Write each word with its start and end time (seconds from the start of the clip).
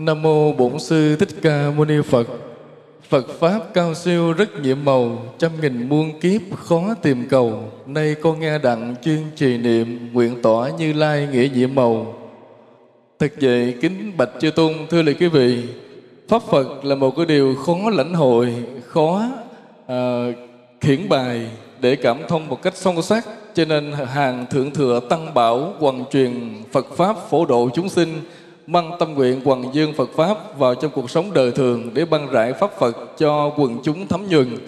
Nam 0.00 0.22
mô 0.22 0.52
Bổn 0.52 0.78
sư 0.78 1.16
Thích 1.16 1.28
Ca 1.42 1.70
Mâu 1.76 1.84
Ni 1.84 1.94
Phật. 2.04 2.26
Phật 3.08 3.28
pháp 3.28 3.74
cao 3.74 3.94
siêu 3.94 4.32
rất 4.32 4.60
nhiệm 4.62 4.84
màu, 4.84 5.18
trăm 5.38 5.50
nghìn 5.60 5.88
muôn 5.88 6.20
kiếp 6.20 6.40
khó 6.58 6.94
tìm 7.02 7.28
cầu. 7.28 7.62
Nay 7.86 8.14
con 8.22 8.40
nghe 8.40 8.58
đặng 8.58 8.94
chuyên 9.04 9.18
trì 9.36 9.58
niệm, 9.58 10.12
nguyện 10.12 10.42
tỏa 10.42 10.70
Như 10.78 10.92
Lai 10.92 11.28
nghĩa 11.32 11.48
nhiệm 11.54 11.74
màu. 11.74 12.14
Thật 13.18 13.32
vậy 13.40 13.74
kính 13.80 14.12
bạch 14.16 14.30
chư 14.40 14.50
tôn 14.50 14.72
thưa 14.90 15.02
lời 15.02 15.14
quý 15.20 15.28
vị, 15.28 15.62
pháp 16.28 16.42
Phật 16.42 16.84
là 16.84 16.94
một 16.94 17.16
cái 17.16 17.26
điều 17.26 17.54
khó 17.54 17.76
lãnh 17.92 18.14
hội, 18.14 18.54
khó 18.86 19.22
à, 19.86 20.26
khiển 20.80 21.08
bài 21.08 21.46
để 21.80 21.96
cảm 21.96 22.18
thông 22.28 22.48
một 22.48 22.62
cách 22.62 22.76
sâu 22.76 23.02
sắc. 23.02 23.26
Cho 23.54 23.64
nên 23.64 23.92
hàng 23.92 24.46
thượng 24.50 24.70
thừa 24.70 25.00
tăng 25.08 25.34
bảo 25.34 25.74
hoàn 25.78 26.04
truyền 26.12 26.62
Phật 26.72 26.86
pháp 26.96 27.16
phổ 27.30 27.46
độ 27.46 27.68
chúng 27.74 27.88
sinh 27.88 28.20
mang 28.70 28.92
tâm 28.98 29.14
nguyện 29.14 29.40
quần 29.44 29.74
dương 29.74 29.92
Phật 29.92 30.10
Pháp 30.16 30.58
vào 30.58 30.74
trong 30.74 30.90
cuộc 30.90 31.10
sống 31.10 31.32
đời 31.34 31.52
thường 31.52 31.90
để 31.94 32.04
băng 32.04 32.30
rải 32.30 32.52
Pháp 32.52 32.70
Phật 32.78 33.18
cho 33.18 33.52
quần 33.56 33.78
chúng 33.82 34.08
thấm 34.08 34.26
nhuần. 34.28 34.58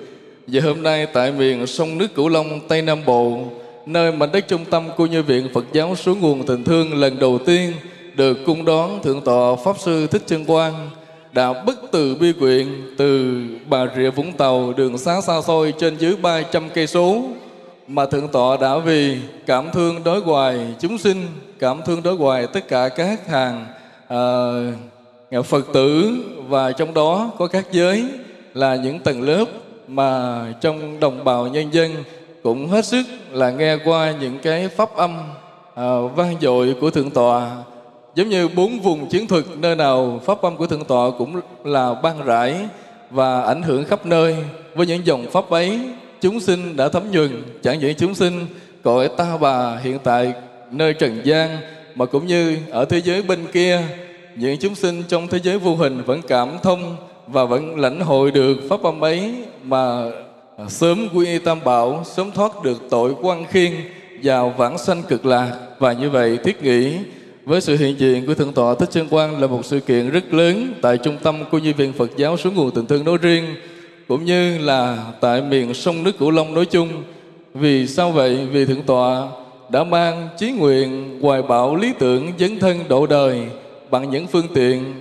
Và 0.46 0.60
hôm 0.64 0.82
nay 0.82 1.06
tại 1.06 1.32
miền 1.32 1.66
sông 1.66 1.98
nước 1.98 2.14
Cửu 2.14 2.28
Long, 2.28 2.60
Tây 2.68 2.82
Nam 2.82 2.98
Bộ, 3.06 3.38
nơi 3.86 4.12
mảnh 4.12 4.32
đất 4.32 4.48
trung 4.48 4.64
tâm 4.70 4.88
của 4.96 5.06
Như 5.06 5.22
Viện 5.22 5.48
Phật 5.54 5.64
giáo 5.72 5.96
xuống 5.96 6.20
nguồn 6.20 6.46
tình 6.46 6.64
thương 6.64 6.94
lần 6.94 7.18
đầu 7.18 7.38
tiên 7.46 7.72
được 8.16 8.38
cung 8.46 8.64
đón 8.64 9.02
Thượng 9.02 9.20
tọa 9.20 9.56
Pháp 9.64 9.78
Sư 9.78 10.06
Thích 10.06 10.22
Trân 10.26 10.44
Quang 10.44 10.90
đã 11.32 11.62
bất 11.62 11.78
từ 11.92 12.14
bi 12.14 12.32
quyện 12.32 12.66
từ 12.98 13.42
Bà 13.68 13.86
Rịa 13.96 14.10
Vũng 14.10 14.32
Tàu 14.32 14.72
đường 14.72 14.98
xá 14.98 15.20
xa 15.20 15.42
xôi 15.42 15.74
trên 15.78 15.96
dưới 15.96 16.16
300 16.16 16.68
cây 16.74 16.86
số 16.86 17.22
mà 17.88 18.06
thượng 18.06 18.28
tọa 18.28 18.56
đã 18.56 18.78
vì 18.78 19.16
cảm 19.46 19.70
thương 19.72 20.04
đối 20.04 20.20
hoài 20.20 20.58
chúng 20.80 20.98
sinh, 20.98 21.26
cảm 21.58 21.80
thương 21.86 22.02
đối 22.02 22.14
hoài 22.14 22.46
tất 22.46 22.68
cả 22.68 22.88
các 22.88 23.28
hàng 23.28 23.66
uh, 24.12 25.46
Phật 25.46 25.66
tử 25.72 26.12
và 26.48 26.72
trong 26.72 26.94
đó 26.94 27.30
có 27.38 27.46
các 27.46 27.72
giới 27.72 28.04
là 28.54 28.76
những 28.76 28.98
tầng 28.98 29.22
lớp 29.22 29.44
mà 29.88 30.44
trong 30.60 31.00
đồng 31.00 31.24
bào 31.24 31.46
nhân 31.46 31.74
dân 31.74 31.90
cũng 32.42 32.68
hết 32.68 32.84
sức 32.84 33.02
là 33.30 33.50
nghe 33.50 33.76
qua 33.84 34.14
những 34.20 34.38
cái 34.38 34.68
pháp 34.68 34.96
âm 34.96 35.18
uh, 35.70 36.16
vang 36.16 36.36
dội 36.40 36.76
của 36.80 36.90
thượng 36.90 37.10
tọa. 37.10 37.50
Giống 38.14 38.28
như 38.28 38.48
bốn 38.48 38.80
vùng 38.80 39.08
chiến 39.08 39.26
thuật 39.26 39.44
nơi 39.56 39.76
nào 39.76 40.20
pháp 40.24 40.42
âm 40.42 40.56
của 40.56 40.66
thượng 40.66 40.84
tọa 40.84 41.10
cũng 41.18 41.40
là 41.64 41.94
ban 41.94 42.24
rải 42.24 42.56
và 43.10 43.42
ảnh 43.42 43.62
hưởng 43.62 43.84
khắp 43.84 44.06
nơi. 44.06 44.36
Với 44.74 44.86
những 44.86 45.06
dòng 45.06 45.26
pháp 45.30 45.50
ấy 45.50 45.80
chúng 46.20 46.40
sinh 46.40 46.76
đã 46.76 46.88
thấm 46.88 47.10
nhuần. 47.10 47.42
Chẳng 47.62 47.78
những 47.78 47.94
chúng 47.94 48.14
sinh 48.14 48.46
cõi 48.82 49.08
ta 49.16 49.36
bà 49.40 49.76
hiện 49.76 49.98
tại 50.04 50.32
nơi 50.70 50.94
trần 50.94 51.20
gian 51.24 51.58
mà 51.94 52.06
cũng 52.06 52.26
như 52.26 52.56
ở 52.70 52.84
thế 52.84 53.00
giới 53.00 53.22
bên 53.22 53.38
kia, 53.52 53.80
những 54.36 54.58
chúng 54.58 54.74
sinh 54.74 55.02
trong 55.08 55.28
thế 55.28 55.38
giới 55.42 55.58
vô 55.58 55.76
hình 55.76 56.02
vẫn 56.06 56.20
cảm 56.28 56.48
thông 56.62 56.96
và 57.26 57.44
vẫn 57.44 57.80
lãnh 57.80 58.00
hội 58.00 58.30
được 58.30 58.56
pháp 58.68 58.82
âm 58.82 59.04
ấy 59.04 59.34
mà 59.62 60.10
à, 60.56 60.64
sớm 60.68 61.08
quy 61.14 61.26
y 61.26 61.38
tam 61.38 61.64
bảo, 61.64 62.04
sớm 62.04 62.30
thoát 62.30 62.62
được 62.62 62.82
tội 62.90 63.14
quan 63.22 63.44
khiên 63.46 63.72
vào 64.22 64.54
vãng 64.56 64.78
sanh 64.78 65.02
cực 65.02 65.26
lạc. 65.26 65.50
Và 65.78 65.92
như 65.92 66.10
vậy 66.10 66.38
thiết 66.44 66.62
nghĩ, 66.62 66.92
với 67.44 67.60
sự 67.60 67.76
hiện 67.76 67.98
diện 67.98 68.26
của 68.26 68.34
thượng 68.34 68.52
tọa 68.52 68.74
thích 68.74 68.88
chân 68.92 69.08
quang 69.08 69.40
là 69.40 69.46
một 69.46 69.64
sự 69.64 69.80
kiện 69.80 70.10
rất 70.10 70.34
lớn 70.34 70.74
tại 70.82 70.98
trung 70.98 71.16
tâm 71.22 71.44
của 71.50 71.58
như 71.58 71.72
viện 71.76 71.92
phật 71.92 72.10
giáo 72.16 72.36
xuống 72.36 72.54
nguồn 72.54 72.70
tình 72.70 72.86
thương 72.86 73.04
nói 73.04 73.18
riêng, 73.22 73.44
cũng 74.08 74.24
như 74.24 74.58
là 74.58 74.98
tại 75.20 75.42
miền 75.42 75.74
sông 75.74 76.02
nước 76.02 76.18
cửu 76.18 76.30
long 76.30 76.54
nói 76.54 76.64
chung. 76.64 76.88
Vì 77.54 77.86
sao 77.86 78.10
vậy? 78.10 78.46
Vì 78.52 78.64
thượng 78.64 78.82
tọa 78.82 79.28
đã 79.72 79.84
mang 79.84 80.28
chí 80.38 80.50
nguyện 80.50 81.18
hoài 81.22 81.42
bão 81.42 81.76
lý 81.76 81.92
tưởng 81.98 82.32
dấn 82.38 82.58
thân 82.58 82.78
độ 82.88 83.06
đời 83.06 83.40
bằng 83.90 84.10
những 84.10 84.26
phương 84.26 84.46
tiện, 84.54 84.94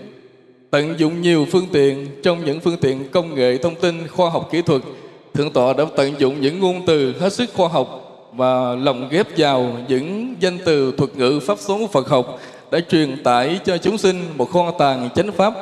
tận 0.70 0.96
dụng 0.98 1.22
nhiều 1.22 1.48
phương 1.52 1.68
tiện 1.72 2.08
trong 2.24 2.46
những 2.46 2.60
phương 2.60 2.78
tiện 2.78 3.10
công 3.12 3.36
nghệ 3.36 3.58
thông 3.58 3.76
tin, 3.76 4.08
khoa 4.08 4.30
học 4.30 4.50
kỹ 4.52 4.62
thuật. 4.62 4.82
Thượng 5.34 5.54
tọa 5.54 5.74
đã 5.74 5.86
tận 5.96 6.14
dụng 6.20 6.42
những 6.42 6.60
ngôn 6.60 6.86
từ 6.86 7.14
hết 7.20 7.34
sức 7.34 7.50
khoa 7.54 7.68
học 7.68 7.88
và 8.34 8.76
lồng 8.76 9.10
ghép 9.10 9.28
vào 9.38 9.78
những 9.88 10.36
danh 10.40 10.58
từ 10.66 10.94
thuật 10.98 11.16
ngữ 11.16 11.40
pháp 11.40 11.60
số 11.60 11.88
Phật 11.92 12.08
học 12.08 12.40
đã 12.72 12.80
truyền 12.90 13.24
tải 13.24 13.60
cho 13.66 13.78
chúng 13.78 13.98
sinh 13.98 14.24
một 14.38 14.52
kho 14.52 14.72
tàng 14.72 15.10
chánh 15.16 15.32
pháp 15.32 15.54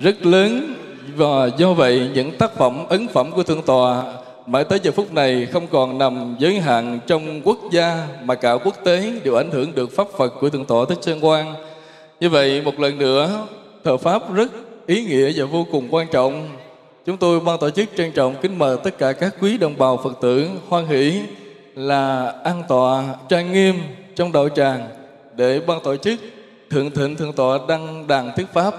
rất 0.00 0.26
lớn. 0.26 0.74
Và 1.16 1.50
do 1.58 1.72
vậy, 1.72 2.10
những 2.14 2.30
tác 2.38 2.56
phẩm 2.56 2.86
ấn 2.88 3.08
phẩm 3.08 3.30
của 3.30 3.42
thượng 3.42 3.62
tọa 3.62 4.02
mãi 4.46 4.64
tới 4.64 4.80
giờ 4.82 4.90
phút 4.92 5.12
này 5.12 5.46
không 5.46 5.66
còn 5.66 5.98
nằm 5.98 6.36
giới 6.38 6.60
hạn 6.60 7.00
trong 7.06 7.40
quốc 7.44 7.58
gia 7.70 8.06
mà 8.24 8.34
cả 8.34 8.52
quốc 8.52 8.74
tế 8.84 9.12
đều 9.24 9.34
ảnh 9.34 9.50
hưởng 9.50 9.74
được 9.74 9.96
pháp 9.96 10.08
Phật 10.18 10.28
của 10.40 10.50
thượng 10.50 10.64
tọa 10.64 10.84
Thích 10.88 10.98
Chân 11.00 11.20
Quang. 11.20 11.54
Như 12.20 12.30
vậy 12.30 12.62
một 12.62 12.80
lần 12.80 12.98
nữa 12.98 13.46
thờ 13.84 13.96
pháp 13.96 14.34
rất 14.34 14.52
ý 14.86 15.04
nghĩa 15.04 15.32
và 15.36 15.44
vô 15.44 15.66
cùng 15.72 15.88
quan 15.90 16.06
trọng. 16.12 16.48
Chúng 17.06 17.16
tôi 17.16 17.40
ban 17.40 17.58
tổ 17.58 17.70
chức 17.70 17.88
trân 17.96 18.12
trọng 18.12 18.34
kính 18.42 18.58
mời 18.58 18.76
tất 18.84 18.98
cả 18.98 19.12
các 19.12 19.34
quý 19.40 19.58
đồng 19.58 19.78
bào 19.78 19.96
Phật 19.96 20.20
tử 20.20 20.48
hoan 20.68 20.86
hỷ 20.86 21.20
là 21.74 22.34
an 22.44 22.62
tọa 22.68 23.04
trang 23.28 23.52
nghiêm 23.52 23.74
trong 24.16 24.32
đạo 24.32 24.48
tràng 24.48 24.88
để 25.36 25.60
ban 25.66 25.80
tổ 25.84 25.96
chức 25.96 26.20
thượng 26.70 26.90
thịnh 26.90 27.16
thượng 27.16 27.32
tọa 27.32 27.58
đăng 27.68 28.06
đàn 28.06 28.30
thuyết 28.36 28.46
pháp 28.52 28.74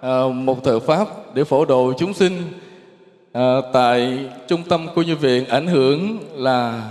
à, 0.00 0.22
một 0.34 0.64
thờ 0.64 0.80
pháp 0.80 1.34
để 1.34 1.44
phổ 1.44 1.64
độ 1.64 1.92
chúng 1.98 2.14
sinh 2.14 2.32
à, 3.36 3.60
tại 3.72 4.18
trung 4.48 4.62
tâm 4.68 4.86
của 4.94 5.02
như 5.02 5.16
viện 5.16 5.48
ảnh 5.48 5.66
hưởng 5.66 6.18
là 6.34 6.90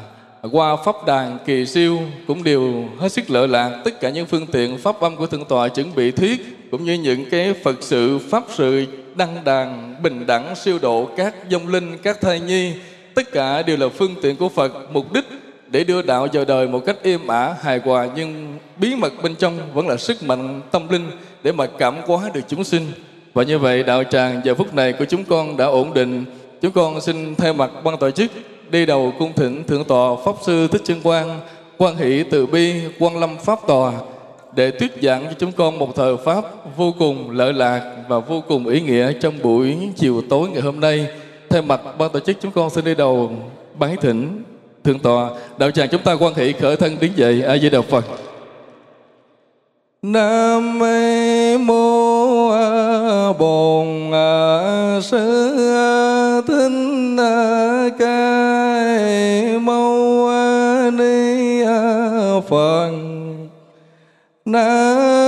qua 0.52 0.76
pháp 0.86 1.06
đàn 1.06 1.38
kỳ 1.46 1.66
siêu 1.66 2.00
cũng 2.28 2.44
đều 2.44 2.86
hết 3.00 3.12
sức 3.12 3.30
lợi 3.30 3.48
lạc. 3.48 3.82
Tất 3.84 4.00
cả 4.00 4.10
những 4.10 4.26
phương 4.26 4.48
tiện 4.48 4.78
pháp 4.78 5.00
âm 5.00 5.16
của 5.16 5.28
thượng 5.28 5.46
tọa 5.46 5.68
chuẩn 5.68 5.96
bị 5.96 6.12
thuyết 6.12 6.68
cũng 6.72 6.84
như 6.84 6.94
những 6.94 7.30
cái 7.30 7.54
phật 7.64 7.76
sự 7.82 8.20
pháp 8.20 8.44
sự 8.56 8.86
đăng 9.16 9.44
đàn 9.44 9.96
bình 10.04 10.28
đẳng 10.28 10.56
siêu 10.56 10.80
độ 10.82 11.10
các 11.18 11.36
dông 11.50 11.68
linh 11.68 11.98
các 11.98 12.22
thai 12.22 12.40
nhi 12.40 12.74
tất 13.14 13.32
cả 13.32 13.62
đều 13.62 13.78
là 13.78 13.90
phương 13.90 14.16
tiện 14.22 14.36
của 14.36 14.50
phật. 14.50 14.74
Mục 14.92 15.14
đích 15.14 15.26
để 15.68 15.84
đưa 15.84 16.02
đạo 16.02 16.28
vào 16.34 16.46
đời 16.46 16.68
một 16.68 16.86
cách 16.86 16.98
êm 17.04 17.28
ả 17.28 17.56
hài 17.62 17.80
hòa 17.80 18.08
nhưng 18.16 18.58
bí 18.78 18.96
mật 18.96 19.14
bên 19.24 19.36
trong 19.36 19.60
vẫn 19.74 19.88
là 19.88 19.98
sức 19.98 20.24
mạnh 20.24 20.62
tâm 20.72 20.90
linh 20.90 21.12
để 21.44 21.52
mà 21.52 21.66
cảm 21.78 21.96
hóa 22.08 22.30
được 22.34 22.42
chúng 22.48 22.64
sinh 22.64 22.92
và 23.36 23.44
như 23.44 23.60
vậy 23.60 23.84
đạo 23.84 24.04
tràng 24.04 24.42
giờ 24.44 24.56
phút 24.56 24.74
này 24.74 24.94
của 24.94 25.06
chúng 25.06 25.24
con 25.24 25.58
đã 25.58 25.66
ổn 25.66 25.94
định. 25.94 26.26
Chúng 26.62 26.72
con 26.72 27.02
xin 27.02 27.36
thay 27.36 27.54
mặt 27.54 27.72
ban 27.84 27.98
tổ 27.98 28.12
chức 28.12 28.32
đi 28.70 28.86
đầu 28.86 29.14
cung 29.20 29.34
thỉnh 29.34 29.64
thượng 29.64 29.84
tọa 29.84 30.16
pháp 30.26 30.36
sư 30.42 30.68
thích 30.68 30.82
chân 30.86 31.02
quang, 31.02 31.40
quan 31.78 31.96
hỷ 31.96 32.24
từ 32.24 32.46
bi, 32.46 32.74
quan 33.00 33.20
lâm 33.20 33.38
pháp 33.38 33.60
tòa 33.68 33.94
để 34.56 34.72
thuyết 34.72 34.92
giảng 35.02 35.26
cho 35.26 35.34
chúng 35.40 35.52
con 35.52 35.80
một 35.80 35.96
thời 35.96 36.18
pháp 36.18 36.46
vô 36.78 36.94
cùng 37.00 37.30
lợi 37.32 37.54
lạc 37.54 37.96
và 38.08 38.20
vô 38.20 38.44
cùng 38.48 38.68
ý 38.68 38.82
nghĩa 38.82 39.14
trong 39.22 39.34
buổi 39.44 39.78
chiều 39.96 40.22
tối 40.30 40.50
ngày 40.50 40.62
hôm 40.62 40.80
nay. 40.80 41.08
Thay 41.50 41.62
mặt 41.62 41.82
ban 41.98 42.12
tổ 42.12 42.20
chức, 42.20 42.38
chúng 42.42 42.52
con 42.52 42.70
xin 42.70 42.86
đi 42.86 42.96
đầu 42.96 43.32
bái 43.80 43.98
thỉnh 44.02 44.44
thượng 44.84 45.00
tọa. 45.00 45.30
Đạo 45.58 45.72
tràng 45.72 45.90
chúng 45.90 46.02
ta 46.02 46.16
quan 46.20 46.34
hỷ 46.34 46.52
khởi 46.52 46.76
thân 46.76 46.98
đứng 47.00 47.12
dậy. 47.16 47.42
A 47.42 47.58
di 47.58 47.70
đà 47.70 47.82
phật. 47.82 48.06
Nam 50.02 50.80
mê 50.80 51.35
bồn 53.34 54.12
ờ, 54.12 55.00
sư 55.04 55.56
thích 56.48 57.16
ờ, 57.18 57.90
ca 58.00 59.60
mâu 59.62 60.28
ờ, 60.28 60.92
ni 60.92 61.64
phật 62.50 62.92
nam 64.46 65.25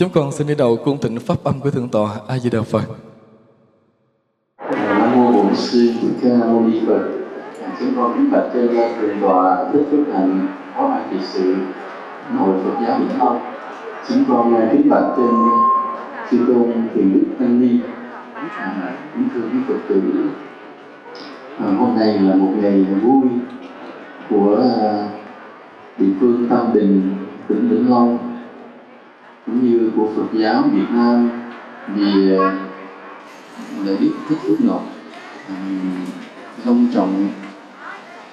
chúng 0.00 0.10
con 0.10 0.32
xin 0.32 0.46
đi 0.46 0.54
đầu 0.54 0.76
cung 0.84 0.98
thịnh 1.00 1.20
pháp 1.20 1.44
âm 1.44 1.60
của 1.60 1.70
thượng 1.70 1.88
tọa 1.88 2.10
a 2.28 2.38
di 2.38 2.50
đà 2.50 2.62
phật. 2.62 2.82
Nam 4.72 5.16
mô 5.16 5.32
bổn 5.32 5.54
sư 5.54 5.92
thích 6.00 6.12
ca 6.22 6.28
mâu 6.28 6.60
ni 6.60 6.80
phật. 6.86 7.08
Chúng 7.80 7.94
con 7.96 8.14
kính 8.16 8.32
bạch 8.32 8.44
trên 8.54 8.68
thượng 9.00 9.20
tọa 9.20 9.70
thích 9.72 9.84
phước 9.90 10.14
hạnh 10.14 10.48
phó 10.76 10.88
ban 10.88 11.08
trị 11.10 11.16
sự 11.32 11.54
hội 12.38 12.54
phật 12.64 12.86
giáo 12.86 12.98
vĩnh 12.98 13.18
long. 13.18 13.40
Chúng 14.08 14.24
con 14.28 14.68
kính 14.72 14.88
bạch 14.88 15.04
trên 15.16 15.30
sư 16.30 16.38
tôn 16.46 16.72
thiền 16.94 17.12
đức 17.12 17.26
tăng 17.38 17.60
ni. 17.60 17.78
À, 18.56 18.96
kính 19.14 19.28
thưa 19.34 19.40
quý 19.40 19.58
phật 19.68 19.78
tử. 19.88 20.02
À, 21.58 21.66
hôm 21.78 21.98
nay 21.98 22.18
là 22.18 22.34
một 22.34 22.52
ngày 22.56 22.86
vui 23.02 23.28
của 24.30 24.62
à, 24.80 25.08
địa 25.98 26.12
phương 26.20 26.46
tam 26.50 26.72
bình 26.72 27.16
tỉnh 27.48 27.68
vĩnh 27.68 27.90
long 27.90 28.29
cũng 29.50 29.70
như 29.70 29.90
của 29.96 30.08
phật 30.16 30.38
giáo 30.38 30.64
việt 30.72 30.86
nam 30.90 31.28
vì 31.94 32.30
ờ, 32.30 32.48
à, 33.86 33.96
đức 34.00 34.10
thích 34.28 34.38
phước 34.46 34.60
ngọc 34.60 34.84
ờ, 35.48 35.54
long 36.64 36.86
trọng 36.94 37.28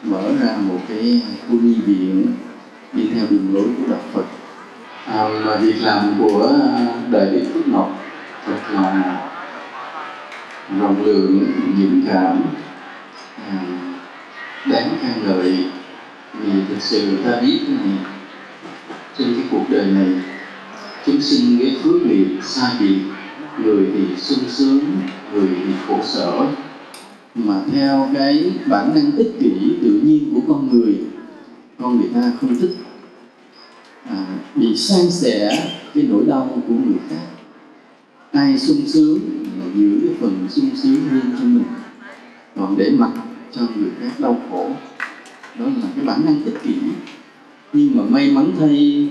mở 0.03 0.21
ra 0.39 0.53
một 0.67 0.79
cái 0.87 1.21
khu 1.47 1.55
nhi 1.55 1.75
viện 1.85 2.27
đi 2.93 3.09
theo 3.13 3.25
đường 3.29 3.53
lối 3.53 3.63
của 3.63 3.87
đạo 3.89 3.99
Phật. 4.13 4.23
À, 5.05 5.27
mà 5.45 5.55
việc 5.55 5.75
làm 5.81 6.13
của 6.17 6.41
ờ, 6.41 6.87
đại 7.11 7.25
đức 7.25 7.41
Phước 7.53 7.67
Ngọc 7.67 7.99
thật 8.45 8.57
là 8.73 9.17
rộng 10.79 11.05
lượng 11.05 11.51
dũng 11.79 12.01
cảm 12.07 12.41
à, 13.47 13.53
đáng 14.69 14.89
khen 15.01 15.25
ngợi. 15.25 15.65
Vì 16.33 16.51
thực 16.69 16.81
sự 16.81 17.17
ta 17.25 17.31
biết 17.41 17.59
này 17.67 17.97
trên 19.17 19.33
cái 19.35 19.45
cuộc 19.51 19.63
đời 19.69 19.85
này 19.85 20.36
chúng 21.07 21.21
sinh 21.21 21.59
cái 21.59 21.75
phước 21.83 22.05
nghiệp 22.05 22.27
sai 22.41 22.75
biệt. 22.79 22.99
Người 23.63 23.87
thì 23.93 24.15
sung 24.17 24.43
sướng 24.47 24.79
người 25.33 25.47
thì 25.65 25.71
khổ 25.87 25.99
sở. 26.03 26.47
Mà 27.35 27.61
theo 27.71 28.09
cái 28.13 28.51
bản 28.65 28.95
năng 28.95 29.15
ích 29.15 29.31
kỷ 29.39 29.51
tự 29.81 30.01
nhiên 30.03 30.33
của 30.33 30.41
con 30.47 30.69
người 30.71 30.97
con 31.79 31.99
người 31.99 32.09
ta 32.13 32.31
không 32.41 32.55
thích 32.59 32.75
à, 34.09 34.25
bị 34.55 34.77
san 34.77 35.11
sẻ 35.11 35.49
cái 35.93 36.03
nỗi 36.03 36.25
đau 36.27 36.63
của 36.67 36.73
người 36.73 36.99
khác. 37.09 37.25
Ai 38.31 38.59
sung 38.59 38.81
sướng 38.87 39.19
là 39.59 39.65
giữ 39.75 39.99
cái 40.01 40.15
phần 40.21 40.47
sung 40.49 40.69
sướng 40.75 40.95
riêng 41.11 41.31
cho 41.39 41.43
mình 41.43 41.63
còn 42.55 42.77
để 42.77 42.91
mặc 42.91 43.11
cho 43.51 43.61
người 43.75 43.89
khác 43.99 44.11
đau 44.19 44.41
khổ. 44.49 44.69
Đó 45.59 45.65
là 45.65 45.87
cái 45.95 46.05
bản 46.05 46.25
năng 46.25 46.45
ích 46.45 46.63
kỷ. 46.63 46.73
Nhưng 47.73 47.97
mà 47.97 48.03
may 48.09 48.31
mắn 48.31 48.51
thay 48.59 49.07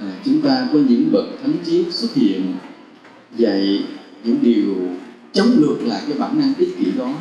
à, 0.00 0.20
chúng 0.24 0.40
ta 0.42 0.68
có 0.72 0.78
những 0.78 1.12
bậc 1.12 1.24
thánh 1.42 1.56
triết 1.66 1.86
xuất 1.90 2.14
hiện 2.14 2.54
dạy 3.36 3.82
những 4.24 4.38
điều 4.42 4.76
chống 5.32 5.60
ngược 5.60 5.78
lại 5.86 6.02
cái 6.08 6.18
bản 6.18 6.40
năng 6.40 6.54
ích 6.54 6.68
kỷ 6.78 6.90
đó. 6.98 7.14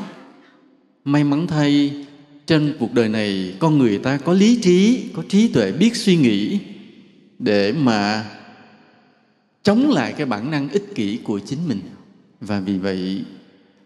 May 1.06 1.24
mắn 1.24 1.48
thay 1.48 2.06
trên 2.46 2.76
cuộc 2.80 2.94
đời 2.94 3.10
này 3.10 3.56
con 3.60 3.78
người 3.78 3.98
ta 3.98 4.18
có 4.18 4.34
lý 4.34 4.60
trí 4.62 5.04
có 5.14 5.24
trí 5.30 5.48
tuệ 5.48 5.72
biết 5.72 5.96
suy 5.96 6.16
nghĩ 6.16 6.60
để 7.40 7.74
mà 7.74 8.26
chống 9.64 9.90
lại 9.90 10.14
cái 10.18 10.26
bản 10.26 10.52
năng 10.52 10.70
ích 10.70 10.96
kỷ 10.96 11.18
của 11.24 11.40
chính 11.40 11.60
mình. 11.68 11.80
Và 12.42 12.60
vì 12.60 12.78
vậy 12.78 13.22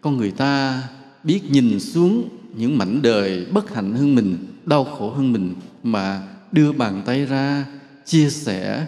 con 0.00 0.16
người 0.16 0.30
ta 0.30 0.82
biết 1.24 1.40
nhìn 1.50 1.80
xuống 1.80 2.28
những 2.56 2.78
mảnh 2.78 3.02
đời 3.02 3.46
bất 3.52 3.74
hạnh 3.74 3.92
hơn 3.92 4.14
mình 4.14 4.36
đau 4.66 4.84
khổ 4.84 5.10
hơn 5.10 5.32
mình 5.32 5.54
mà 5.82 6.22
đưa 6.52 6.72
bàn 6.72 7.02
tay 7.06 7.26
ra 7.26 7.66
chia 8.06 8.30
sẻ 8.30 8.86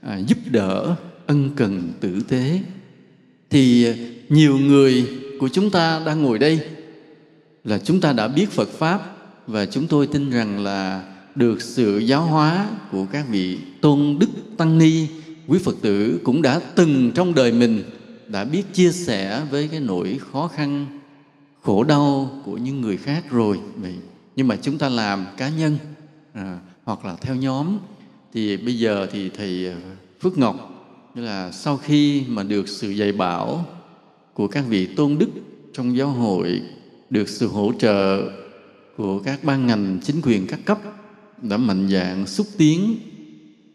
à, 0.00 0.18
giúp 0.18 0.38
đỡ 0.50 0.96
ân 1.26 1.50
cần 1.56 1.92
tử 2.00 2.20
tế. 2.28 2.60
Thì 3.50 3.94
nhiều 4.28 4.58
người 4.58 5.08
của 5.40 5.48
chúng 5.48 5.70
ta 5.70 6.02
đang 6.06 6.22
ngồi 6.22 6.38
đây 6.38 6.60
là 7.64 7.78
chúng 7.78 8.00
ta 8.00 8.12
đã 8.12 8.28
biết 8.28 8.50
Phật 8.50 8.68
pháp 8.68 9.16
và 9.46 9.66
chúng 9.66 9.86
tôi 9.86 10.06
tin 10.06 10.30
rằng 10.30 10.64
là 10.64 11.04
được 11.34 11.62
sự 11.62 11.98
giáo 11.98 12.22
hóa 12.22 12.68
của 12.90 13.06
các 13.12 13.26
vị 13.28 13.58
tôn 13.80 14.16
đức 14.20 14.28
tăng 14.56 14.78
ni 14.78 15.06
quý 15.46 15.58
Phật 15.64 15.76
tử 15.82 16.20
cũng 16.24 16.42
đã 16.42 16.60
từng 16.74 17.12
trong 17.14 17.34
đời 17.34 17.52
mình 17.52 17.82
đã 18.28 18.44
biết 18.44 18.62
chia 18.72 18.92
sẻ 18.92 19.42
với 19.50 19.68
cái 19.68 19.80
nỗi 19.80 20.18
khó 20.32 20.48
khăn 20.48 20.86
khổ 21.62 21.84
đau 21.84 22.30
của 22.44 22.56
những 22.56 22.80
người 22.80 22.96
khác 22.96 23.24
rồi. 23.30 23.60
Nhưng 24.36 24.48
mà 24.48 24.56
chúng 24.62 24.78
ta 24.78 24.88
làm 24.88 25.26
cá 25.36 25.48
nhân 25.48 25.76
à, 26.32 26.58
hoặc 26.84 27.04
là 27.04 27.16
theo 27.20 27.36
nhóm 27.36 27.78
thì 28.34 28.56
bây 28.56 28.78
giờ 28.78 29.06
thì 29.12 29.28
thầy 29.28 29.68
à, 29.68 29.76
Phước 30.20 30.38
Ngọc 30.38 30.68
như 31.14 31.22
là 31.22 31.52
sau 31.52 31.76
khi 31.76 32.22
mà 32.28 32.42
được 32.42 32.68
sự 32.68 32.90
dạy 32.90 33.12
bảo 33.12 33.66
của 34.34 34.48
các 34.48 34.64
vị 34.68 34.86
tôn 34.86 35.18
đức 35.18 35.28
trong 35.72 35.96
giáo 35.96 36.08
hội, 36.08 36.62
được 37.10 37.28
sự 37.28 37.48
hỗ 37.48 37.72
trợ 37.78 38.30
của 38.96 39.18
các 39.18 39.44
ban 39.44 39.66
ngành 39.66 39.98
chính 40.02 40.20
quyền 40.22 40.46
các 40.46 40.60
cấp 40.64 40.78
đã 41.42 41.56
mạnh 41.56 41.88
dạng 41.88 42.26
xúc 42.26 42.46
tiến 42.58 42.96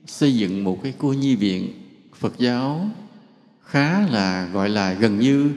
xây 0.05 0.35
dựng 0.35 0.63
một 0.63 0.83
cái 0.83 0.93
cô 0.97 1.13
nhi 1.13 1.35
viện 1.35 1.73
Phật 2.15 2.33
giáo 2.37 2.89
khá 3.63 4.07
là, 4.07 4.49
gọi 4.53 4.69
là 4.69 4.93
gần 4.93 5.19
như 5.19 5.49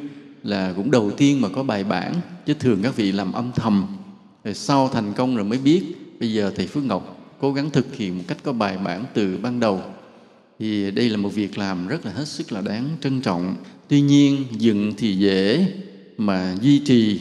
là 0.42 0.72
cũng 0.76 0.90
đầu 0.90 1.10
tiên 1.10 1.40
mà 1.40 1.48
có 1.48 1.62
bài 1.62 1.84
bản, 1.84 2.14
chứ 2.46 2.54
thường 2.54 2.80
các 2.82 2.96
vị 2.96 3.12
làm 3.12 3.32
âm 3.32 3.52
thầm. 3.52 3.86
Rồi 4.44 4.54
sau 4.54 4.88
thành 4.88 5.12
công 5.12 5.36
rồi 5.36 5.44
mới 5.44 5.58
biết. 5.58 5.82
Bây 6.20 6.32
giờ 6.32 6.52
thầy 6.56 6.66
Phước 6.66 6.84
Ngọc 6.84 7.19
cố 7.40 7.52
gắng 7.52 7.70
thực 7.70 7.94
hiện 7.94 8.18
một 8.18 8.24
cách 8.28 8.38
có 8.42 8.52
bài 8.52 8.78
bản 8.84 9.04
từ 9.14 9.38
ban 9.42 9.60
đầu. 9.60 9.82
Thì 10.58 10.90
đây 10.90 11.08
là 11.08 11.16
một 11.16 11.28
việc 11.28 11.58
làm 11.58 11.88
rất 11.88 12.06
là 12.06 12.12
hết 12.12 12.28
sức 12.28 12.52
là 12.52 12.60
đáng 12.60 12.88
trân 13.00 13.20
trọng. 13.20 13.56
Tuy 13.88 14.00
nhiên, 14.00 14.44
dựng 14.50 14.92
thì 14.96 15.16
dễ 15.16 15.72
mà 16.18 16.56
duy 16.60 16.78
trì, 16.78 17.20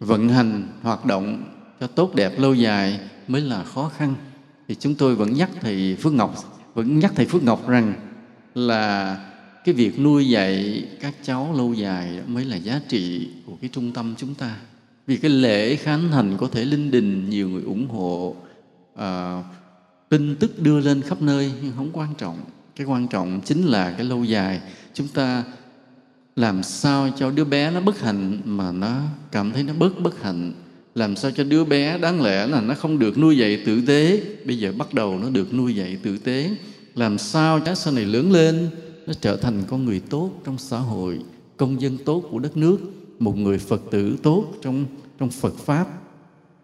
vận 0.00 0.28
hành, 0.28 0.68
hoạt 0.82 1.04
động 1.04 1.44
cho 1.80 1.86
tốt 1.86 2.14
đẹp 2.14 2.38
lâu 2.38 2.54
dài 2.54 3.00
mới 3.28 3.40
là 3.40 3.64
khó 3.64 3.92
khăn. 3.96 4.14
Thì 4.68 4.74
chúng 4.80 4.94
tôi 4.94 5.14
vẫn 5.14 5.32
nhắc 5.32 5.50
thầy 5.60 5.96
Phước 6.00 6.12
Ngọc, 6.12 6.60
vẫn 6.74 6.98
nhắc 6.98 7.12
thầy 7.16 7.26
Phước 7.26 7.42
Ngọc 7.42 7.68
rằng 7.68 7.94
là 8.54 9.16
cái 9.64 9.74
việc 9.74 10.00
nuôi 10.00 10.28
dạy 10.28 10.84
các 11.00 11.14
cháu 11.22 11.54
lâu 11.56 11.74
dài 11.74 12.20
mới 12.26 12.44
là 12.44 12.56
giá 12.56 12.80
trị 12.88 13.28
của 13.46 13.56
cái 13.60 13.70
trung 13.72 13.92
tâm 13.92 14.14
chúng 14.18 14.34
ta. 14.34 14.56
Vì 15.06 15.16
cái 15.16 15.30
lễ 15.30 15.76
khánh 15.76 16.10
thành 16.10 16.36
có 16.36 16.48
thể 16.48 16.64
linh 16.64 16.90
đình, 16.90 17.30
nhiều 17.30 17.48
người 17.48 17.62
ủng 17.62 17.88
hộ 17.88 18.36
à, 18.94 19.42
tin 20.08 20.36
tức 20.36 20.62
đưa 20.62 20.80
lên 20.80 21.02
khắp 21.02 21.22
nơi 21.22 21.52
nhưng 21.62 21.72
không 21.76 21.90
quan 21.92 22.14
trọng. 22.18 22.38
Cái 22.76 22.86
quan 22.86 23.08
trọng 23.08 23.40
chính 23.44 23.62
là 23.62 23.92
cái 23.92 24.04
lâu 24.04 24.24
dài. 24.24 24.60
Chúng 24.94 25.08
ta 25.08 25.44
làm 26.36 26.62
sao 26.62 27.10
cho 27.16 27.30
đứa 27.30 27.44
bé 27.44 27.70
nó 27.70 27.80
bất 27.80 28.00
hạnh 28.00 28.40
mà 28.44 28.72
nó 28.72 29.00
cảm 29.32 29.52
thấy 29.52 29.62
nó 29.62 29.72
bớt 29.72 30.00
bất 30.00 30.22
hạnh? 30.22 30.52
Làm 30.94 31.16
sao 31.16 31.30
cho 31.30 31.44
đứa 31.44 31.64
bé 31.64 31.98
đáng 31.98 32.22
lẽ 32.22 32.46
là 32.46 32.60
nó 32.60 32.74
không 32.74 32.98
được 32.98 33.18
nuôi 33.18 33.38
dạy 33.38 33.62
tử 33.66 33.82
tế? 33.86 34.22
Bây 34.46 34.58
giờ 34.58 34.72
bắt 34.78 34.94
đầu 34.94 35.18
nó 35.18 35.30
được 35.30 35.54
nuôi 35.54 35.76
dạy 35.76 35.98
tử 36.02 36.18
tế. 36.18 36.50
Làm 36.94 37.18
sao 37.18 37.60
cho 37.60 37.74
sau 37.74 37.92
này 37.92 38.04
lớn 38.04 38.32
lên 38.32 38.70
nó 39.06 39.12
trở 39.20 39.36
thành 39.36 39.62
con 39.68 39.84
người 39.84 40.00
tốt 40.00 40.30
trong 40.44 40.58
xã 40.58 40.78
hội 40.78 41.18
công 41.56 41.80
dân 41.80 41.98
tốt 42.04 42.24
của 42.30 42.38
đất 42.38 42.56
nước 42.56 42.78
một 43.18 43.36
người 43.36 43.58
phật 43.58 43.82
tử 43.90 44.16
tốt 44.22 44.52
trong 44.62 44.84
trong 45.18 45.30
phật 45.30 45.54
pháp? 45.58 45.86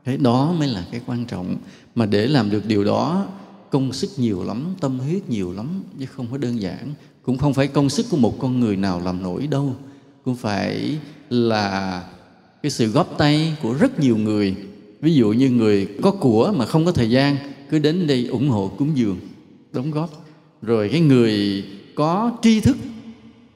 Thế 0.04 0.16
đó 0.16 0.54
mới 0.58 0.68
là 0.68 0.84
cái 0.92 1.00
quan 1.06 1.24
trọng 1.24 1.56
mà 1.94 2.06
để 2.06 2.26
làm 2.26 2.50
được 2.50 2.66
điều 2.66 2.84
đó, 2.84 3.26
công 3.70 3.92
sức 3.92 4.10
nhiều 4.16 4.44
lắm, 4.44 4.74
tâm 4.80 4.98
huyết 4.98 5.28
nhiều 5.28 5.52
lắm, 5.52 5.82
chứ 5.98 6.06
không 6.06 6.26
có 6.30 6.38
đơn 6.38 6.60
giản. 6.60 6.94
Cũng 7.22 7.38
không 7.38 7.54
phải 7.54 7.66
công 7.66 7.88
sức 7.88 8.06
của 8.10 8.16
một 8.16 8.38
con 8.38 8.60
người 8.60 8.76
nào 8.76 9.00
làm 9.04 9.22
nổi 9.22 9.46
đâu. 9.46 9.76
Cũng 10.24 10.36
phải 10.36 10.98
là 11.30 12.02
cái 12.62 12.70
sự 12.70 12.86
góp 12.86 13.18
tay 13.18 13.56
của 13.62 13.74
rất 13.74 14.00
nhiều 14.00 14.16
người. 14.16 14.56
Ví 15.00 15.14
dụ 15.14 15.32
như 15.32 15.50
người 15.50 15.88
có 16.02 16.10
của 16.10 16.52
mà 16.56 16.66
không 16.66 16.84
có 16.84 16.92
thời 16.92 17.10
gian, 17.10 17.36
cứ 17.70 17.78
đến 17.78 18.06
đây 18.06 18.26
ủng 18.26 18.48
hộ 18.48 18.70
cúng 18.78 18.90
dường, 18.94 19.20
đóng 19.72 19.90
góp. 19.90 20.10
Rồi 20.62 20.88
cái 20.88 21.00
người 21.00 21.64
có 21.94 22.32
tri 22.42 22.60
thức, 22.60 22.76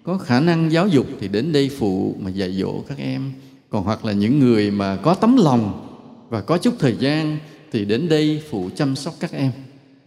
có 0.02 0.18
khả 0.18 0.40
năng 0.40 0.72
giáo 0.72 0.88
dục 0.88 1.06
thì 1.20 1.28
đến 1.28 1.52
đây 1.52 1.70
phụ 1.78 2.16
mà 2.20 2.30
dạy 2.30 2.52
dỗ 2.52 2.80
các 2.88 2.98
em. 2.98 3.32
Còn 3.70 3.84
hoặc 3.84 4.04
là 4.04 4.12
những 4.12 4.38
người 4.38 4.70
mà 4.70 4.96
có 4.96 5.14
tấm 5.14 5.36
lòng 5.36 5.86
và 6.30 6.40
có 6.40 6.58
chút 6.58 6.74
thời 6.78 6.96
gian 7.00 7.38
thì 7.74 7.84
đến 7.84 8.08
đây 8.08 8.42
phụ 8.50 8.70
chăm 8.76 8.96
sóc 8.96 9.14
các 9.20 9.32
em. 9.32 9.50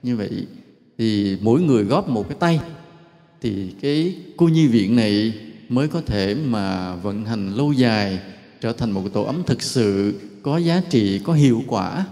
Như 0.03 0.15
vậy 0.15 0.29
thì 0.97 1.37
mỗi 1.41 1.61
người 1.61 1.83
góp 1.83 2.09
một 2.09 2.29
cái 2.29 2.37
tay, 2.39 2.59
thì 3.41 3.71
cái 3.81 4.15
cô 4.37 4.47
nhi 4.47 4.67
viện 4.67 4.95
này 4.95 5.33
mới 5.69 5.87
có 5.87 6.01
thể 6.01 6.35
mà 6.45 6.95
vận 6.95 7.25
hành 7.25 7.55
lâu 7.55 7.73
dài, 7.73 8.19
trở 8.61 8.73
thành 8.73 8.91
một 8.91 9.01
tổ 9.13 9.23
ấm 9.23 9.43
thực 9.45 9.61
sự, 9.61 10.13
có 10.43 10.57
giá 10.57 10.81
trị, 10.89 11.19
có 11.19 11.33
hiệu 11.33 11.63
quả 11.67 12.05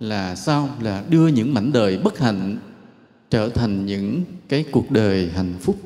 là 0.00 0.34
sao? 0.34 0.68
Là 0.82 1.04
đưa 1.10 1.26
những 1.28 1.54
mảnh 1.54 1.72
đời 1.72 1.98
bất 1.98 2.18
hạnh 2.18 2.58
trở 3.30 3.48
thành 3.48 3.86
những 3.86 4.22
cái 4.48 4.64
cuộc 4.70 4.90
đời 4.90 5.30
hạnh 5.34 5.54
phúc. 5.60 5.76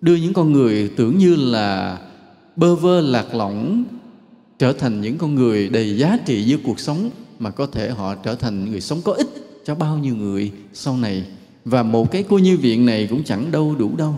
Đưa 0.00 0.14
những 0.14 0.32
con 0.32 0.52
người 0.52 0.90
tưởng 0.96 1.18
như 1.18 1.34
là 1.36 1.98
bơ 2.56 2.74
vơ 2.74 3.00
lạc 3.00 3.34
lõng, 3.34 3.84
trở 4.58 4.72
thành 4.72 5.00
những 5.00 5.18
con 5.18 5.34
người 5.34 5.68
đầy 5.68 5.96
giá 5.98 6.18
trị 6.26 6.44
với 6.48 6.58
cuộc 6.64 6.80
sống 6.80 7.10
mà 7.38 7.50
có 7.50 7.66
thể 7.66 7.90
họ 7.90 8.14
trở 8.14 8.34
thành 8.34 8.70
người 8.70 8.80
sống 8.80 9.00
có 9.04 9.12
ích 9.12 9.28
cho 9.64 9.74
bao 9.74 9.98
nhiêu 9.98 10.16
người 10.16 10.52
sau 10.72 10.96
này. 10.96 11.26
Và 11.64 11.82
một 11.82 12.10
cái 12.10 12.24
cô 12.28 12.38
như 12.38 12.56
viện 12.56 12.86
này 12.86 13.06
cũng 13.10 13.24
chẳng 13.24 13.50
đâu 13.50 13.74
đủ 13.78 13.96
đâu. 13.96 14.14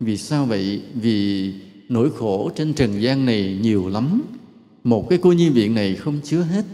Vì 0.00 0.16
sao 0.16 0.46
vậy? 0.46 0.82
Vì 0.94 1.52
nỗi 1.88 2.10
khổ 2.18 2.50
trên 2.56 2.74
trần 2.74 3.02
gian 3.02 3.26
này 3.26 3.58
nhiều 3.62 3.88
lắm. 3.88 4.22
Một 4.84 5.08
cái 5.08 5.18
cô 5.22 5.32
nhi 5.32 5.48
viện 5.48 5.74
này 5.74 5.96
không 5.96 6.20
chứa 6.24 6.40
hết. 6.42 6.64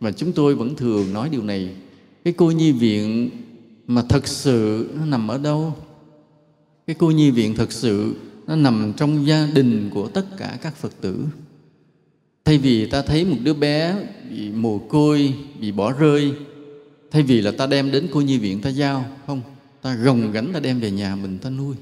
Và 0.00 0.12
chúng 0.12 0.32
tôi 0.32 0.54
vẫn 0.54 0.76
thường 0.76 1.12
nói 1.12 1.28
điều 1.28 1.42
này. 1.42 1.68
Cái 2.24 2.34
cô 2.36 2.50
nhi 2.50 2.72
viện 2.72 3.30
mà 3.86 4.02
thật 4.08 4.28
sự 4.28 4.90
nó 4.98 5.04
nằm 5.04 5.28
ở 5.28 5.38
đâu? 5.38 5.74
Cái 6.86 6.96
cô 6.98 7.10
nhi 7.10 7.30
viện 7.30 7.54
thật 7.54 7.72
sự 7.72 8.14
nó 8.46 8.56
nằm 8.56 8.92
trong 8.96 9.26
gia 9.26 9.46
đình 9.46 9.90
của 9.94 10.08
tất 10.08 10.26
cả 10.38 10.58
các 10.62 10.76
phật 10.76 10.92
tử 11.00 11.24
thay 12.46 12.58
vì 12.58 12.86
ta 12.86 13.02
thấy 13.02 13.24
một 13.24 13.36
đứa 13.42 13.54
bé 13.54 13.96
bị 14.30 14.50
mồ 14.50 14.78
côi, 14.78 15.34
bị 15.60 15.72
bỏ 15.72 15.92
rơi, 15.92 16.32
thay 17.10 17.22
vì 17.22 17.40
là 17.40 17.50
ta 17.50 17.66
đem 17.66 17.90
đến 17.90 18.08
cô 18.12 18.20
nhi 18.20 18.38
viện 18.38 18.60
ta 18.60 18.70
giao, 18.70 19.04
không, 19.26 19.42
ta 19.82 19.94
gồng 19.94 20.32
gánh 20.32 20.52
ta 20.52 20.60
đem 20.60 20.80
về 20.80 20.90
nhà 20.90 21.16
mình 21.16 21.38
ta 21.38 21.50
nuôi. 21.50 21.76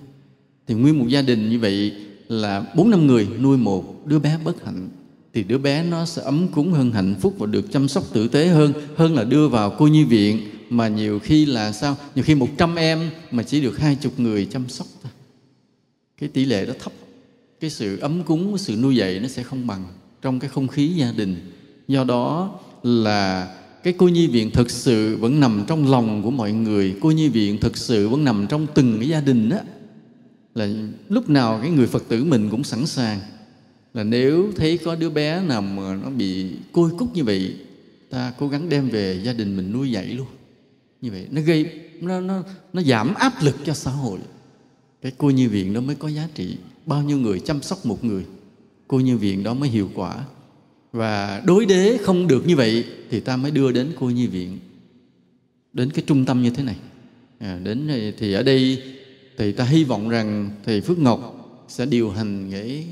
Thì 0.67 0.75
nguyên 0.75 0.99
một 0.99 1.07
gia 1.09 1.23
đình 1.23 1.51
như 1.51 1.59
vậy 1.59 1.93
là 2.29 2.67
bốn 2.77 2.91
năm 2.91 3.07
người 3.07 3.29
nuôi 3.41 3.57
một 3.57 4.07
đứa 4.07 4.19
bé 4.19 4.39
bất 4.45 4.65
hạnh. 4.65 4.89
Thì 5.35 5.43
đứa 5.43 5.59
bé 5.59 5.85
nó 5.85 6.07
sẽ 6.07 6.23
ấm 6.23 6.49
cúng 6.49 6.73
hơn, 6.73 6.93
hạnh 6.93 7.15
phúc 7.21 7.35
và 7.39 7.47
được 7.47 7.73
chăm 7.73 7.89
sóc 7.89 8.05
tử 8.13 8.29
tế 8.29 8.47
hơn 8.47 8.73
hơn 8.97 9.15
là 9.15 9.25
đưa 9.25 9.49
vào 9.49 9.75
cô 9.79 9.87
nhi 9.87 10.05
viện. 10.05 10.41
Mà 10.71 10.89
nhiều 10.89 11.19
khi 11.19 11.47
là 11.47 11.73
sao? 11.73 11.97
Nhiều 12.15 12.25
khi 12.25 12.35
100 12.35 12.75
em 12.75 13.11
mà 13.31 13.43
chỉ 13.43 13.61
được 13.61 13.79
hai 13.79 13.97
chục 14.01 14.21
người 14.21 14.47
chăm 14.47 14.69
sóc 14.69 14.87
thôi 15.03 15.13
cái 16.21 16.29
tỷ 16.29 16.45
lệ 16.45 16.67
đó 16.67 16.73
thấp. 16.79 16.93
Cái 17.61 17.71
sự 17.71 17.99
ấm 17.99 18.23
cúng 18.23 18.59
sự 18.59 18.77
nuôi 18.77 18.97
dạy 18.97 19.21
nó 19.21 19.29
sẽ 19.29 19.43
không 19.43 19.67
bằng 19.67 19.85
trong 20.25 20.41
cái 20.41 20.51
không 20.51 20.69
khí 20.69 20.89
gia 20.89 21.13
đình. 21.13 21.37
Do 21.89 22.05
đó 22.05 22.59
là 22.83 23.55
cái 23.83 23.95
cô 23.99 24.09
nhi 24.09 24.27
viện 24.27 24.51
thực 24.51 24.71
sự 24.71 25.17
vẫn 25.17 25.41
nằm 25.41 25.65
trong 25.67 25.91
lòng 25.91 26.23
của 26.23 26.31
mọi 26.31 26.53
người. 26.53 26.97
Cô 27.01 27.11
nhi 27.11 27.29
viện 27.29 27.59
thực 27.61 27.77
sự 27.77 28.09
vẫn 28.09 28.25
nằm 28.25 28.47
trong 28.49 28.67
từng 28.75 28.97
cái 28.99 29.09
gia 29.09 29.21
đình 29.21 29.49
đó. 29.49 29.59
Là 30.55 30.69
lúc 31.09 31.29
nào 31.29 31.59
cái 31.63 31.71
người 31.71 31.87
phật 31.87 32.09
tử 32.09 32.25
mình 32.25 32.51
cũng 32.51 32.65
sẵn 32.65 32.87
sàng. 32.87 33.21
Là 33.95 34.05
nếu 34.05 34.53
thấy 34.57 34.79
có 34.79 34.95
đứa 34.95 35.11
bé 35.11 35.43
nào 35.43 35.63
mà 35.63 35.97
nó 36.03 36.11
bị 36.11 36.51
côi 36.73 36.91
cúc 36.99 37.15
như 37.15 37.25
vậy, 37.25 37.55
ta 38.11 38.33
cố 38.39 38.49
gắng 38.49 38.69
đem 38.69 38.89
về 38.89 39.21
gia 39.25 39.33
đình 39.33 39.57
mình 39.57 39.73
nuôi 39.73 39.91
dạy 39.91 40.07
luôn. 40.07 40.27
Như 41.01 41.11
vậy, 41.11 41.27
nó 41.31 41.41
gây, 41.41 41.81
nó 42.01 42.21
nó 42.21 42.43
nó 42.73 42.83
giảm 42.83 43.15
áp 43.15 43.33
lực 43.43 43.57
cho 43.65 43.75
xã 43.75 43.91
hội. 43.91 44.19
Cái 45.03 45.13
cô 45.19 45.31
nhi 45.31 45.47
viện 45.47 45.73
nó 45.73 45.81
mới 45.81 45.95
có 45.95 46.09
giá 46.09 46.29
trị. 46.35 46.57
Bao 46.87 47.03
nhiêu 47.03 47.19
người 47.19 47.41
chăm 47.41 47.63
sóc 47.63 47.87
một 47.87 48.05
người 48.05 48.25
cô 48.89 49.01
nhi 49.01 49.15
viện 49.15 49.43
đó 49.43 49.55
mới 49.55 49.69
hiệu 49.69 49.91
quả. 49.95 50.25
Và 50.93 51.43
đối 51.47 51.67
đế 51.67 51.99
không 52.03 52.29
được 52.29 52.47
như 52.47 52.57
vậy 52.57 52.85
thì 53.11 53.21
ta 53.21 53.37
mới 53.37 53.51
đưa 53.51 53.73
đến 53.73 53.93
cô 54.01 54.11
nhi 54.11 54.27
viện. 54.27 54.59
Đến 55.73 55.91
cái 55.91 56.05
trung 56.07 56.25
tâm 56.25 56.43
như 56.43 56.51
thế 56.51 56.63
này. 56.63 56.77
À, 57.39 57.59
đến 57.65 57.89
thì 58.19 58.33
ở 58.33 58.43
đây 58.43 58.83
thì 59.39 59.53
ta 59.53 59.65
hy 59.65 59.85
vọng 59.85 60.09
rằng 60.09 60.51
thầy 60.65 60.81
Phước 60.81 60.99
Ngọc 60.99 61.31
sẽ 61.69 61.87
điều 61.87 62.11
hành 62.11 62.51
cái 62.53 62.87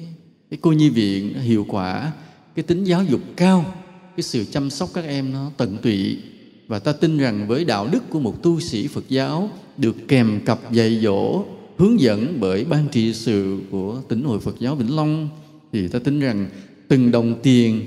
cái 0.51 0.59
cô 0.63 0.73
nhi 0.73 0.89
viện 0.89 1.35
hiệu 1.35 1.67
quả 1.69 2.13
cái 2.55 2.63
tính 2.63 2.85
giáo 2.85 3.05
dục 3.05 3.21
cao 3.37 3.75
cái 4.17 4.23
sự 4.23 4.45
chăm 4.45 4.71
sóc 4.71 4.91
các 4.95 5.05
em 5.05 5.33
nó 5.33 5.51
tận 5.57 5.77
tụy. 5.83 6.19
Và 6.67 6.79
ta 6.79 6.93
tin 6.93 7.19
rằng 7.19 7.49
với 7.49 7.65
đạo 7.65 7.89
đức 7.93 8.11
của 8.11 8.21
một 8.21 8.43
tu 8.43 8.61
sĩ 8.61 8.87
Phật 8.87 9.05
giáo 9.09 9.51
được 9.77 9.97
kèm 10.09 10.41
cặp 10.47 10.73
dạy 10.73 11.01
dỗ 11.03 11.45
hướng 11.77 12.01
dẫn 12.01 12.37
bởi 12.41 12.65
ban 12.65 12.89
trị 12.89 13.15
sự 13.15 13.61
của 13.71 14.03
tỉnh 14.09 14.23
hội 14.23 14.41
Phật 14.41 14.57
giáo 14.59 14.75
Vĩnh 14.75 14.97
Long 14.97 15.29
thì 15.73 15.89
ta 15.89 15.99
tin 15.99 16.21
rằng 16.21 16.47
từng 16.89 17.11
đồng 17.11 17.35
tiền 17.43 17.87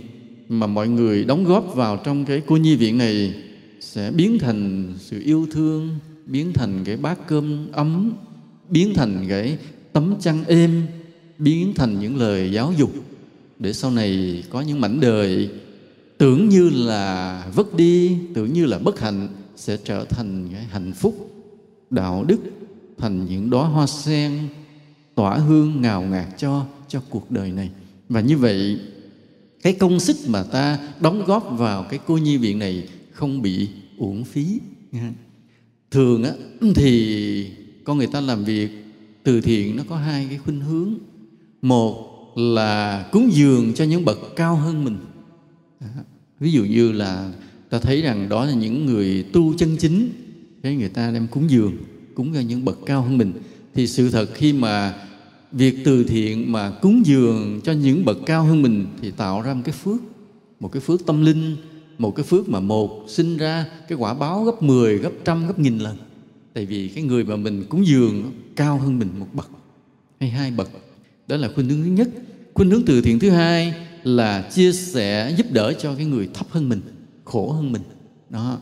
mà 0.49 0.67
mọi 0.67 0.87
người 0.87 1.23
đóng 1.23 1.43
góp 1.43 1.75
vào 1.75 1.97
trong 2.05 2.25
cái 2.25 2.41
cô 2.47 2.57
nhi 2.57 2.75
viện 2.75 2.97
này 2.97 3.33
sẽ 3.79 4.11
biến 4.11 4.39
thành 4.39 4.93
sự 4.99 5.21
yêu 5.25 5.47
thương, 5.51 5.89
biến 6.25 6.53
thành 6.53 6.83
cái 6.85 6.97
bát 6.97 7.27
cơm 7.27 7.71
ấm, 7.71 8.13
biến 8.69 8.93
thành 8.95 9.25
cái 9.29 9.57
tấm 9.93 10.15
chăn 10.19 10.43
êm, 10.47 10.87
biến 11.37 11.73
thành 11.75 11.99
những 11.99 12.17
lời 12.17 12.51
giáo 12.51 12.73
dục. 12.77 12.91
Để 13.59 13.73
sau 13.73 13.91
này 13.91 14.43
có 14.49 14.61
những 14.61 14.81
mảnh 14.81 14.99
đời 14.99 15.49
tưởng 16.17 16.49
như 16.49 16.69
là 16.69 17.43
vất 17.55 17.75
đi, 17.75 18.17
tưởng 18.33 18.53
như 18.53 18.65
là 18.65 18.79
bất 18.79 18.99
hạnh, 18.99 19.27
sẽ 19.55 19.77
trở 19.83 20.05
thành 20.05 20.47
cái 20.51 20.63
hạnh 20.63 20.93
phúc, 20.93 21.31
đạo 21.89 22.25
đức, 22.27 22.39
thành 22.97 23.25
những 23.25 23.49
đóa 23.49 23.67
hoa 23.67 23.87
sen 23.87 24.39
tỏa 25.15 25.37
hương 25.37 25.81
ngào 25.81 26.01
ngạt 26.01 26.27
cho 26.37 26.65
cho 26.87 27.01
cuộc 27.09 27.31
đời 27.31 27.51
này. 27.51 27.69
Và 28.09 28.21
như 28.21 28.37
vậy, 28.37 28.79
cái 29.61 29.73
công 29.73 29.99
sức 29.99 30.15
mà 30.27 30.43
ta 30.43 30.79
đóng 30.99 31.25
góp 31.25 31.49
vào 31.57 31.83
cái 31.83 31.99
cô 32.07 32.17
nhi 32.17 32.37
viện 32.37 32.59
này 32.59 32.87
không 33.11 33.41
bị 33.41 33.67
uổng 33.97 34.23
phí. 34.23 34.59
Thường 35.91 36.23
á, 36.23 36.31
thì 36.75 37.49
con 37.83 37.97
người 37.97 38.07
ta 38.07 38.21
làm 38.21 38.43
việc, 38.43 38.69
từ 39.23 39.41
thiện 39.41 39.75
nó 39.75 39.83
có 39.89 39.97
hai 39.97 40.25
cái 40.29 40.37
khuynh 40.37 40.61
hướng. 40.61 40.93
Một 41.61 42.11
là 42.35 43.05
cúng 43.11 43.29
dường 43.33 43.73
cho 43.73 43.85
những 43.85 44.05
bậc 44.05 44.17
cao 44.35 44.55
hơn 44.55 44.83
mình. 44.83 44.97
Ví 46.39 46.51
dụ 46.51 46.63
như 46.63 46.91
là 46.91 47.31
ta 47.69 47.79
thấy 47.79 48.01
rằng 48.01 48.29
đó 48.29 48.45
là 48.45 48.53
những 48.53 48.85
người 48.85 49.25
tu 49.33 49.53
chân 49.53 49.77
chính, 49.79 50.09
cái 50.63 50.75
người 50.75 50.89
ta 50.89 51.11
đem 51.11 51.27
cúng 51.27 51.49
dường, 51.49 51.77
cúng 52.15 52.33
cho 52.33 52.39
những 52.39 52.65
bậc 52.65 52.79
cao 52.85 53.01
hơn 53.01 53.17
mình. 53.17 53.33
Thì 53.73 53.87
sự 53.87 54.09
thật 54.09 54.29
khi 54.33 54.53
mà 54.53 55.04
việc 55.55 55.75
từ 55.85 56.03
thiện 56.03 56.51
mà 56.51 56.71
cúng 56.81 57.05
dường 57.05 57.61
cho 57.63 57.71
những 57.71 58.05
bậc 58.05 58.17
cao 58.25 58.43
hơn 58.43 58.61
mình 58.61 58.85
thì 59.01 59.11
tạo 59.11 59.41
ra 59.41 59.53
một 59.53 59.61
cái 59.65 59.75
phước 59.83 60.01
một 60.59 60.71
cái 60.71 60.81
phước 60.81 61.05
tâm 61.05 61.25
linh 61.25 61.55
một 61.97 62.15
cái 62.15 62.23
phước 62.23 62.49
mà 62.49 62.59
một 62.59 63.05
sinh 63.07 63.37
ra 63.37 63.65
cái 63.87 63.97
quả 63.97 64.13
báo 64.13 64.43
gấp 64.43 64.63
10, 64.63 64.97
gấp 64.97 65.11
trăm, 65.25 65.47
gấp 65.47 65.59
nghìn 65.59 65.79
lần. 65.79 65.97
Tại 66.53 66.65
vì 66.65 66.87
cái 66.87 67.03
người 67.03 67.23
mà 67.23 67.35
mình 67.35 67.63
cúng 67.69 67.87
dường 67.87 68.31
cao 68.55 68.77
hơn 68.77 68.99
mình 68.99 69.09
một 69.19 69.27
bậc 69.33 69.49
hay 70.19 70.29
hai 70.29 70.51
bậc. 70.51 70.69
Đó 71.27 71.37
là 71.37 71.49
khuynh 71.55 71.69
hướng 71.69 71.83
thứ 71.83 71.89
nhất. 71.89 72.09
Khuynh 72.53 72.71
hướng 72.71 72.85
từ 72.85 73.01
thiện 73.01 73.19
thứ 73.19 73.29
hai 73.29 73.73
là 74.03 74.41
chia 74.41 74.71
sẻ 74.71 75.33
giúp 75.37 75.47
đỡ 75.51 75.73
cho 75.73 75.95
cái 75.95 76.05
người 76.05 76.29
thấp 76.33 76.47
hơn 76.49 76.69
mình 76.69 76.81
khổ 77.23 77.51
hơn 77.51 77.71
mình. 77.71 77.81
Đó. 78.29 78.57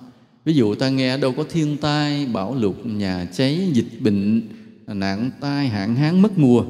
Ví 0.46 0.54
dụ 0.54 0.76
ta 0.76 0.90
nghe 0.90 1.18
đâu 1.18 1.34
có 1.38 1.44
thiên 1.50 1.78
tai 1.78 2.26
bão 2.26 2.56
lụt 2.56 2.76
nhà 2.86 3.28
cháy 3.34 3.70
dịch 3.74 4.00
bệnh 4.00 4.42
nạn 4.88 5.32
tai 5.40 5.68
hạn 5.68 5.96
hán 5.96 6.22
mất 6.22 6.40
mùa 6.40 6.66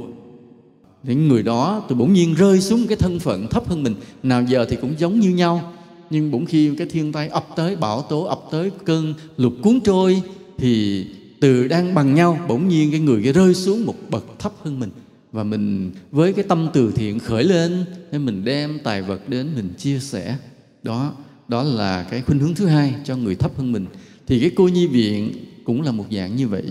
những 1.03 1.27
người 1.27 1.43
đó 1.43 1.85
từ 1.89 1.95
bỗng 1.95 2.13
nhiên 2.13 2.33
rơi 2.33 2.61
xuống 2.61 2.87
cái 2.87 2.97
thân 2.97 3.19
phận 3.19 3.47
thấp 3.47 3.67
hơn 3.67 3.83
mình. 3.83 3.95
Nào 4.23 4.43
giờ 4.43 4.65
thì 4.69 4.75
cũng 4.75 4.93
giống 4.97 5.19
như 5.19 5.29
nhau. 5.29 5.73
Nhưng 6.09 6.31
bỗng 6.31 6.45
khi 6.45 6.75
cái 6.77 6.87
thiên 6.87 7.11
tai 7.11 7.27
ập 7.27 7.47
tới, 7.55 7.75
bão 7.75 8.01
tố 8.01 8.23
ập 8.23 8.39
tới, 8.51 8.71
cơn 8.85 9.13
lụt 9.37 9.53
cuốn 9.61 9.79
trôi, 9.83 10.21
thì 10.57 11.05
từ 11.39 11.67
đang 11.67 11.95
bằng 11.95 12.15
nhau, 12.15 12.39
bỗng 12.47 12.67
nhiên 12.69 12.91
cái 12.91 12.99
người 12.99 13.23
cái 13.23 13.33
rơi 13.33 13.53
xuống 13.53 13.85
một 13.85 13.95
bậc 14.09 14.39
thấp 14.39 14.53
hơn 14.63 14.79
mình. 14.79 14.89
Và 15.31 15.43
mình 15.43 15.91
với 16.11 16.33
cái 16.33 16.45
tâm 16.47 16.67
từ 16.73 16.91
thiện 16.95 17.19
khởi 17.19 17.43
lên, 17.43 17.85
nên 18.11 18.25
mình 18.25 18.45
đem 18.45 18.79
tài 18.83 19.01
vật 19.01 19.29
đến 19.29 19.49
mình 19.55 19.73
chia 19.77 19.99
sẻ. 19.99 20.37
Đó 20.83 21.13
đó 21.47 21.63
là 21.63 22.03
cái 22.03 22.21
khuynh 22.21 22.39
hướng 22.39 22.55
thứ 22.55 22.65
hai 22.65 22.95
cho 23.03 23.15
người 23.15 23.35
thấp 23.35 23.57
hơn 23.57 23.71
mình. 23.71 23.85
Thì 24.27 24.39
cái 24.39 24.51
cô 24.55 24.67
nhi 24.67 24.87
viện 24.87 25.33
cũng 25.63 25.81
là 25.81 25.91
một 25.91 26.05
dạng 26.11 26.35
như 26.35 26.47
vậy. 26.47 26.63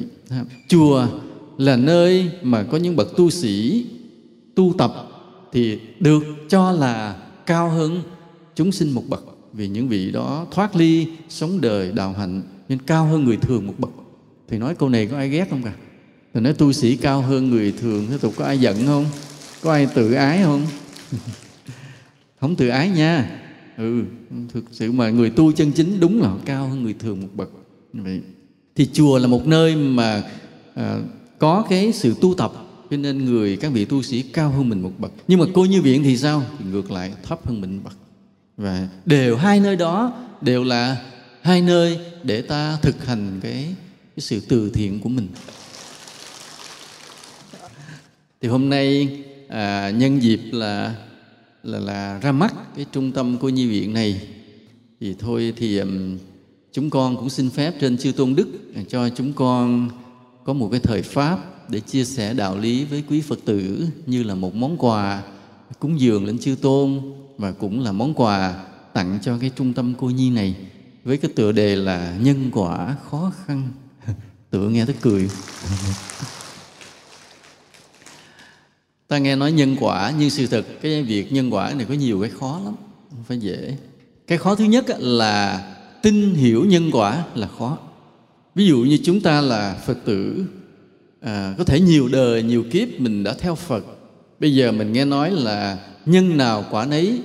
Chùa 0.68 1.06
là 1.58 1.76
nơi 1.76 2.30
mà 2.42 2.62
có 2.62 2.78
những 2.78 2.96
bậc 2.96 3.16
tu 3.16 3.30
sĩ 3.30 3.84
tu 4.54 4.74
tập 4.78 4.92
thì 5.52 5.78
được 6.00 6.22
cho 6.48 6.72
là 6.72 7.16
cao 7.46 7.70
hơn. 7.70 8.02
Chúng 8.54 8.72
sinh 8.72 8.90
một 8.90 9.02
bậc 9.08 9.24
vì 9.52 9.68
những 9.68 9.88
vị 9.88 10.10
đó 10.10 10.46
thoát 10.50 10.76
ly 10.76 11.06
sống 11.28 11.60
đời 11.60 11.92
đạo 11.92 12.12
hạnh 12.12 12.42
nên 12.68 12.78
cao 12.82 13.06
hơn 13.06 13.24
người 13.24 13.36
thường 13.36 13.66
một 13.66 13.74
bậc. 13.78 13.90
Thì 14.48 14.58
nói 14.58 14.74
câu 14.74 14.88
này 14.88 15.06
có 15.06 15.16
ai 15.16 15.28
ghét 15.28 15.46
không 15.50 15.62
cả? 15.62 15.72
Thì 16.34 16.40
nói 16.40 16.52
tu 16.52 16.72
sĩ 16.72 16.96
cao 16.96 17.22
hơn 17.22 17.50
người 17.50 17.72
thường 17.72 18.06
thế 18.10 18.18
tục 18.18 18.34
có 18.36 18.44
ai 18.44 18.58
giận 18.58 18.76
không? 18.86 19.04
Có 19.62 19.72
ai 19.72 19.86
tự 19.94 20.12
ái 20.12 20.42
không? 20.42 20.66
Không 22.40 22.56
tự 22.56 22.68
ái 22.68 22.90
nha. 22.90 23.40
Ừ 23.76 24.02
thực 24.52 24.64
sự 24.72 24.92
mà 24.92 25.10
người 25.10 25.30
tu 25.30 25.52
chân 25.52 25.72
chính 25.72 26.00
đúng 26.00 26.22
là 26.22 26.28
họ 26.28 26.38
cao 26.44 26.68
hơn 26.68 26.82
người 26.82 26.94
thường 26.98 27.20
một 27.20 27.28
bậc. 27.34 27.50
Vậy 27.92 28.20
thì 28.76 28.88
chùa 28.92 29.18
là 29.18 29.26
một 29.26 29.46
nơi 29.46 29.76
mà 29.76 30.22
à, 30.74 30.98
có 31.38 31.66
cái 31.68 31.92
sự 31.92 32.14
tu 32.20 32.34
tập 32.34 32.52
cho 32.92 32.98
nên 32.98 33.24
người 33.24 33.56
các 33.56 33.72
vị 33.72 33.84
tu 33.84 34.02
sĩ 34.02 34.22
cao 34.22 34.50
hơn 34.50 34.68
mình 34.68 34.82
một 34.82 34.92
bậc. 34.98 35.12
Nhưng 35.28 35.38
mà 35.38 35.46
cô 35.54 35.64
như 35.64 35.82
viện 35.82 36.02
thì 36.02 36.16
sao? 36.16 36.42
Thì 36.58 36.64
ngược 36.64 36.90
lại 36.90 37.12
thấp 37.22 37.46
hơn 37.46 37.60
mình 37.60 37.76
một 37.76 37.82
bậc. 37.84 37.96
Và 38.56 38.88
đều 39.06 39.36
hai 39.36 39.60
nơi 39.60 39.76
đó 39.76 40.12
đều 40.40 40.64
là 40.64 41.04
hai 41.40 41.60
nơi 41.60 41.98
để 42.22 42.42
ta 42.42 42.78
thực 42.82 43.06
hành 43.06 43.40
cái 43.42 43.74
cái 44.16 44.18
sự 44.18 44.40
từ 44.48 44.70
thiện 44.70 45.00
của 45.00 45.08
mình. 45.08 45.28
Thì 48.40 48.48
hôm 48.48 48.68
nay 48.68 49.18
à, 49.48 49.90
nhân 49.90 50.22
dịp 50.22 50.40
là 50.52 50.94
là 51.62 51.78
là 51.78 52.18
ra 52.18 52.32
mắt 52.32 52.54
cái 52.76 52.86
trung 52.92 53.12
tâm 53.12 53.36
cô 53.40 53.48
nhi 53.48 53.66
viện 53.66 53.94
này. 53.94 54.28
Thì 55.00 55.14
thôi 55.18 55.52
thì 55.56 55.78
um, 55.78 56.18
chúng 56.72 56.90
con 56.90 57.16
cũng 57.16 57.30
xin 57.30 57.50
phép 57.50 57.74
trên 57.80 57.98
chư 57.98 58.12
tôn 58.12 58.34
đức 58.34 58.48
à, 58.74 58.82
cho 58.88 59.08
chúng 59.08 59.32
con 59.32 59.90
có 60.44 60.52
một 60.52 60.68
cái 60.70 60.80
thời 60.80 61.02
pháp 61.02 61.70
để 61.70 61.80
chia 61.80 62.04
sẻ 62.04 62.34
đạo 62.34 62.58
lý 62.58 62.84
với 62.84 63.04
quý 63.08 63.20
phật 63.20 63.38
tử 63.44 63.88
như 64.06 64.22
là 64.22 64.34
một 64.34 64.54
món 64.54 64.76
quà 64.78 65.22
cúng 65.78 66.00
dường 66.00 66.26
lên 66.26 66.38
chư 66.38 66.56
tôn 66.62 67.00
và 67.38 67.52
cũng 67.52 67.80
là 67.80 67.92
món 67.92 68.14
quà 68.14 68.64
tặng 68.92 69.18
cho 69.22 69.38
cái 69.40 69.50
trung 69.56 69.72
tâm 69.72 69.94
cô 69.98 70.10
nhi 70.10 70.30
này 70.30 70.56
với 71.04 71.16
cái 71.16 71.30
tựa 71.36 71.52
đề 71.52 71.76
là 71.76 72.16
nhân 72.20 72.50
quả 72.52 72.96
khó 73.10 73.32
khăn. 73.46 73.68
Tựa 74.50 74.68
nghe 74.68 74.86
tới 74.86 74.94
cười. 75.00 75.30
Ta 79.08 79.18
nghe 79.18 79.36
nói 79.36 79.52
nhân 79.52 79.76
quả, 79.80 80.12
nhưng 80.18 80.30
sự 80.30 80.46
thật, 80.46 80.66
cái 80.82 81.02
việc 81.02 81.32
nhân 81.32 81.54
quả 81.54 81.74
này 81.74 81.86
có 81.88 81.94
nhiều 81.94 82.20
cái 82.20 82.30
khó 82.30 82.60
lắm, 82.64 82.74
không 83.10 83.24
phải 83.28 83.38
dễ. 83.38 83.76
Cái 84.26 84.38
khó 84.38 84.54
thứ 84.54 84.64
nhất 84.64 84.84
là 84.98 85.62
tin 86.02 86.34
hiểu 86.34 86.64
nhân 86.64 86.90
quả 86.92 87.24
là 87.34 87.48
khó 87.58 87.78
ví 88.54 88.66
dụ 88.66 88.78
như 88.78 88.98
chúng 89.04 89.20
ta 89.20 89.40
là 89.40 89.76
phật 89.86 89.98
tử 90.04 90.44
à, 91.20 91.54
có 91.58 91.64
thể 91.64 91.80
nhiều 91.80 92.08
đời 92.08 92.42
nhiều 92.42 92.64
kiếp 92.70 93.00
mình 93.00 93.24
đã 93.24 93.34
theo 93.38 93.54
phật. 93.54 93.84
Bây 94.40 94.54
giờ 94.54 94.72
mình 94.72 94.92
nghe 94.92 95.04
nói 95.04 95.30
là 95.30 95.78
nhân 96.06 96.36
nào 96.36 96.64
quả 96.70 96.86
nấy 96.86 97.20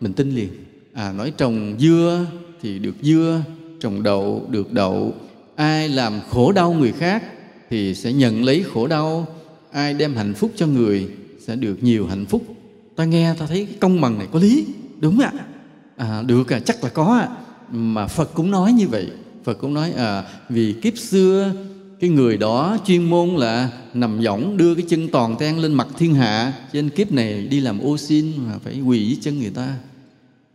mình 0.00 0.12
tin 0.12 0.30
liền. 0.30 0.48
À 0.92 1.12
nói 1.12 1.32
trồng 1.36 1.74
dưa 1.78 2.26
thì 2.62 2.78
được 2.78 2.94
dưa 3.02 3.40
trồng 3.80 4.02
đậu 4.02 4.46
được 4.50 4.72
đậu. 4.72 5.14
Ai 5.56 5.88
làm 5.88 6.20
khổ 6.30 6.52
đau 6.52 6.72
người 6.72 6.92
khác 6.92 7.22
thì 7.70 7.94
sẽ 7.94 8.12
nhận 8.12 8.44
lấy 8.44 8.64
khổ 8.74 8.86
đau. 8.86 9.26
Ai 9.72 9.94
đem 9.94 10.14
hạnh 10.14 10.34
phúc 10.34 10.52
cho 10.56 10.66
người 10.66 11.08
sẽ 11.46 11.56
được 11.56 11.82
nhiều 11.82 12.06
hạnh 12.06 12.26
phúc. 12.26 12.42
Ta 12.96 13.04
nghe 13.04 13.34
ta 13.38 13.46
thấy 13.46 13.66
cái 13.66 13.76
công 13.80 14.00
bằng 14.00 14.18
này 14.18 14.28
có 14.32 14.38
lý 14.38 14.66
đúng 15.00 15.20
ạ? 15.20 15.32
À, 15.96 16.22
được 16.26 16.52
à 16.52 16.60
chắc 16.60 16.84
là 16.84 16.90
có 16.90 17.04
ạ 17.04 17.28
mà 17.70 18.06
phật 18.06 18.34
cũng 18.34 18.50
nói 18.50 18.72
như 18.72 18.88
vậy 18.88 19.10
phật 19.44 19.54
cũng 19.54 19.74
nói 19.74 19.92
à 19.92 20.24
vì 20.48 20.72
kiếp 20.72 20.98
xưa, 20.98 21.52
cái 22.00 22.10
người 22.10 22.36
đó 22.36 22.78
chuyên 22.86 23.04
môn 23.04 23.28
là 23.28 23.70
nằm 23.94 24.20
võng 24.20 24.56
đưa 24.56 24.74
cái 24.74 24.84
chân 24.88 25.08
toàn 25.08 25.36
ten 25.38 25.56
lên 25.56 25.74
mặt 25.74 25.88
thiên 25.98 26.14
hạ. 26.14 26.52
Trên 26.72 26.88
kiếp 26.88 27.12
này 27.12 27.46
đi 27.46 27.60
làm 27.60 27.80
ô 27.80 27.96
xin 27.96 28.32
mà 28.46 28.58
phải 28.64 28.80
quỳ 28.80 29.06
dưới 29.06 29.18
chân 29.20 29.40
người 29.40 29.50
ta. 29.50 29.76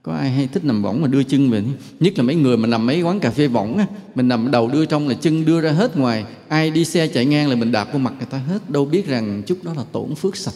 Có 0.03 0.13
ai 0.13 0.31
hay 0.31 0.47
thích 0.47 0.65
nằm 0.65 0.83
võng 0.83 1.01
mà 1.01 1.07
đưa 1.07 1.23
chân 1.23 1.49
về? 1.49 1.63
Nhất 1.99 2.13
là 2.17 2.23
mấy 2.23 2.35
người 2.35 2.57
mà 2.57 2.67
nằm 2.67 2.85
mấy 2.85 3.01
quán 3.01 3.19
cà 3.19 3.31
phê 3.31 3.47
võng 3.47 3.77
á, 3.77 3.85
mình 4.15 4.27
nằm 4.27 4.51
đầu 4.51 4.69
đưa 4.69 4.85
trong 4.85 5.07
là 5.07 5.13
chân 5.13 5.45
đưa 5.45 5.61
ra 5.61 5.71
hết 5.71 5.97
ngoài. 5.97 6.25
Ai 6.47 6.71
đi 6.71 6.85
xe 6.85 7.07
chạy 7.07 7.25
ngang 7.25 7.49
là 7.49 7.55
mình 7.55 7.71
đạp 7.71 7.85
vào 7.85 7.99
mặt 7.99 8.13
người 8.17 8.27
ta 8.29 8.37
hết. 8.37 8.69
Đâu 8.69 8.85
biết 8.85 9.07
rằng 9.07 9.43
chút 9.45 9.63
đó 9.63 9.73
là 9.77 9.83
tổn 9.91 10.15
phước 10.15 10.35
sạch. 10.35 10.53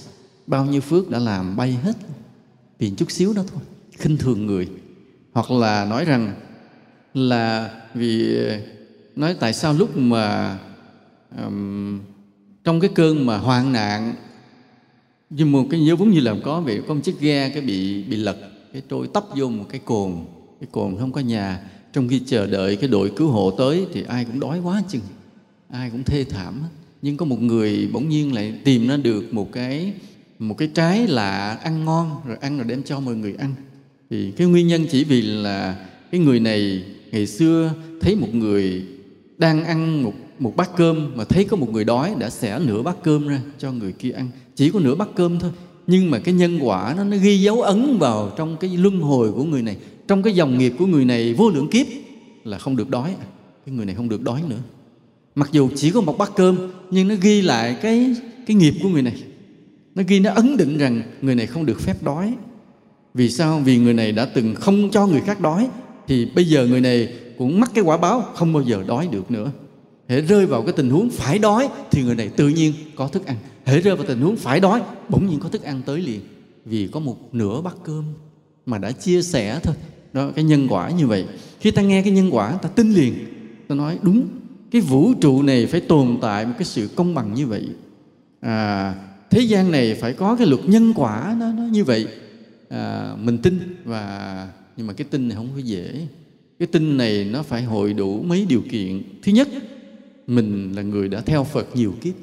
Bao 0.47 0.65
nhiêu 0.65 0.81
phước 0.81 1.09
đã 1.09 1.19
làm 1.19 1.55
bay 1.55 1.77
hết. 1.83 1.93
Vì 2.79 2.91
chút 2.97 3.11
xíu 3.11 3.33
đó 3.33 3.43
thôi. 3.53 3.61
Khinh 3.97 4.17
thường 4.17 4.45
người. 4.45 4.67
Hoặc 5.33 5.51
là 5.51 5.85
nói 5.85 6.05
rằng 6.05 6.33
là 7.13 7.69
vì 7.93 8.37
ờ, 8.45 8.57
nói 9.15 9.35
tại 9.39 9.53
sao 9.53 9.73
lúc 9.73 9.97
mà 9.97 10.57
um, 11.45 11.99
trong 12.63 12.79
cái 12.79 12.91
cơn 12.95 13.25
mà 13.25 13.37
hoạn 13.37 13.73
nạn 13.73 14.13
như 15.29 15.45
một 15.45 15.65
cái 15.69 15.79
nhớ 15.79 15.95
giống 15.99 16.11
như 16.11 16.19
là 16.19 16.35
có 16.43 16.61
bị 16.61 16.79
có 16.87 16.93
một 16.93 17.01
chiếc 17.03 17.19
ghe 17.19 17.49
cái 17.49 17.61
bị 17.61 18.03
bị 18.03 18.17
lật 18.17 18.37
cái 18.73 18.81
trôi 18.89 19.07
tấp 19.13 19.23
vô 19.35 19.49
một 19.49 19.65
cái 19.69 19.81
cồn 19.85 20.11
cái 20.59 20.67
cồn 20.71 20.97
không 20.99 21.11
có 21.11 21.21
nhà. 21.21 21.59
Trong 21.93 22.07
khi 22.07 22.21
chờ 22.25 22.47
đợi 22.47 22.75
cái 22.75 22.89
đội 22.89 23.11
cứu 23.15 23.29
hộ 23.29 23.51
tới 23.51 23.85
thì 23.93 24.03
ai 24.07 24.25
cũng 24.25 24.39
đói 24.39 24.59
quá 24.59 24.83
chừng 24.89 25.01
ai 25.69 25.89
cũng 25.89 26.03
thê 26.03 26.23
thảm 26.23 26.61
nhưng 27.01 27.17
có 27.17 27.25
một 27.25 27.41
người 27.41 27.89
bỗng 27.93 28.09
nhiên 28.09 28.33
lại 28.33 28.53
tìm 28.63 28.87
ra 28.87 28.97
được 28.97 29.33
một 29.33 29.51
cái 29.51 29.93
một 30.39 30.57
cái 30.57 30.69
trái 30.73 31.07
lạ 31.07 31.57
ăn 31.63 31.85
ngon 31.85 32.21
rồi 32.25 32.37
ăn 32.41 32.57
rồi 32.57 32.67
đem 32.67 32.83
cho 32.83 32.99
mọi 32.99 33.15
người 33.15 33.35
ăn. 33.39 33.53
Thì 34.09 34.31
cái 34.31 34.47
nguyên 34.47 34.67
nhân 34.67 34.85
chỉ 34.91 35.03
vì 35.03 35.21
là 35.21 35.87
cái 36.11 36.21
người 36.21 36.39
này 36.39 36.83
ngày 37.11 37.27
xưa 37.27 37.73
thấy 38.01 38.15
một 38.15 38.35
người 38.35 38.85
đang 39.37 39.63
ăn 39.63 40.03
một 40.03 40.13
một 40.39 40.55
bát 40.55 40.69
cơm 40.77 41.11
mà 41.15 41.23
thấy 41.23 41.43
có 41.43 41.57
một 41.57 41.69
người 41.71 41.83
đói 41.83 42.15
đã 42.19 42.29
xẻ 42.29 42.59
nửa 42.59 42.81
bát 42.81 42.95
cơm 43.03 43.27
ra 43.27 43.41
cho 43.57 43.71
người 43.71 43.91
kia 43.91 44.11
ăn. 44.11 44.29
Chỉ 44.55 44.69
có 44.69 44.79
nửa 44.79 44.95
bát 44.95 45.09
cơm 45.15 45.39
thôi. 45.39 45.51
Nhưng 45.87 46.11
mà 46.11 46.19
cái 46.19 46.33
nhân 46.33 46.59
quả 46.61 46.93
nó 46.97 47.03
nó 47.03 47.17
ghi 47.17 47.41
dấu 47.41 47.61
ấn 47.61 47.97
vào 47.97 48.31
trong 48.37 48.57
cái 48.57 48.77
luân 48.77 49.01
hồi 49.01 49.31
của 49.31 49.43
người 49.43 49.61
này, 49.61 49.77
trong 50.07 50.23
cái 50.23 50.33
dòng 50.33 50.57
nghiệp 50.57 50.73
của 50.79 50.85
người 50.85 51.05
này 51.05 51.33
vô 51.33 51.49
lượng 51.49 51.67
kiếp 51.67 51.87
là 52.43 52.57
không 52.57 52.75
được 52.75 52.89
đói. 52.89 53.15
Cái 53.65 53.75
người 53.75 53.85
này 53.85 53.95
không 53.95 54.09
được 54.09 54.21
đói 54.21 54.43
nữa. 54.49 54.59
Mặc 55.35 55.49
dù 55.51 55.69
chỉ 55.75 55.91
có 55.91 56.01
một 56.01 56.17
bát 56.17 56.31
cơm, 56.35 56.57
nhưng 56.91 57.07
nó 57.07 57.15
ghi 57.21 57.41
lại 57.41 57.77
cái 57.81 58.15
cái 58.47 58.55
nghiệp 58.55 58.73
của 58.83 58.89
người 58.89 59.01
này. 59.01 59.23
Nó 59.95 60.03
ghi, 60.07 60.19
nó 60.19 60.31
ấn 60.31 60.57
định 60.57 60.77
rằng 60.77 61.01
người 61.21 61.35
này 61.35 61.47
không 61.47 61.65
được 61.65 61.81
phép 61.81 62.03
đói. 62.03 62.33
Vì 63.13 63.29
sao? 63.29 63.61
Vì 63.65 63.77
người 63.77 63.93
này 63.93 64.11
đã 64.11 64.25
từng 64.25 64.55
không 64.55 64.89
cho 64.91 65.07
người 65.07 65.21
khác 65.21 65.41
đói 65.41 65.69
thì 66.11 66.25
bây 66.25 66.45
giờ 66.45 66.67
người 66.67 66.81
này 66.81 67.13
cũng 67.37 67.59
mắc 67.59 67.71
cái 67.73 67.83
quả 67.83 67.97
báo 67.97 68.21
không 68.35 68.53
bao 68.53 68.63
giờ 68.63 68.83
đói 68.87 69.07
được 69.11 69.31
nữa. 69.31 69.51
Hễ 70.07 70.21
rơi 70.21 70.45
vào 70.45 70.61
cái 70.61 70.73
tình 70.73 70.89
huống 70.89 71.09
phải 71.09 71.39
đói 71.39 71.69
thì 71.91 72.03
người 72.03 72.15
này 72.15 72.29
tự 72.29 72.47
nhiên 72.47 72.73
có 72.95 73.07
thức 73.07 73.25
ăn. 73.25 73.35
Hễ 73.65 73.79
rơi 73.81 73.95
vào 73.95 74.05
tình 74.07 74.21
huống 74.21 74.35
phải 74.35 74.59
đói 74.59 74.81
bỗng 75.09 75.27
nhiên 75.27 75.39
có 75.39 75.49
thức 75.49 75.63
ăn 75.63 75.81
tới 75.85 76.01
liền. 76.01 76.19
Vì 76.65 76.87
có 76.87 76.99
một 76.99 77.17
nửa 77.31 77.61
bát 77.61 77.75
cơm 77.83 78.03
mà 78.65 78.77
đã 78.77 78.91
chia 78.91 79.21
sẻ 79.21 79.59
thôi. 79.63 79.75
Đó 80.13 80.31
cái 80.35 80.43
nhân 80.43 80.67
quả 80.69 80.89
như 80.89 81.07
vậy. 81.07 81.25
Khi 81.59 81.71
ta 81.71 81.81
nghe 81.81 82.01
cái 82.01 82.13
nhân 82.13 82.29
quả 82.31 82.51
ta 82.51 82.69
tin 82.69 82.93
liền. 82.93 83.13
Ta 83.67 83.75
nói 83.75 83.99
đúng 84.01 84.27
cái 84.71 84.81
vũ 84.81 85.13
trụ 85.21 85.41
này 85.41 85.65
phải 85.65 85.81
tồn 85.81 86.17
tại 86.21 86.45
một 86.45 86.53
cái 86.57 86.65
sự 86.65 86.89
công 86.95 87.13
bằng 87.13 87.33
như 87.33 87.47
vậy. 87.47 87.67
À, 88.41 88.95
thế 89.29 89.41
gian 89.41 89.71
này 89.71 89.95
phải 89.95 90.13
có 90.13 90.35
cái 90.35 90.47
luật 90.47 90.61
nhân 90.69 90.93
quả 90.95 91.35
nó, 91.39 91.51
nó 91.51 91.63
như 91.63 91.83
vậy. 91.83 92.07
À, 92.69 93.13
mình 93.21 93.37
tin 93.37 93.75
và 93.85 94.47
nhưng 94.77 94.87
mà 94.87 94.93
cái 94.93 95.07
tin 95.11 95.27
này 95.27 95.35
không 95.35 95.49
có 95.55 95.61
dễ. 95.61 96.07
Cái 96.59 96.67
tin 96.67 96.97
này 96.97 97.25
nó 97.31 97.43
phải 97.43 97.63
hội 97.63 97.93
đủ 97.93 98.21
mấy 98.21 98.45
điều 98.45 98.61
kiện. 98.71 99.03
Thứ 99.23 99.31
nhất, 99.31 99.47
mình 100.27 100.75
là 100.75 100.81
người 100.81 101.07
đã 101.09 101.21
theo 101.21 101.43
phật 101.43 101.75
nhiều 101.75 101.95
kiếp. 102.01 102.13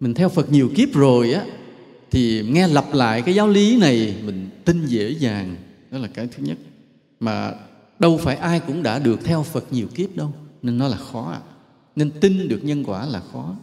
Mình 0.00 0.14
theo 0.14 0.28
phật 0.28 0.52
nhiều 0.52 0.70
kiếp 0.74 0.92
rồi 0.92 1.32
á, 1.32 1.44
thì 2.10 2.44
nghe 2.48 2.66
lặp 2.66 2.94
lại 2.94 3.22
cái 3.22 3.34
giáo 3.34 3.48
lý 3.48 3.78
này, 3.78 4.14
mình 4.24 4.48
tin 4.64 4.86
dễ 4.86 5.10
dàng. 5.10 5.56
Đó 5.90 5.98
là 5.98 6.08
cái 6.08 6.26
thứ 6.36 6.44
nhất. 6.44 6.58
Mà 7.20 7.52
đâu 7.98 8.18
phải 8.18 8.36
ai 8.36 8.60
cũng 8.60 8.82
đã 8.82 8.98
được 8.98 9.24
theo 9.24 9.42
phật 9.42 9.72
nhiều 9.72 9.86
kiếp 9.94 10.16
đâu, 10.16 10.32
nên 10.62 10.78
nó 10.78 10.88
là 10.88 10.96
khó 10.96 11.36
nên 11.98 12.10
tin 12.10 12.48
được 12.48 12.64
nhân 12.64 12.84
quả 12.86 13.06
là 13.06 13.22
khó. 13.32 13.54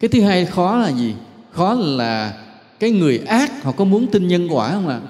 Cái 0.00 0.08
thứ 0.08 0.20
hai, 0.20 0.46
khó 0.46 0.76
là 0.76 0.92
gì? 0.92 1.14
Khó 1.50 1.74
là 1.74 2.44
cái 2.80 2.90
người 2.90 3.18
ác, 3.18 3.62
họ 3.62 3.72
có 3.72 3.84
muốn 3.84 4.06
tin 4.06 4.28
nhân 4.28 4.48
quả 4.50 4.72
không 4.72 4.88
ạ? 4.88 5.00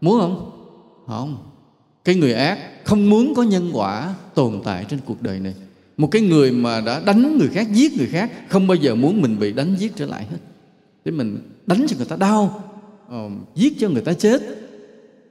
Muốn 0.00 0.20
không? 0.20 0.50
Không 1.06 1.49
cái 2.04 2.14
người 2.14 2.32
ác 2.32 2.58
không 2.84 3.10
muốn 3.10 3.34
có 3.34 3.42
nhân 3.42 3.70
quả 3.72 4.14
tồn 4.34 4.60
tại 4.64 4.84
trên 4.88 5.00
cuộc 5.04 5.22
đời 5.22 5.40
này. 5.40 5.54
Một 5.96 6.08
cái 6.10 6.22
người 6.22 6.52
mà 6.52 6.80
đã 6.80 7.00
đánh 7.06 7.38
người 7.38 7.48
khác 7.48 7.66
giết 7.72 7.98
người 7.98 8.06
khác 8.06 8.30
không 8.48 8.66
bao 8.66 8.74
giờ 8.74 8.94
muốn 8.94 9.22
mình 9.22 9.38
bị 9.38 9.52
đánh 9.52 9.76
giết 9.78 9.96
trở 9.96 10.06
lại 10.06 10.26
hết. 10.30 10.38
Để 11.04 11.12
mình 11.12 11.38
đánh 11.66 11.86
cho 11.88 11.96
người 11.96 12.06
ta 12.06 12.16
đau 12.16 12.64
uh, 13.06 13.32
giết 13.54 13.72
cho 13.78 13.88
người 13.88 14.02
ta 14.02 14.12
chết 14.12 14.42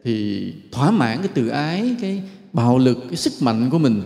thì 0.04 0.54
thỏa 0.72 0.92
mãn 0.92 1.18
cái 1.18 1.28
từ 1.34 1.48
ái 1.48 1.96
cái 2.02 2.22
bạo 2.54 2.78
lực 2.78 2.98
cái 3.08 3.16
sức 3.16 3.34
mạnh 3.40 3.70
của 3.70 3.80
mình. 3.80 4.02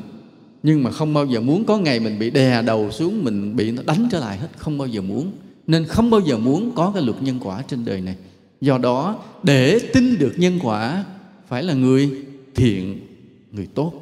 Nhưng 0.63 0.83
mà 0.83 0.91
không 0.91 1.13
bao 1.13 1.25
giờ 1.25 1.41
muốn 1.41 1.65
có 1.65 1.77
ngày 1.77 1.99
mình 1.99 2.19
bị 2.19 2.29
đè 2.29 2.61
đầu 2.61 2.91
xuống 2.91 3.23
mình 3.23 3.55
bị 3.55 3.71
nó 3.71 3.81
đánh 3.85 4.07
trở 4.11 4.19
lại 4.19 4.37
hết 4.37 4.47
không 4.57 4.77
bao 4.77 4.87
giờ 4.87 5.01
muốn. 5.01 5.31
Nên 5.67 5.85
không 5.85 6.09
bao 6.09 6.19
giờ 6.19 6.37
muốn 6.37 6.71
có 6.75 6.91
cái 6.93 7.03
luật 7.03 7.23
nhân 7.23 7.39
quả 7.43 7.61
trên 7.67 7.85
đời 7.85 8.01
này. 8.01 8.15
Do 8.61 8.77
đó 8.77 9.19
để 9.43 9.79
tin 9.93 10.17
được 10.19 10.33
nhân 10.37 10.59
quả 10.63 11.03
phải 11.47 11.63
là 11.63 11.73
người 11.73 12.09
thiện 12.55 12.99
người 13.51 13.67
tốt 13.73 13.93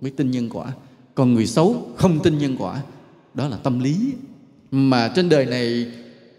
mới 0.00 0.10
tin 0.10 0.30
nhân 0.30 0.48
quả. 0.52 0.72
Còn 1.14 1.34
người 1.34 1.46
xấu 1.46 1.92
không 1.96 2.20
tin 2.22 2.38
nhân 2.38 2.56
quả. 2.58 2.82
Đó 3.34 3.48
là 3.48 3.56
tâm 3.56 3.80
lý. 3.80 3.96
Mà 4.70 5.12
trên 5.16 5.28
đời 5.28 5.46
này, 5.46 5.86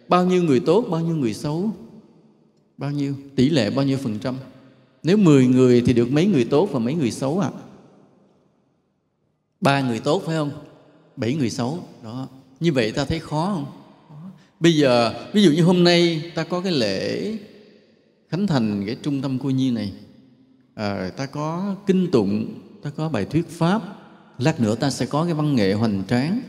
bao 0.08 0.26
nhiêu 0.26 0.44
người 0.44 0.60
tốt, 0.60 0.86
bao 0.90 1.02
nhiêu 1.02 1.16
người 1.16 1.34
xấu, 1.34 1.72
bao 2.78 2.92
nhiêu, 2.92 3.16
tỷ 3.36 3.50
lệ 3.50 3.70
bao 3.70 3.86
nhiêu 3.86 3.98
phần 3.98 4.20
trăm? 4.20 4.36
Nếu 5.04 5.18
10 5.18 5.48
người 5.48 5.82
thì 5.86 5.94
được 5.94 6.12
mấy 6.12 6.26
người 6.26 6.46
tốt 6.46 6.70
và 6.72 6.80
mấy 6.80 6.94
người 6.94 7.12
xấu 7.12 7.40
à 7.40 7.50
ba 9.62 9.82
người 9.82 10.00
tốt 10.00 10.24
phải 10.26 10.36
không? 10.36 10.52
Bảy 11.16 11.34
người 11.34 11.50
xấu. 11.50 11.80
Đó. 12.04 12.28
Như 12.60 12.74
vậy 12.74 12.92
ta 12.92 13.06
thấy 13.06 13.20
khó 13.20 13.52
không? 13.56 13.66
Bây 14.60 14.76
giờ, 14.76 15.14
ví 15.34 15.44
dụ 15.44 15.52
như 15.52 15.64
hôm 15.64 15.84
nay 15.84 16.32
ta 16.36 16.44
có 16.44 16.62
cái 16.62 16.72
lễ 16.72 17.34
khánh 18.30 18.48
thành 18.48 18.84
cái 18.86 18.96
trung 19.04 19.22
tâm 19.22 19.40
cô 19.44 19.50
nhi 19.50 19.72
này 19.72 19.94
à, 20.74 21.10
ta 21.18 21.26
có 21.26 21.76
kinh 21.88 22.12
tụng 22.12 22.54
ta 22.82 22.90
có 22.90 23.10
bài 23.10 23.26
thuyết 23.26 23.50
pháp. 23.50 23.82
Lát 24.38 24.62
nữa 24.62 24.76
ta 24.76 24.90
sẽ 24.90 25.06
có 25.06 25.26
cái 25.26 25.34
văn 25.34 25.56
nghệ 25.56 25.74
hoành 25.74 26.04
tráng. 26.08 26.42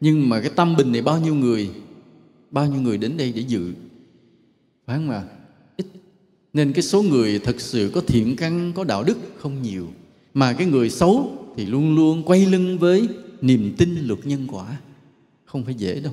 Nhưng 0.00 0.28
mà 0.28 0.40
cái 0.40 0.50
tâm 0.56 0.76
bình 0.76 0.92
này 0.92 1.02
bao 1.02 1.20
nhiêu 1.20 1.34
người? 1.34 1.70
Bao 2.50 2.66
nhiêu 2.66 2.80
người 2.80 2.98
đến 2.98 3.16
đây 3.16 3.32
để 3.36 3.42
dự? 3.42 3.72
Phải 4.86 4.96
không 4.96 5.10
ạ? 5.10 5.22
Ít. 5.76 5.86
Nên 6.52 6.72
cái 6.72 6.82
số 6.82 7.02
người 7.02 7.38
thật 7.38 7.60
sự 7.60 7.90
có 7.94 8.00
thiện 8.06 8.36
căn 8.36 8.72
có 8.74 8.84
đạo 8.84 9.04
đức 9.04 9.18
không 9.38 9.62
nhiều. 9.62 9.88
Mà 10.34 10.52
cái 10.52 10.66
người 10.66 10.90
xấu 10.90 11.32
thì 11.56 11.66
luôn 11.66 11.94
luôn 11.94 12.22
quay 12.22 12.46
lưng 12.46 12.78
với 12.78 13.08
niềm 13.40 13.74
tin 13.78 13.96
luật 14.06 14.26
nhân 14.26 14.46
quả. 14.50 14.76
Không 15.44 15.64
phải 15.64 15.74
dễ 15.74 16.00
đâu. 16.00 16.12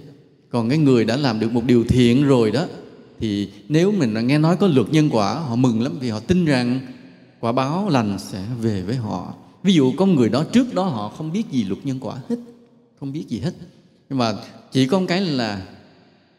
Còn 0.49 0.69
cái 0.69 0.77
người 0.77 1.05
đã 1.05 1.17
làm 1.17 1.39
được 1.39 1.51
một 1.51 1.63
điều 1.65 1.83
thiện 1.83 2.23
rồi 2.23 2.51
đó 2.51 2.65
thì 3.19 3.49
nếu 3.69 3.91
mình 3.91 4.27
nghe 4.27 4.37
nói 4.37 4.57
có 4.57 4.67
luật 4.67 4.89
nhân 4.91 5.09
quả 5.11 5.33
họ 5.33 5.55
mừng 5.55 5.81
lắm 5.81 5.97
vì 5.99 6.09
họ 6.09 6.19
tin 6.19 6.45
rằng 6.45 6.79
quả 7.39 7.51
báo 7.51 7.89
lành 7.89 8.19
sẽ 8.19 8.43
về 8.61 8.81
với 8.81 8.95
họ. 8.95 9.33
Ví 9.63 9.73
dụ 9.73 9.93
có 9.97 10.05
người 10.05 10.29
đó 10.29 10.43
trước 10.43 10.73
đó 10.73 10.83
họ 10.83 11.09
không 11.09 11.31
biết 11.31 11.43
gì 11.51 11.63
luật 11.63 11.85
nhân 11.85 11.97
quả 12.01 12.15
hết 12.29 12.35
không 12.99 13.11
biết 13.11 13.25
gì 13.27 13.39
hết. 13.39 13.53
Nhưng 14.09 14.19
mà 14.19 14.33
chỉ 14.71 14.87
có 14.87 14.99
một 14.99 15.05
cái 15.09 15.21
là 15.21 15.61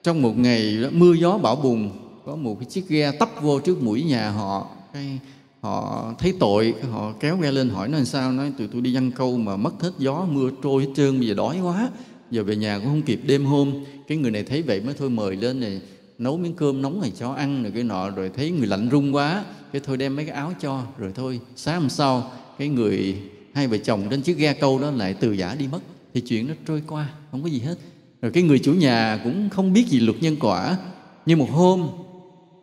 trong 0.03 0.23
một 0.23 0.39
ngày 0.39 0.77
đó, 0.83 0.89
mưa 0.93 1.13
gió 1.13 1.39
bão 1.39 1.57
bùng 1.57 1.91
có 2.27 2.37
một 2.37 2.57
cái 2.61 2.65
chiếc 2.71 2.89
ghe 2.89 3.13
tấp 3.13 3.31
vô 3.43 3.61
trước 3.61 3.83
mũi 3.83 4.03
nhà 4.03 4.31
họ. 4.31 4.67
Cái 4.93 5.19
họ 5.61 6.13
thấy 6.19 6.35
tội 6.39 6.75
họ 6.93 7.13
kéo 7.21 7.37
ghe 7.37 7.53
lên 7.53 7.69
hỏi 7.69 7.89
nó 7.89 7.97
làm 7.97 8.07
sao 8.07 8.33
nói 8.33 8.53
tụi 8.59 8.69
tôi 8.69 8.81
đi 8.81 8.95
văn 8.95 9.11
câu 9.11 9.39
mà 9.39 9.57
mất 9.57 9.83
hết 9.83 9.93
gió 9.99 10.27
mưa 10.33 10.51
trôi 10.63 10.83
hết 10.85 10.91
trơn 10.97 11.19
bây 11.19 11.29
giờ 11.29 11.35
đói 11.35 11.61
quá 11.61 11.89
giờ 12.31 12.43
về 12.43 12.57
nhà 12.57 12.79
cũng 12.79 12.87
không 12.87 13.03
kịp 13.03 13.21
đêm 13.25 13.45
hôm. 13.45 13.73
Cái 14.09 14.19
người 14.19 14.31
này 14.31 14.43
thấy 14.43 14.63
vậy 14.63 14.81
mới 14.81 14.95
thôi 14.99 15.11
mời 15.11 15.37
lên 15.37 15.61
này 15.61 15.81
nấu 16.19 16.37
miếng 16.37 16.55
cơm 16.55 16.83
nóng 16.83 17.01
này 17.01 17.13
cho 17.19 17.33
ăn 17.33 17.63
rồi 17.63 17.73
cái 17.75 17.85
nọ, 17.85 18.11
rồi 18.11 18.31
thấy 18.37 18.51
người 18.51 18.67
lạnh 18.67 18.89
run 18.89 19.13
quá, 19.13 19.45
cái 19.73 19.83
thôi 19.85 19.97
đem 19.97 20.17
mấy 20.17 20.25
cái 20.25 20.35
áo 20.35 20.53
cho, 20.61 20.83
rồi 20.99 21.13
thôi 21.15 21.41
sáng 21.57 21.81
hôm 21.81 21.91
sau 21.91 22.33
cái 22.59 22.69
người, 22.69 23.19
hai 23.55 23.67
vợ 23.67 23.79
chồng 23.79 24.03
trên 24.11 24.23
chiếc 24.23 24.39
ghe 24.39 24.53
câu 24.53 24.79
đó 24.79 24.91
lại 24.91 25.15
từ 25.15 25.33
giả 25.33 25.55
đi 25.55 25.67
mất. 25.73 25.81
Thì 26.15 26.21
chuyện 26.21 26.49
nó 26.49 26.55
trôi 26.67 26.83
qua, 26.87 27.09
không 27.31 27.43
có 27.43 27.49
gì 27.49 27.61
hết. 27.61 27.79
Rồi 28.23 28.33
cái 28.33 28.43
người 28.43 28.59
chủ 28.59 28.73
nhà 28.73 29.21
cũng 29.25 29.51
không 29.51 29.73
biết 29.73 29.89
gì 29.89 30.01
luật 30.01 30.23
nhân 30.23 30.37
quả. 30.41 30.79
Nhưng 31.27 31.39
một 31.39 31.51
hôm, 31.51 31.89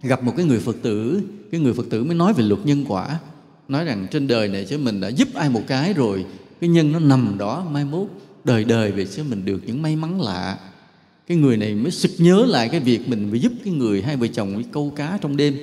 gặp 0.02 0.24
một 0.24 0.34
cái 0.38 0.46
người 0.46 0.60
phật 0.60 0.76
tử, 0.82 1.22
cái 1.52 1.62
người 1.62 1.74
phật 1.74 1.86
tử 1.90 2.04
mới 2.04 2.16
nói 2.16 2.34
về 2.34 2.44
luật 2.44 2.66
nhân 2.66 2.86
quả. 2.88 3.20
Nói 3.68 3.86
rằng 3.86 4.08
trên 4.12 4.28
đời 4.28 4.48
này 4.48 4.66
chứ 4.70 4.78
mình 4.78 5.02
đã 5.02 5.08
giúp 5.08 5.28
ai 5.34 5.50
một 5.50 5.62
cái 5.68 5.94
rồi, 5.94 6.26
cái 6.62 6.70
nhân 6.70 6.92
nó 6.92 7.00
nằm 7.00 7.36
đó 7.38 7.68
mai 7.72 7.86
mốt, 7.86 8.08
đời 8.44 8.64
đời 8.64 8.92
về 8.92 9.06
chứ 9.06 9.24
mình 9.30 9.46
được 9.46 9.62
những 9.66 9.82
may 9.82 9.96
mắn 9.96 10.22
lạ 10.22 10.60
cái 11.28 11.38
người 11.38 11.58
này 11.58 11.76
mới 11.76 11.92
sực 11.92 12.12
nhớ 12.18 12.46
lại 12.48 12.70
cái 12.70 12.80
việc 12.80 13.10
mình 13.10 13.28
phải 13.32 13.40
giúp 13.40 13.52
cái 13.64 13.74
người 13.74 14.02
hai 14.02 14.18
vợ 14.18 14.28
chồng 14.28 14.58
đi 14.58 14.66
câu 14.72 14.94
cá 14.96 15.18
trong 15.22 15.38
đêm. 15.38 15.58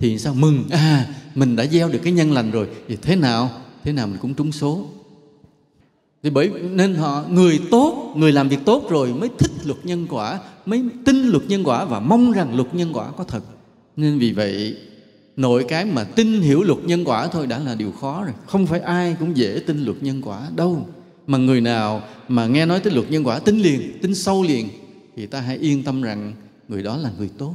Thì 0.00 0.18
sao? 0.18 0.34
Mừng. 0.34 0.64
À 0.70 1.14
mình 1.34 1.56
đã 1.56 1.66
gieo 1.66 1.88
được 1.88 1.98
cái 2.02 2.12
nhân 2.12 2.32
lành 2.32 2.50
rồi. 2.50 2.68
Thì 2.88 2.96
thế 3.02 3.16
nào? 3.16 3.50
Thế 3.84 3.92
nào 3.92 4.06
mình 4.06 4.18
cũng 4.22 4.34
trúng 4.34 4.52
số. 4.52 4.86
Thì 6.22 6.30
bởi, 6.30 6.50
nên 6.70 6.94
họ, 6.94 7.24
người 7.30 7.60
tốt, 7.70 8.14
người 8.16 8.32
làm 8.32 8.48
việc 8.48 8.58
tốt 8.64 8.86
rồi 8.90 9.14
mới 9.14 9.28
thích 9.38 9.50
luật 9.64 9.86
nhân 9.86 10.06
quả, 10.10 10.38
mới 10.66 10.82
tin 11.04 11.26
luật 11.26 11.42
nhân 11.48 11.64
quả 11.64 11.84
và 11.84 12.00
mong 12.00 12.32
rằng 12.32 12.56
luật 12.56 12.74
nhân 12.74 12.90
quả 12.92 13.10
có 13.16 13.24
thật. 13.24 13.42
Nên 13.96 14.18
vì 14.18 14.32
vậy, 14.32 14.76
nội 15.36 15.64
cái 15.68 15.84
mà 15.84 16.04
tin 16.04 16.40
hiểu 16.40 16.62
luật 16.62 16.78
nhân 16.84 17.04
quả 17.04 17.26
thôi 17.26 17.46
đã 17.46 17.58
là 17.58 17.74
điều 17.74 17.92
khó 17.92 18.24
rồi. 18.24 18.34
Không 18.46 18.66
phải 18.66 18.80
ai 18.80 19.16
cũng 19.18 19.36
dễ 19.36 19.60
tin 19.66 19.84
luật 19.84 20.02
nhân 20.02 20.20
quả 20.24 20.48
đâu. 20.56 20.86
Mà 21.26 21.38
người 21.38 21.60
nào 21.60 22.02
mà 22.28 22.46
nghe 22.46 22.66
nói 22.66 22.80
tới 22.80 22.92
luật 22.92 23.10
nhân 23.10 23.26
quả, 23.26 23.38
tin 23.38 23.58
liền, 23.58 23.98
tin 24.02 24.14
sâu 24.14 24.42
liền 24.42 24.68
thì 25.16 25.26
ta 25.26 25.40
hãy 25.40 25.56
yên 25.56 25.84
tâm 25.84 26.02
rằng 26.02 26.32
người 26.68 26.82
đó 26.82 26.96
là 26.96 27.10
người 27.18 27.30
tốt. 27.38 27.54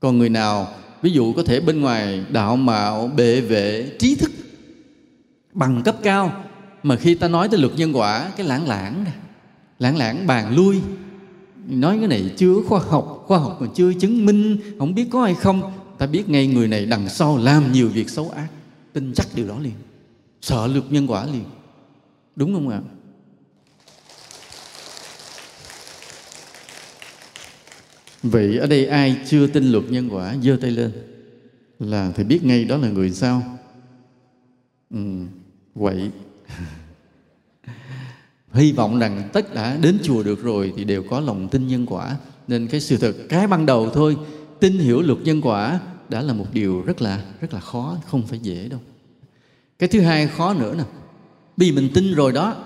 Còn 0.00 0.18
người 0.18 0.28
nào, 0.28 0.68
ví 1.02 1.10
dụ 1.10 1.32
có 1.32 1.42
thể 1.42 1.60
bên 1.60 1.80
ngoài 1.80 2.24
đạo 2.30 2.56
mạo 2.56 3.06
bệ 3.16 3.40
vệ, 3.40 3.96
trí 3.98 4.14
thức, 4.14 4.30
bằng 5.52 5.82
cấp 5.84 5.96
cao, 6.02 6.44
mà 6.82 6.96
khi 6.96 7.14
ta 7.14 7.28
nói 7.28 7.48
tới 7.48 7.60
luật 7.60 7.72
nhân 7.76 7.92
quả, 7.96 8.30
cái 8.36 8.46
lãng 8.46 8.68
lãng 8.68 9.04
lãng 9.78 9.96
lãng 9.96 10.26
bàn 10.26 10.56
lui, 10.56 10.80
nói 11.68 11.98
cái 11.98 12.08
này 12.08 12.34
chưa 12.36 12.54
khoa 12.68 12.80
học 12.80 13.24
khoa 13.26 13.38
học 13.38 13.56
còn 13.60 13.74
chưa 13.74 13.92
chứng 13.92 14.26
minh, 14.26 14.56
không 14.78 14.94
biết 14.94 15.06
có 15.10 15.24
hay 15.24 15.34
không, 15.34 15.72
ta 15.98 16.06
biết 16.06 16.28
ngay 16.28 16.46
người 16.46 16.68
này 16.68 16.86
đằng 16.86 17.08
sau 17.08 17.36
làm 17.36 17.72
nhiều 17.72 17.88
việc 17.88 18.10
xấu 18.10 18.30
ác, 18.30 18.48
tin 18.92 19.12
chắc 19.14 19.26
điều 19.34 19.48
đó 19.48 19.58
liền, 19.58 19.74
sợ 20.40 20.66
luật 20.66 20.84
nhân 20.90 21.06
quả 21.06 21.26
liền. 21.26 21.44
Đúng 22.36 22.54
không 22.54 22.68
ạ? 22.68 22.80
Vậy 28.22 28.58
ở 28.58 28.66
đây 28.66 28.86
ai 28.86 29.16
chưa 29.26 29.46
tin 29.46 29.72
luật 29.72 29.84
nhân 29.90 30.08
quả 30.12 30.36
giơ 30.42 30.56
tay 30.60 30.70
lên? 30.70 30.92
Là 31.78 32.12
thì 32.16 32.24
biết 32.24 32.44
ngay 32.44 32.64
đó 32.64 32.76
là 32.76 32.88
người 32.88 33.10
sao? 33.10 33.58
Ừ, 34.90 34.98
quậy. 35.74 36.10
Hy 38.52 38.72
vọng 38.72 38.98
rằng 38.98 39.28
tất 39.32 39.54
cả 39.54 39.76
đến 39.82 39.98
chùa 40.02 40.22
được 40.22 40.42
rồi 40.42 40.72
thì 40.76 40.84
đều 40.84 41.02
có 41.02 41.20
lòng 41.20 41.48
tin 41.48 41.68
nhân 41.68 41.86
quả. 41.86 42.16
Nên 42.48 42.68
cái 42.68 42.80
sự 42.80 42.96
thật 42.96 43.16
cái 43.28 43.46
ban 43.46 43.66
đầu 43.66 43.90
thôi 43.90 44.16
tin 44.60 44.78
hiểu 44.78 45.02
luật 45.02 45.18
nhân 45.24 45.40
quả 45.42 45.80
đã 46.08 46.22
là 46.22 46.32
một 46.32 46.46
điều 46.52 46.82
rất 46.82 47.02
là 47.02 47.24
rất 47.40 47.54
là 47.54 47.60
khó 47.60 47.96
không 48.06 48.26
phải 48.26 48.38
dễ 48.38 48.68
đâu. 48.68 48.80
Cái 49.78 49.88
thứ 49.88 50.00
hai 50.00 50.26
khó 50.26 50.54
nữa 50.54 50.74
nè 50.78 50.84
vì 51.56 51.72
mình 51.72 51.88
tin 51.94 52.14
rồi 52.14 52.32
đó 52.32 52.56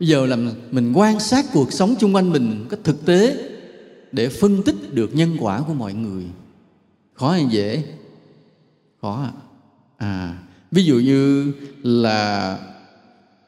bây 0.00 0.08
giờ 0.08 0.26
là 0.26 0.36
mình 0.70 0.92
quan 0.92 1.20
sát 1.20 1.44
cuộc 1.52 1.72
sống 1.72 1.94
chung 1.98 2.14
quanh 2.14 2.30
mình 2.30 2.66
có 2.70 2.76
thực 2.84 3.06
tế 3.06 3.36
để 4.12 4.28
phân 4.28 4.62
tích 4.62 4.94
được 4.94 5.14
nhân 5.14 5.36
quả 5.40 5.62
của 5.66 5.74
mọi 5.74 5.94
người. 5.94 6.24
Khó 7.14 7.30
hay 7.30 7.46
dễ? 7.50 7.82
Khó 9.02 9.22
à, 9.22 9.32
à 9.96 10.38
ví 10.70 10.84
dụ 10.84 10.98
như 10.98 11.52
là 11.82 12.58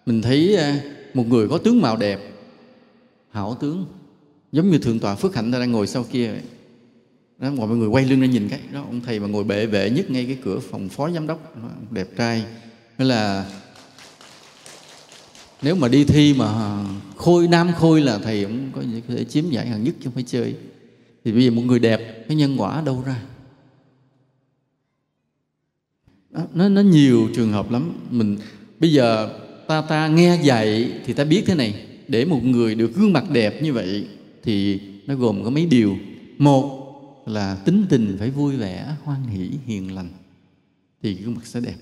mình 0.07 0.23
thấy 0.23 0.57
à, 0.57 0.81
một 1.15 1.29
người 1.29 1.49
có 1.49 1.59
tướng 1.59 1.81
mạo 1.81 1.97
đẹp 1.97 2.21
hảo 3.31 3.57
tướng 3.61 3.87
giống 4.53 4.71
như 4.71 4.79
thượng 4.79 4.99
tọa 4.99 5.15
phước 5.15 5.35
hạnh 5.35 5.53
ta 5.53 5.59
đang 5.59 5.73
ngồi 5.73 5.87
sau 5.87 6.05
kia 6.13 6.29
vậy. 6.29 6.43
Đó, 7.39 7.51
mọi 7.51 7.77
người 7.77 7.89
quay 7.89 8.05
lưng 8.05 8.21
ra 8.21 8.27
nhìn 8.27 8.49
cái 8.49 8.61
đó 8.73 8.83
ông 8.83 9.01
thầy 9.01 9.21
mà 9.21 9.27
ngồi 9.27 9.45
bệ 9.45 9.67
vệ 9.67 9.91
nhất 9.91 10.11
ngay 10.11 10.27
cái 10.27 10.39
cửa 10.45 10.59
phòng 10.59 10.89
phó 10.89 11.11
giám 11.11 11.27
đốc 11.27 11.57
đẹp 11.91 12.09
trai. 12.17 12.45
Hay 12.99 13.09
là 13.09 13.51
nếu 15.63 15.75
mà 15.75 15.89
đi 15.89 16.05
thi 16.05 16.35
mà 16.35 16.79
khôi 17.17 17.49
nam 17.49 17.71
khôi 17.77 18.01
là 18.01 18.19
thầy 18.19 18.45
cũng 18.45 18.71
có 18.75 19.15
thể 19.15 19.25
chiếm 19.25 19.51
giải 19.51 19.67
hạng 19.67 19.85
nhất 19.85 19.95
chứ 19.99 20.05
không 20.05 20.15
phải 20.15 20.23
chơi. 20.23 20.55
Thì 21.25 21.33
bây 21.33 21.45
giờ 21.45 21.51
một 21.51 21.63
người 21.63 21.79
đẹp 21.79 22.25
cái 22.29 22.37
nhân 22.37 22.57
quả 22.61 22.83
đâu 22.87 23.03
ra? 23.07 23.23
Đó, 26.31 26.43
nó 26.55 26.69
nó 26.69 26.81
nhiều 26.81 27.29
trường 27.35 27.53
hợp 27.53 27.71
lắm. 27.71 27.93
Mình 28.11 28.37
bây 28.79 28.93
giờ 28.93 29.31
ta 29.69 29.81
ta 29.81 30.09
nghe 30.09 30.41
dạy 30.43 30.93
thì 31.07 31.13
ta 31.13 31.25
biết 31.25 31.43
thế 31.47 31.55
này. 31.55 31.87
Để 32.09 32.25
một 32.25 32.45
người 32.45 32.75
được 32.75 32.95
gương 32.95 33.13
mặt 33.13 33.25
đẹp 33.31 33.63
như 33.63 33.73
vậy 33.73 34.07
thì 34.43 34.81
nó 35.07 35.15
gồm 35.15 35.45
có 35.45 35.51
mấy 35.51 35.67
điều. 35.67 35.97
Một 36.39 36.77
là 37.27 37.55
tính 37.55 37.87
tình 37.89 38.17
phải 38.19 38.31
vui 38.31 38.57
vẻ 38.57 38.87
hoan 39.05 39.23
hỷ 39.23 39.51
hiền 39.67 39.95
lành 39.95 40.09
thì 41.03 41.15
gương 41.15 41.35
mặt 41.35 41.47
sẽ 41.47 41.61
đẹp. 41.61 41.77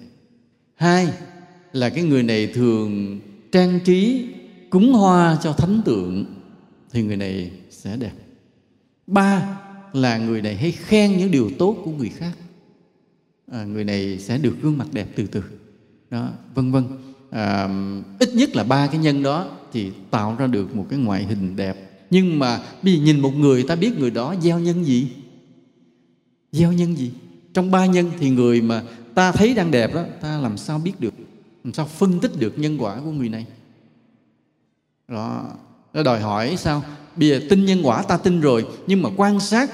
Hai 0.75 1.09
là 1.73 1.89
cái 1.89 2.05
người 2.05 2.23
này 2.23 2.47
thường 2.47 3.21
trang 3.53 3.81
trí 3.85 4.27
cúng 4.71 4.93
hoa 4.93 5.39
cho 5.43 5.53
thánh 5.53 5.83
tượng 5.85 6.25
thì 6.93 7.03
người 7.03 7.17
này 7.17 7.51
sẽ 7.71 7.97
đẹp. 7.97 8.13
Ba 9.07 9.59
là 9.93 10.19
người 10.19 10.43
này 10.43 10.57
hay 10.57 10.73
khen 10.73 11.19
những 11.19 11.31
điều 11.31 11.51
tốt 11.59 11.77
của 11.85 11.91
người 11.91 12.09
khác. 12.09 12.33
À, 13.53 13.65
người 13.65 13.85
này 13.85 14.19
sẽ 14.19 14.39
được 14.39 14.57
gương 14.63 14.79
mặt 14.79 14.87
đẹp 14.93 15.09
từ 15.17 15.27
từ. 15.27 15.43
Đó 16.11 16.31
vân 16.55 16.73
vân. 16.73 16.85
À, 17.31 17.69
ít 18.19 18.35
nhất 18.35 18.57
là 18.57 18.65
ba 18.65 18.87
cái 18.87 18.99
nhân 18.99 19.23
đó 19.23 19.51
thì 19.73 19.91
tạo 20.11 20.37
ra 20.39 20.47
được 20.47 20.77
một 20.77 20.87
cái 20.91 20.99
ngoại 20.99 21.25
hình 21.25 21.57
đẹp. 21.57 21.77
Nhưng 22.11 22.39
mà 22.39 22.61
bây 22.83 22.95
giờ 22.95 23.03
nhìn 23.03 23.21
một 23.21 23.35
người 23.35 23.63
ta 23.63 23.77
biết 23.77 23.99
người 23.99 24.11
đó 24.11 24.35
gieo 24.43 24.59
nhân 24.59 24.85
gì? 24.85 25.09
Gieo 26.53 26.73
nhân 26.73 26.97
gì? 26.97 27.11
Trong 27.55 27.71
ba 27.71 27.87
nhân 27.87 28.11
thì 28.19 28.31
người 28.31 28.63
mà 28.63 28.83
ta 29.15 29.33
thấy 29.33 29.55
đang 29.55 29.71
đẹp 29.71 29.95
đó 29.95 30.05
ta 30.21 30.39
làm 30.39 30.57
sao 30.57 30.79
biết 30.79 31.01
được? 31.01 31.15
Làm 31.65 31.75
sao 31.75 31.87
phân 31.87 32.21
tích 32.21 32.31
được 32.39 32.59
nhân 32.59 32.77
quả 32.83 33.01
của 33.05 33.11
người 33.11 33.29
này? 33.29 33.47
Đó, 35.09 35.45
nó 35.95 36.03
đòi 36.03 36.21
hỏi 36.21 36.57
sao? 36.59 36.85
Bây 37.17 37.29
giờ 37.29 37.41
tin 37.49 37.65
nhân 37.65 37.81
quả 37.83 38.03
ta 38.03 38.17
tin 38.17 38.41
rồi, 38.41 38.67
nhưng 38.87 39.03
mà 39.03 39.11
quan 39.17 39.41
sát 39.41 39.71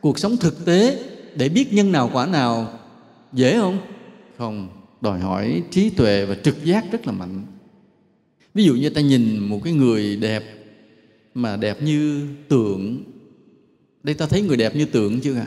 cuộc 0.00 0.18
sống 0.18 0.36
thực 0.36 0.64
tế 0.64 0.98
để 1.34 1.48
biết 1.48 1.72
nhân 1.72 1.92
nào 1.92 2.10
quả 2.12 2.26
nào 2.26 2.78
dễ 3.32 3.58
không? 3.58 3.78
Không, 4.38 4.68
đòi 5.00 5.20
hỏi 5.20 5.62
trí 5.70 5.90
tuệ 5.90 6.24
và 6.26 6.34
trực 6.44 6.64
giác 6.64 6.84
rất 6.92 7.06
là 7.06 7.12
mạnh. 7.12 7.46
Ví 8.54 8.64
dụ 8.64 8.74
như 8.74 8.90
ta 8.90 9.00
nhìn 9.00 9.38
một 9.38 9.60
cái 9.64 9.72
người 9.72 10.16
đẹp 10.16 10.44
mà 11.34 11.56
đẹp 11.56 11.82
như 11.82 12.28
tượng. 12.48 13.04
Đây 14.02 14.14
ta 14.14 14.26
thấy 14.26 14.42
người 14.42 14.56
đẹp 14.56 14.76
như 14.76 14.84
tượng 14.84 15.20
chưa 15.20 15.34
à 15.34 15.46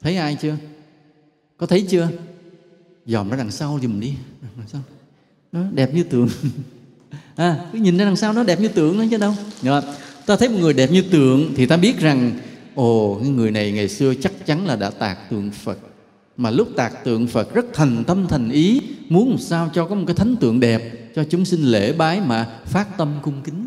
thấy 0.00 0.16
ai 0.16 0.36
chưa? 0.40 0.56
Có 1.56 1.66
thấy 1.66 1.86
chưa? 1.88 2.08
Dòm 3.06 3.30
ra 3.30 3.36
đằng 3.36 3.50
sau 3.50 3.78
giùm 3.82 4.00
đi. 4.00 4.14
Đằng 4.56 4.68
sau 4.68 4.80
nó 5.52 5.60
đẹp 5.72 5.94
như 5.94 6.02
tượng. 6.02 6.28
À 7.36 7.66
cứ 7.72 7.78
nhìn 7.78 7.96
ra 7.96 8.04
đằng 8.04 8.16
sau 8.16 8.32
nó 8.32 8.42
đẹp 8.42 8.60
như 8.60 8.68
tượng 8.68 8.98
đó 8.98 9.04
chứ 9.10 9.16
đâu. 9.16 9.34
Rồi, 9.62 9.82
ta 10.26 10.36
thấy 10.36 10.48
một 10.48 10.58
người 10.60 10.72
đẹp 10.72 10.90
như 10.90 11.02
tượng 11.02 11.52
thì 11.56 11.66
ta 11.66 11.76
biết 11.76 12.00
rằng 12.00 12.32
ồ 12.74 13.18
cái 13.20 13.30
người 13.30 13.50
này 13.50 13.72
ngày 13.72 13.88
xưa 13.88 14.14
chắc 14.14 14.46
chắn 14.46 14.66
là 14.66 14.76
đã 14.76 14.90
tạc 14.90 15.30
tượng 15.30 15.50
phật. 15.50 15.78
Mà 16.36 16.50
lúc 16.50 16.68
tạc 16.76 17.04
tượng 17.04 17.26
phật 17.26 17.54
rất 17.54 17.66
thành 17.74 18.04
tâm 18.04 18.26
thành 18.28 18.50
ý 18.50 18.80
muốn 19.08 19.30
làm 19.30 19.38
sao 19.38 19.70
cho 19.74 19.86
có 19.86 19.94
một 19.94 20.04
cái 20.06 20.16
thánh 20.16 20.36
tượng 20.36 20.60
đẹp 20.60 21.10
cho 21.14 21.24
chúng 21.24 21.44
sinh 21.44 21.62
lễ 21.62 21.92
bái 21.92 22.20
mà 22.20 22.60
phát 22.64 22.98
tâm 22.98 23.14
cung 23.22 23.42
kính. 23.44 23.66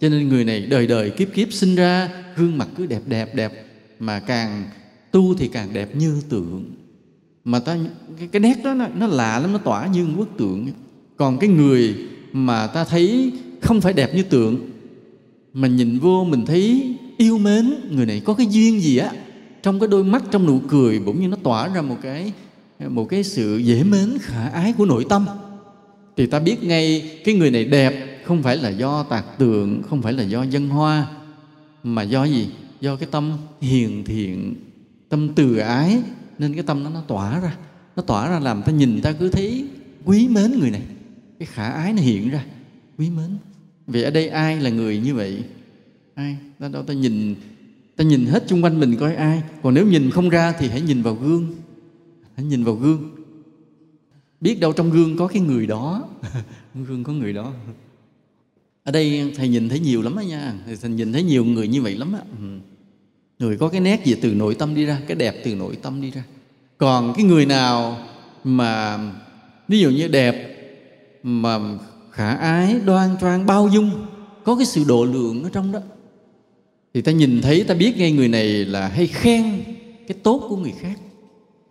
Cho 0.00 0.08
nên 0.08 0.28
người 0.28 0.44
này 0.44 0.60
đời 0.60 0.86
đời 0.86 1.10
kiếp 1.10 1.28
kiếp 1.34 1.52
sinh 1.52 1.74
ra 1.74 2.10
gương 2.36 2.58
mặt 2.58 2.68
cứ 2.76 2.86
đẹp 2.86 3.02
đẹp 3.06 3.34
đẹp. 3.34 3.64
Mà 3.98 4.20
càng 4.20 4.64
tu 5.10 5.34
thì 5.34 5.48
càng 5.48 5.72
đẹp 5.72 5.96
như 5.96 6.22
tượng 6.28 6.64
mà 7.48 7.58
ta 7.58 7.76
cái, 8.18 8.28
cái 8.28 8.40
nét 8.40 8.54
đó 8.64 8.74
nó, 8.74 8.86
nó 8.94 9.06
lạ 9.06 9.38
lắm 9.38 9.52
nó 9.52 9.58
tỏa 9.58 9.86
như 9.86 10.06
một 10.06 10.14
bức 10.18 10.28
tượng. 10.38 10.66
Còn 11.16 11.38
cái 11.38 11.50
người 11.50 11.96
mà 12.32 12.66
ta 12.66 12.84
thấy 12.84 13.32
không 13.60 13.80
phải 13.80 13.92
đẹp 13.92 14.14
như 14.14 14.22
tượng 14.22 14.70
mà 15.54 15.68
nhìn 15.68 15.98
vô 15.98 16.26
mình 16.28 16.46
thấy 16.46 16.94
yêu 17.16 17.38
mến 17.38 17.74
người 17.90 18.06
này 18.06 18.20
có 18.20 18.34
cái 18.34 18.46
duyên 18.50 18.80
gì 18.80 18.96
á 18.96 19.12
trong 19.62 19.80
cái 19.80 19.88
đôi 19.88 20.04
mắt 20.04 20.24
trong 20.30 20.46
nụ 20.46 20.60
cười 20.68 21.00
bỗng 21.00 21.20
nhiên 21.20 21.30
nó 21.30 21.36
tỏa 21.42 21.68
ra 21.68 21.82
một 21.82 21.96
cái 22.02 22.32
một 22.88 23.04
cái 23.04 23.24
sự 23.24 23.58
dễ 23.58 23.82
mến 23.82 24.18
khả 24.20 24.48
ái 24.48 24.72
của 24.72 24.86
nội 24.86 25.06
tâm. 25.08 25.26
Thì 26.16 26.26
ta 26.26 26.38
biết 26.38 26.64
ngay 26.64 27.10
cái 27.24 27.34
người 27.34 27.50
này 27.50 27.64
đẹp 27.64 28.22
không 28.24 28.42
phải 28.42 28.56
là 28.56 28.68
do 28.68 29.02
tạc 29.02 29.38
tượng 29.38 29.82
không 29.90 30.02
phải 30.02 30.12
là 30.12 30.22
do 30.22 30.42
dân 30.42 30.68
hoa 30.68 31.06
mà 31.82 32.02
do 32.02 32.24
gì? 32.24 32.48
Do 32.80 32.96
cái 32.96 33.08
tâm 33.10 33.32
hiền 33.60 34.04
thiện 34.04 34.54
tâm 35.08 35.28
từ 35.34 35.56
ái 35.56 35.98
nên 36.38 36.54
cái 36.54 36.62
tâm 36.62 36.84
nó 36.84 36.90
nó 36.90 37.00
tỏa 37.00 37.40
ra. 37.40 37.56
Nó 37.96 38.02
tỏa 38.02 38.30
ra 38.30 38.38
làm 38.38 38.62
ta 38.62 38.72
nhìn 38.72 39.00
ta 39.00 39.12
cứ 39.12 39.28
thấy 39.28 39.68
quý 40.04 40.28
mến 40.28 40.58
người 40.58 40.70
này. 40.70 40.82
Cái 41.38 41.46
khả 41.46 41.68
ái 41.68 41.92
nó 41.92 42.02
hiện 42.02 42.30
ra. 42.30 42.44
Quý 42.98 43.10
mến. 43.10 43.36
Vì 43.86 44.02
ở 44.02 44.10
đây 44.10 44.28
ai 44.28 44.60
là 44.60 44.70
người 44.70 44.98
như 44.98 45.14
vậy? 45.14 45.44
Ai? 46.14 46.36
Ta 46.58 46.68
đâu, 46.68 46.82
ta 46.82 46.94
nhìn 46.94 47.34
ta 47.96 48.04
nhìn 48.04 48.26
hết 48.26 48.44
xung 48.48 48.64
quanh 48.64 48.80
mình 48.80 48.96
coi 48.96 49.14
ai. 49.14 49.42
Còn 49.62 49.74
nếu 49.74 49.86
nhìn 49.86 50.10
không 50.10 50.28
ra 50.28 50.52
thì 50.52 50.68
hãy 50.68 50.80
nhìn 50.80 51.02
vào 51.02 51.14
gương. 51.14 51.54
Hãy 52.36 52.46
nhìn 52.46 52.64
vào 52.64 52.74
gương. 52.74 53.10
Biết 54.40 54.60
đâu 54.60 54.72
trong 54.72 54.90
gương 54.90 55.16
có 55.16 55.26
cái 55.26 55.42
người 55.42 55.66
đó. 55.66 56.08
Trong 56.74 56.84
gương 56.84 57.04
có 57.04 57.12
người 57.12 57.32
đó. 57.32 57.52
Ở 58.84 58.92
đây 58.92 59.32
thầy 59.36 59.48
nhìn 59.48 59.68
thấy 59.68 59.80
nhiều 59.80 60.02
lắm 60.02 60.16
á 60.16 60.22
nha. 60.22 60.54
Thầy 60.80 60.90
nhìn 60.90 61.12
thấy 61.12 61.22
nhiều 61.22 61.44
người 61.44 61.68
như 61.68 61.82
vậy 61.82 61.94
lắm 61.94 62.12
á. 62.12 62.20
Ừ 62.38 62.58
người 63.38 63.56
có 63.56 63.68
cái 63.68 63.80
nét 63.80 64.04
gì 64.04 64.16
từ 64.22 64.34
nội 64.34 64.54
tâm 64.54 64.74
đi 64.74 64.84
ra, 64.84 65.00
cái 65.06 65.16
đẹp 65.16 65.40
từ 65.44 65.54
nội 65.54 65.76
tâm 65.82 66.00
đi 66.00 66.10
ra. 66.10 66.22
Còn 66.78 67.14
cái 67.16 67.24
người 67.24 67.46
nào 67.46 67.98
mà, 68.44 68.98
ví 69.68 69.80
dụ 69.80 69.90
như 69.90 70.08
đẹp, 70.08 70.54
mà 71.22 71.58
khả 72.10 72.34
ái, 72.34 72.76
đoan 72.84 73.16
trang, 73.20 73.46
bao 73.46 73.68
dung, 73.68 73.90
có 74.44 74.56
cái 74.56 74.66
sự 74.66 74.84
độ 74.88 75.04
lượng 75.04 75.44
ở 75.44 75.50
trong 75.52 75.72
đó, 75.72 75.80
thì 76.94 77.02
ta 77.02 77.12
nhìn 77.12 77.40
thấy, 77.42 77.64
ta 77.64 77.74
biết 77.74 77.96
ngay 77.96 78.12
người 78.12 78.28
này 78.28 78.48
là 78.48 78.88
hay 78.88 79.06
khen 79.06 79.44
cái 80.08 80.18
tốt 80.22 80.46
của 80.48 80.56
người 80.56 80.74
khác. 80.80 80.98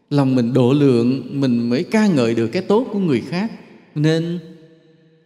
Lòng 0.10 0.36
mình 0.36 0.54
độ 0.54 0.74
lượng, 0.74 1.28
mình 1.42 1.70
mới 1.70 1.84
ca 1.84 2.08
ngợi 2.08 2.36
được 2.36 2.48
cái 2.48 2.62
tốt 2.62 2.88
của 2.92 3.00
người 3.00 3.24
khác. 3.30 3.52
Nên 3.96 4.40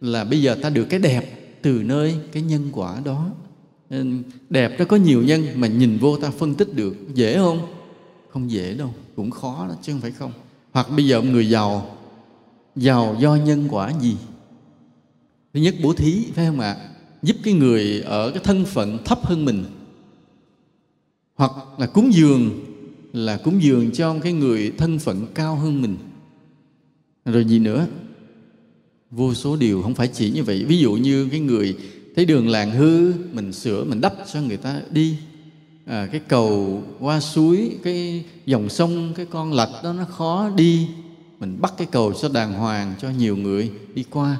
là 0.00 0.24
bây 0.24 0.42
giờ 0.42 0.56
ta 0.62 0.70
được 0.70 0.84
cái 0.84 1.00
đẹp 1.00 1.22
từ 1.62 1.82
nơi 1.84 2.14
cái 2.32 2.42
nhân 2.42 2.68
quả 2.72 3.00
đó. 3.04 3.30
Ừ, 3.92 4.04
đẹp 4.50 4.76
nó 4.78 4.84
có 4.84 4.96
nhiều 4.96 5.22
nhân 5.22 5.46
mà 5.54 5.66
nhìn 5.66 5.98
vô 5.98 6.16
ta 6.16 6.30
phân 6.30 6.54
tích 6.54 6.74
được, 6.74 6.96
dễ 7.14 7.36
không? 7.36 7.74
Không 8.28 8.50
dễ 8.50 8.74
đâu, 8.74 8.94
cũng 9.16 9.30
khó 9.30 9.66
đó, 9.68 9.74
chứ 9.82 9.92
không 9.92 10.00
phải 10.00 10.10
không. 10.10 10.32
Hoặc 10.72 10.86
bây 10.96 11.06
giờ 11.06 11.22
người 11.22 11.48
giàu 11.48 11.96
giàu 12.76 13.16
do 13.20 13.34
nhân 13.36 13.68
quả 13.70 13.92
gì? 14.00 14.16
Thứ 15.54 15.60
nhất, 15.60 15.74
bố 15.82 15.92
thí, 15.92 16.24
phải 16.34 16.46
không 16.46 16.60
ạ? 16.60 16.76
Giúp 17.22 17.36
cái 17.44 17.54
người 17.54 18.00
ở 18.00 18.30
cái 18.30 18.40
thân 18.44 18.64
phận 18.64 18.98
thấp 19.04 19.18
hơn 19.22 19.44
mình. 19.44 19.64
Hoặc 21.34 21.52
là 21.78 21.86
cúng 21.86 22.14
dường, 22.14 22.50
là 23.12 23.36
cúng 23.36 23.62
dường 23.62 23.90
cho 23.90 24.18
cái 24.22 24.32
người 24.32 24.72
thân 24.78 24.98
phận 24.98 25.26
cao 25.34 25.56
hơn 25.56 25.82
mình. 25.82 25.96
Rồi 27.24 27.44
gì 27.44 27.58
nữa? 27.58 27.86
Vô 29.10 29.34
số 29.34 29.56
điều, 29.56 29.82
không 29.82 29.94
phải 29.94 30.08
chỉ 30.08 30.30
như 30.30 30.44
vậy. 30.44 30.64
Ví 30.64 30.78
dụ 30.78 30.92
như 30.92 31.28
cái 31.30 31.40
người 31.40 31.76
thấy 32.16 32.24
đường 32.24 32.48
làng 32.48 32.70
hư 32.70 33.12
mình 33.32 33.52
sửa 33.52 33.84
mình 33.84 34.00
đắp 34.00 34.14
cho 34.32 34.40
người 34.40 34.56
ta 34.56 34.80
đi. 34.90 35.16
À, 35.86 36.08
cái 36.12 36.20
cầu 36.28 36.82
qua 37.00 37.20
suối 37.20 37.70
cái 37.82 38.24
dòng 38.46 38.68
sông 38.68 39.12
cái 39.16 39.26
con 39.26 39.52
lạch 39.52 39.70
đó 39.84 39.92
nó 39.92 40.04
khó 40.04 40.50
đi. 40.56 40.88
Mình 41.40 41.58
bắt 41.60 41.72
cái 41.78 41.86
cầu 41.90 42.12
cho 42.12 42.28
đàng 42.28 42.52
hoàng 42.52 42.94
cho 43.00 43.10
nhiều 43.10 43.36
người 43.36 43.70
đi 43.94 44.04
qua. 44.10 44.36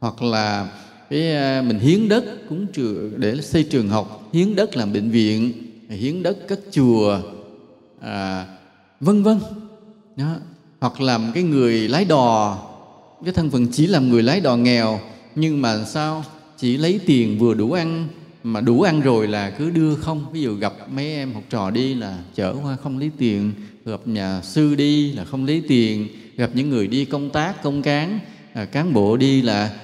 Hoặc 0.00 0.22
là 0.22 0.68
cái 1.10 1.36
à, 1.36 1.62
mình 1.62 1.78
hiến 1.78 2.08
đất 2.08 2.24
cúng 2.48 2.66
trường 2.66 3.20
để 3.20 3.40
xây 3.40 3.64
trường 3.64 3.88
học. 3.88 4.28
Hiến 4.32 4.56
đất 4.56 4.76
làm 4.76 4.92
bệnh 4.92 5.10
viện 5.10 5.52
hiến 5.88 6.22
đất 6.22 6.48
cất 6.48 6.60
chùa 6.70 7.20
à, 8.00 8.46
vân 9.00 9.22
vân. 9.22 9.40
Đó. 10.16 10.34
hoặc 10.80 11.00
làm 11.00 11.32
cái 11.34 11.42
người 11.42 11.88
lái 11.88 12.04
đò. 12.04 12.58
Cái 13.24 13.34
thân 13.34 13.50
phận 13.50 13.66
chỉ 13.72 13.86
làm 13.86 14.08
người 14.08 14.22
lái 14.22 14.40
đò 14.40 14.56
nghèo 14.56 15.00
nhưng 15.34 15.62
mà 15.62 15.84
sao 15.84 16.24
chỉ 16.62 16.76
lấy 16.76 17.00
tiền 17.06 17.38
vừa 17.38 17.54
đủ 17.54 17.72
ăn 17.72 18.08
mà 18.44 18.60
đủ 18.60 18.82
ăn 18.82 19.00
rồi 19.00 19.28
là 19.28 19.50
cứ 19.50 19.70
đưa 19.70 19.94
không. 19.94 20.26
Ví 20.32 20.42
dụ 20.42 20.54
gặp 20.54 20.72
mấy 20.94 21.14
em 21.14 21.32
học 21.32 21.42
trò 21.50 21.70
đi 21.70 21.94
là 21.94 22.18
chở 22.34 22.54
qua 22.62 22.76
không 22.82 22.98
lấy 22.98 23.10
tiền 23.18 23.52
gặp 23.84 24.00
nhà 24.04 24.40
sư 24.42 24.74
đi 24.74 25.12
là 25.12 25.24
không 25.24 25.46
lấy 25.46 25.62
tiền 25.68 26.08
gặp 26.36 26.50
những 26.54 26.70
người 26.70 26.86
đi 26.86 27.04
công 27.04 27.30
tác 27.30 27.62
công 27.62 27.82
cán 27.82 28.18
à, 28.52 28.64
cán 28.64 28.92
bộ 28.92 29.16
đi 29.16 29.42
là 29.42 29.74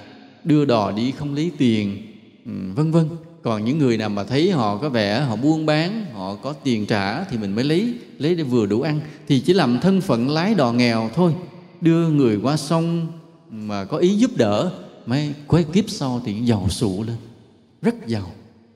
đưa 0.43 0.65
đò 0.65 0.91
đi 0.91 1.11
không 1.11 1.35
lấy 1.35 1.51
tiền 1.57 1.97
ừ, 2.45 2.51
vân 2.75 2.91
vân. 2.91 3.05
Còn 3.41 3.65
những 3.65 3.79
người 3.79 3.97
nào 3.97 4.09
mà 4.09 4.23
thấy 4.23 4.51
họ 4.51 4.77
có 4.77 4.89
vẻ 4.89 5.19
họ 5.19 5.35
buôn 5.35 5.65
bán 5.65 6.05
họ 6.13 6.35
có 6.35 6.53
tiền 6.53 6.85
trả 6.85 7.23
thì 7.23 7.37
mình 7.37 7.55
mới 7.55 7.63
lấy 7.63 7.93
lấy 8.17 8.35
để 8.35 8.43
vừa 8.43 8.65
đủ 8.65 8.81
ăn. 8.81 8.99
Thì 9.27 9.39
chỉ 9.39 9.53
làm 9.53 9.79
thân 9.79 10.01
phận 10.01 10.29
lái 10.29 10.55
đò 10.55 10.71
nghèo 10.71 11.09
thôi 11.15 11.33
đưa 11.81 12.09
người 12.09 12.39
qua 12.43 12.57
sông 12.57 13.07
mà 13.51 13.85
có 13.85 13.97
ý 13.97 14.15
giúp 14.15 14.31
đỡ 14.35 14.71
mấy 15.09 15.33
quay 15.47 15.63
kiếp 15.73 15.89
sau 15.89 16.21
thì 16.25 16.33
giàu 16.41 16.69
sụ 16.69 17.03
lên. 17.03 17.15
Rất 17.81 18.07
giàu. 18.07 18.31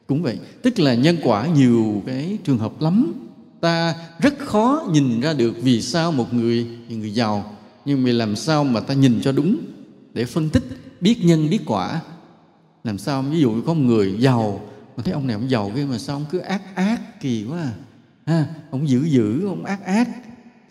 Cũng 0.08 0.24
vậy. 0.24 0.38
Tức 0.62 0.80
là 0.80 0.94
nhân 0.94 1.18
quả 1.24 1.48
nhiều 1.48 2.04
cái 2.06 2.38
trường 2.44 2.58
hợp 2.58 2.82
lắm. 2.82 3.14
Ta 3.62 3.96
rất 4.20 4.40
khó 4.40 4.90
nhìn 4.92 5.22
ra 5.22 5.34
được 5.34 5.54
vì 5.62 5.82
sao 5.82 6.12
một 6.12 6.34
người 6.34 6.68
người 6.90 7.14
giàu, 7.14 7.56
nhưng 7.86 8.04
mà 8.04 8.12
làm 8.12 8.36
sao 8.36 8.64
mà 8.64 8.80
ta 8.80 8.94
nhìn 8.94 9.22
cho 9.24 9.32
đúng 9.32 9.58
để 10.14 10.26
phân 10.26 10.50
tích, 10.50 10.64
biết 11.02 11.26
nhân, 11.26 11.50
biết 11.50 11.60
quả. 11.66 12.02
Làm 12.84 12.98
sao, 12.98 13.22
ví 13.22 13.40
dụ 13.40 13.62
có 13.62 13.74
một 13.74 13.82
người 13.82 14.16
giàu, 14.20 14.62
mà 14.98 15.04
thấy 15.04 15.14
ông 15.14 15.28
này 15.28 15.34
ông 15.34 15.50
giàu 15.50 15.72
kia 15.76 15.86
mà 15.90 15.98
sao 15.98 16.16
ông 16.16 16.26
cứ 16.32 16.38
ác 16.38 16.76
ác 16.76 17.22
kỳ 17.22 17.46
quá 17.50 17.58
à? 17.58 17.72
Ha, 18.26 18.48
ông 18.72 18.90
dữ 18.90 19.04
dữ, 19.04 19.48
ông 19.48 19.66
ác 19.66 19.86
ác. 19.86 20.10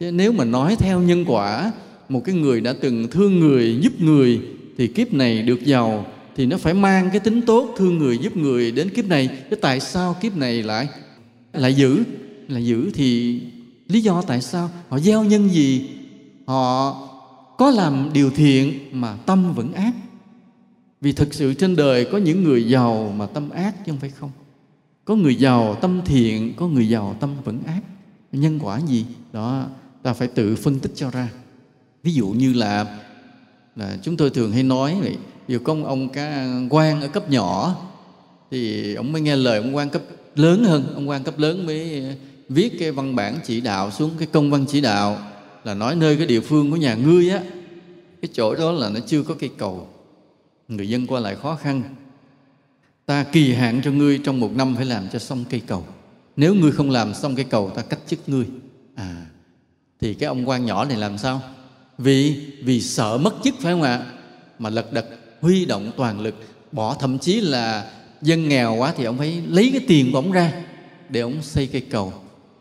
Chứ 0.01 0.11
nếu 0.12 0.33
mà 0.33 0.44
nói 0.44 0.77
theo 0.77 1.01
nhân 1.01 1.25
quả, 1.29 1.72
một 2.09 2.22
cái 2.25 2.35
người 2.35 2.61
đã 2.61 2.72
từng 2.81 3.09
thương 3.11 3.40
người, 3.40 3.79
giúp 3.83 3.92
người 4.01 4.40
thì 4.78 4.87
kiếp 4.87 5.12
này 5.12 5.42
được 5.42 5.64
giàu, 5.64 6.06
thì 6.37 6.46
nó 6.46 6.56
phải 6.56 6.74
mang 6.74 7.11
cái 7.11 7.20
tính 7.20 7.42
tốt 7.42 7.74
thương 7.78 7.98
người 7.98 8.18
giúp 8.18 8.37
người 8.37 8.70
đến 8.70 8.90
kiếp 8.90 9.04
này. 9.04 9.28
Cái 9.50 9.58
tại 9.62 9.80
sao 9.80 10.16
kiếp 10.20 10.37
này 10.37 10.62
lại 10.62 10.88
lại 11.52 11.74
giữ 11.74 12.02
lại 12.48 12.66
giữ 12.66 12.90
thì 12.94 13.40
lý 13.88 14.00
do 14.00 14.22
tại 14.22 14.42
sao? 14.42 14.70
Họ 14.88 14.98
gieo 14.98 15.24
nhân 15.24 15.48
gì? 15.48 15.90
Họ 16.46 16.92
có 17.58 17.70
làm 17.70 18.11
điều 18.12 18.30
thiện 18.30 18.78
mà 18.92 19.16
tâm 19.26 19.54
vẫn 19.54 19.72
ác. 19.72 19.92
Vì 21.00 21.12
thực 21.12 21.35
sự 21.35 21.54
trên 21.54 21.76
đời 21.76 22.04
có 22.12 22.18
những 22.18 22.44
người 22.44 22.68
giàu 22.68 23.14
mà 23.16 23.26
tâm 23.26 23.50
ác 23.50 23.74
chứ 23.87 23.92
không 23.92 24.00
phải 24.00 24.11
không. 24.11 24.30
Có 25.04 25.16
người 25.16 25.35
giàu 25.35 25.74
tâm 25.74 26.00
thiện, 26.04 26.52
có 26.56 26.68
người 26.68 26.88
giàu 26.88 27.16
tâm 27.20 27.30
vẫn 27.44 27.62
ác. 27.66 27.80
Nhân 28.32 28.58
quả 28.62 28.80
gì? 28.80 29.04
Đó, 29.32 29.66
ta 30.02 30.12
phải 30.12 30.28
tự 30.28 30.56
phân 30.56 30.78
tích 30.78 30.92
cho 30.94 31.11
ra. 31.11 31.28
Ví 32.02 32.12
dụ 32.12 32.28
như 32.28 32.52
là 32.52 32.98
là 33.76 33.98
chúng 34.02 34.16
tôi 34.16 34.30
thường 34.30 34.52
hay 34.52 34.62
nói 34.62 34.96
vậy, 35.00 35.16
dù 35.48 35.58
có 35.64 35.76
ông 35.85 36.08
cá 36.08 36.46
quan 36.70 37.00
ở 37.00 37.08
cấp 37.08 37.30
nhỏ, 37.30 37.76
thì 38.50 38.94
ông 38.94 39.12
mới 39.12 39.22
nghe 39.22 39.37
lời 39.37 39.58
ông 39.58 39.76
quan 39.76 39.90
cấp 39.90 40.02
lớn 40.37 40.64
hơn. 40.64 40.92
Ông 40.94 41.08
quan 41.08 41.24
cấp 41.24 41.38
lớn 41.38 41.66
mới 41.66 42.06
viết 42.48 42.76
cái 42.78 42.92
văn 42.92 43.16
bản 43.16 43.38
chỉ 43.44 43.61
đạo 43.61 43.90
xuống 43.90 44.11
cái 44.18 44.28
công 44.32 44.50
văn 44.50 44.64
chỉ 44.68 44.80
đạo, 44.80 45.18
là 45.64 45.74
nói 45.74 45.96
nơi 45.96 46.16
cái 46.16 46.26
địa 46.26 46.40
phương 46.40 46.70
của 46.70 46.76
nhà 46.76 46.94
ngươi 46.94 47.30
á. 47.30 47.40
Cái 48.22 48.28
chỗ 48.32 48.54
đó 48.54 48.72
là 48.72 48.88
nó 48.88 49.00
chưa 49.06 49.22
có 49.22 49.35
cây 49.35 49.50
cầu. 49.58 49.88
Người 50.68 50.88
dân 50.88 51.06
qua 51.06 51.20
lại 51.20 51.37
khó 51.42 51.56
khăn. 51.56 51.82
Ta 53.06 53.24
kỳ 53.24 53.52
hạn 53.52 53.80
cho 53.85 53.90
ngươi 53.90 54.18
trong 54.18 54.40
một 54.40 54.56
năm 54.56 54.76
phải 54.76 54.85
làm 54.85 55.08
cho 55.12 55.18
xong 55.18 55.44
cây 55.50 55.62
cầu. 55.66 55.87
Nếu 56.37 56.54
ngươi 56.54 56.72
không 56.72 56.90
làm 56.90 57.14
xong 57.14 57.37
cây 57.37 57.44
cầu, 57.44 57.70
ta 57.70 57.82
cách 57.82 58.00
chức 58.06 58.28
ngươi. 58.28 58.46
À 58.94 59.26
thì 60.02 60.14
cái 60.14 60.26
ông 60.26 60.48
quan 60.48 60.66
nhỏ 60.66 60.85
này 60.85 60.96
làm 60.96 61.18
sao? 61.18 61.40
Vì 62.02 62.36
vì 62.62 62.80
sợ 62.80 63.18
mất 63.18 63.34
chức 63.44 63.54
phải 63.60 63.72
không 63.72 63.82
ạ? 63.82 64.06
Mà 64.58 64.70
lật 64.70 64.92
đật, 64.92 65.06
huy 65.40 65.64
động 65.64 65.90
toàn 65.96 66.20
lực, 66.20 66.34
bỏ 66.72 66.94
thậm 66.94 67.18
chí 67.18 67.40
là 67.40 67.90
dân 68.22 68.48
nghèo 68.48 68.74
quá 68.74 68.94
thì 68.96 69.04
ông 69.04 69.18
phải 69.18 69.42
lấy 69.48 69.70
cái 69.72 69.80
tiền 69.88 70.12
của 70.12 70.18
ông 70.18 70.32
ra 70.32 70.52
để 71.08 71.20
ông 71.20 71.42
xây 71.42 71.66
cây 71.66 71.80
cầu. 71.80 72.12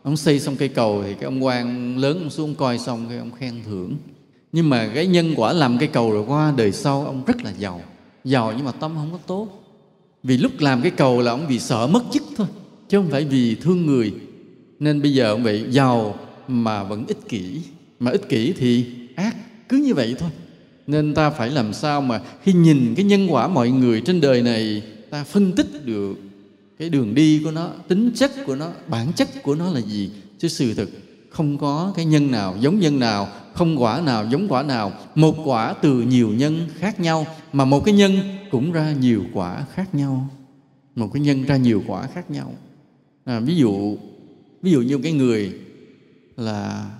Ông 0.02 0.16
xây 0.16 0.40
xong 0.40 0.56
cây 0.56 0.68
cầu 0.68 1.02
thì 1.06 1.14
cái 1.14 1.24
ông 1.24 1.44
quan 1.44 1.96
lớn 1.98 2.18
ông 2.18 2.30
xuống 2.30 2.54
coi 2.54 2.78
xong 2.78 3.06
cái 3.08 3.18
ông 3.18 3.30
khen 3.32 3.62
thưởng. 3.66 3.96
Nhưng 4.52 4.70
mà 4.70 4.90
cái 4.94 5.06
nhân 5.06 5.34
quả 5.36 5.52
làm 5.52 5.78
cây 5.78 5.88
cầu 5.88 6.12
rồi 6.12 6.24
qua 6.28 6.52
đời 6.56 6.72
sau 6.72 7.04
ông 7.04 7.24
rất 7.26 7.42
là 7.42 7.52
giàu. 7.58 7.80
Giàu 8.24 8.52
nhưng 8.56 8.64
mà 8.64 8.72
tâm 8.72 8.92
không 8.94 9.12
có 9.12 9.18
tốt. 9.26 9.48
Vì 10.22 10.36
lúc 10.36 10.52
làm 10.60 10.82
cái 10.82 10.90
cầu 10.90 11.20
là 11.20 11.30
ông 11.30 11.46
vì 11.48 11.58
sợ 11.58 11.86
mất 11.86 12.02
chức 12.12 12.22
thôi, 12.36 12.46
chứ 12.88 12.98
không 12.98 13.10
phải 13.10 13.24
vì 13.24 13.54
thương 13.54 13.86
người. 13.86 14.14
Nên 14.80 15.02
bây 15.02 15.14
giờ 15.14 15.30
ông 15.30 15.42
bị 15.42 15.64
giàu 15.70 16.14
mà 16.48 16.84
vẫn 16.84 17.04
ích 17.08 17.28
kỷ. 17.28 17.60
Mà 18.00 18.10
ích 18.10 18.28
kỷ 18.28 18.52
thì 18.52 18.86
ác 19.22 19.36
cứ 19.68 19.76
như 19.76 19.94
vậy 19.94 20.16
thôi. 20.18 20.30
Nên 20.86 21.14
ta 21.14 21.30
phải 21.30 21.50
làm 21.50 21.72
sao 21.72 22.00
mà 22.00 22.20
khi 22.42 22.52
nhìn 22.52 22.94
cái 22.96 23.04
nhân 23.04 23.26
quả 23.30 23.48
mọi 23.48 23.70
người 23.70 24.00
trên 24.00 24.20
đời 24.20 24.42
này 24.42 24.82
ta 25.10 25.24
phân 25.24 25.52
tích 25.52 25.86
được 25.86 26.14
cái 26.78 26.90
đường 26.90 27.14
đi 27.14 27.40
của 27.44 27.50
nó 27.50 27.70
tính 27.88 28.10
chất 28.14 28.30
của 28.46 28.54
nó 28.54 28.70
bản 28.88 29.12
chất 29.12 29.28
của 29.42 29.54
nó 29.54 29.70
là 29.70 29.80
gì. 29.80 30.10
Chứ 30.38 30.48
sự 30.48 30.74
thực 30.74 30.90
không 31.30 31.58
có 31.58 31.92
cái 31.96 32.04
nhân 32.04 32.30
nào 32.30 32.56
giống 32.60 32.80
nhân 32.80 32.98
nào 32.98 33.28
không 33.54 33.82
quả 33.82 34.00
nào 34.00 34.26
giống 34.30 34.48
quả 34.48 34.62
nào. 34.62 34.92
Một 35.14 35.36
quả 35.44 35.74
từ 35.82 36.02
nhiều 36.02 36.28
nhân 36.28 36.68
khác 36.78 37.00
nhau 37.00 37.26
mà 37.52 37.64
một 37.64 37.84
cái 37.84 37.94
nhân 37.94 38.12
cũng 38.50 38.72
ra 38.72 38.92
nhiều 38.92 39.24
quả 39.32 39.64
khác 39.74 39.94
nhau. 39.94 40.28
Một 40.96 41.08
cái 41.12 41.22
nhân 41.22 41.44
ra 41.44 41.56
nhiều 41.56 41.82
quả 41.86 42.06
khác 42.14 42.30
nhau. 42.30 42.54
À, 43.24 43.40
ví 43.40 43.56
dụ 43.56 43.96
ví 44.62 44.70
dụ 44.70 44.80
như 44.80 44.98
cái 44.98 45.12
người 45.12 45.52
là 46.36 46.90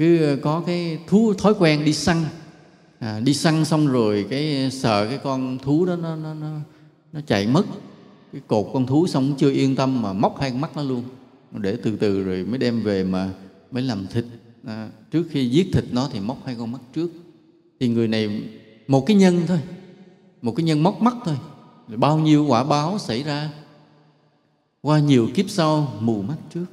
cứ 0.00 0.24
ờ, 0.24 0.36
có 0.42 0.62
cái 0.66 0.98
thú 1.06 1.34
thói 1.34 1.54
quen 1.58 1.84
đi 1.84 1.92
săn. 1.92 2.16
À, 2.98 3.20
đi 3.20 3.34
săn 3.34 3.64
xong 3.64 3.86
rồi 3.86 4.26
cái 4.30 4.70
sợ 4.70 5.06
cái 5.08 5.18
con 5.18 5.58
thú 5.58 5.84
đó 5.86 5.96
nó 5.96 6.16
nó 6.16 6.34
nó, 6.34 6.56
nó 7.12 7.20
chạy 7.26 7.46
mất. 7.46 7.62
Cái 8.32 8.42
cột 8.46 8.66
con 8.72 8.86
thú 8.86 9.06
xong 9.06 9.34
chưa 9.38 9.50
yên 9.50 9.76
tâm 9.76 10.02
mà 10.02 10.12
móc 10.12 10.40
hai 10.40 10.50
con 10.50 10.60
mắt 10.60 10.76
nó 10.76 10.82
luôn. 10.82 11.02
Để 11.52 11.76
từ 11.82 11.96
từ 11.96 12.24
rồi 12.24 12.44
mới 12.44 12.58
đem 12.58 12.82
về 12.82 13.04
mà 13.04 13.30
mới 13.70 13.82
làm 13.82 14.06
thịt. 14.06 14.24
À, 14.66 14.88
trước 15.10 15.24
khi 15.30 15.48
giết 15.48 15.68
thịt 15.72 15.84
nó 15.92 16.08
thì 16.12 16.20
móc 16.20 16.46
hai 16.46 16.56
con 16.58 16.72
mắt 16.72 16.80
trước. 16.94 17.10
Thì 17.80 17.88
người 17.88 18.08
này 18.08 18.42
một 18.88 19.06
cái 19.06 19.16
nhân 19.16 19.42
thôi. 19.46 19.60
Một 20.42 20.52
cái 20.56 20.64
nhân 20.64 20.82
móc 20.82 21.02
mắt 21.02 21.14
thôi. 21.24 21.36
Bao 21.88 22.18
nhiêu 22.18 22.46
quả 22.46 22.64
báo 22.64 22.98
xảy 22.98 23.22
ra? 23.22 23.50
Qua 24.82 24.98
nhiều 24.98 25.28
kiếp 25.34 25.50
sau 25.50 25.92
mù 26.00 26.22
mắt 26.22 26.36
trước. 26.54 26.66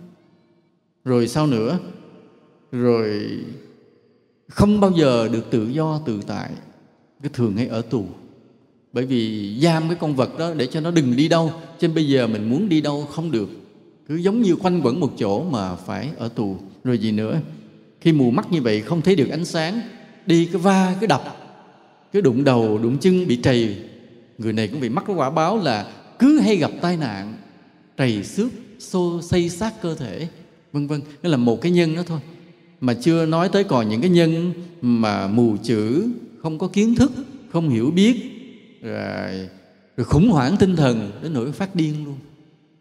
Rồi 1.06 1.28
sau 1.28 1.48
nữa 1.48 1.80
rồi 2.72 3.30
không 4.48 4.80
bao 4.80 4.92
giờ 4.92 5.28
được 5.28 5.52
tự 5.52 5.68
do 5.68 6.02
tự 6.06 6.22
tại 6.28 6.50
cái 7.24 7.32
thường 7.34 7.58
hay 7.58 7.68
ở 7.68 7.82
tù. 7.82 8.06
Bởi 8.94 9.06
vì 9.06 9.54
giam 9.62 9.88
cái 9.88 9.98
con 10.00 10.16
vật 10.16 10.38
đó 10.38 10.54
để 10.54 10.68
cho 10.68 10.80
nó 10.80 10.92
đừng 10.92 11.16
đi 11.16 11.28
đâu. 11.28 11.52
Cho 11.80 11.88
nên 11.88 11.96
bây 11.96 12.08
giờ 12.08 12.28
mình 12.28 12.50
muốn 12.50 12.70
đi 12.70 12.82
đâu 12.82 13.08
không 13.12 13.32
được. 13.32 13.50
Cứ 14.08 14.16
giống 14.16 14.42
như 14.42 14.56
khoanh 14.56 14.82
quẩn 14.82 15.00
một 15.00 15.14
chỗ 15.18 15.44
mà 15.44 15.76
phải 15.76 16.10
ở 16.18 16.28
tù. 16.28 16.58
Rồi 16.84 16.98
gì 16.98 17.12
nữa? 17.12 17.40
Khi 18.02 18.12
mù 18.12 18.32
mắt 18.32 18.52
như 18.52 18.62
vậy 18.62 18.82
không 18.82 19.02
thấy 19.02 19.16
được 19.16 19.30
ánh 19.30 19.46
sáng, 19.46 19.82
đi 20.26 20.46
cái 20.46 20.62
va 20.62 20.96
cái 21.00 21.08
đập 21.08 21.38
cái 22.14 22.22
đụng 22.22 22.44
đầu, 22.44 22.78
đụng 22.78 22.98
chân, 22.98 23.28
bị 23.28 23.40
trầy. 23.44 23.76
Người 24.38 24.54
này 24.54 24.68
cũng 24.68 24.80
bị 24.80 24.90
mắc 24.90 25.04
cái 25.08 25.16
quả 25.16 25.30
báo 25.30 25.58
là 25.58 25.92
cứ 26.20 26.40
hay 26.40 26.56
gặp 26.56 26.72
tai 26.82 26.98
nạn, 26.98 27.34
trầy 27.98 28.24
xước, 28.24 28.52
xô, 28.80 29.22
xây 29.22 29.50
xác 29.50 29.82
cơ 29.82 29.96
thể, 29.96 30.28
vân 30.74 30.88
vân. 30.88 31.02
Đó 31.24 31.30
là 31.30 31.38
một 31.38 31.62
cái 31.62 31.72
nhân 31.72 31.96
đó 31.96 32.02
thôi 32.06 32.20
mà 32.82 32.94
chưa 32.94 33.26
nói 33.26 33.50
tới 33.50 33.64
còn 33.64 33.90
những 33.90 34.02
cái 34.02 34.10
nhân 34.10 34.54
mà 34.82 35.28
mù 35.28 35.58
chữ 35.64 36.10
không 36.42 36.58
có 36.58 36.68
kiến 36.68 36.96
thức 36.96 37.12
không 37.52 37.70
hiểu 37.70 37.92
biết 37.92 38.16
rồi, 38.82 39.48
rồi 39.98 40.06
khủng 40.06 40.30
hoảng 40.30 40.58
tinh 40.58 40.76
thần 40.76 41.12
đến 41.24 41.34
nỗi 41.34 41.52
phát 41.52 41.76
điên 41.76 42.06
luôn. 42.06 42.16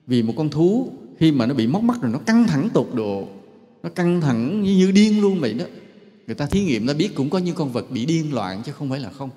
Vì 0.07 0.23
một 0.23 0.35
con 0.37 0.49
thú 0.49 0.93
khi 1.19 1.33
mà 1.33 1.47
nó 1.47 1.55
bị 1.55 1.67
móc 1.67 1.83
mắt 1.83 2.03
rồi 2.03 2.13
nó 2.13 2.19
căng 2.19 2.47
thẳng 2.47 2.69
tột 2.75 2.89
độ 2.95 3.29
nó 3.83 3.89
căng 3.89 4.21
thẳng 4.21 4.63
như, 4.63 4.77
như 4.77 4.91
điên 4.91 5.21
luôn 5.21 5.41
vậy 5.41 5.55
đó. 5.55 5.65
Người 6.27 6.35
ta 6.35 6.47
thí 6.47 6.65
nghiệm 6.65 6.87
nó 6.87 6.95
biết 6.95 7.15
cũng 7.15 7.31
có 7.31 7.39
những 7.39 7.55
con 7.55 7.73
vật 7.73 7.91
bị 7.91 8.07
điên 8.07 8.35
loạn 8.35 8.63
chứ 8.67 8.73
không 8.73 8.91
phải 8.91 9.01
là 9.01 9.11
không. 9.11 9.31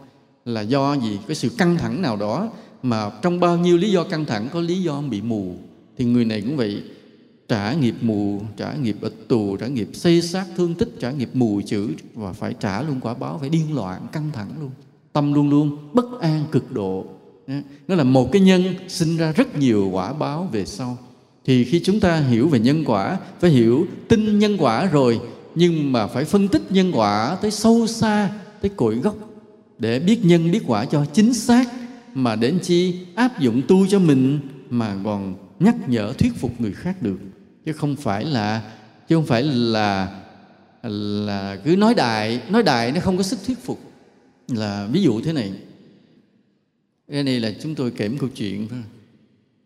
Là 0.45 0.61
do 0.61 0.93
gì? 0.93 1.19
Cái 1.27 1.35
sự 1.35 1.49
căng 1.57 1.77
thẳng 1.77 2.01
nào 2.01 2.15
đó 2.15 2.49
mà 2.83 3.11
trong 3.21 3.39
bao 3.39 3.57
nhiêu 3.57 3.77
lý 3.77 3.91
do 3.91 4.03
căng 4.03 4.25
thẳng 4.25 4.47
có 4.53 4.61
lý 4.61 4.81
do 4.81 5.01
bị 5.01 5.21
mù. 5.21 5.55
Thì 5.97 6.05
người 6.05 6.25
này 6.25 6.41
cũng 6.41 6.57
vậy 6.57 6.83
trả 7.49 7.73
nghiệp 7.73 7.95
mù 8.01 8.41
trả 8.57 8.73
nghiệp 8.73 8.97
ở 9.01 9.12
tù 9.27 9.57
trả 9.57 9.67
nghiệp 9.67 9.89
xây 9.93 10.21
sát, 10.21 10.45
thương 10.57 10.75
tích 10.75 10.89
trả 10.99 11.12
nghiệp 11.12 11.29
mù 11.33 11.62
chữ 11.65 11.89
và 12.13 12.33
phải 12.33 12.53
trả 12.59 12.81
luôn 12.81 12.99
quả 13.01 13.13
báo, 13.13 13.38
phải 13.39 13.49
điên 13.49 13.75
loạn, 13.75 14.07
căng 14.12 14.29
thẳng 14.33 14.49
luôn. 14.62 14.71
Tâm 15.13 15.33
luôn 15.33 15.49
luôn 15.49 15.77
bất 15.93 16.05
an 16.21 16.45
cực 16.51 16.71
độ. 16.71 17.05
Nó 17.88 17.95
là 17.95 18.03
một 18.03 18.31
cái 18.31 18.41
nhân 18.41 18.63
sinh 18.88 19.17
ra 19.17 19.31
rất 19.31 19.57
nhiều 19.57 19.89
quả 19.93 20.13
báo 20.13 20.49
về 20.51 20.65
sau. 20.65 20.97
Thì 21.45 21.63
khi 21.63 21.79
chúng 21.83 21.99
ta 21.99 22.19
hiểu 22.19 22.47
về 22.47 22.59
nhân 22.59 22.83
quả, 22.85 23.17
phải 23.39 23.51
hiểu 23.51 23.88
tin 24.07 24.39
nhân 24.39 24.57
quả 24.59 24.85
rồi, 24.85 25.19
nhưng 25.55 25.91
mà 25.91 26.07
phải 26.07 26.25
phân 26.25 26.47
tích 26.47 26.71
nhân 26.71 26.91
quả 26.91 27.38
tới 27.41 27.51
sâu 27.51 27.88
xa, 27.88 28.31
tới 28.62 28.69
cội 28.75 28.95
gốc, 28.95 29.15
để 29.79 29.99
biết 29.99 30.25
nhân 30.25 30.51
biết 30.51 30.63
quả 30.67 30.85
cho 30.85 31.05
chính 31.13 31.33
xác, 31.33 31.69
mà 32.13 32.35
đến 32.35 32.59
chi 32.62 32.95
áp 33.15 33.39
dụng 33.39 33.62
tu 33.67 33.88
cho 33.88 33.99
mình 33.99 34.39
mà 34.69 34.95
còn 35.03 35.35
nhắc 35.59 35.89
nhở 35.89 36.13
thuyết 36.17 36.33
phục 36.35 36.62
người 36.62 36.71
khác 36.71 37.01
được 37.01 37.17
chứ 37.69 37.73
không 37.73 37.95
phải 37.95 38.25
là 38.25 38.73
chứ 39.08 39.15
không 39.15 39.25
phải 39.25 39.43
là 39.43 40.21
là 40.84 41.58
cứ 41.63 41.75
nói 41.75 41.93
đại 41.93 42.41
nói 42.49 42.63
đại 42.63 42.91
nó 42.91 42.99
không 43.01 43.17
có 43.17 43.23
sức 43.23 43.39
thuyết 43.45 43.63
phục. 43.63 43.79
Là 44.47 44.88
ví 44.91 45.01
dụ 45.01 45.21
thế 45.21 45.34
này. 45.34 45.53
Cái 47.12 47.23
này 47.23 47.39
là 47.39 47.53
chúng 47.62 47.75
tôi 47.75 47.91
kể 47.91 48.10
một 48.10 48.17
câu 48.19 48.29
chuyện 48.36 48.67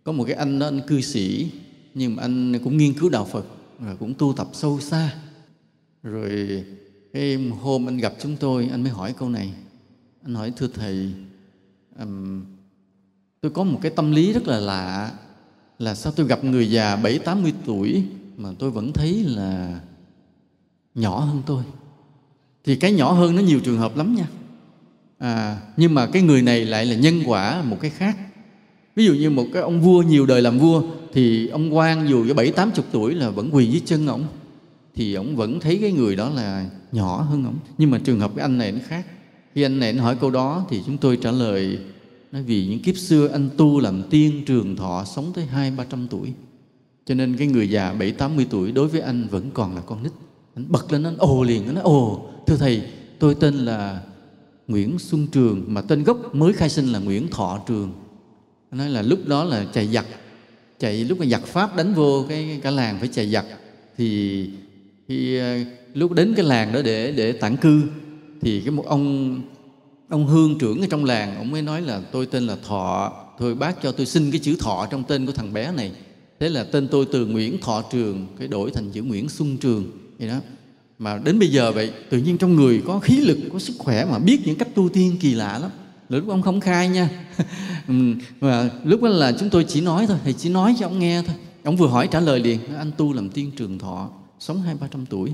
có 0.04 0.12
một 0.12 0.24
cái 0.24 0.36
anh 0.36 0.60
đó 0.60 0.68
anh 0.68 0.82
cư 0.88 1.02
sĩ 1.02 1.52
nhưng 1.94 2.16
mà 2.16 2.24
anh 2.24 2.60
cũng 2.63 2.78
nghiên 2.78 2.94
cứu 2.94 3.10
đạo 3.10 3.26
Phật 3.32 3.46
và 3.80 3.96
cũng 3.96 4.13
tu 4.13 4.34
tập 4.34 4.48
sâu 4.54 4.80
xa. 4.80 5.16
Rồi 6.04 6.63
cái 7.13 7.52
hôm 7.62 7.89
anh 7.89 7.98
gặp 7.98 8.13
chúng 8.20 8.36
tôi 8.36 8.70
anh 8.72 8.84
mới 8.84 8.92
hỏi 8.92 9.13
câu 9.18 9.30
này. 9.30 9.54
Anh 10.24 10.36
hỏi 10.36 10.54
thưa 10.58 10.68
thầy 10.68 11.12
um, 12.00 12.46
tôi 13.42 13.52
có 13.52 13.63
một 13.63 13.80
cái 13.82 13.92
tâm 13.96 14.12
lý 14.12 14.34
rất 14.34 14.48
là 14.48 14.60
lạ 14.60 15.12
là 15.80 15.96
sao 15.96 16.14
tôi 16.16 16.28
gặp 16.28 16.44
người 16.44 16.70
già 16.70 16.96
bảy 16.96 17.20
tám 17.20 17.44
mươi 17.44 17.54
tuổi 17.66 18.04
mà 18.38 18.50
tôi 18.60 18.72
vẫn 18.72 18.94
thấy 18.94 19.24
là 19.24 19.80
nhỏ 20.96 21.20
hơn 21.20 21.42
tôi. 21.46 21.64
Thì 22.64 22.76
cái 22.76 22.92
nhỏ 22.92 23.12
hơn 23.12 23.36
nó 23.36 23.42
nhiều 23.42 23.60
trường 23.60 23.78
hợp 23.78 23.98
lắm 23.98 24.16
nha. 24.16 24.28
À, 25.18 25.60
nhưng 25.78 25.94
mà 25.94 26.06
cái 26.06 26.22
người 26.22 26.42
này 26.42 26.66
lại 26.66 26.86
là 26.86 26.96
nhân 26.96 27.22
quả 27.26 27.64
một 27.64 27.78
cái 27.82 27.92
khác. 27.92 28.18
Ví 28.96 29.06
dụ 29.06 29.14
như 29.14 29.30
một 29.30 29.46
cái 29.54 29.62
ông 29.62 29.82
vua 29.82 30.02
nhiều 30.02 30.26
đời 30.26 30.42
làm 30.42 30.60
vua 30.60 30.84
thì 31.14 31.48
ông 31.48 31.76
quan 31.76 32.10
dù 32.10 32.26
có 32.28 32.34
bảy 32.34 32.52
tám 32.52 32.72
chục 32.72 32.86
tuổi 32.92 33.16
là 33.16 33.30
vẫn 33.30 33.50
quỳ 33.52 33.66
dưới 33.66 33.82
chân 33.86 34.08
ông. 34.08 34.26
Thì 34.96 35.14
ông 35.14 35.36
vẫn 35.36 35.60
thấy 35.60 35.78
cái 35.82 35.92
người 35.92 36.16
đó 36.16 36.30
là 36.30 36.70
nhỏ 36.92 37.22
hơn 37.22 37.46
ông. 37.46 37.58
Nhưng 37.78 37.92
mà 37.92 38.00
trường 38.04 38.20
hợp 38.20 38.32
cái 38.36 38.42
anh 38.42 38.58
này 38.58 38.72
nó 38.72 38.80
khác. 38.88 39.06
Khi 39.56 39.62
anh 39.62 39.80
này 39.80 39.90
anh 39.90 39.98
hỏi 39.98 40.16
câu 40.22 40.32
đó 40.32 40.66
thì 40.70 40.82
chúng 40.86 40.98
tôi 40.98 41.18
trả 41.18 41.32
lời 41.32 41.80
nói 42.34 42.43
vì 42.43 42.65
những 42.65 42.80
kiếp 42.80 42.98
xưa 42.98 43.28
anh 43.28 43.50
tu 43.58 43.80
làm 43.80 44.04
tiên 44.10 44.43
trường 44.46 44.76
thọ 44.76 45.04
sống 45.15 45.32
tới 45.36 45.46
hai, 45.46 45.72
ba 45.72 45.86
trăm 45.89 46.08
tuổi. 46.10 46.34
Cho 47.06 47.15
nên 47.15 47.38
cái 47.38 47.48
người 47.48 47.69
già 47.69 47.93
bảy, 47.93 48.12
tám 48.12 48.36
mươi 48.36 48.48
tuổi 48.50 48.72
đối 48.72 48.88
với 48.88 49.02
anh 49.02 49.28
vẫn 49.32 49.52
còn 49.54 49.76
là 49.76 49.82
con 49.82 50.04
nít. 50.04 50.12
Anh 50.56 50.65
bật 50.69 50.91
lên, 50.91 51.04
anh 51.04 51.17
ồ 51.17 51.43
liền, 51.43 51.65
anh 51.65 51.76
nói, 51.76 51.84
ồ, 51.84 52.30
thưa 52.48 52.58
thầy, 52.58 52.82
tôi 53.19 53.36
tên 53.36 53.54
là 53.54 54.02
Nguyễn 54.67 55.00
Xuân 55.00 55.28
Trường, 55.32 55.63
mà 55.67 55.82
tên 55.82 56.04
gốc 56.04 56.36
mới 56.36 56.54
khai 56.54 56.69
sinh 56.69 56.88
là 56.88 57.00
Nguyễn 57.00 57.28
Thọ 57.28 57.60
Trường. 57.67 57.91
Anh 58.69 58.78
nói 58.78 58.89
là 58.89 59.02
lúc 59.02 59.19
đó 59.28 59.43
là 59.43 59.65
chạy 59.74 59.88
giặc. 59.88 60.06
Chạy 60.80 61.04
lúc 61.04 61.19
mà 61.19 61.26
giặc 61.26 61.46
Pháp 61.46 61.76
đánh 61.76 61.93
vô 61.93 62.26
cái 62.30 62.60
cả 62.63 62.72
làng 62.72 63.00
phải 63.00 63.08
chạy 63.08 63.30
giặc. 63.30 63.46
Thì 63.98 64.50
khi 65.08 65.38
à, 65.38 65.65
lúc 65.93 66.12
đến 66.12 66.34
cái 66.36 66.46
làng 66.46 66.74
đó 66.74 66.82
để 66.82 67.12
để 67.12 67.32
tản 67.32 67.58
cư, 67.58 67.84
thì 68.41 68.62
cái 68.62 68.72
một 68.72 68.86
ông 68.86 69.41
ông 70.10 70.28
hương 70.28 70.58
trưởng 70.58 70.82
ở 70.82 70.88
trong 70.89 71.06
làng, 71.06 71.38
ông 71.38 71.52
mới 71.52 71.62
nói 71.62 71.82
là 71.82 72.02
tôi 72.12 72.26
tên 72.26 72.48
là 72.48 72.56
thọ. 72.68 73.13
Thôi 73.39 73.56
bác 73.56 73.82
cho 73.82 73.92
tôi 73.92 74.06
xin 74.06 74.32
cái 74.32 74.39
chữ 74.39 74.56
thọ 74.60 74.88
trong 74.92 75.04
tên 75.04 75.26
của 75.26 75.32
thằng 75.32 75.54
bé 75.54 75.72
này. 75.72 75.92
Thế 76.39 76.50
là 76.50 76.63
tên 76.63 76.88
tôi 76.88 77.06
từ 77.12 77.26
nguyễn 77.26 77.62
thọ 77.62 77.84
trường, 77.92 78.28
cái 78.39 78.48
đổi 78.48 78.72
thành 78.72 78.92
chữ 78.92 79.04
nguyễn 79.04 79.30
xuân 79.30 79.58
trường. 79.58 79.92
Vậy 80.20 80.28
đó. 80.28 80.39
Mà 81.00 81.20
đến 81.24 81.39
bây 81.39 81.50
giờ 81.50 81.72
vậy, 81.72 81.92
tự 82.10 82.18
nhiên 82.18 82.38
trong 82.38 82.56
người 82.56 82.82
có 82.88 83.00
khí 83.00 83.18
lực, 83.18 83.38
có 83.54 83.60
sức 83.60 83.74
khỏe 83.80 84.06
mà 84.06 84.20
biết 84.20 84.39
những 84.46 84.56
cách 84.56 84.76
tu 84.76 84.89
tiên 84.89 85.18
kỳ 85.20 85.34
lạ 85.34 85.60
lắm. 85.60 85.72
Lúc 86.10 86.28
ông 86.28 86.42
không 86.42 86.60
khai 86.60 86.89
nha. 86.89 87.10
Ừ, 87.88 87.94
mà 88.42 88.70
lúc 88.84 89.02
đó 89.02 89.10
là 89.10 89.32
chúng 89.39 89.50
tôi 89.50 89.66
chỉ 89.68 89.82
nói 89.82 90.08
thôi 90.08 90.18
thầy 90.24 90.34
chỉ 90.34 90.50
nói 90.50 90.76
cho 90.80 90.88
ông 90.88 91.00
nghe 91.00 91.22
thôi. 91.28 91.36
Ông 91.63 91.78
vừa 91.78 91.88
hỏi 91.88 92.08
trả 92.12 92.20
lời 92.20 92.39
liền, 92.39 92.60
anh 92.78 92.92
tu 92.98 93.13
làm 93.13 93.30
tiên 93.30 93.52
trường 93.58 93.80
thọ, 93.80 94.10
sống 94.39 94.62
hai 94.62 94.76
ba 94.76 94.88
trăm 94.92 95.06
tuổi 95.06 95.32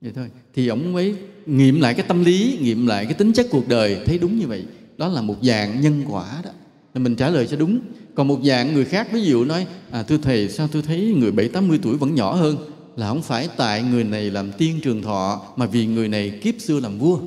vậy 0.00 0.12
thôi. 0.14 0.26
Thì 0.54 0.68
ông 0.68 0.92
mới 0.92 1.14
nghiệm 1.46 1.80
lại 1.80 1.94
cái 1.94 2.06
tâm 2.08 2.24
lý, 2.24 2.58
nghiệm 2.60 2.86
lại 2.86 3.04
cái 3.04 3.14
tính 3.14 3.32
chất 3.32 3.46
cuộc 3.50 3.68
đời, 3.68 3.98
thấy 4.06 4.18
đúng 4.18 4.38
như 4.38 4.46
vậy. 4.46 4.64
Đó 4.98 5.08
là 5.08 5.22
một 5.22 5.36
dạng 5.42 5.80
nhân 5.80 6.04
quả 6.08 6.40
đó. 6.44 6.50
Là 6.94 7.00
mình 7.00 7.16
trả 7.16 7.30
lời 7.30 7.46
cho 7.46 7.56
đúng. 7.56 7.78
Còn 8.14 8.28
một 8.28 8.38
dạng 8.44 8.74
người 8.74 8.84
khác, 8.84 9.08
ví 9.12 9.22
dụ 9.22 9.44
nói 9.44 9.66
à 9.90 10.02
thưa 10.02 10.18
thầy, 10.18 10.48
sao 10.48 10.68
tôi 10.72 10.82
thấy 10.82 11.14
người 11.16 11.32
bảy, 11.32 11.48
tám 11.48 11.68
mươi 11.68 11.78
tuổi 11.82 11.96
vẫn 11.96 12.14
nhỏ 12.14 12.34
hơn? 12.34 12.56
Là 12.96 13.08
không 13.08 13.22
phải 13.22 13.48
tại 13.56 13.82
người 13.82 14.04
này 14.04 14.30
làm 14.30 14.52
tiên 14.52 14.80
trường 14.82 15.02
thọ, 15.02 15.42
mà 15.56 15.66
vì 15.66 15.86
người 15.86 16.08
này 16.08 16.30
kiếp 16.42 16.54
xưa 16.58 16.80
làm 16.80 16.98
vua. 16.98 17.18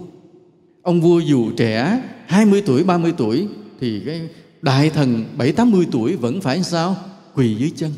Ông 0.81 1.01
vua 1.01 1.19
dù 1.19 1.51
trẻ 1.57 2.01
20 2.25 2.63
tuổi 2.65 2.83
30 2.83 3.13
tuổi, 3.17 3.47
thì 3.79 4.01
cái 4.05 4.21
đại 4.61 4.89
thần 4.89 5.25
bảy, 5.37 5.51
tám 5.51 5.71
mươi 5.71 5.87
tuổi 5.91 6.15
vẫn 6.15 6.41
phải 6.41 6.63
sao? 6.63 6.97
Quỳ 7.35 7.55
dưới 7.55 7.71
chân. 7.75 7.91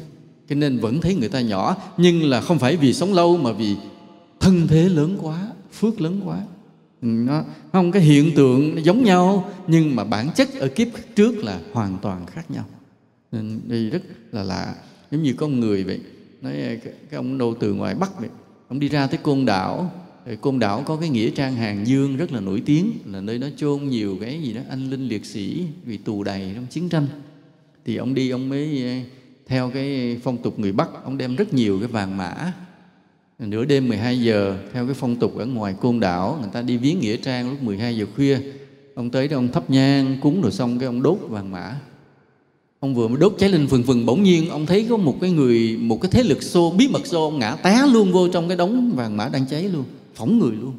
Cho 0.50 0.56
nên 0.56 0.80
vẫn 0.80 1.02
thấy 1.02 1.16
người 1.16 1.30
ta 1.30 1.42
nhỏ, 1.42 1.78
nhưng 1.98 2.30
là 2.30 2.42
không 2.42 2.60
phải 2.60 2.78
vì 2.78 2.94
sống 2.94 3.14
lâu 3.14 3.38
mà 3.38 3.52
vì 3.52 3.76
thân 4.42 4.68
thế 4.68 4.90
lớn 4.90 5.18
quá 5.22 5.48
phước 5.74 6.02
lớn 6.02 6.22
quá. 6.26 6.42
Ừ, 7.02 7.08
nó 7.08 7.44
không 7.72 7.92
cái 7.92 8.02
hiện 8.02 8.36
tượng 8.36 8.76
nó 8.76 8.82
giống 8.82 9.04
nhau 9.04 9.52
nhưng 9.68 9.96
mà 9.96 10.04
bản 10.04 10.30
chất 10.36 10.50
ở 10.60 10.68
kiếp 10.68 10.88
trước 11.16 11.38
là 11.38 11.60
hoàn 11.74 11.98
toàn 12.02 12.26
khác 12.26 12.52
nhau. 12.52 12.66
Ừ, 13.32 13.38
Nên 13.38 13.60
đây 13.68 13.90
rất 13.90 14.02
là 14.32 14.44
lạ 14.44 14.76
giống 15.12 15.24
như 15.24 15.34
có 15.34 15.48
người 15.48 15.84
vậy 15.84 16.00
nói 16.42 16.54
cái, 16.54 16.78
cái 16.84 17.18
ông 17.18 17.38
đâu 17.38 17.56
từ 17.60 17.74
ngoài 17.74 17.96
bắc 17.96 18.20
vậy? 18.20 18.30
Ông 18.68 18.80
đi 18.80 18.90
ra 18.90 19.08
tới 19.08 19.20
côn 19.24 19.46
đảo 19.46 19.92
côn 20.42 20.60
đảo 20.60 20.84
có 20.86 20.96
cái 20.96 21.10
nghĩa 21.10 21.30
trang 21.30 21.56
hàng 21.56 21.88
dương 21.88 22.18
rất 22.18 22.32
là 22.32 22.40
nổi 22.40 22.64
tiếng 22.66 22.92
là 23.06 23.22
nơi 23.22 23.38
đó 23.38 23.48
chôn 23.58 23.88
nhiều 23.88 24.18
cái 24.22 24.42
gì 24.42 24.54
đó 24.54 24.62
anh 24.70 24.90
linh 24.90 25.08
liệt 25.08 25.26
sĩ 25.26 25.66
vì 25.86 25.98
tù 25.98 26.24
đầy 26.24 26.52
trong 26.56 26.66
chiến 26.66 26.90
tranh. 26.90 27.08
Thì 27.86 27.96
ông 27.96 28.14
đi 28.14 28.30
ông 28.30 28.50
mới 28.50 28.84
theo 29.48 29.72
cái 29.74 30.20
phong 30.24 30.38
tục 30.38 30.60
người 30.60 30.72
bắc 30.72 30.90
ông 31.04 31.18
đem 31.18 31.36
rất 31.36 31.54
nhiều 31.54 31.80
cái 31.80 31.88
vàng 31.88 32.18
mã 32.18 32.54
nửa 33.48 33.66
đêm 33.66 33.90
12 33.90 34.22
giờ, 34.22 34.58
theo 34.74 34.86
cái 34.86 34.96
phong 35.00 35.16
tục 35.16 35.38
ở 35.38 35.46
ngoài 35.46 35.76
côn 35.82 36.00
đảo, 36.00 36.38
người 36.42 36.50
ta 36.54 36.62
đi 36.62 36.78
viếng 36.78 37.00
nghĩa 37.00 37.18
trang 37.18 37.50
lúc 37.50 37.64
12 37.64 37.98
giờ 37.98 38.06
khuya. 38.16 38.40
Ông 38.96 39.10
tới 39.10 39.28
đó 39.28 39.38
ông 39.38 39.48
thắp 39.48 39.70
nhang, 39.70 40.18
cúng 40.22 40.42
rồi 40.42 40.52
xong 40.52 40.80
cái 40.80 40.86
ông 40.86 41.04
đốt 41.04 41.18
vàng 41.30 41.52
mã. 41.52 41.76
Ông 42.80 42.96
vừa 42.96 43.08
mới 43.08 43.18
đốt 43.18 43.36
cháy 43.38 43.50
lên 43.50 43.68
phừng 43.68 43.84
phừng, 43.84 44.06
bỗng 44.06 44.24
nhiên 44.24 44.50
ông 44.50 44.66
thấy 44.66 44.86
có 44.90 44.98
một 44.98 45.18
cái 45.22 45.32
người, 45.32 45.78
một 45.80 46.02
cái 46.02 46.12
thế 46.12 46.24
lực 46.24 46.44
xô, 46.44 46.72
bí 46.78 46.88
mật 46.88 47.08
xô, 47.08 47.24
ông 47.26 47.40
ngã 47.40 47.56
té 47.56 47.82
luôn 47.94 48.12
vô 48.12 48.28
trong 48.28 48.48
cái 48.48 48.58
đống 48.58 48.92
vàng 48.96 49.18
mã 49.18 49.30
đang 49.30 49.46
cháy 49.48 49.64
luôn, 49.64 49.84
phỏng 50.16 50.40
người 50.40 50.52
luôn. 50.52 50.74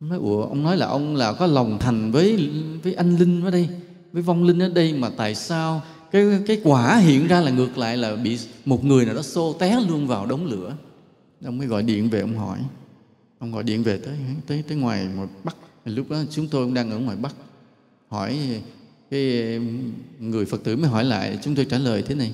Ông 0.00 0.08
nói, 0.08 0.18
ủa, 0.18 0.42
ông 0.42 0.62
nói 0.62 0.76
là 0.76 0.86
ông 0.86 1.16
là 1.16 1.32
có 1.32 1.46
lòng 1.46 1.78
thành 1.80 2.12
với 2.12 2.50
với 2.82 2.94
anh 2.94 3.16
linh 3.16 3.44
ở 3.44 3.50
đây, 3.50 3.68
với 4.12 4.22
vong 4.22 4.44
linh 4.44 4.58
ở 4.58 4.68
đây 4.68 4.92
mà 4.92 5.10
tại 5.16 5.34
sao 5.34 5.82
cái 6.12 6.24
cái 6.46 6.60
quả 6.64 6.96
hiện 6.96 7.26
ra 7.26 7.40
là 7.40 7.50
ngược 7.50 7.78
lại 7.78 7.96
là 7.96 8.16
bị 8.16 8.38
một 8.64 8.84
người 8.84 9.04
nào 9.04 9.14
đó 9.14 9.22
xô 9.22 9.52
té 9.52 9.80
luôn 9.88 10.06
vào 10.06 10.26
đống 10.26 10.46
lửa? 10.46 10.74
Ông 11.44 11.58
mới 11.58 11.66
gọi 11.66 11.82
điện 11.82 12.10
về 12.10 12.20
ông 12.20 12.38
hỏi. 12.38 12.58
Ông 13.38 13.52
gọi 13.52 13.62
điện 13.62 13.82
về 13.82 13.98
tới 13.98 14.18
tới 14.46 14.64
tới 14.68 14.76
ngoài 14.78 15.06
ngoài 15.16 15.28
bắc. 15.44 15.56
Lúc 15.84 16.10
đó 16.10 16.22
chúng 16.30 16.48
tôi 16.48 16.64
cũng 16.64 16.74
đang 16.74 16.90
ở 16.90 16.98
ngoài 16.98 17.16
bắc. 17.16 17.34
Hỏi 18.08 18.60
cái 19.10 19.20
người 20.20 20.46
phật 20.46 20.64
tử 20.64 20.76
mới 20.76 20.90
hỏi 20.90 21.04
lại 21.04 21.38
chúng 21.42 21.54
tôi 21.54 21.64
trả 21.64 21.78
lời 21.78 22.02
thế 22.02 22.14
này. 22.14 22.32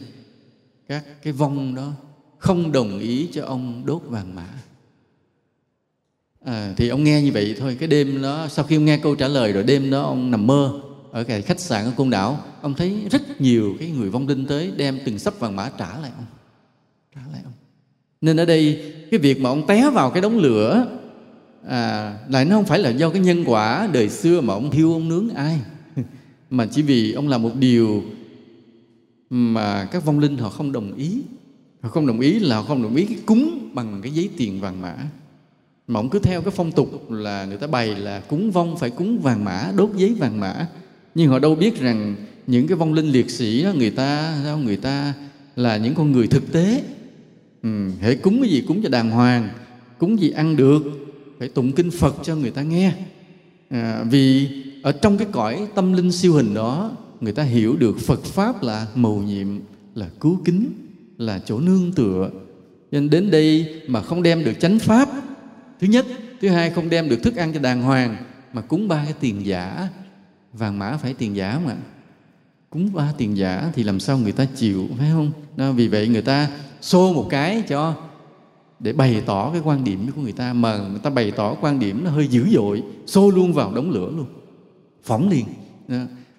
Các 0.88 1.05
cái 1.22 1.32
vong 1.32 1.74
đó 1.74 1.92
không 2.38 2.72
đồng 2.72 2.98
ý 2.98 3.28
cho 3.32 3.44
ông 3.44 3.82
đốt 3.86 4.03
vàng 4.07 4.34
mã. 4.34 4.48
À, 6.44 6.74
thì 6.76 6.88
ông 6.88 7.05
nghe 7.05 7.22
như 7.22 7.32
vậy 7.32 7.55
thôi. 7.59 7.76
Cái 7.80 7.88
đêm 7.88 8.22
đó 8.22 8.48
sau 8.50 8.64
khi 8.64 8.76
ông 8.76 8.84
nghe 8.84 8.98
câu 8.98 9.14
trả 9.14 9.28
lời 9.28 9.53
rồi 9.53 9.62
đêm 9.62 9.90
đó 9.90 10.03
ông 10.03 10.30
nằm 10.30 10.46
mơ 10.46 10.80
ở 11.12 11.24
cái 11.24 11.42
khách 11.42 11.61
sạn 11.61 11.84
ở 11.84 11.92
côn 11.96 12.11
đảo. 12.11 12.44
Ông 12.61 12.74
thấy 12.74 13.09
rất 13.11 13.40
nhiều 13.40 13.76
cái 13.78 13.90
người 13.90 14.11
vong 14.11 14.28
linh 14.28 14.46
tới 14.46 14.72
đem 14.76 14.98
từng 15.05 15.18
sắp 15.18 15.34
vàng 15.38 15.57
mã 15.57 15.70
trả 15.78 15.98
lại 15.98 16.11
ông. 16.16 16.26
Trả 17.14 17.20
lại 17.32 17.40
ông 17.44 17.53
nên 18.22 18.36
ở 18.36 18.44
đây 18.44 18.92
cái 19.10 19.20
việc 19.20 19.40
mà 19.40 19.50
ông 19.50 19.66
té 19.66 19.90
vào 19.90 20.10
cái 20.10 20.22
đống 20.22 20.38
lửa 20.38 20.86
à, 21.68 22.14
lại 22.28 22.44
nó 22.44 22.56
không 22.56 22.64
phải 22.64 22.78
là 22.78 22.90
do 22.90 23.10
cái 23.10 23.20
nhân 23.20 23.44
quả 23.46 23.88
đời 23.92 24.08
xưa 24.08 24.40
mà 24.40 24.54
ông 24.54 24.70
hiu 24.70 24.92
ông 24.92 25.08
nướng 25.08 25.28
ai. 25.28 25.58
Mà 26.50 26.66
chỉ 26.66 26.82
vì 26.82 27.12
ông 27.12 27.28
làm 27.28 27.42
một 27.42 27.56
điều 27.58 28.02
mà 29.30 29.84
các 29.84 30.04
vong 30.04 30.18
linh 30.18 30.38
họ 30.38 30.48
không 30.48 30.72
đồng 30.72 30.94
ý. 30.96 31.22
Họ 31.80 31.88
không 31.88 32.06
đồng 32.06 32.20
ý 32.20 32.38
là 32.38 32.56
họ 32.56 32.62
không 32.62 32.82
đồng 32.82 32.96
ý 32.96 33.04
cái 33.04 33.18
cúng 33.26 33.70
bằng 33.72 34.00
cái 34.02 34.12
giấy 34.12 34.28
tiền 34.36 34.60
vàng 34.60 34.80
mã. 34.82 34.94
Mà 35.86 36.00
ông 36.00 36.08
cứ 36.08 36.18
theo 36.18 36.42
cái 36.42 36.52
phong 36.56 36.72
tục 36.72 37.10
là 37.10 37.44
người 37.44 37.56
ta 37.56 37.66
bày 37.66 37.86
là 37.86 38.20
cúng 38.20 38.50
vong 38.50 38.78
phải 38.78 38.90
cúng 38.90 39.18
vàng 39.18 39.44
mã 39.44 39.72
đốt 39.76 39.90
giấy 39.96 40.14
vàng 40.14 40.40
mã. 40.40 40.66
Nhưng 41.14 41.28
họ 41.28 41.38
đâu 41.38 41.54
biết 41.54 41.80
rằng 41.80 42.14
những 42.46 42.66
cái 42.66 42.76
vong 42.76 42.92
linh 42.92 43.06
liệt 43.06 43.30
sĩ 43.30 43.64
đó 43.64 43.72
người 43.72 43.90
ta 43.90 44.40
sao 44.44 44.58
người 44.58 44.76
ta 44.76 45.14
là 45.56 45.76
những 45.76 45.94
con 45.94 46.12
người 46.12 46.26
thực 46.26 46.52
tế 46.52 46.82
ừ, 47.62 47.90
hễ 48.00 48.14
cúng 48.14 48.40
cái 48.42 48.50
gì 48.50 48.64
cúng 48.68 48.80
cho 48.82 48.88
đàng 48.88 49.10
hoàng 49.10 49.48
cúng 49.98 50.20
gì 50.20 50.30
ăn 50.30 50.56
được 50.56 50.82
phải 51.38 51.48
tụng 51.48 51.72
kinh 51.72 51.90
phật 51.90 52.16
cho 52.22 52.36
người 52.36 52.50
ta 52.50 52.62
nghe. 52.62 52.92
À, 53.70 54.04
vì 54.10 54.48
ở 54.82 54.92
trong 54.92 55.18
cái 55.18 55.28
cõi 55.32 55.66
tâm 55.74 55.92
linh 55.92 56.12
siêu 56.12 56.32
hình 56.32 56.54
đó 56.54 56.92
người 57.20 57.32
ta 57.32 57.42
hiểu 57.42 57.76
được 57.76 57.98
phật 57.98 58.24
pháp 58.24 58.62
là 58.62 58.86
mầu 58.94 59.22
nhiệm 59.22 59.46
là 59.94 60.08
cứu 60.20 60.40
kính 60.44 60.72
là 61.18 61.38
chỗ 61.38 61.60
nương 61.60 61.92
tựa. 61.92 62.30
Nên 62.90 63.10
đến 63.10 63.30
đây 63.30 63.80
mà 63.88 64.02
không 64.02 64.22
đem 64.22 64.44
được 64.44 64.60
chánh 64.60 64.78
pháp 64.78 65.08
thứ 65.80 65.86
nhất 65.86 66.06
thứ 66.40 66.48
hai 66.48 66.70
không 66.70 66.90
đem 66.90 67.08
được 67.08 67.22
thức 67.22 67.36
ăn 67.36 67.52
cho 67.52 67.60
đàng 67.60 67.82
hoàng 67.82 68.16
mà 68.52 68.60
cúng 68.60 68.88
ba 68.88 69.04
cái 69.04 69.14
tiền 69.20 69.46
giả. 69.46 69.88
Vàng 70.52 70.78
mã 70.78 70.96
phải 70.96 71.14
tiền 71.14 71.36
giả 71.36 71.60
mà. 71.66 71.76
Cúng 72.70 72.90
ba 72.94 73.12
tiền 73.18 73.36
giả 73.36 73.70
thì 73.74 73.82
làm 73.82 74.00
sao 74.00 74.18
người 74.18 74.32
ta 74.32 74.44
chịu 74.56 74.88
phải 74.98 75.10
không? 75.12 75.32
Đó, 75.56 75.72
vì 75.72 75.88
vậy 75.88 76.08
người 76.08 76.22
ta 76.22 76.50
xô 76.83 77.12
một 77.12 77.26
cái 77.30 77.62
cho 77.68 77.95
để 78.80 78.93
bày 78.93 79.22
tỏ 79.26 79.51
cái 79.53 79.61
quan 79.64 79.85
điểm 79.85 80.11
của 80.16 80.22
người 80.22 80.33
ta. 80.33 80.53
Mà 80.53 80.76
người 80.76 81.01
ta 81.03 81.11
bày 81.11 81.30
tỏ 81.30 81.55
quan 81.61 81.78
điểm 81.78 82.05
nó 82.05 82.11
hơi 82.11 82.28
dữ 82.28 82.47
dội 82.55 82.83
xô 83.07 83.30
luôn 83.30 83.53
vào 83.53 83.74
đống 83.74 83.91
lửa 83.91 84.11
luôn. 84.16 84.26
Phỏng 85.05 85.28
liền. 85.28 85.45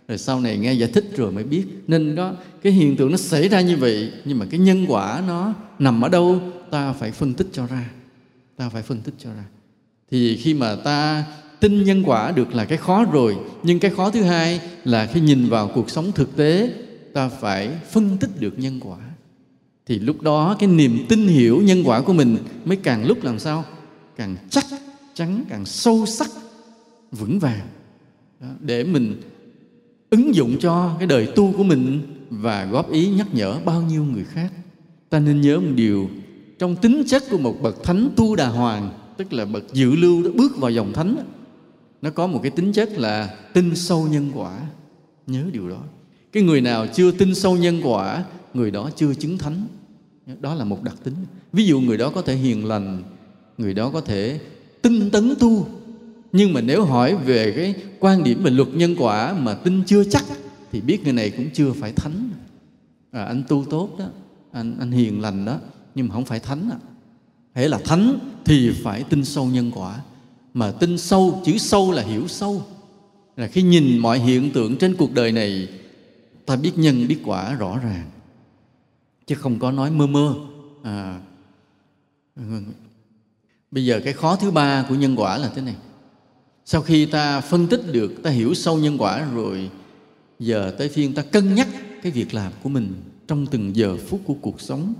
Rồi 0.07 0.17
sau 0.17 0.39
này 0.39 0.57
nghe 0.57 0.73
giải 0.73 0.89
thích 0.93 1.05
rồi 1.15 1.31
mới 1.31 1.43
biết. 1.43 1.65
Nên 1.87 2.15
đó 2.15 2.33
cái 2.61 2.73
hiện 2.73 2.95
tượng 2.95 3.11
nó 3.11 3.17
xảy 3.17 3.49
ra 3.49 3.61
như 3.61 3.77
vậy 3.77 4.11
nhưng 4.25 4.39
mà 4.39 4.45
cái 4.49 4.59
nhân 4.59 4.85
quả 4.87 5.23
nó 5.27 5.53
nằm 5.79 6.01
ở 6.01 6.09
đâu 6.09 6.39
ta 6.71 6.93
phải 6.93 7.11
phân 7.11 7.33
tích 7.33 7.47
cho 7.51 7.67
ra. 7.67 7.89
Ta 8.57 8.69
phải 8.69 8.81
phân 8.81 9.01
tích 9.01 9.13
cho 9.17 9.29
ra. 9.33 9.43
Thì 10.11 10.37
khi 10.37 10.53
mà 10.53 10.75
ta 10.75 11.25
tin 11.59 11.83
nhân 11.83 12.03
quả 12.05 12.31
được 12.31 12.55
là 12.55 12.65
cái 12.65 12.77
khó 12.77 13.05
rồi 13.11 13.37
nhưng 13.63 13.79
cái 13.79 13.91
khó 13.91 14.09
thứ 14.09 14.21
hai 14.21 14.61
là 14.83 15.05
khi 15.05 15.19
nhìn 15.19 15.49
vào 15.49 15.71
cuộc 15.75 15.89
sống 15.89 16.11
thực 16.11 16.35
tế 16.35 16.73
ta 17.13 17.29
phải 17.29 17.69
phân 17.91 18.17
tích 18.17 18.29
được 18.39 18.59
nhân 18.59 18.79
quả 18.83 18.97
thì 19.85 19.99
lúc 19.99 20.21
đó 20.21 20.55
cái 20.59 20.69
niềm 20.69 21.05
tin 21.09 21.27
hiểu 21.27 21.61
nhân 21.61 21.83
quả 21.85 22.01
của 22.01 22.13
mình 22.13 22.37
mới 22.65 22.77
càng 22.77 23.05
lúc 23.05 23.23
làm 23.23 23.39
sao? 23.39 23.65
Càng 24.15 24.35
chắc 24.49 24.65
chắn 25.13 25.43
càng 25.49 25.65
sâu 25.65 26.05
sắc 26.05 26.29
vững 27.11 27.39
vàng. 27.39 27.67
Đó, 28.39 28.47
để 28.59 28.83
mình 28.83 29.21
ứng 30.09 30.35
dụng 30.35 30.57
cho 30.59 30.95
cái 30.99 31.07
đời 31.07 31.27
tu 31.35 31.53
của 31.57 31.63
mình 31.63 32.01
và 32.29 32.65
góp 32.65 32.91
ý 32.91 33.07
nhắc 33.07 33.27
nhở 33.33 33.59
bao 33.65 33.81
nhiêu 33.81 34.03
người 34.03 34.23
khác. 34.23 34.51
Ta 35.09 35.19
nên 35.19 35.41
nhớ 35.41 35.59
một 35.59 35.71
điều 35.75 36.09
trong 36.59 36.75
tính 36.75 37.03
chất 37.07 37.23
của 37.29 37.37
một 37.37 37.61
bậc 37.61 37.83
thánh 37.83 38.09
tu 38.15 38.35
đà 38.35 38.47
hoàng 38.47 38.89
tức 39.17 39.33
là 39.33 39.45
bậc 39.45 39.73
dự 39.73 39.95
lưu 39.95 40.23
đó 40.23 40.29
bước 40.35 40.57
vào 40.57 40.71
dòng 40.71 40.93
thánh 40.93 41.17
nó 42.01 42.09
có 42.09 42.27
một 42.27 42.39
cái 42.43 42.51
tính 42.51 42.73
chất 42.73 42.89
là 42.91 43.35
tin 43.53 43.75
sâu 43.75 44.07
nhân 44.07 44.31
quả. 44.33 44.59
Nhớ 45.27 45.43
điều 45.53 45.69
đó. 45.69 45.79
Cái 46.31 46.43
người 46.43 46.61
nào 46.61 46.87
chưa 46.93 47.11
tin 47.11 47.35
sâu 47.35 47.57
nhân 47.57 47.81
quả 47.83 48.23
người 48.53 48.71
đó 48.71 48.89
chưa 48.95 49.13
chứng 49.13 49.37
thánh. 49.37 49.67
Đó 50.41 50.53
là 50.53 50.65
một 50.65 50.83
đặc 50.83 50.95
tính. 51.03 51.15
Ví 51.53 51.65
dụ 51.65 51.81
người 51.81 51.97
đó 51.97 52.11
có 52.15 52.21
thể 52.21 52.35
hiền 52.35 52.65
lành 52.65 53.03
người 53.57 53.73
đó 53.73 53.89
có 53.89 54.01
thể 54.01 54.39
tinh 54.81 55.09
tấn 55.11 55.33
tu. 55.39 55.67
Nhưng 56.31 56.53
mà 56.53 56.61
nếu 56.61 56.85
hỏi 56.85 57.15
về 57.15 57.53
cái 57.55 57.75
quan 57.99 58.23
điểm 58.23 58.43
về 58.43 58.51
luật 58.51 58.67
nhân 58.73 58.95
quả 58.99 59.33
mà 59.33 59.53
tin 59.53 59.83
chưa 59.85 60.03
chắc 60.03 60.23
thì 60.71 60.81
biết 60.81 61.03
người 61.03 61.13
này 61.13 61.29
cũng 61.29 61.49
chưa 61.53 61.71
phải 61.71 61.91
thánh. 61.91 62.29
À, 63.11 63.23
anh 63.23 63.43
tu 63.47 63.65
tốt 63.69 63.89
đó 63.99 64.05
anh 64.51 64.75
anh 64.79 64.91
hiền 64.91 65.21
lành 65.21 65.45
đó 65.45 65.59
nhưng 65.95 66.07
mà 66.07 66.13
không 66.13 66.25
phải 66.25 66.39
thánh 66.39 66.69
à. 66.71 66.77
hễ 67.53 67.67
là 67.67 67.79
thánh 67.85 68.19
thì 68.45 68.71
phải 68.83 69.03
tin 69.03 69.25
sâu 69.25 69.45
nhân 69.45 69.71
quả. 69.75 69.99
Mà 70.53 70.71
tin 70.71 70.97
sâu 70.97 71.41
chữ 71.45 71.57
sâu 71.57 71.91
là 71.91 72.01
hiểu 72.01 72.27
sâu. 72.27 72.63
Là 73.37 73.47
khi 73.47 73.61
nhìn 73.61 73.97
mọi 73.97 74.19
hiện 74.19 74.51
tượng 74.51 74.77
trên 74.77 74.95
cuộc 74.95 75.13
đời 75.13 75.31
này 75.31 75.67
ta 76.45 76.55
biết 76.55 76.71
nhân 76.75 77.07
biết 77.07 77.17
quả 77.25 77.53
rõ 77.53 77.79
ràng 77.83 78.09
chứ 79.27 79.35
không 79.35 79.59
có 79.59 79.71
nói 79.71 79.91
mơ 79.91 80.07
mơ. 80.07 80.35
À, 80.83 81.19
bây 83.71 83.85
giờ 83.85 84.01
cái 84.03 84.13
khó 84.13 84.35
thứ 84.35 84.51
ba 84.51 84.85
của 84.89 84.95
nhân 84.95 85.15
quả 85.15 85.37
là 85.37 85.51
thế 85.55 85.61
này. 85.61 85.75
Sau 86.65 86.81
khi 86.81 87.05
ta 87.05 87.41
phân 87.41 87.67
tích 87.67 87.81
được 87.91 88.23
ta 88.23 88.29
hiểu 88.29 88.53
sâu 88.53 88.77
nhân 88.77 88.97
quả 88.97 89.27
rồi 89.33 89.69
giờ 90.39 90.75
tới 90.77 90.89
phiên 90.89 91.13
ta 91.13 91.21
cân 91.21 91.55
nhắc 91.55 91.67
cái 92.03 92.11
việc 92.11 92.33
làm 92.33 92.51
của 92.63 92.69
mình 92.69 92.93
trong 93.27 93.45
từng 93.45 93.75
giờ 93.75 93.97
phút 94.07 94.21
của 94.25 94.35
cuộc 94.41 94.61
sống 94.61 94.93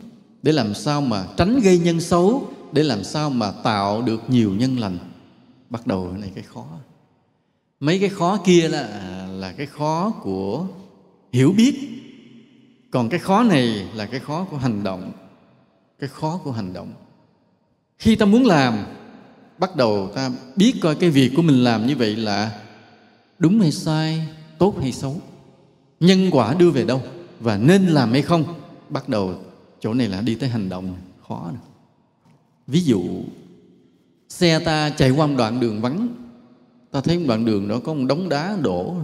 để 0.43 0.51
làm 0.51 0.73
sao 0.73 1.01
mà 1.01 1.27
tránh 1.37 1.59
gây 1.59 1.77
nhân 1.77 1.99
xấu 1.99 2.47
để 2.71 2.83
làm 2.83 3.03
sao 3.03 3.29
mà 3.29 3.51
tạo 3.51 4.01
được 4.01 4.21
nhiều 4.27 4.51
nhân 4.51 4.79
lành. 4.79 4.97
Bắt 5.69 5.87
đầu 5.87 6.11
này 6.19 6.31
cái 6.35 6.43
khó. 6.43 6.65
Mấy 7.79 7.99
cái 7.99 8.09
khó 8.09 8.37
kia 8.37 8.67
là 8.69 8.87
là 9.31 9.51
cái 9.51 9.65
khó 9.65 10.09
của 10.09 10.67
hiểu 11.31 11.53
biết 11.57 12.02
còn 12.93 13.09
cái 13.09 13.19
khó 13.19 13.43
này 13.43 13.87
là 13.93 14.05
cái 14.05 14.19
khó 14.19 14.47
của 14.51 14.57
hành 14.57 14.83
động. 14.83 15.11
Cái 15.99 16.09
khó 16.09 16.39
của 16.43 16.51
hành 16.51 16.73
động. 16.73 16.93
Khi 17.99 18.15
ta 18.15 18.25
muốn 18.25 18.45
làm, 18.45 18.85
bắt 19.57 19.75
đầu 19.75 20.11
ta 20.15 20.31
biết 20.55 20.73
coi 20.81 20.95
cái 20.95 21.09
việc 21.09 21.31
của 21.35 21.41
mình 21.41 21.63
làm 21.63 21.87
như 21.87 21.95
vậy 21.95 22.15
là 22.15 22.61
đúng 23.39 23.59
hay 23.59 23.71
sai, 23.71 24.27
tốt 24.57 24.75
hay 24.81 24.91
xấu. 24.91 25.21
Nhân 25.99 26.29
quả 26.31 26.53
đưa 26.53 26.71
về 26.71 26.85
đâu 26.85 27.01
và 27.39 27.57
nên 27.57 27.85
làm 27.85 28.11
hay 28.11 28.21
không, 28.21 28.43
bắt 28.89 29.09
đầu 29.09 29.35
chỗ 29.79 29.93
này 29.93 30.07
là 30.07 30.21
đi 30.21 30.35
tới 30.35 30.49
hành 30.49 30.69
động. 30.69 30.95
Khó 31.27 31.49
này. 31.53 31.61
ví 32.67 32.81
dụ, 32.81 33.01
xe 34.29 34.59
ta 34.59 34.89
chạy 34.89 35.11
qua 35.11 35.27
một 35.27 35.35
đoạn 35.37 35.59
đường 35.59 35.81
vắng. 35.81 36.07
Ta 36.91 37.01
thấy 37.01 37.19
một 37.19 37.25
đoạn 37.27 37.45
đường 37.45 37.67
đó 37.67 37.79
có 37.83 37.93
một 37.93 38.05
đống 38.07 38.29
đá 38.29 38.57
đổ. 38.61 38.95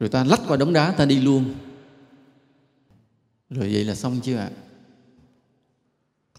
Rồi 0.00 0.08
ta 0.08 0.24
lách 0.24 0.40
qua 0.48 0.56
đống 0.56 0.72
đá 0.72 0.92
ta 0.92 1.04
đi 1.04 1.20
luôn 1.20 1.54
rồi 3.50 3.68
vậy 3.72 3.84
là 3.84 3.94
xong 3.94 4.20
chưa 4.22 4.36
ạ? 4.36 4.50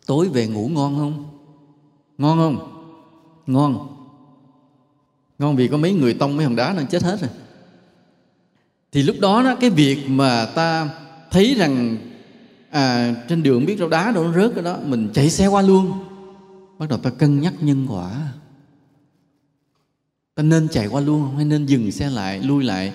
Tối 0.06 0.30
về 0.30 0.48
ngủ 0.48 0.68
ngon 0.68 0.98
không? 0.98 1.40
Ngon 2.18 2.38
không? 2.38 2.68
Ngon. 3.48 3.88
Ngon 5.40 5.56
vì 5.56 5.68
có 5.68 5.78
mấy 5.78 5.94
người 5.94 6.14
tông 6.14 6.38
mấy 6.38 6.46
hòn 6.46 6.56
đá 6.56 6.74
nó 6.74 6.84
chết 6.84 7.04
hết 7.04 7.22
rồi. 7.22 7.30
Thì 8.92 9.04
lúc 9.04 9.16
đó 9.20 9.44
đó 9.44 9.56
cái 9.56 9.70
việc 9.70 10.10
mà 10.10 10.46
ta 10.46 10.90
thấy 11.32 11.56
rằng 11.58 11.98
à, 12.70 13.16
trên 13.30 13.44
đường 13.44 13.66
biết 13.66 13.80
đâu 13.80 13.90
đá 13.90 14.12
đâu 14.12 14.24
nó 14.24 14.34
rớt 14.34 14.52
cái 14.56 14.64
đó 14.64 14.80
mình 14.86 15.10
chạy 15.14 15.30
xe 15.30 15.48
qua 15.48 15.62
luôn. 15.62 15.92
Bắt 16.78 16.90
đầu 16.90 17.00
ta 17.00 17.10
cân 17.10 17.42
nhắc 17.42 17.54
nhân 17.62 17.88
quả. 17.90 18.34
Ta 20.36 20.44
nên 20.44 20.68
chạy 20.68 20.88
qua 20.88 21.02
luôn 21.02 21.36
hay 21.36 21.46
nên 21.46 21.66
dừng 21.66 21.92
xe 21.92 22.10
lại 22.10 22.40
lui 22.40 22.64
lại 22.64 22.94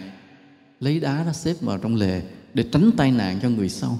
lấy 0.80 1.00
đá 1.00 1.22
nó 1.26 1.32
xếp 1.32 1.54
vào 1.60 1.78
trong 1.78 1.94
lề 1.94 2.22
để 2.56 2.64
tránh 2.72 2.90
tai 2.96 3.10
nạn 3.10 3.38
cho 3.42 3.48
người 3.48 3.68
sau. 3.68 3.98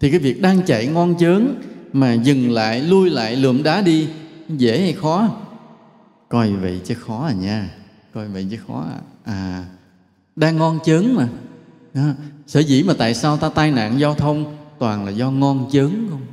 Thì 0.00 0.10
cái 0.10 0.18
việc 0.18 0.42
đang 0.42 0.62
chạy 0.66 0.86
ngon 0.86 1.14
chớn 1.18 1.62
mà 1.92 2.12
dừng 2.12 2.50
lại 2.50 2.80
lui 2.80 3.10
lại 3.10 3.36
lượm 3.36 3.62
đá 3.62 3.82
đi 3.82 4.08
dễ 4.48 4.80
hay 4.80 4.92
khó? 4.92 5.28
Coi 6.28 6.52
vậy 6.52 6.80
chứ 6.84 6.94
khó 6.94 7.26
à 7.26 7.32
nha. 7.32 7.70
Coi 8.14 8.28
vậy 8.28 8.46
chứ 8.50 8.56
khó 8.66 8.86
à, 8.90 9.00
à 9.24 9.64
đang 10.36 10.56
ngon 10.56 10.78
chớn 10.84 11.14
mà. 11.14 11.28
À, 11.94 12.14
sở 12.46 12.60
dĩ 12.60 12.82
mà 12.82 12.94
tại 12.98 13.14
sao 13.14 13.36
ta 13.36 13.48
tai 13.48 13.70
nạn 13.70 14.00
giao 14.00 14.14
thông 14.14 14.56
toàn 14.78 15.04
là 15.04 15.10
do 15.10 15.30
ngon 15.30 15.68
chớn 15.72 16.06
không? 16.10 16.26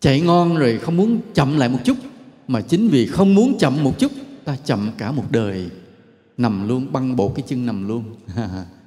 Chạy 0.00 0.20
ngon 0.20 0.56
rồi 0.56 0.78
không 0.78 0.96
muốn 0.96 1.20
chậm 1.34 1.58
lại 1.58 1.68
một 1.68 1.78
chút 1.84 1.96
mà 2.48 2.60
chính 2.60 2.88
vì 2.88 3.06
không 3.06 3.34
muốn 3.34 3.58
chậm 3.58 3.84
một 3.84 3.98
chút 3.98 4.12
ta 4.44 4.56
chậm 4.64 4.90
cả 4.98 5.12
một 5.12 5.24
đời. 5.30 5.70
Nằm 6.36 6.68
luôn 6.68 6.92
băng 6.92 7.16
bộ 7.16 7.28
cái 7.28 7.44
chân 7.48 7.66
nằm 7.66 7.88
luôn. 7.88 8.04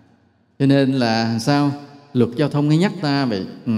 cho 0.61 0.67
nên 0.67 0.91
là 0.91 1.39
sao? 1.39 1.71
Luật 2.13 2.29
giao 2.37 2.49
thông 2.49 2.69
hay 2.69 2.77
nhắc 2.77 2.91
ta 3.01 3.25
vậy 3.25 3.45
ừ, 3.65 3.71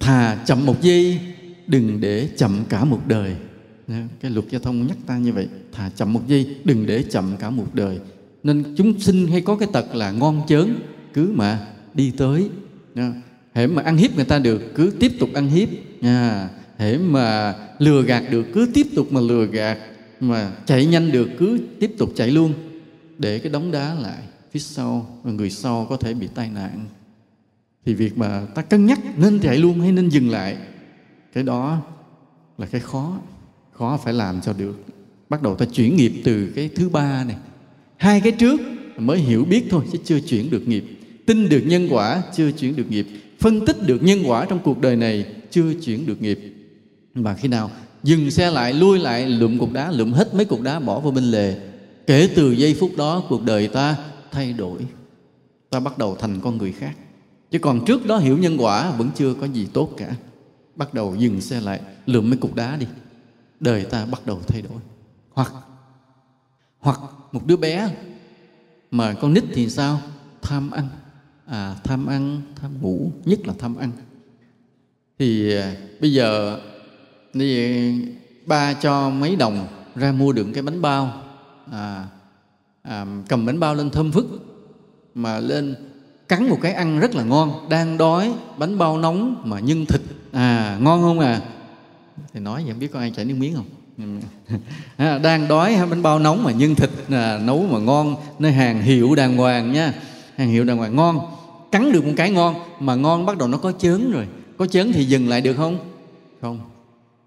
thà 0.00 0.38
chậm 0.46 0.66
một 0.66 0.82
giây 0.82 1.18
đừng 1.66 2.00
để 2.00 2.28
chậm 2.36 2.64
cả 2.68 2.84
một 2.84 3.00
đời. 3.06 3.34
Cái 4.20 4.30
luật 4.30 4.46
giao 4.50 4.60
thông 4.60 4.86
nhắc 4.86 4.96
ta 5.06 5.18
như 5.18 5.32
vậy 5.32 5.48
thà 5.72 5.90
chậm 5.96 6.12
một 6.12 6.20
giây 6.28 6.56
đừng 6.64 6.86
để 6.86 7.02
chậm 7.02 7.36
cả 7.38 7.50
một 7.50 7.74
đời. 7.74 7.98
Nên 8.42 8.74
chúng 8.76 9.00
sinh 9.00 9.26
hay 9.26 9.40
có 9.40 9.56
cái 9.56 9.68
tật 9.72 9.94
là 9.94 10.10
ngon 10.10 10.42
chớn 10.48 10.78
cứ 11.14 11.32
mà 11.34 11.66
đi 11.94 12.12
tới. 12.16 12.48
Hễ 13.54 13.66
mà 13.66 13.82
ăn 13.82 13.96
hiếp 13.96 14.16
người 14.16 14.24
ta 14.24 14.38
được 14.38 14.62
cứ 14.74 14.92
tiếp 15.00 15.12
tục 15.20 15.28
ăn 15.34 15.48
hiếp. 15.48 15.68
À, 16.02 16.48
hễ 16.78 16.98
mà 16.98 17.54
lừa 17.78 18.02
gạt 18.02 18.22
được 18.30 18.46
cứ 18.54 18.68
tiếp 18.74 18.86
tục 18.94 19.12
mà 19.12 19.20
lừa 19.20 19.46
gạt. 19.46 19.78
Mà 20.20 20.52
chạy 20.66 20.86
nhanh 20.86 21.12
được 21.12 21.28
cứ 21.38 21.58
tiếp 21.80 21.90
tục 21.98 22.12
chạy 22.16 22.30
luôn. 22.30 22.52
Để 23.18 23.38
cái 23.38 23.52
đống 23.52 23.70
đá 23.70 23.94
lại 23.94 24.18
phía 24.58 24.62
sau, 24.62 25.20
và 25.22 25.32
người 25.32 25.50
sau 25.50 25.86
có 25.90 25.96
thể 25.96 26.14
bị 26.14 26.28
tai 26.34 26.50
nạn. 26.50 26.86
Thì 27.84 27.94
việc 27.94 28.18
mà 28.18 28.46
ta 28.54 28.62
cân 28.62 28.86
nhắc 28.86 28.98
nên 29.16 29.40
chạy 29.40 29.56
luôn 29.58 29.80
hay 29.80 29.92
nên 29.92 30.08
dừng 30.08 30.30
lại, 30.30 30.56
cái 31.32 31.44
đó 31.44 31.82
là 32.58 32.66
cái 32.66 32.80
khó 32.80 33.18
khó 33.72 33.96
phải 34.04 34.14
làm 34.14 34.40
cho 34.40 34.52
được. 34.52 34.84
Bắt 35.28 35.42
đầu 35.42 35.54
ta 35.54 35.66
chuyển 35.66 35.96
nghiệp 35.96 36.12
từ 36.24 36.52
cái 36.56 36.70
thứ 36.76 36.88
ba 36.88 37.24
này. 37.24 37.36
Hai 37.96 38.20
cái 38.20 38.32
trước 38.32 38.60
mới 38.96 39.18
hiểu 39.18 39.44
biết 39.44 39.64
thôi, 39.70 39.84
chứ 39.92 39.98
chưa 40.04 40.20
chuyển 40.20 40.50
được 40.50 40.68
nghiệp. 40.68 40.84
Tin 41.26 41.48
được 41.48 41.62
nhân 41.66 41.88
quả, 41.90 42.22
chưa 42.34 42.50
chuyển 42.50 42.76
được 42.76 42.90
nghiệp. 42.90 43.06
Phân 43.40 43.66
tích 43.66 43.86
được 43.86 44.02
nhân 44.02 44.18
quả 44.26 44.44
trong 44.44 44.58
cuộc 44.64 44.80
đời 44.80 44.96
này, 44.96 45.26
chưa 45.50 45.74
chuyển 45.74 46.06
được 46.06 46.22
nghiệp. 46.22 46.38
Mà 47.14 47.34
khi 47.34 47.48
nào 47.48 47.70
dừng 48.02 48.30
xe 48.30 48.50
lại, 48.50 48.72
lui 48.72 48.98
lại 48.98 49.28
lượm 49.28 49.58
cục 49.58 49.72
đá 49.72 49.90
lượm 49.90 50.12
hết 50.12 50.34
mấy 50.34 50.44
cục 50.44 50.62
đá 50.62 50.80
bỏ 50.80 51.00
vào 51.00 51.12
bên 51.12 51.24
lề, 51.24 51.54
kể 52.06 52.28
từ 52.34 52.52
giây 52.52 52.76
phút 52.80 52.96
đó 52.96 53.24
cuộc 53.28 53.42
đời 53.42 53.68
ta 53.68 53.96
thay 54.30 54.52
đổi 54.52 54.86
ta 55.70 55.80
bắt 55.80 55.98
đầu 55.98 56.16
thành 56.16 56.40
con 56.40 56.58
người 56.58 56.72
khác. 56.72 56.96
Chứ 57.50 57.58
còn 57.58 57.84
trước 57.84 58.06
đó 58.06 58.18
hiểu 58.18 58.38
nhân 58.38 58.56
quả 58.58 58.90
vẫn 58.90 59.10
chưa 59.14 59.34
có 59.34 59.46
gì 59.46 59.68
tốt 59.72 59.90
cả. 59.96 60.16
Bắt 60.76 60.94
đầu 60.94 61.16
dừng 61.18 61.40
xe 61.40 61.60
lại 61.60 61.80
lượm 62.06 62.30
mấy 62.30 62.38
cục 62.38 62.54
đá 62.54 62.76
đi. 62.76 62.86
Đời 63.60 63.84
ta 63.84 64.06
bắt 64.06 64.26
đầu 64.26 64.40
thay 64.46 64.62
đổi. 64.62 64.80
Hoặc 65.30 65.52
hoặc 66.78 67.00
một 67.32 67.46
đứa 67.46 67.56
bé 67.56 67.94
mà 68.90 69.14
con 69.14 69.34
nít 69.34 69.44
thì 69.54 69.70
sao? 69.70 70.00
Tham 70.42 70.70
ăn. 70.70 70.88
À 71.46 71.76
tham 71.84 72.06
ăn 72.06 72.42
tham 72.56 72.82
ngủ 72.82 73.12
nhất 73.24 73.46
là 73.46 73.54
tham 73.58 73.76
ăn. 73.76 73.90
Thì 75.18 75.56
à, 75.56 75.74
bây 76.00 76.12
giờ 76.12 76.60
thì 77.34 77.92
ba 78.46 78.74
cho 78.74 79.10
mấy 79.10 79.36
đồng 79.36 79.66
ra 79.94 80.12
mua 80.12 80.32
được 80.32 80.46
cái 80.54 80.62
bánh 80.62 80.82
bao. 80.82 81.22
À, 81.72 82.06
à, 82.88 83.06
cầm 83.28 83.46
bánh 83.46 83.60
bao 83.60 83.74
lên 83.74 83.90
thơm 83.90 84.12
phức 84.12 84.26
mà 85.14 85.38
lên 85.40 85.74
cắn 86.28 86.48
một 86.48 86.58
cái 86.62 86.72
ăn 86.72 87.00
rất 87.00 87.14
là 87.14 87.22
ngon. 87.22 87.68
Đang 87.68 87.98
đói 87.98 88.32
bánh 88.58 88.78
bao 88.78 88.98
nóng 88.98 89.42
mà 89.44 89.60
nhân 89.60 89.86
thịt. 89.86 90.00
À 90.32 90.78
ngon 90.80 91.02
không 91.02 91.20
à? 91.20 91.40
Thì 92.34 92.40
nói 92.40 92.62
vậy 92.62 92.72
không 92.72 92.80
biết 92.80 92.92
có 92.92 92.98
ai 92.98 93.12
chảy 93.16 93.24
nước 93.24 93.34
miếng 93.38 93.54
không? 93.54 93.64
À, 94.96 95.18
đang 95.18 95.48
đói 95.48 95.76
bánh 95.90 96.02
bao 96.02 96.18
nóng 96.18 96.44
mà 96.44 96.52
nhân 96.52 96.74
thịt. 96.74 96.90
À, 97.10 97.38
nấu 97.44 97.66
mà 97.70 97.78
ngon 97.78 98.16
nơi 98.38 98.52
hàng 98.52 98.82
hiệu 98.82 99.14
đàng 99.14 99.36
hoàng 99.36 99.72
nha. 99.72 99.92
Hàng 100.36 100.48
hiệu 100.48 100.64
đàng 100.64 100.78
hoàng 100.78 100.96
ngon. 100.96 101.20
Cắn 101.72 101.92
được 101.92 102.04
một 102.04 102.12
cái 102.16 102.30
ngon 102.30 102.54
mà 102.80 102.94
ngon 102.94 103.26
bắt 103.26 103.38
đầu 103.38 103.48
nó 103.48 103.58
có 103.58 103.72
chớn 103.72 104.12
rồi. 104.12 104.26
Có 104.56 104.66
chớn 104.66 104.92
thì 104.92 105.04
dừng 105.04 105.28
lại 105.28 105.40
được 105.40 105.54
không? 105.54 105.78
Không. 106.40 106.60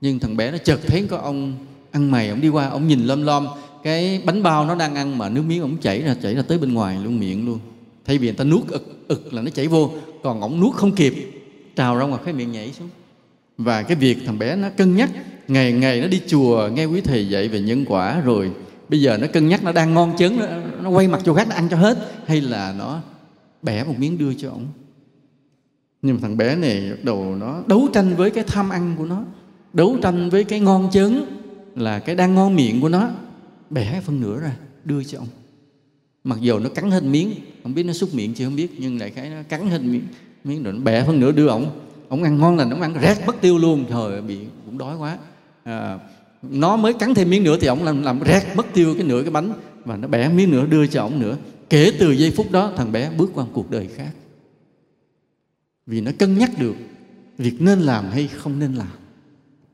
Nhưng 0.01 0.19
thằng 0.19 0.37
bé 0.37 0.51
nó 0.51 0.57
chợt 0.57 0.79
thấy 0.87 1.07
có 1.09 1.17
ông 1.17 1.53
ăn 1.91 2.11
mày 2.11 2.29
ông 2.29 2.41
đi 2.41 2.49
qua 2.49 2.69
ông 2.69 2.87
nhìn 2.87 3.05
lom 3.05 3.23
lom 3.23 3.47
cái 3.83 4.21
bánh 4.25 4.43
bao 4.43 4.65
nó 4.65 4.75
đang 4.75 4.95
ăn 4.95 5.17
mà 5.17 5.29
nước 5.29 5.43
miếng 5.47 5.61
ông 5.61 5.77
chảy 5.77 6.01
ra 6.01 6.15
chảy 6.21 6.35
ra 6.35 6.41
tới 6.41 6.57
bên 6.57 6.73
ngoài 6.73 6.97
luôn 7.03 7.19
miệng 7.19 7.45
luôn. 7.45 7.59
Thay 8.05 8.17
vì 8.17 8.27
người 8.27 8.35
ta 8.35 8.43
nuốt 8.43 8.67
ực 8.67 9.07
ực 9.07 9.33
là 9.33 9.41
nó 9.41 9.49
chảy 9.49 9.67
vô 9.67 9.91
còn 10.23 10.41
ổng 10.41 10.59
nuốt 10.59 10.75
không 10.75 10.91
kịp 10.91 11.31
trào 11.75 11.95
ra 11.95 12.05
ngoài 12.05 12.21
cái 12.25 12.33
miệng 12.33 12.51
nhảy 12.51 12.71
xuống. 12.71 12.89
Và 13.57 13.83
cái 13.83 13.95
việc 13.95 14.17
thằng 14.25 14.39
bé 14.39 14.55
nó 14.55 14.69
cân 14.69 14.95
nhắc 14.95 15.09
ngày 15.47 15.73
ngày 15.73 16.01
nó 16.01 16.07
đi 16.07 16.21
chùa 16.27 16.69
nghe 16.73 16.85
quý 16.85 17.01
thầy 17.01 17.29
dạy 17.29 17.47
về 17.47 17.59
nhân 17.59 17.85
quả 17.87 18.21
rồi 18.21 18.51
bây 18.89 19.01
giờ 19.01 19.17
nó 19.17 19.27
cân 19.27 19.47
nhắc 19.47 19.63
nó 19.63 19.71
đang 19.71 19.93
ngon 19.93 20.13
chớn 20.17 20.39
nó, 20.39 20.45
nó 20.81 20.89
quay 20.89 21.07
mặt 21.07 21.21
chỗ 21.25 21.33
khác 21.33 21.47
nó 21.49 21.55
ăn 21.55 21.67
cho 21.69 21.77
hết 21.77 21.97
hay 22.25 22.41
là 22.41 22.75
nó 22.77 22.99
bẻ 23.61 23.83
một 23.83 23.93
miếng 23.97 24.17
đưa 24.17 24.33
cho 24.33 24.49
ổng. 24.49 24.65
Nhưng 26.01 26.15
mà 26.15 26.19
thằng 26.21 26.37
bé 26.37 26.55
này 26.55 26.89
bắt 26.89 27.03
đầu 27.03 27.35
nó 27.35 27.63
đấu 27.67 27.87
tranh 27.93 28.15
với 28.15 28.29
cái 28.29 28.43
tham 28.47 28.69
ăn 28.69 28.95
của 28.97 29.05
nó 29.05 29.23
đấu 29.73 29.97
tranh 30.01 30.29
với 30.29 30.43
cái 30.43 30.59
ngon 30.59 30.89
chớn 30.91 31.25
là 31.75 31.99
cái 31.99 32.15
đang 32.15 32.35
ngon 32.35 32.55
miệng 32.55 32.81
của 32.81 32.89
nó 32.89 33.09
bẻ 33.71 34.01
phân 34.01 34.21
nửa 34.21 34.39
ra 34.39 34.55
đưa 34.85 35.03
cho 35.03 35.17
ông. 35.17 35.27
Mặc 36.23 36.39
dù 36.41 36.59
nó 36.59 36.69
cắn 36.69 36.91
hết 36.91 37.03
miếng 37.03 37.33
không 37.63 37.73
biết 37.73 37.83
nó 37.83 37.93
xúc 37.93 38.13
miệng 38.13 38.33
chưa 38.33 38.45
không 38.45 38.55
biết 38.55 38.71
nhưng 38.77 38.99
đại 38.99 39.11
khái 39.11 39.29
nó 39.29 39.43
cắn 39.49 39.69
hết 39.69 39.81
miếng 39.81 40.03
miếng 40.43 40.63
rồi 40.63 40.73
nó 40.73 40.79
bẻ 40.79 41.03
phân 41.03 41.19
nửa 41.19 41.31
đưa 41.31 41.47
ổng. 41.47 41.69
Ổng 42.09 42.23
ăn 42.23 42.37
ngon 42.37 42.57
là 42.57 42.65
nó 42.65 42.77
ăn 42.81 42.93
rét 43.01 43.17
mất 43.25 43.41
tiêu 43.41 43.57
luôn 43.57 43.85
trời 43.89 44.21
bị 44.21 44.37
cũng 44.65 44.77
đói 44.77 44.97
quá. 44.97 45.17
À, 45.63 45.99
nó 46.41 46.77
mới 46.77 46.93
cắn 46.93 47.13
thêm 47.13 47.29
miếng 47.29 47.43
nữa 47.43 47.57
thì 47.61 47.67
ổng 47.67 47.83
làm 47.83 48.03
làm 48.03 48.19
rét 48.19 48.43
mất 48.55 48.65
tiêu 48.73 48.95
cái 48.97 49.03
nửa 49.07 49.21
cái 49.21 49.31
bánh 49.31 49.53
và 49.85 49.97
nó 49.97 50.07
bẻ 50.07 50.29
miếng 50.29 50.51
nữa 50.51 50.65
đưa 50.65 50.87
cho 50.87 51.01
ổng 51.01 51.19
nữa. 51.19 51.37
Kể 51.69 51.91
từ 51.99 52.11
giây 52.11 52.31
phút 52.31 52.51
đó 52.51 52.73
thằng 52.77 52.91
bé 52.91 53.11
bước 53.17 53.31
qua 53.33 53.45
cuộc 53.53 53.71
đời 53.71 53.89
khác. 53.95 54.11
Vì 55.85 56.01
nó 56.01 56.11
cân 56.19 56.37
nhắc 56.37 56.51
được 56.59 56.75
việc 57.37 57.61
nên 57.61 57.79
làm 57.79 58.05
hay 58.11 58.27
không 58.27 58.59
nên 58.59 58.73
làm. 58.73 58.91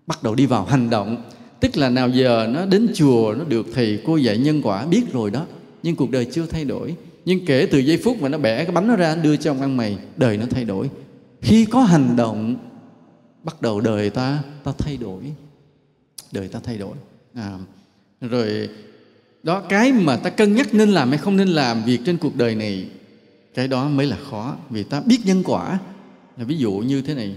Bắt 0.07 0.23
đầu 0.23 0.35
đi 0.35 0.45
vào 0.45 0.65
hành 0.65 0.89
động 0.89 1.23
tức 1.59 1.77
là 1.77 1.89
nào 1.89 2.09
giờ 2.09 2.49
nó 2.53 2.65
đến 2.65 2.87
chùa 2.93 3.35
nó 3.37 3.43
được 3.43 3.65
thầy 3.73 3.99
cô 4.05 4.17
dạy 4.17 4.37
nhân 4.37 4.61
quả 4.63 4.85
biết 4.85 5.03
rồi 5.13 5.31
đó. 5.31 5.45
Nhưng 5.83 5.95
cuộc 5.95 6.11
đời 6.11 6.25
chưa 6.25 6.45
thay 6.45 6.65
đổi. 6.65 6.95
Nhưng 7.25 7.45
kể 7.45 7.67
từ 7.71 7.79
giây 7.79 7.97
phút 8.03 8.21
mà 8.21 8.29
nó 8.29 8.37
bẻ 8.37 8.63
cái 8.63 8.71
bánh 8.71 8.87
nó 8.87 8.95
ra 8.95 9.15
đưa 9.15 9.37
cho 9.37 9.51
ông 9.51 9.61
ăn 9.61 9.77
mày 9.77 9.97
đời 10.17 10.37
nó 10.37 10.45
thay 10.49 10.65
đổi. 10.65 10.89
Khi 11.41 11.65
có 11.65 11.83
hành 11.83 12.15
động 12.15 12.55
bắt 13.43 13.61
đầu 13.61 13.81
đời 13.81 14.09
ta 14.09 14.43
ta 14.63 14.71
thay 14.77 14.97
đổi. 14.97 15.23
Đời 16.31 16.47
ta 16.47 16.59
thay 16.63 16.77
đổi. 16.77 16.95
À, 17.33 17.59
rồi 18.21 18.69
đó 19.43 19.59
cái 19.69 19.91
mà 19.91 20.17
ta 20.17 20.29
cân 20.29 20.55
nhắc 20.55 20.73
nên 20.73 20.89
làm 20.89 21.09
hay 21.09 21.17
không 21.17 21.37
nên 21.37 21.47
làm 21.47 21.83
việc 21.83 21.99
trên 22.05 22.17
cuộc 22.17 22.35
đời 22.35 22.55
này 22.55 22.87
cái 23.53 23.67
đó 23.67 23.89
mới 23.89 24.05
là 24.05 24.17
khó. 24.29 24.55
Vì 24.69 24.83
ta 24.83 25.01
biết 25.01 25.19
nhân 25.25 25.43
quả. 25.45 25.79
Là 26.37 26.43
ví 26.43 26.57
dụ 26.57 26.71
như 26.71 27.01
thế 27.01 27.13
này. 27.13 27.35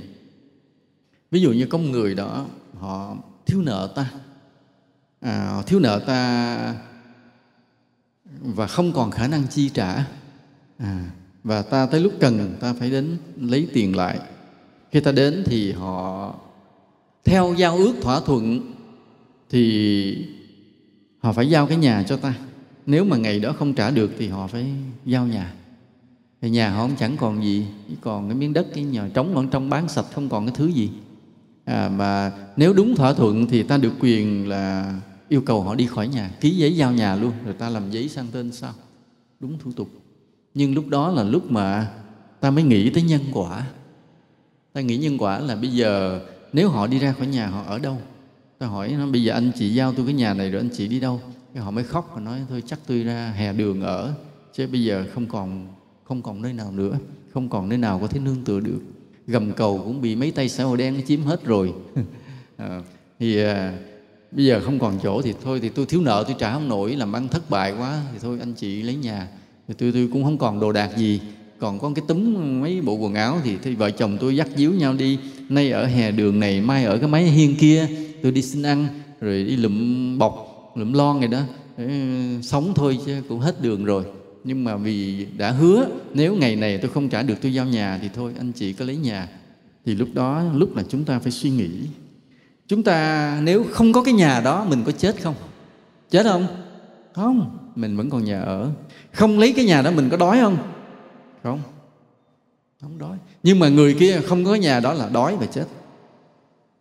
Ví 1.31 1.41
dụ 1.41 1.53
như 1.53 1.67
có 1.67 1.79
người 1.79 2.15
đó 2.15 2.47
họ 2.79 3.17
thiếu 3.51 3.63
nợ 3.63 3.93
ta. 3.95 4.11
À, 5.21 5.63
thiếu 5.67 5.81
nợ 5.81 5.99
ta 6.07 6.75
và 8.41 8.67
không 8.67 8.93
còn 8.93 9.11
khả 9.11 9.27
năng 9.27 9.47
chi 9.47 9.69
trả. 9.69 10.05
À, 10.79 11.11
và 11.45 11.63
ta 11.63 11.87
tới 11.87 12.01
lúc 12.01 12.13
cần 12.21 12.57
ta 12.61 12.73
phải 12.73 12.91
đến 12.91 13.17
lấy 13.41 13.69
tiền 13.73 13.97
lại. 13.97 14.19
Khi 14.91 15.01
ta 15.01 15.13
đến 15.13 15.43
thì 15.47 15.73
họ 15.73 16.35
theo 17.25 17.55
giao 17.59 17.77
ước 17.77 17.95
thỏa 18.03 18.21
thuận 18.21 18.75
thì 19.51 20.27
họ 21.19 21.33
phải 21.33 21.51
giao 21.51 21.67
cái 21.67 21.77
nhà 21.77 22.03
cho 22.03 22.17
ta. 22.17 22.35
Nếu 22.87 23.05
mà 23.05 23.17
ngày 23.17 23.41
đó 23.41 23.53
không 23.59 23.75
trả 23.75 23.91
được 23.91 24.11
thì 24.19 24.29
họ 24.29 24.47
phải 24.47 24.67
giao 25.05 25.27
nhà. 25.27 25.55
Thì 26.41 26.51
nhà 26.51 26.71
họ 26.71 26.87
cũng 26.87 26.97
chẳng 26.97 27.17
còn 27.17 27.45
gì 27.45 27.67
chỉ 27.89 27.95
còn 28.01 28.29
cái 28.29 28.37
miếng 28.37 28.53
đất 28.53 28.67
cái 28.75 28.85
nhà 28.85 29.09
trống 29.15 29.37
ở 29.37 29.45
trong 29.51 29.71
bán 29.71 29.89
sạch 29.89 30.07
không 30.15 30.29
còn 30.29 30.47
cái 30.47 30.55
thứ 30.57 30.67
gì 30.67 30.91
à, 31.71 31.89
mà 31.89 32.33
nếu 32.57 32.73
đúng 32.73 32.97
thỏa 32.97 33.13
thuận 33.13 33.47
thì 33.47 33.63
ta 33.63 33.77
được 33.77 33.93
quyền 34.01 34.49
là 34.49 34.95
yêu 35.29 35.41
cầu 35.41 35.63
họ 35.63 35.75
đi 35.75 35.87
khỏi 35.87 36.09
nhà 36.09 36.31
ký 36.41 36.51
giấy 36.51 36.77
giao 36.77 36.93
nhà 36.93 37.17
luôn 37.17 37.33
rồi 37.45 37.55
ta 37.55 37.69
làm 37.69 37.91
giấy 37.91 38.09
sang 38.09 38.27
tên 38.33 38.53
sau. 38.53 38.73
Đúng 39.41 39.59
thủ 39.59 39.73
tục. 39.73 39.89
Nhưng 40.55 40.75
lúc 40.75 40.89
đó 40.89 41.11
là 41.11 41.23
lúc 41.23 41.51
mà 41.51 41.93
ta 42.41 42.51
mới 42.51 42.65
nghĩ 42.65 42.91
tới 42.91 43.03
nhân 43.03 43.21
quả. 43.33 43.67
Ta 44.73 44.81
nghĩ 44.81 44.97
nhân 44.97 45.19
quả 45.19 45.39
là 45.39 45.57
bây 45.57 45.71
giờ 45.71 46.21
nếu 46.53 46.69
họ 46.69 46.87
đi 46.87 46.99
ra 46.99 47.13
khỏi 47.13 47.27
nhà 47.27 47.47
họ 47.47 47.65
ở 47.67 47.79
đâu? 47.79 47.99
Ta 48.59 48.67
hỏi 48.67 48.95
nó 48.99 49.07
bây 49.07 49.23
giờ 49.23 49.33
anh 49.35 49.51
chị 49.59 49.75
giao 49.75 49.93
tôi 49.93 50.07
cái 50.07 50.15
nhà 50.15 50.35
này 50.35 50.51
rồi 50.51 50.61
anh 50.61 50.71
chị 50.73 50.89
đi 50.89 51.01
đâu? 51.01 51.21
Cái 51.55 51.63
họ 51.63 51.71
mới 51.71 51.85
khóc 51.85 52.11
và 52.15 52.21
nói 52.21 52.41
thôi 52.49 52.63
chắc 52.67 52.79
tôi 52.87 53.03
ra 53.03 53.33
hè 53.37 53.53
đường 53.53 53.81
ở 53.81 54.15
chứ 54.55 54.67
bây 54.67 54.85
giờ 54.85 55.07
không 55.15 55.27
còn 55.27 55.67
không 56.05 56.23
còn 56.23 56.43
nơi 56.43 56.53
nào 56.53 56.73
nữa 56.73 56.99
không 57.35 57.49
còn 57.49 57.69
nơi 57.69 57.79
nào 57.79 57.99
có 57.99 58.07
thể 58.07 58.21
nương 58.21 58.45
tựa 58.45 58.61
được 58.61 58.81
gầm 59.31 59.53
cầu 59.53 59.83
cũng 59.85 60.01
bị 60.01 60.17
mấy 60.17 60.31
tay 60.31 60.49
xã 60.49 60.65
hội 60.65 60.77
đen 60.77 61.03
chiếm 61.07 61.23
hết 61.23 61.45
rồi. 61.45 61.73
À, 62.57 62.81
thì 63.19 63.45
à, 63.45 63.73
bây 64.33 64.45
giờ 64.45 64.61
không 64.65 64.79
còn 64.79 64.99
chỗ 65.03 65.23
thì 65.23 65.35
thôi 65.45 65.61
thì 65.63 65.69
tôi 65.69 65.87
thiếu 65.87 66.01
nợ 66.01 66.25
tôi 66.27 66.37
trả 66.39 66.53
không 66.53 66.69
nổi 66.69 66.97
làm 66.97 67.13
ăn 67.13 67.29
thất 67.29 67.51
bại 67.51 67.75
quá 67.79 68.03
thì 68.13 68.19
thôi 68.23 68.37
anh 68.41 68.53
chị 68.53 68.83
lấy 68.83 68.95
nhà. 68.95 69.29
Thì 69.69 69.75
tôi 69.79 69.93
tôi 69.93 70.09
cũng 70.13 70.25
không 70.25 70.39
còn 70.39 70.61
đồ 70.61 70.73
đạc 70.73 70.91
gì 70.97 71.21
còn 71.59 71.79
có 71.79 71.91
cái 71.95 72.05
túm 72.09 72.35
mấy 72.61 72.81
bộ 72.81 72.95
quần 72.95 73.15
áo 73.15 73.39
thì, 73.45 73.57
thì 73.63 73.75
vợ 73.75 73.91
chồng 73.91 74.19
tôi 74.21 74.37
dắt 74.37 74.49
díu 74.57 74.73
nhau 74.73 74.95
đi. 74.95 75.19
Nay 75.49 75.71
ở 75.71 75.87
hè 75.87 76.11
đường 76.11 76.41
này 76.41 76.61
mai 76.61 76.85
ở 76.85 76.99
cái 76.99 77.09
máy 77.09 77.25
hiên 77.25 77.57
kia 77.57 77.89
tôi 78.23 78.33
đi 78.33 78.43
xin 78.43 78.63
ăn 78.63 78.89
rồi 79.21 79.45
đi 79.45 79.57
lụm 79.57 80.19
bọc 80.19 80.63
lụm 80.75 80.93
lon 80.93 81.21
này 81.21 81.29
đó. 81.29 81.41
Để 81.77 81.89
sống 82.43 82.73
thôi 82.75 82.99
chứ 83.07 83.23
cũng 83.29 83.41
hết 83.41 83.63
đường 83.63 83.85
rồi 83.85 84.05
nhưng 84.45 84.65
mà 84.65 84.77
vì 84.77 85.27
đã 85.37 85.51
hứa, 85.51 85.87
nếu 86.15 86.37
ngày 86.37 86.57
này 86.57 86.79
tôi 86.79 86.91
không 86.91 87.09
trả 87.09 87.23
được, 87.23 87.35
tôi 87.43 87.55
giao 87.55 87.67
nhà 87.67 87.99
thì 88.03 88.09
thôi, 88.15 88.33
anh 88.39 88.53
chị 88.53 88.73
có 88.73 88.85
lấy 88.85 88.97
nhà. 88.97 89.29
Thì 89.87 89.95
lúc 89.95 90.09
đó, 90.15 90.43
lúc 90.55 90.77
là 90.77 90.83
chúng 90.89 91.05
ta 91.05 91.19
phải 91.19 91.33
suy 91.33 91.51
nghĩ. 91.51 91.71
Chúng 92.69 92.83
ta 92.83 93.41
nếu 93.43 93.65
không 93.71 93.93
có 93.93 94.03
cái 94.03 94.15
nhà 94.15 94.41
đó, 94.41 94.65
mình 94.65 94.83
có 94.87 94.93
chết 94.93 95.23
không? 95.23 95.35
Chết 96.11 96.23
không? 96.23 96.47
Không. 97.13 97.59
Mình 97.77 97.97
vẫn 97.97 98.11
còn 98.11 98.25
nhà 98.25 98.41
ở. 98.41 98.71
Không 99.13 99.39
lấy 99.39 99.53
cái 99.57 99.65
nhà 99.65 99.83
đó, 99.83 99.91
mình 99.91 100.09
có 100.11 100.17
đói 100.17 100.39
không? 100.41 100.57
Không. 101.43 101.61
Không 102.81 102.99
đói. 102.99 103.17
Nhưng 103.43 103.59
mà 103.59 103.69
người 103.69 103.95
kia 103.95 104.21
không 104.21 104.45
có 104.45 104.55
nhà 104.55 104.81
đó 104.81 104.93
là 104.93 105.09
đói 105.09 105.37
và 105.37 105.47
chết. 105.47 105.65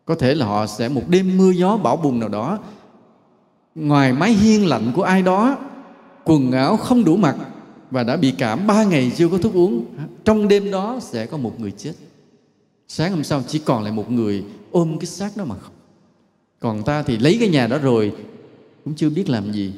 Có 0.05 0.15
thể 0.15 0.35
là 0.35 0.45
họ 0.45 0.67
sẽ 0.67 0.89
một 0.89 1.03
đêm 1.07 1.37
mưa 1.37 1.51
gió 1.51 1.77
bão 1.77 1.97
bùng 1.97 2.19
nào 2.19 2.29
đó, 2.29 2.59
ngoài 3.75 4.13
mái 4.13 4.31
hiên 4.31 4.67
lạnh 4.67 4.91
của 4.95 5.03
ai 5.03 5.21
đó 5.21 5.57
quần 6.29 6.51
áo 6.51 6.77
không 6.77 7.03
đủ 7.03 7.15
mặc 7.15 7.35
và 7.91 8.03
đã 8.03 8.17
bị 8.17 8.31
cảm, 8.31 8.67
ba 8.67 8.83
ngày 8.83 9.11
chưa 9.17 9.29
có 9.29 9.37
thuốc 9.37 9.53
uống, 9.53 9.85
trong 10.25 10.47
đêm 10.47 10.71
đó 10.71 10.99
sẽ 11.01 11.25
có 11.25 11.37
một 11.37 11.59
người 11.59 11.71
chết. 11.71 11.93
Sáng 12.87 13.11
hôm 13.11 13.23
sau 13.23 13.43
chỉ 13.47 13.59
còn 13.59 13.83
lại 13.83 13.93
một 13.93 14.11
người 14.11 14.43
ôm 14.71 14.99
cái 14.99 15.05
xác 15.05 15.37
đó 15.37 15.45
mà 15.45 15.55
khóc. 15.55 15.73
Còn 16.59 16.83
ta 16.83 17.03
thì 17.03 17.17
lấy 17.17 17.37
cái 17.39 17.49
nhà 17.49 17.67
đó 17.67 17.77
rồi, 17.77 18.13
cũng 18.85 18.95
chưa 18.95 19.09
biết 19.09 19.29
làm 19.29 19.51
gì, 19.51 19.73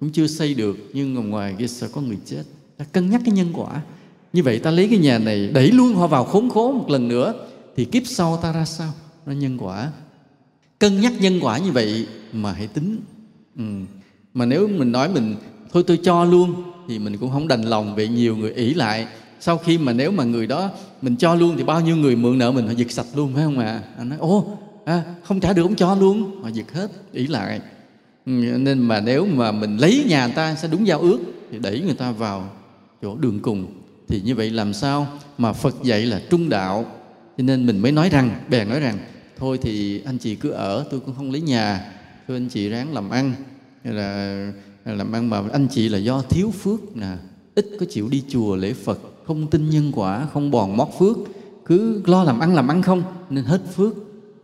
cũng 0.00 0.10
chưa 0.12 0.26
xây 0.26 0.54
được, 0.54 0.76
nhưng 0.92 1.14
mà 1.14 1.22
ngoài 1.22 1.54
kia 1.58 1.66
sẽ 1.66 1.88
có 1.92 2.00
người 2.00 2.18
chết. 2.24 2.42
Ta 2.76 2.84
cân 2.92 3.10
nhắc 3.10 3.20
cái 3.24 3.34
nhân 3.34 3.48
quả. 3.54 3.82
Như 4.32 4.42
vậy 4.42 4.58
ta 4.58 4.70
lấy 4.70 4.88
cái 4.88 4.98
nhà 4.98 5.18
này, 5.18 5.48
đẩy 5.48 5.70
luôn 5.70 5.94
họ 5.94 6.06
vào 6.06 6.24
khốn 6.24 6.50
khổ 6.50 6.72
một 6.72 6.90
lần 6.90 7.08
nữa, 7.08 7.34
thì 7.76 7.84
kiếp 7.84 8.02
sau 8.06 8.36
ta 8.36 8.52
ra 8.52 8.64
sao? 8.64 8.92
Nó 9.26 9.32
nhân 9.32 9.58
quả. 9.58 9.92
Cân 10.78 11.00
nhắc 11.00 11.12
nhân 11.20 11.40
quả 11.40 11.58
như 11.58 11.72
vậy 11.72 12.06
mà 12.32 12.52
hãy 12.52 12.66
tính. 12.66 13.00
Ừ. 13.56 13.64
mà 14.34 14.46
nếu 14.46 14.68
mình 14.68 14.92
nói 14.92 15.08
mình 15.08 15.36
thôi 15.72 15.84
tôi 15.86 16.00
cho 16.02 16.24
luôn. 16.24 16.62
Thì 16.88 16.98
mình 16.98 17.16
cũng 17.16 17.30
không 17.30 17.48
đành 17.48 17.62
lòng 17.62 17.94
vì 17.94 18.08
nhiều 18.08 18.36
người 18.36 18.52
ỷ 18.52 18.74
lại. 18.74 19.06
Sau 19.40 19.58
khi 19.58 19.78
mà 19.78 19.92
nếu 19.92 20.10
mà 20.10 20.24
người 20.24 20.46
đó 20.46 20.70
mình 21.02 21.16
cho 21.16 21.34
luôn 21.34 21.54
thì 21.56 21.64
bao 21.64 21.80
nhiêu 21.80 21.96
người 21.96 22.16
mượn 22.16 22.38
nợ 22.38 22.52
mình 22.52 22.66
họ 22.66 22.72
giật 22.72 22.90
sạch 22.90 23.06
luôn 23.14 23.34
phải 23.34 23.44
không 23.44 23.58
ạ? 23.58 23.66
À? 23.66 23.82
anh 23.98 24.08
nói 24.08 24.18
ô 24.18 24.58
à, 24.84 25.02
không 25.22 25.40
trả 25.40 25.52
được 25.52 25.62
không 25.62 25.76
cho 25.76 25.94
luôn. 25.94 26.42
Họ 26.42 26.48
giật 26.48 26.72
hết 26.72 26.90
ỷ 27.12 27.26
lại. 27.26 27.60
Ừ, 28.26 28.32
nên 28.58 28.78
mà 28.78 29.00
nếu 29.00 29.26
mà 29.26 29.52
mình 29.52 29.76
lấy 29.76 30.04
nhà 30.08 30.26
người 30.26 30.34
ta 30.34 30.54
sẽ 30.54 30.68
đúng 30.68 30.86
giao 30.86 31.00
ước 31.00 31.18
thì 31.52 31.58
đẩy 31.58 31.80
người 31.80 31.94
ta 31.94 32.10
vào 32.10 32.50
chỗ 33.02 33.16
đường 33.16 33.40
cùng. 33.40 33.66
Thì 34.08 34.20
như 34.24 34.34
vậy 34.34 34.50
làm 34.50 34.74
sao 34.74 35.06
mà 35.38 35.52
Phật 35.52 35.82
dạy 35.82 36.06
là 36.06 36.20
trung 36.30 36.48
đạo? 36.48 36.84
Cho 37.38 37.44
nên 37.44 37.66
mình 37.66 37.78
mới 37.78 37.92
nói 37.92 38.08
rằng 38.08 38.30
bè 38.50 38.64
nói 38.64 38.80
rằng 38.80 38.98
thôi 39.38 39.58
thì 39.62 40.02
anh 40.04 40.18
chị 40.18 40.34
cứ 40.34 40.50
ở 40.50 40.84
tôi 40.90 41.00
cũng 41.00 41.14
không 41.14 41.30
lấy 41.30 41.40
nhà. 41.40 41.92
Thôi 42.28 42.36
anh 42.36 42.48
chị 42.48 42.68
ráng 42.68 42.94
làm 42.94 43.10
ăn. 43.10 43.32
Là 43.84 44.52
làm 44.96 45.12
ăn 45.12 45.30
mà 45.30 45.42
anh 45.52 45.68
chị 45.70 45.88
là 45.88 45.98
do 45.98 46.22
thiếu 46.22 46.50
phước 46.50 46.96
nè 46.96 47.16
ít 47.54 47.66
có 47.80 47.86
chịu 47.90 48.08
đi 48.08 48.22
chùa 48.28 48.56
lễ 48.56 48.72
Phật 48.72 48.98
không 49.26 49.46
tin 49.46 49.70
nhân 49.70 49.92
quả 49.94 50.26
không 50.32 50.50
bòn 50.50 50.76
mót 50.76 50.88
phước 50.98 51.16
cứ 51.68 52.02
lo 52.06 52.24
làm 52.24 52.38
ăn 52.38 52.54
làm 52.54 52.68
ăn 52.68 52.82
không 52.82 53.02
nên 53.30 53.44
hết 53.44 53.60
phước. 53.74 53.94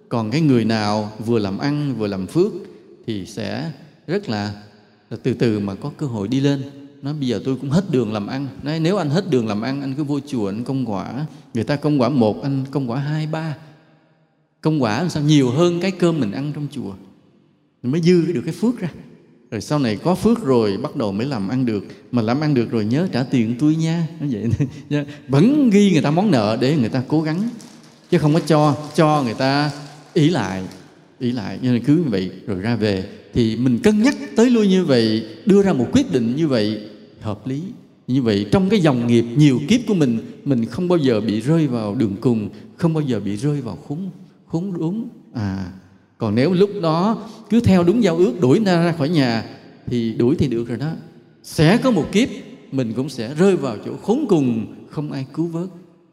Còn 0.09 0.31
cái 0.31 0.41
người 0.41 0.65
nào 0.65 1.13
vừa 1.27 1.39
làm 1.39 1.59
ăn 1.59 1.95
vừa 1.99 2.07
làm 2.07 2.27
phước 2.27 2.53
thì 3.07 3.27
sẽ 3.27 3.73
rất 4.07 4.29
là, 4.29 4.63
là 5.11 5.17
từ 5.23 5.35
từ 5.35 5.59
mà 5.59 5.75
có 5.75 5.91
cơ 5.97 6.07
hội 6.07 6.29
đi 6.29 6.41
lên. 6.41 6.63
Nói 7.03 7.15
bây 7.15 7.29
giờ 7.29 7.41
tôi 7.45 7.57
cũng 7.61 7.71
hết 7.71 7.85
đường 7.91 8.13
làm 8.13 8.27
ăn. 8.27 8.49
Nói 8.63 8.81
nếu 8.81 8.97
anh 8.97 9.11
hết 9.11 9.31
đường 9.31 9.49
làm 9.49 9.63
ăn 9.63 9.81
anh 9.81 9.95
cứ 9.95 10.05
vô 10.05 10.21
chùa 10.27 10.49
anh 10.49 10.65
công 10.65 10.91
quả. 10.91 11.27
Người 11.55 11.65
ta 11.65 11.77
công 11.77 12.01
quả 12.01 12.09
một 12.09 12.43
anh 12.43 12.65
công 12.71 12.91
quả 12.91 12.99
hai 12.99 13.27
ba. 13.27 13.57
Công 14.61 14.83
quả 14.83 14.99
làm 14.99 15.11
sao 15.11 15.23
nhiều 15.23 15.51
hơn 15.51 15.81
cái 15.81 15.91
cơm 15.91 16.21
mình 16.21 16.33
ăn 16.33 16.53
trong 16.55 16.67
chùa? 16.71 16.93
Mình 17.83 17.93
mới 17.93 18.01
dư 18.01 18.33
được 18.33 18.43
cái 18.45 18.55
phước 18.55 18.79
ra 18.79 18.89
rồi 19.55 19.61
sau 19.61 19.79
này 19.79 19.97
có 19.97 20.15
phước 20.15 20.45
rồi, 20.45 20.77
bắt 20.77 20.97
đầu 20.97 21.13
mới 21.13 21.27
làm 21.27 21.49
ăn 21.49 21.67
được. 21.67 21.85
Mà 22.13 22.23
làm 22.23 22.41
ăn 22.41 22.55
được 22.55 22.71
rồi 22.71 22.85
nhớ 22.85 23.09
trả 23.13 23.23
tiền 23.23 23.55
tôi 23.59 23.77
nha. 23.77 24.09
Như 24.21 24.51
vậy. 24.91 25.05
Vẫn 25.29 25.71
ghi 25.71 25.93
người 25.93 26.03
ta 26.03 26.11
món 26.11 26.31
nợ 26.31 26.59
để 26.61 26.77
người 26.77 26.89
ta 26.89 27.03
cố 27.09 27.23
gắng. 27.23 27.49
Chứ 28.11 28.19
không 28.19 28.35
có 28.35 28.41
cho 28.47 28.77
cho 28.95 29.23
người 29.23 29.35
ta 29.35 29.71
ý 30.15 30.31
lại 30.31 30.63
ý 31.19 31.33
lại. 31.33 31.59
Nên 31.63 31.85
cứ 31.85 31.97
như 31.97 32.11
vậy 32.11 32.31
rồi 32.47 32.61
ra 32.61 32.77
về. 32.77 33.05
Thì 33.35 33.57
mình 33.57 33.79
cân 33.79 34.03
nhắc 34.03 34.15
tới 34.37 34.51
lui 34.51 34.69
như 34.69 34.85
vậy, 34.85 35.27
đưa 35.47 35.63
ra 35.63 35.73
một 35.73 35.87
quyết 35.93 36.13
định 36.13 36.37
như 36.37 36.49
vậy, 36.49 36.81
hợp 37.21 37.47
lý. 37.47 37.63
Như 38.07 38.23
vậy 38.23 38.47
trong 38.53 38.69
cái 38.69 38.81
dòng 38.81 39.07
nghiệp 39.07 39.25
nhiều 39.37 39.61
kiếp 39.69 39.81
của 39.87 39.95
mình 39.95 40.19
mình 40.45 40.67
không 40.67 40.89
bao 40.89 40.99
giờ 40.99 41.21
bị 41.21 41.41
rơi 41.41 41.67
vào 41.67 41.95
đường 41.95 42.17
cùng, 42.21 42.49
không 42.77 42.95
bao 42.95 43.03
giờ 43.03 43.21
bị 43.21 43.37
rơi 43.37 43.61
vào 43.61 43.79
khốn 43.89 44.11
khốn 44.47 44.73
đúng. 44.79 45.09
À 45.35 45.73
còn 46.19 46.35
nếu 46.35 46.53
lúc 46.53 46.71
đó 46.83 47.29
cứ 47.51 47.61
theo 47.61 47.85
đúng 47.85 48.03
giao 48.03 48.17
ước 48.17 48.41
đuổi 48.41 48.61
ra 48.65 48.85
ra 48.85 48.93
khỏi 48.93 49.09
nhà, 49.09 49.45
thì 49.87 50.13
đuổi 50.13 50.37
thì 50.39 50.49
được 50.49 50.69
rồi 50.69 50.79
đó. 50.79 50.93
Sẽ 51.43 51.77
có 51.77 51.91
một 51.91 52.13
kiếp, 52.13 52.29
mình 52.73 52.93
cũng 52.93 53.09
sẽ 53.09 53.35
rơi 53.35 53.57
vào 53.57 53.77
chỗ 53.85 53.97
khốn 53.97 54.27
cùng, 54.29 54.75
không 54.91 55.13
ai 55.13 55.27
cứu 55.33 55.47
vớt. 55.47 55.69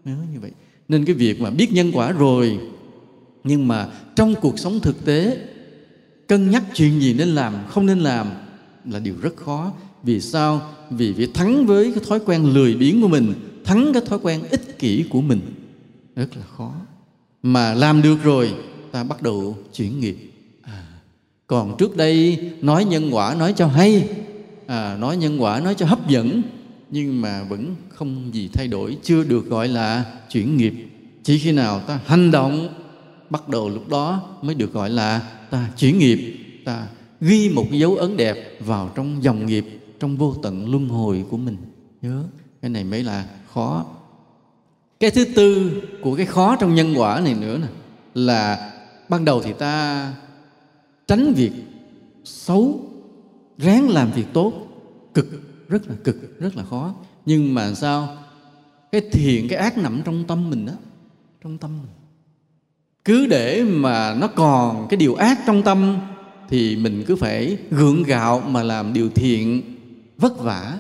Nhớ 0.06 0.16
như 0.34 0.40
vậy. 0.40 0.52
Nên 0.90 1.06
cái 1.06 1.16
việc 1.16 1.42
mà 1.42 1.50
biết 1.50 1.72
nhân 1.72 1.92
quả 1.94 2.12
rồi, 2.12 2.60
nhưng 3.44 3.68
mà 3.68 3.88
trong 4.16 4.36
cuộc 4.42 4.60
sống 4.60 4.80
thực 4.80 5.06
tế, 5.06 5.38
cân 6.28 6.52
nhắc 6.52 6.64
chuyện 6.74 7.02
gì 7.02 7.14
nên 7.14 7.28
làm, 7.28 7.54
không 7.70 7.86
nên 7.86 8.00
làm 8.00 8.28
là 8.86 9.00
điều 9.00 9.16
rất 9.22 9.36
khó. 9.36 9.72
Vì 10.04 10.22
sao? 10.22 10.62
Vì 10.90 11.14
việc 11.14 11.34
thắng 11.34 11.66
với 11.66 11.92
cái 11.96 12.04
thói 12.08 12.20
quen 12.26 12.44
lười 12.44 12.76
biếng 12.76 13.02
của 13.02 13.08
mình, 13.08 13.34
thắng 13.64 13.94
cái 13.94 14.02
thói 14.06 14.20
quen 14.20 14.42
ích 14.52 14.80
kỷ 14.80 15.06
của 15.10 15.22
mình. 15.22 15.40
Rất 16.16 16.38
là 16.38 16.44
khó. 16.58 16.74
Mà 17.44 17.74
làm 17.74 18.02
được 18.02 18.18
rồi 18.24 18.54
ta 18.92 19.04
bắt 19.04 19.22
đầu 19.22 19.58
chuyển 19.74 20.00
nghiệp. 20.00 20.32
À, 20.62 20.84
còn 21.48 21.78
trước 21.78 21.98
đây 21.98 22.40
nói 22.62 22.86
nhân 22.86 23.10
quả 23.12 23.36
nói 23.40 23.54
cho 23.58 23.68
hay. 23.68 24.10
À, 24.68 24.98
nói 24.98 25.18
nhân 25.18 25.42
quả 25.42 25.60
nói 25.60 25.76
cho 25.76 25.86
hấp 25.86 26.08
dẫn 26.08 26.42
nhưng 26.92 27.22
mà 27.22 27.44
vẫn 27.44 27.76
không 27.90 28.30
gì 28.34 28.50
thay 28.54 28.68
đổi 28.68 28.98
chưa 29.04 29.24
được 29.24 29.46
gọi 29.46 29.68
là 29.68 30.06
chuyển 30.32 30.58
nghiệp. 30.58 30.74
Chỉ 31.24 31.40
khi 31.40 31.52
nào 31.52 31.80
ta 31.80 32.00
hành 32.06 32.32
động 32.32 32.70
bắt 33.30 33.50
đầu 33.50 33.70
lúc 33.70 33.90
đó 33.90 34.30
mới 34.42 34.56
được 34.56 34.74
gọi 34.74 34.90
là 34.90 35.22
ta 35.50 35.70
chuyển 35.78 36.00
nghiệp. 36.00 36.38
Ta 36.66 36.88
ghi 37.22 37.50
một 37.50 37.66
dấu 37.72 37.96
ấn 37.96 38.18
đẹp 38.18 38.58
vào 38.60 38.92
trong 38.96 39.24
dòng 39.24 39.46
nghiệp 39.46 39.66
trong 40.00 40.18
vô 40.18 40.36
tận 40.44 40.72
luân 40.72 40.90
hồi 40.90 41.26
của 41.30 41.38
mình. 41.38 41.58
Nhớ 42.02 42.24
cái 42.62 42.70
này 42.72 42.84
mới 42.84 43.04
là 43.04 43.26
khó. 43.54 43.86
Cái 45.00 45.12
thứ 45.12 45.26
tư 45.26 45.72
của 46.02 46.16
cái 46.16 46.26
khó 46.26 46.56
trong 46.56 46.76
nhân 46.76 46.94
quả 46.98 47.22
này 47.24 47.34
nữa 47.34 47.58
nè 47.58 47.68
là 48.14 48.71
ban 49.12 49.26
đầu 49.26 49.42
thì 49.42 49.54
ta 49.54 50.14
tránh 51.08 51.34
việc 51.34 51.52
xấu 52.24 52.80
ráng 53.58 53.90
làm 53.90 54.12
việc 54.12 54.26
tốt. 54.34 54.54
Cực 55.14 55.28
rất 55.70 55.88
là 55.88 55.96
cực 56.04 56.40
rất 56.40 56.56
là 56.56 56.64
khó. 56.64 56.94
Nhưng 57.26 57.54
mà 57.54 57.74
sao? 57.74 58.18
Cái 58.92 59.02
thiện 59.12 59.48
cái 59.48 59.60
ác 59.60 59.78
nằm 59.78 60.02
trong 60.06 60.24
tâm 60.28 60.50
mình 60.50 60.66
đó. 60.66 60.74
Trong 61.44 61.58
tâm 61.58 61.72
mình. 61.82 61.92
Cứ 63.06 63.26
để 63.26 63.64
mà 63.64 64.14
nó 64.14 64.28
còn 64.28 64.88
cái 64.90 64.98
điều 64.98 65.16
ác 65.16 65.40
trong 65.48 65.64
tâm 65.64 65.98
thì 66.50 66.76
mình 66.76 67.04
cứ 67.08 67.16
phải 67.16 67.58
gượng 67.72 68.04
gạo 68.04 68.40
mà 68.40 68.64
làm 68.64 68.94
điều 68.94 69.10
thiện 69.10 69.62
vất 70.18 70.40
vả. 70.40 70.78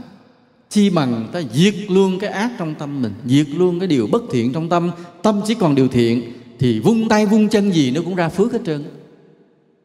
Chi 0.69 0.89
bằng 0.89 1.29
ta 1.31 1.41
diệt 1.53 1.75
luôn 1.87 2.19
cái 2.19 2.29
ác 2.29 2.51
trong 2.57 2.75
tâm 2.75 3.01
mình 3.01 3.13
diệt 3.25 3.49
luôn 3.49 3.79
cái 3.79 3.87
điều 3.87 4.07
bất 4.11 4.23
thiện 4.31 4.53
trong 4.53 4.69
tâm. 4.69 4.91
Tâm 5.23 5.41
chỉ 5.47 5.55
còn 5.55 5.75
điều 5.75 5.87
thiện 5.87 6.40
thì 6.61 6.79
vung 6.79 7.09
tay 7.09 7.25
vung 7.25 7.49
chân 7.49 7.71
gì 7.71 7.91
nó 7.91 8.01
cũng 8.01 8.15
ra 8.15 8.29
phước 8.29 8.51
hết 8.53 8.59
trơn. 8.65 8.83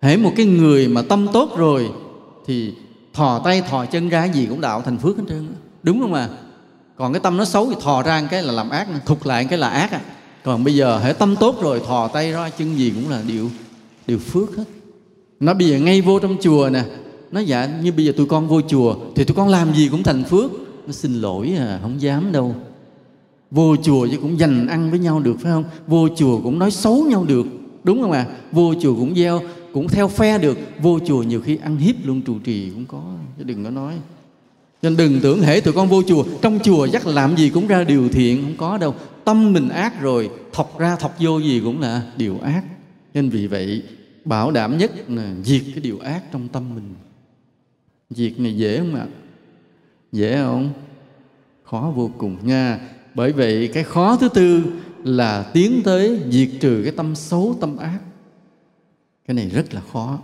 Hễ 0.02 0.16
một 0.16 0.32
cái 0.36 0.46
người 0.46 0.88
mà 0.88 1.02
tâm 1.02 1.26
tốt 1.32 1.56
rồi 1.56 1.90
thì 2.46 2.72
thò 3.14 3.38
tay 3.38 3.62
thò 3.62 3.86
chân 3.86 4.08
ra 4.08 4.24
gì 4.24 4.46
cũng 4.46 4.60
đạo 4.60 4.82
thành 4.84 4.98
phước 4.98 5.16
hết 5.16 5.22
trơn. 5.28 5.46
Đúng 5.82 6.00
không 6.00 6.14
à 6.14 6.28
còn 6.96 7.12
cái 7.12 7.20
tâm 7.20 7.36
nó 7.36 7.44
xấu 7.44 7.70
thì 7.70 7.76
thò 7.82 8.02
ra 8.02 8.28
cái 8.30 8.42
là 8.42 8.52
làm 8.52 8.70
ác 8.70 8.88
thục 9.06 9.26
lại 9.26 9.44
cái 9.44 9.58
là 9.58 9.68
ác 9.68 9.92
à. 9.92 10.00
Còn 10.44 10.64
bây 10.64 10.74
giờ 10.74 10.98
hễ 10.98 11.12
tâm 11.12 11.36
tốt 11.36 11.62
rồi, 11.62 11.80
thò 11.86 12.08
tay 12.08 12.32
ra 12.32 12.50
chân 12.50 12.78
gì 12.78 12.92
cũng 12.94 13.10
là 13.10 13.22
điều 13.26 13.50
điều 14.06 14.18
phước 14.18 14.56
hết. 14.56 14.64
Nó 15.40 15.54
bây 15.54 15.68
giờ 15.68 15.78
ngay 15.78 16.00
vô 16.00 16.18
trong 16.18 16.36
chùa 16.40 16.68
nè, 16.72 16.84
nó 17.32 17.40
dạ 17.40 17.68
như 17.82 17.92
bây 17.92 18.04
giờ 18.04 18.12
tụi 18.16 18.26
con 18.26 18.48
vô 18.48 18.60
chùa 18.60 18.96
thì 19.14 19.24
tụi 19.24 19.34
con 19.34 19.48
làm 19.48 19.74
gì 19.74 19.88
cũng 19.88 20.02
thành 20.02 20.24
phước. 20.24 20.50
Nó 20.86 20.92
xin 20.92 21.14
lỗi 21.14 21.54
à 21.58 21.78
không 21.82 22.00
dám 22.00 22.32
đâu 22.32 22.54
vô 23.50 23.76
chùa 23.76 24.08
chứ 24.10 24.18
cũng 24.22 24.38
dành 24.38 24.66
ăn 24.66 24.90
với 24.90 24.98
nhau 24.98 25.20
được, 25.20 25.36
phải 25.40 25.52
không? 25.52 25.64
Vô 25.86 26.08
chùa 26.16 26.40
cũng 26.40 26.58
nói 26.58 26.70
xấu 26.70 27.04
nhau 27.04 27.24
được, 27.24 27.46
đúng 27.84 28.02
không 28.02 28.12
ạ? 28.12 28.26
À? 28.28 28.36
vô 28.52 28.74
chùa 28.80 28.94
cũng 28.94 29.14
gieo, 29.14 29.40
cũng 29.72 29.88
theo 29.88 30.08
phe 30.08 30.38
được. 30.38 30.58
Vô 30.82 30.98
chùa 31.06 31.22
nhiều 31.22 31.40
khi 31.40 31.56
ăn 31.56 31.76
hiếp 31.76 31.94
luôn, 32.04 32.22
trụ 32.22 32.38
trì 32.44 32.70
cũng 32.70 32.86
có, 32.86 33.02
chứ 33.38 33.44
đừng 33.44 33.64
có 33.64 33.70
nói. 33.70 33.94
Nên 34.82 34.96
đừng 34.96 35.20
tưởng 35.22 35.42
hễ 35.42 35.60
tụi 35.60 35.74
con 35.74 35.88
vô 35.88 36.02
chùa. 36.02 36.24
Trong 36.42 36.58
chùa 36.64 36.86
chắc 36.92 37.06
làm 37.06 37.36
gì 37.36 37.50
cũng 37.50 37.66
ra 37.66 37.84
điều 37.84 38.08
thiện, 38.08 38.42
không 38.42 38.56
có 38.56 38.78
đâu. 38.78 38.94
Tâm 39.24 39.52
mình 39.52 39.68
ác 39.68 40.00
rồi, 40.00 40.30
thọc 40.52 40.78
ra 40.78 40.96
thọc 40.96 41.16
vô 41.20 41.38
gì 41.38 41.60
cũng 41.64 41.80
là 41.80 42.02
điều 42.16 42.38
ác. 42.38 42.64
Nên 43.14 43.28
vì 43.28 43.46
vậy, 43.46 43.82
bảo 44.24 44.50
đảm 44.50 44.78
nhất 44.78 45.10
là 45.10 45.34
diệt 45.44 45.62
cái 45.74 45.80
điều 45.80 45.98
ác 45.98 46.22
trong 46.32 46.48
tâm 46.48 46.74
mình. 46.74 46.94
Diệt 48.10 48.40
này 48.40 48.56
dễ 48.56 48.78
không 48.78 48.94
ạ? 48.94 49.06
Dễ 50.12 50.36
không? 50.36 50.70
Khó 51.64 51.92
vô 51.96 52.10
cùng 52.18 52.36
nha 52.42 52.80
bởi 53.16 53.32
vậy 53.32 53.70
cái 53.72 53.84
khó 53.84 54.16
thứ 54.16 54.28
tư 54.28 54.62
là 55.04 55.42
tiến 55.42 55.80
tới 55.84 56.20
diệt 56.30 56.48
trừ 56.60 56.80
cái 56.84 56.92
tâm 56.96 57.14
xấu, 57.14 57.56
tâm 57.60 57.76
ác. 57.76 57.98
Cái 59.26 59.34
này 59.34 59.48
rất 59.48 59.74
là 59.74 59.82
khó. 59.92 60.18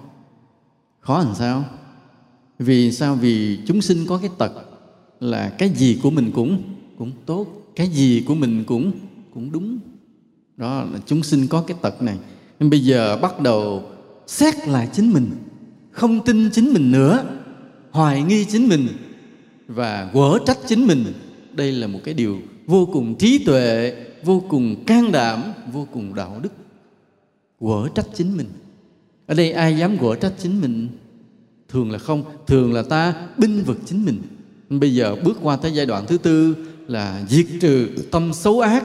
Khó 1.01 1.19
làm 1.19 1.35
sao? 1.35 1.65
Vì 2.59 2.93
sao? 2.93 3.15
Vì 3.15 3.59
chúng 3.67 3.83
sinh 3.83 4.07
có 4.07 4.19
cái 4.19 4.31
tật 4.39 4.53
là 5.21 5.49
cái 5.49 5.69
gì 5.69 5.99
của 6.03 6.11
mình 6.11 6.31
cũng 6.35 6.63
cũng 6.99 7.13
tốt, 7.27 7.47
cái 7.77 7.89
gì 7.89 8.25
của 8.27 8.35
mình 8.35 8.65
cũng 8.65 8.93
cũng 9.35 9.53
đúng. 9.53 9.79
Đó 10.57 10.85
là 10.93 10.99
chúng 11.07 11.23
sinh 11.23 11.47
có 11.47 11.65
cái 11.67 11.77
tật 11.83 12.03
này. 12.03 12.19
Nên 12.61 12.71
bây 12.71 12.81
giờ 12.81 13.17
bắt 13.17 13.41
đầu 13.41 13.91
xét 14.27 14.69
lại 14.69 14.89
chính 14.93 15.13
mình, 15.13 15.31
không 15.91 16.25
tin 16.25 16.51
chính 16.51 16.73
mình 16.73 16.93
nữa, 16.93 17.25
hoài 17.91 18.23
nghi 18.23 18.45
chính 18.45 18.69
mình 18.69 18.89
và 19.67 20.11
quở 20.13 20.39
trách 20.47 20.59
chính 20.67 20.87
mình. 20.87 21.05
Đây 21.53 21.73
là 21.73 21.87
một 21.87 22.01
cái 22.05 22.15
điều 22.15 22.39
vô 22.73 22.89
cùng 22.93 23.15
trí 23.15 23.45
tuệ 23.45 23.95
vô 24.25 24.43
cùng 24.49 24.85
can 24.87 25.13
đảm 25.13 25.43
vô 25.73 25.87
cùng 25.93 26.15
đạo 26.15 26.41
đức. 26.43 26.53
Quở 27.59 27.89
trách 27.95 28.07
chính 28.15 28.37
mình. 28.37 28.47
Ở 29.27 29.35
đây 29.35 29.53
ai 29.53 29.79
dám 29.79 29.99
quở 29.99 30.15
trách 30.15 30.33
chính 30.39 30.61
mình? 30.61 30.89
Thường 31.69 31.91
là 31.91 31.99
không 31.99 32.25
thường 32.47 32.73
là 32.73 32.83
ta 32.83 33.29
binh 33.39 33.63
vực 33.67 33.79
chính 33.87 34.05
mình. 34.05 34.23
Bây 34.69 34.95
giờ 34.95 35.17
bước 35.25 35.39
qua 35.43 35.57
tới 35.57 35.75
giai 35.75 35.87
đoạn 35.87 36.07
thứ 36.07 36.19
tư 36.19 36.57
là 36.87 37.25
diệt 37.29 37.47
trừ 37.61 37.89
tâm 38.11 38.33
xấu 38.33 38.61
ác 38.61 38.85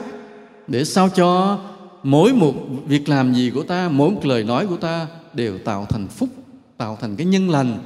để 0.66 0.84
sao 0.84 1.08
cho 1.08 1.60
mỗi 2.02 2.32
một 2.32 2.54
việc 2.86 3.08
làm 3.08 3.34
gì 3.34 3.50
của 3.54 3.62
ta 3.62 3.88
mỗi 3.88 4.10
một 4.10 4.26
lời 4.26 4.44
nói 4.44 4.66
của 4.66 4.76
ta 4.76 5.06
đều 5.34 5.58
tạo 5.58 5.86
thành 5.88 6.08
phúc 6.08 6.28
tạo 6.76 6.98
thành 7.00 7.16
cái 7.16 7.26
nhân 7.26 7.50
lành 7.50 7.78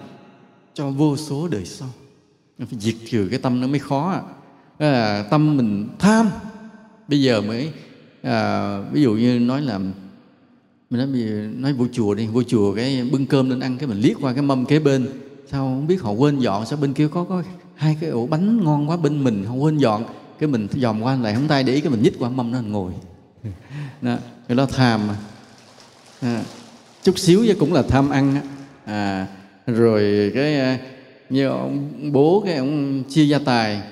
cho 0.75 0.91
vô 0.91 1.17
số 1.17 1.49
đời 1.49 1.65
sau. 1.65 1.89
Phải 2.59 2.79
diệt 2.79 2.95
trừ 3.11 3.29
cái 3.31 3.39
tâm 3.39 3.61
nó 3.61 3.67
mới 3.67 3.79
khó 3.79 4.11
à, 4.11 4.23
tâm 5.31 5.57
mình 5.57 5.89
tham. 5.99 6.31
Bây 7.09 7.23
giờ 7.23 7.41
mới 7.41 7.73
à, 8.23 8.79
ví 8.93 9.03
dụ 9.03 9.13
như 9.13 9.39
nói 9.39 9.63
là 9.63 9.79
mình 9.79 9.93
nói, 10.91 11.07
nói 11.57 11.73
vô 11.73 11.87
chùa 11.93 12.15
đi 12.15 12.27
vô 12.27 12.43
chùa 12.43 12.75
cái 12.75 13.09
bưng 13.13 13.27
cơm 13.27 13.51
lên 13.51 13.61
ăn 13.61 13.79
cái 13.79 13.89
mình 13.89 14.01
liếc 14.01 14.17
qua 14.21 14.33
cái 14.33 14.43
mâm 14.43 14.65
kế 14.65 14.79
bên. 14.79 15.09
Sao 15.51 15.65
không 15.65 15.87
biết 15.87 16.03
họ 16.03 16.11
quên 16.11 16.39
dọn 16.39 16.67
sao 16.67 16.79
bên 16.79 16.93
kia 16.93 17.09
có 17.09 17.25
có 17.25 17.43
hai 17.75 17.97
cái 18.01 18.11
ổ 18.11 18.27
bánh 18.27 18.65
ngon 18.65 18.91
quá 18.91 18.97
bên 18.97 19.25
mình 19.25 19.45
không 19.47 19.63
quên 19.63 19.79
dọn. 19.79 20.05
Cái 20.39 20.49
mình 20.49 20.69
dòm 20.73 21.03
qua 21.03 21.17
lại 21.17 21.35
không 21.35 21.49
tay 21.49 21.63
để 21.63 21.73
ý 21.73 21.81
cái 21.81 21.91
mình 21.91 22.03
nhích 22.03 22.19
qua 22.19 22.29
mâm 22.29 22.51
nó 22.51 22.61
ngồi. 22.61 22.93
Đó 24.03 24.17
cái 24.49 24.57
đó 24.57 24.67
tham 24.67 25.07
mà. 25.09 25.17
À, 26.21 26.43
chút 27.03 27.19
xíu 27.19 27.45
chứ 27.47 27.55
cũng 27.59 27.73
là 27.73 27.83
tham 27.83 28.11
ăn 28.11 28.41
à 28.85 29.27
rồi 29.67 30.31
cái 30.35 30.61
à, 30.61 30.79
như 31.31 31.49
ông 31.49 31.91
bố 32.13 32.43
cái 32.47 32.57
ông 32.57 33.03
chia 33.09 33.25
gia 33.25 33.39
tài 33.39 33.83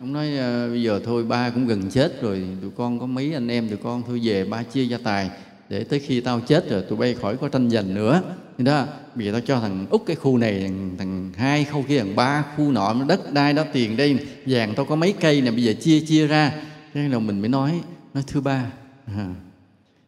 ông 0.00 0.12
nói 0.12 0.36
ờ, 0.36 0.68
bây 0.68 0.82
giờ 0.82 1.00
thôi 1.04 1.24
ba 1.24 1.50
cũng 1.50 1.66
gần 1.66 1.90
chết 1.90 2.22
rồi 2.22 2.44
tụi 2.62 2.70
con 2.76 3.00
có 3.00 3.06
mấy 3.06 3.34
anh 3.34 3.48
em 3.48 3.68
tụi 3.68 3.76
con 3.76 4.02
thôi 4.06 4.20
về 4.24 4.44
ba 4.44 4.62
chia 4.62 4.84
gia 4.84 4.98
tài 4.98 5.30
để 5.68 5.84
tới 5.84 5.98
khi 5.98 6.20
tao 6.20 6.40
chết 6.40 6.70
rồi 6.70 6.82
tụi 6.82 6.98
bay 6.98 7.14
khỏi 7.14 7.36
có 7.36 7.48
tranh 7.48 7.70
giành 7.70 7.94
nữa. 7.94 8.22
Thì 8.58 8.64
đó 8.64 8.86
bây 9.14 9.26
giờ 9.26 9.32
tao 9.32 9.40
cho 9.40 9.60
thằng 9.60 9.86
út 9.90 10.02
cái 10.06 10.16
khu 10.16 10.38
này 10.38 10.60
thằng, 10.60 10.94
thằng 10.98 11.32
hai 11.36 11.64
khu 11.64 11.84
kia 11.88 11.98
thằng 11.98 12.16
ba 12.16 12.44
khu 12.56 12.72
nọ 12.72 12.96
đất 13.08 13.32
đai 13.32 13.52
đó 13.52 13.64
tiền 13.72 13.96
đây 13.96 14.18
vàng 14.46 14.74
tao 14.74 14.86
có 14.86 14.96
mấy 14.96 15.12
cây 15.12 15.40
này 15.40 15.52
bây 15.52 15.62
giờ 15.62 15.72
chia 15.80 16.00
chia 16.00 16.26
ra. 16.26 16.52
Thế 16.94 17.08
là 17.08 17.18
mình 17.18 17.40
mới 17.40 17.48
nói 17.48 17.80
nói 18.14 18.24
thưa 18.26 18.40
ba 18.40 18.72
à, 19.06 19.34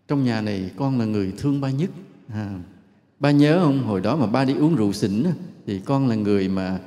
trong 0.09 0.25
nhà 0.25 0.41
này 0.41 0.71
con 0.77 0.99
là 0.99 1.05
người 1.05 1.33
thương 1.39 1.61
ba 1.61 1.71
nhất 1.71 1.91
à, 2.33 2.51
ba 3.21 3.31
nhớ 3.31 3.61
không? 3.65 3.85
Hồi 3.85 4.01
đó 4.01 4.17
mà 4.17 4.27
ba 4.27 4.45
đi 4.45 4.55
uống 4.55 4.77
rượu 4.77 4.93
xỉn 4.93 5.25
thì 5.67 5.81
con 5.85 6.09
là 6.09 6.15
người 6.15 6.49
mà 6.49 6.79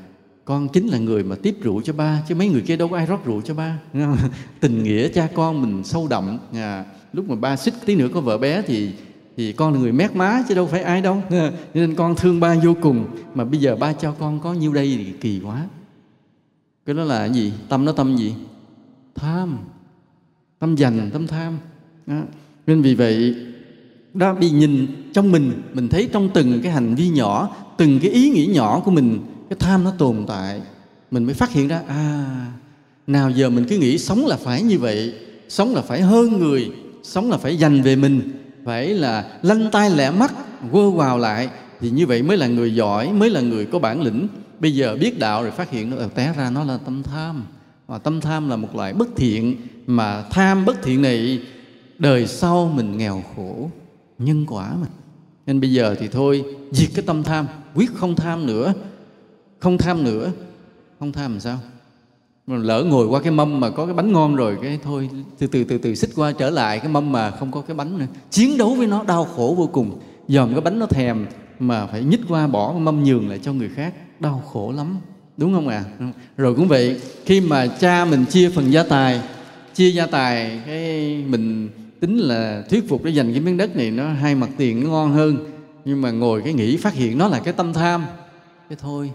con 0.45 0.69
chính 0.69 0.87
là 0.87 0.97
người 0.97 1.23
mà 1.23 1.35
tiếp 1.35 1.57
rượu 1.61 1.81
cho 1.81 1.93
ba 1.93 2.23
chứ 2.27 2.35
mấy 2.35 2.49
người 2.49 2.61
kia 2.61 2.75
đâu 2.75 2.87
có 2.87 2.97
ai 2.97 3.05
rót 3.05 3.25
rượu 3.25 3.41
cho 3.41 3.53
ba. 3.53 3.79
Tình 4.59 4.83
nghĩa 4.83 5.07
cha 5.07 5.27
con 5.33 5.61
mình 5.61 5.83
sâu 5.83 6.07
đậm. 6.07 6.37
À, 6.53 6.85
lúc 7.13 7.29
mà 7.29 7.35
ba 7.35 7.55
xích 7.55 7.73
tí 7.85 7.95
nữa 7.95 8.07
có 8.13 8.21
vợ 8.21 8.37
bé 8.37 8.61
thì 8.67 8.91
thì 9.37 9.53
con 9.53 9.73
là 9.73 9.79
người 9.79 9.91
mét 9.91 10.15
má 10.15 10.43
chứ 10.49 10.55
đâu 10.55 10.67
phải 10.67 10.81
ai 10.81 11.01
đâu. 11.01 11.23
Nên 11.73 11.95
con 11.95 12.15
thương 12.15 12.39
ba 12.39 12.55
vô 12.63 12.75
cùng. 12.81 13.05
Mà 13.35 13.43
bây 13.43 13.59
giờ 13.59 13.75
ba 13.75 13.93
cho 13.93 14.11
con 14.11 14.39
có 14.39 14.53
nhiêu 14.53 14.73
đây 14.73 14.99
thì 15.05 15.13
kỳ 15.21 15.39
quá. 15.39 15.67
Cái 16.85 16.95
đó 16.95 17.03
là 17.03 17.25
gì? 17.25 17.53
Tâm 17.69 17.85
nó 17.85 17.91
tâm 17.91 18.15
gì? 18.17 18.33
Tham. 19.15 19.57
Tâm 20.59 20.75
dành 20.75 21.09
tâm 21.13 21.27
tham. 21.27 21.57
Đó. 22.07 22.21
nên 22.67 22.81
vì 22.81 22.95
vậy 22.95 23.35
đó 24.13 24.33
bị 24.33 24.49
nhìn 24.49 24.87
trong 25.13 25.31
mình 25.31 25.61
mình 25.73 25.89
thấy 25.89 26.09
trong 26.13 26.29
từng 26.33 26.59
cái 26.63 26.71
hành 26.71 26.95
vi 26.95 27.09
nhỏ 27.09 27.55
từng 27.77 27.99
cái 27.99 28.11
ý 28.11 28.29
nghĩ 28.29 28.45
nhỏ 28.45 28.81
của 28.85 28.91
mình 28.91 29.19
cái 29.52 29.58
tham 29.60 29.84
nó 29.84 29.91
tồn 29.97 30.26
tại, 30.28 30.62
mình 31.12 31.24
mới 31.24 31.34
phát 31.34 31.52
hiện 31.52 31.68
ra 31.68 31.82
à 31.88 32.26
nào 33.08 33.30
giờ 33.30 33.49
mình 33.49 33.66
cứ 33.70 33.78
nghĩ 33.78 33.97
sống 33.97 34.26
là 34.26 34.38
phải 34.38 34.62
như 34.62 34.80
vậy, 34.80 35.14
sống 35.49 35.76
là 35.76 35.82
phải 35.82 36.02
hơn 36.02 36.39
người, 36.39 36.72
sống 37.04 37.32
là 37.32 37.38
phải 37.38 37.58
dành 37.58 37.82
về 37.82 37.95
mình, 37.95 38.22
phải 38.66 38.88
là 38.88 39.39
lanh 39.41 39.72
tay 39.72 39.89
lẹ 39.89 40.12
mắt, 40.12 40.34
quơ 40.72 40.89
vào 40.89 41.18
lại, 41.18 41.49
thì 41.80 41.89
như 41.89 42.08
vậy 42.08 42.24
mới 42.24 42.38
là 42.38 42.47
người 42.47 42.76
giỏi, 42.76 43.14
mới 43.14 43.30
là 43.30 43.41
người 43.41 43.66
có 43.66 43.80
bản 43.80 44.02
lĩnh. 44.02 44.28
Bây 44.60 44.76
giờ 44.76 44.97
biết 44.99 45.20
đạo 45.20 45.43
rồi 45.43 45.52
phát 45.52 45.70
hiện 45.70 45.89
nó 45.89 45.97
té 46.16 46.34
ra 46.38 46.49
nó 46.49 46.64
là 46.64 46.78
tâm 46.78 47.04
tham. 47.04 47.43
Và 47.88 47.97
tâm 47.97 48.22
tham 48.22 48.49
là 48.49 48.56
một 48.56 48.76
loại 48.76 48.93
bất 48.93 49.10
thiện, 49.16 49.56
mà 49.88 50.24
tham 50.32 50.66
bất 50.66 50.84
thiện 50.84 51.02
này, 51.02 51.41
đời 51.97 52.28
sau 52.28 52.72
mình 52.76 52.97
nghèo 52.97 53.24
khổ, 53.36 53.70
nhân 54.20 54.45
quả 54.47 54.74
mà. 54.82 54.88
Nên 55.45 55.62
bây 55.62 55.74
giờ 55.74 55.95
thì 55.99 56.08
thôi, 56.08 56.43
diệt 56.72 56.89
cái 56.95 57.06
tâm 57.06 57.24
tham, 57.24 57.47
quyết 57.76 57.91
không 57.95 58.16
tham 58.16 58.45
nữa 58.45 58.74
không 59.62 59.78
tham 59.78 60.03
nữa. 60.03 60.32
Không 60.99 61.12
tham 61.12 61.32
làm 61.32 61.39
sao? 61.39 61.59
Mà 62.47 62.57
lỡ 62.57 62.84
ngồi 62.84 63.07
qua 63.07 63.22
cái 63.22 63.32
mâm 63.32 63.59
mà 63.59 63.70
có 63.70 63.86
cái 63.86 63.93
bánh 63.93 64.12
ngon 64.12 64.36
rồi, 64.36 64.57
cái 64.62 64.80
thôi, 64.84 65.09
từ 65.38 65.47
từ 65.47 65.64
từ 65.64 65.78
từ 65.78 65.95
xích 65.95 66.09
qua 66.16 66.32
trở 66.32 66.49
lại 66.49 66.80
cái 66.80 66.89
mâm 66.89 67.12
mà 67.12 67.32
không 67.32 67.51
có 67.51 67.62
cái 67.62 67.76
bánh 67.76 67.97
nữa. 67.97 68.05
Chiến 68.30 68.57
đấu 68.57 68.76
với 68.76 68.88
nó 68.88 69.03
đau 69.03 69.26
khổ 69.26 69.55
vô 69.57 69.70
cùng. 69.74 69.99
Dòm 70.28 70.51
cái 70.51 70.62
bánh 70.62 70.80
nó 70.80 70.86
thèm 70.86 71.26
mà 71.59 71.86
phải 71.86 72.03
nhích 72.03 72.20
qua 72.28 72.47
bỏ 72.47 72.72
cái 72.72 72.80
mâm 72.80 73.03
nhường 73.03 73.30
lại 73.30 73.39
cho 73.43 73.53
người 73.53 73.70
khác. 73.76 73.93
Đau 74.20 74.43
khổ 74.53 74.72
lắm. 74.72 74.97
Đúng 75.38 75.53
không 75.53 75.68
ạ? 75.68 75.84
À? 75.99 76.12
rồi 76.38 76.55
cũng 76.55 76.68
vậy, 76.68 77.01
khi 77.26 77.41
mà 77.41 77.68
cha 77.68 78.05
mình 78.05 78.26
chia 78.26 78.49
phần 78.49 78.72
gia 78.72 78.84
tài, 78.84 79.22
chia 79.74 79.89
gia 79.89 80.05
tài 80.05 80.62
cái 80.66 81.24
mình 81.28 81.70
tính 81.99 82.18
là 82.18 82.64
thuyết 82.70 82.89
phục 82.89 83.03
để 83.03 83.12
dành 83.12 83.32
cái 83.32 83.41
miếng 83.41 83.57
đất 83.57 83.76
này 83.76 83.91
nó 83.91 84.14
hai 84.14 84.36
mặt 84.36 84.49
tiền 84.57 84.84
nó 84.84 84.89
ngon 84.89 85.12
hơn, 85.12 85.38
nhưng 85.86 86.01
mà 86.01 86.12
ngồi 86.12 86.41
cái 86.41 86.53
nghĩ 86.53 86.78
phát 86.78 86.93
hiện 86.93 87.18
nó 87.18 87.28
là 87.28 87.39
cái 87.39 87.53
tâm 87.53 87.74
tham. 87.74 88.05
Cái 88.70 88.78
thôi 88.82 89.12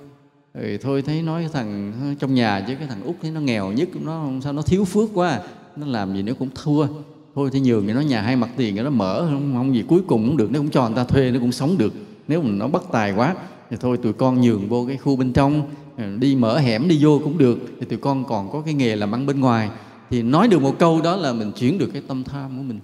rồi 0.61 0.79
thôi 0.83 1.03
thấy 1.03 1.23
nói 1.23 1.49
thằng 1.53 1.93
ờ, 2.03 2.15
trong 2.19 2.35
nhà 2.35 2.65
chứ 2.69 2.75
cái 2.79 2.89
thằng 2.89 3.03
út 3.03 3.17
thấy 3.23 3.31
nó 3.31 3.41
nghèo 3.41 3.73
nhất 3.73 3.89
nó 4.05 4.29
sao 4.45 4.53
nó 4.53 4.63
thiếu 4.63 4.85
phước 4.85 5.09
quá. 5.15 5.41
Nó 5.77 5.87
làm 5.87 6.15
gì 6.15 6.23
nó 6.23 6.33
cũng 6.39 6.49
thua. 6.65 6.87
Thôi 7.35 7.51
thì 7.53 7.61
nhường 7.61 7.87
thì 7.87 7.93
nó 7.93 8.01
nhà 8.01 8.21
hai 8.23 8.37
mặt 8.37 8.51
tiền 8.57 8.77
nó 8.85 8.91
mở 8.91 9.27
không, 9.31 9.55
không 9.55 9.75
gì 9.75 9.85
cuối 9.89 10.01
cùng 10.07 10.27
cũng 10.27 10.37
được 10.37 10.51
nó 10.51 10.59
cũng 10.59 10.71
cho 10.71 10.89
người 10.89 10.97
ta 10.97 11.05
thuê 11.05 11.31
nó 11.31 11.41
cũng 11.41 11.53
sống 11.53 11.79
được. 11.79 11.95
Nếu 12.29 12.43
mà 12.43 12.51
nó 12.51 12.69
bất 12.69 12.93
tài 12.93 13.13
quá 13.13 13.35
thì 13.71 13.77
thôi 13.81 13.97
tụi 13.97 14.13
con 14.13 14.41
nhường 14.41 14.69
vô 14.69 14.85
cái 14.89 14.97
khu 14.97 15.17
bên 15.17 15.33
trong 15.33 15.63
ờ, 15.97 16.05
đi 16.19 16.37
mở 16.37 16.59
hẻm 16.59 16.89
đi 16.89 16.99
vô 17.01 17.21
cũng 17.25 17.39
được. 17.39 17.59
Thì 17.81 17.87
tụi 17.87 17.99
con 17.99 18.25
còn 18.25 18.53
có 18.53 18.61
cái 18.61 18.75
nghề 18.75 18.97
làm 18.97 19.15
ăn 19.15 19.27
bên 19.27 19.41
ngoài. 19.41 19.71
Thì 20.11 20.23
nói 20.23 20.49
được 20.49 20.63
một 20.63 20.79
câu 20.79 21.01
đó 21.01 21.17
là 21.17 21.33
mình 21.33 21.53
chuyển 21.53 21.79
được 21.79 21.91
cái 21.93 22.03
tâm 22.09 22.25
tham 22.25 22.57
của 22.57 22.63
mình. 22.63 22.81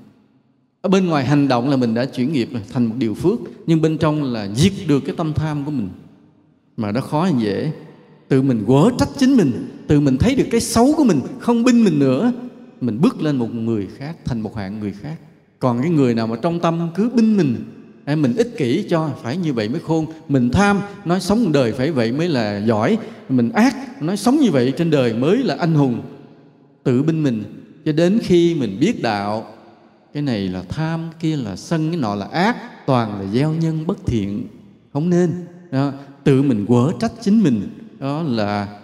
Ở 0.80 0.88
bên 0.88 1.06
ngoài 1.06 1.24
hành 1.24 1.48
động 1.48 1.68
là 1.68 1.76
mình 1.76 1.94
đã 1.94 2.04
chuyển 2.04 2.32
nghiệp 2.32 2.48
thành 2.72 2.86
một 2.86 2.94
điều 2.98 3.14
phước. 3.14 3.38
Nhưng 3.66 3.82
bên 3.82 3.98
trong 3.98 4.22
là 4.22 4.48
diệt 4.54 4.72
được 4.86 5.00
cái 5.00 5.14
tâm 5.16 5.32
tham 5.32 5.64
của 5.64 5.70
mình 5.70 5.88
mà 6.76 6.92
nó 6.92 7.00
khó 7.00 7.24
là 7.26 7.32
dễ 7.38 7.72
tự 8.28 8.42
mình 8.42 8.64
quở 8.66 8.90
trách 8.98 9.08
chính 9.18 9.36
mình, 9.36 9.68
tự 9.86 10.00
mình 10.00 10.16
thấy 10.18 10.34
được 10.34 10.46
cái 10.50 10.60
xấu 10.60 10.94
của 10.96 11.04
mình, 11.04 11.20
không 11.40 11.64
binh 11.64 11.84
mình 11.84 11.98
nữa, 11.98 12.32
mình 12.80 13.00
bước 13.00 13.22
lên 13.22 13.36
một 13.36 13.54
người 13.54 13.88
khác, 13.96 14.16
thành 14.24 14.40
một 14.40 14.56
hạng 14.56 14.80
người 14.80 14.92
khác. 14.92 15.16
Còn 15.58 15.82
cái 15.82 15.90
người 15.90 16.14
nào 16.14 16.26
mà 16.26 16.36
trong 16.42 16.60
tâm 16.60 16.88
cứ 16.94 17.10
binh 17.14 17.36
mình, 17.36 17.56
em 18.04 18.22
mình 18.22 18.36
ích 18.36 18.54
kỷ 18.56 18.86
cho, 18.90 19.10
phải 19.22 19.36
như 19.36 19.52
vậy 19.52 19.68
mới 19.68 19.80
khôn. 19.80 20.06
Mình 20.28 20.50
tham, 20.50 20.80
nói 21.04 21.20
sống 21.20 21.52
đời 21.52 21.72
phải 21.72 21.90
vậy 21.90 22.12
mới 22.12 22.28
là 22.28 22.58
giỏi. 22.66 22.98
Mình 23.28 23.50
ác, 23.50 24.02
nói 24.02 24.16
sống 24.16 24.36
như 24.36 24.50
vậy 24.50 24.72
trên 24.78 24.90
đời 24.90 25.14
mới 25.14 25.38
là 25.38 25.56
anh 25.58 25.74
hùng. 25.74 26.02
Tự 26.82 27.02
binh 27.02 27.22
mình, 27.22 27.44
cho 27.84 27.92
đến 27.92 28.18
khi 28.22 28.54
mình 28.54 28.76
biết 28.80 29.02
đạo, 29.02 29.46
cái 30.14 30.22
này 30.22 30.48
là 30.48 30.62
tham, 30.68 31.10
kia 31.20 31.36
là 31.36 31.56
sân, 31.56 31.90
cái 31.90 32.00
nọ 32.00 32.14
là 32.14 32.26
ác, 32.26 32.86
toàn 32.86 33.20
là 33.20 33.26
gieo 33.32 33.52
nhân 33.54 33.86
bất 33.86 34.06
thiện. 34.06 34.46
Không 34.92 35.10
nên. 35.10 35.32
Đó 35.70 35.92
tự 36.24 36.42
mình 36.42 36.66
quở 36.66 36.92
trách 37.00 37.12
chính 37.20 37.42
mình. 37.42 37.68
Đó 37.98 38.22
là 38.22 38.80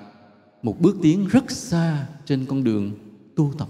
một 0.63 0.81
bước 0.81 0.97
tiến 1.03 1.29
rất 1.29 1.51
xa 1.51 2.07
trên 2.27 2.47
con 2.47 2.65
đường 2.65 2.91
tu 3.37 3.53
tập. 3.59 3.69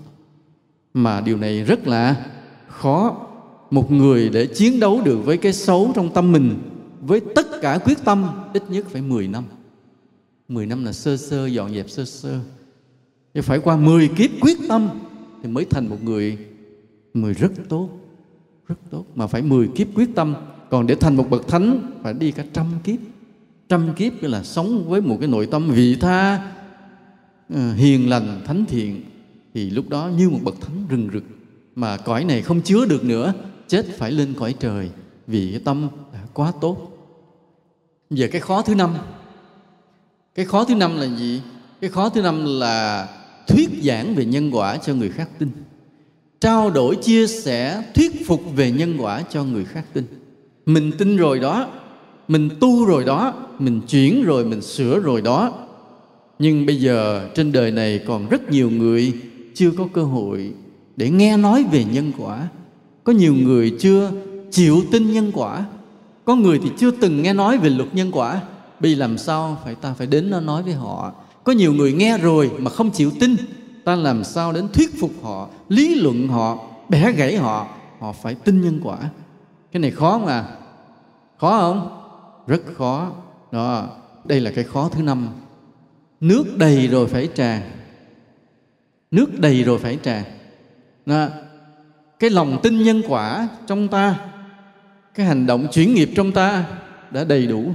Mà 0.94 1.20
điều 1.20 1.36
này 1.36 1.64
rất 1.64 1.86
là 1.86 2.26
khó 2.68 3.26
một 3.70 3.92
người 3.92 4.28
để 4.28 4.46
chiến 4.46 4.80
đấu 4.80 5.00
được 5.04 5.18
với 5.24 5.36
cái 5.36 5.52
xấu 5.52 5.92
trong 5.94 6.12
tâm 6.14 6.32
mình, 6.32 6.58
với 7.00 7.20
tất 7.34 7.46
cả 7.62 7.78
quyết 7.84 7.98
tâm, 8.04 8.28
ít 8.52 8.62
nhất 8.68 8.86
phải 8.90 9.02
10 9.02 9.28
năm. 9.28 9.44
10 10.48 10.66
năm 10.66 10.84
là 10.84 10.92
sơ 10.92 11.16
sơ, 11.16 11.46
dọn 11.46 11.74
dẹp 11.74 11.90
sơ 11.90 12.04
sơ. 12.04 12.40
Thì 13.34 13.40
phải 13.40 13.58
qua 13.58 13.76
10 13.76 14.08
kiếp 14.08 14.30
quyết 14.40 14.58
tâm 14.68 14.88
thì 15.42 15.48
mới 15.48 15.64
thành 15.64 15.88
một 15.88 16.02
người 16.02 16.38
người 17.14 17.34
rất 17.34 17.52
tốt 17.68 17.88
rất 18.68 18.74
tốt. 18.90 19.04
Mà 19.14 19.26
phải 19.26 19.42
10 19.42 19.68
kiếp 19.68 19.86
quyết 19.94 20.08
tâm, 20.14 20.34
còn 20.70 20.86
để 20.86 20.94
thành 20.94 21.16
một 21.16 21.30
bậc 21.30 21.48
thánh 21.48 21.90
phải 22.02 22.14
đi 22.14 22.32
cả 22.32 22.44
trăm 22.52 22.66
kiếp 22.84 22.98
trăm 23.68 23.94
kiếp 23.94 24.12
là 24.22 24.42
sống 24.42 24.88
với 24.88 25.00
một 25.00 25.16
cái 25.20 25.28
nội 25.28 25.46
tâm 25.46 25.70
vị 25.70 25.96
tha 26.00 26.52
ờ, 27.54 27.72
hiền 27.72 28.08
lành, 28.08 28.40
thánh 28.44 28.64
thiện, 28.64 29.04
thì 29.54 29.70
lúc 29.70 29.88
đó 29.88 30.10
như 30.16 30.30
một 30.30 30.38
bậc 30.42 30.60
thánh 30.60 30.86
rừng 30.88 31.08
rực. 31.12 31.24
Mà 31.74 31.96
cõi 31.96 32.24
này 32.24 32.42
không 32.42 32.60
chứa 32.60 32.84
được 32.84 33.04
nữa, 33.04 33.32
chết 33.68 33.86
phải 33.98 34.12
lên 34.12 34.34
cõi 34.38 34.54
trời 34.60 34.90
vì 35.26 35.50
cái 35.50 35.60
tâm 35.64 35.88
đã 36.12 36.20
quá 36.34 36.52
tốt. 36.60 36.90
Giờ 38.10 38.28
cái 38.32 38.40
khó 38.40 38.62
thứ 38.62 38.74
năm. 38.74 38.94
Cái 40.34 40.44
khó 40.44 40.64
thứ 40.64 40.74
năm 40.74 40.96
là 40.96 41.06
gì? 41.16 41.42
Cái 41.80 41.90
khó 41.90 42.08
thứ 42.08 42.22
năm 42.22 42.44
là 42.46 43.08
thuyết 43.48 43.70
giảng 43.82 44.14
về 44.14 44.24
nhân 44.24 44.50
quả 44.50 44.76
cho 44.76 44.94
người 44.94 45.10
khác 45.10 45.28
tin. 45.38 45.48
Trao 46.40 46.70
đổi, 46.70 46.96
chia 46.96 47.26
sẻ, 47.26 47.82
thuyết 47.94 48.26
phục 48.26 48.42
về 48.56 48.70
nhân 48.70 48.96
quả 48.98 49.22
cho 49.22 49.44
người 49.44 49.64
khác 49.64 49.84
tin. 49.92 50.04
Mình 50.66 50.92
tin 50.98 51.16
rồi 51.16 51.38
đó 51.38 51.70
mình 52.28 52.48
tu 52.60 52.84
rồi 52.84 53.04
đó, 53.04 53.34
mình 53.58 53.80
chuyển 53.88 54.24
rồi, 54.24 54.44
mình 54.44 54.62
sửa 54.62 54.98
rồi 54.98 55.22
đó. 55.22 55.52
Nhưng 56.38 56.66
bây 56.66 56.76
giờ 56.76 57.28
trên 57.34 57.52
đời 57.52 57.70
này 57.70 58.00
còn 58.06 58.28
rất 58.28 58.50
nhiều 58.50 58.70
người 58.70 59.12
chưa 59.54 59.70
có 59.70 59.88
cơ 59.92 60.02
hội 60.02 60.52
để 60.96 61.10
nghe 61.10 61.36
nói 61.36 61.64
về 61.72 61.84
nhân 61.84 62.12
quả. 62.18 62.48
Có 63.04 63.12
nhiều 63.12 63.34
người 63.34 63.76
chưa 63.80 64.10
chịu 64.50 64.82
tin 64.92 65.12
nhân 65.12 65.32
quả. 65.34 65.64
Có 66.24 66.36
người 66.36 66.60
thì 66.62 66.70
chưa 66.78 66.90
từng 66.90 67.22
nghe 67.22 67.32
nói 67.32 67.58
về 67.58 67.70
luật 67.70 67.94
nhân 67.94 68.10
quả. 68.12 68.40
Vì 68.80 68.94
làm 68.94 69.18
sao 69.18 69.58
phải, 69.64 69.74
ta 69.74 69.94
phải 69.98 70.06
đến 70.06 70.30
nó 70.30 70.40
nói 70.40 70.62
với 70.62 70.74
họ. 70.74 71.12
Có 71.44 71.52
nhiều 71.52 71.72
người 71.72 71.92
nghe 71.92 72.18
rồi 72.18 72.50
mà 72.58 72.70
không 72.70 72.90
chịu 72.90 73.10
tin. 73.20 73.36
Ta 73.84 73.96
làm 73.96 74.24
sao 74.24 74.52
đến 74.52 74.68
thuyết 74.72 75.00
phục 75.00 75.10
họ, 75.22 75.48
lý 75.68 75.94
luận 75.94 76.28
họ, 76.28 76.58
bẻ 76.88 77.12
gãy 77.12 77.36
họ 77.36 77.66
họ 78.00 78.12
phải 78.12 78.34
tin 78.34 78.62
nhân 78.62 78.80
quả. 78.84 78.98
Cái 79.72 79.80
này 79.80 79.90
khó 79.90 80.18
mà. 80.18 80.46
Khó 81.38 81.58
không? 81.60 81.97
Rất 82.48 82.62
khó. 82.74 83.12
Đó, 83.52 83.96
đây 84.24 84.40
là 84.40 84.50
cái 84.50 84.64
khó 84.64 84.88
thứ 84.88 85.02
năm. 85.02 85.28
Nước 86.20 86.44
đầy 86.56 86.88
rồi 86.88 87.06
phải 87.06 87.28
tràn 87.34 87.62
nước 89.10 89.40
đầy 89.40 89.64
rồi 89.64 89.78
phải 89.78 89.98
tràn 90.02 90.24
đó. 91.06 91.28
cái 92.18 92.30
lòng 92.30 92.60
tin 92.62 92.82
nhân 92.82 93.02
quả 93.08 93.48
trong 93.66 93.88
ta, 93.88 94.20
cái 95.14 95.26
hành 95.26 95.46
động 95.46 95.66
chuyển 95.72 95.94
nghiệp 95.94 96.10
trong 96.16 96.32
ta 96.32 96.64
đã 97.10 97.24
đầy 97.24 97.46
đủ. 97.46 97.72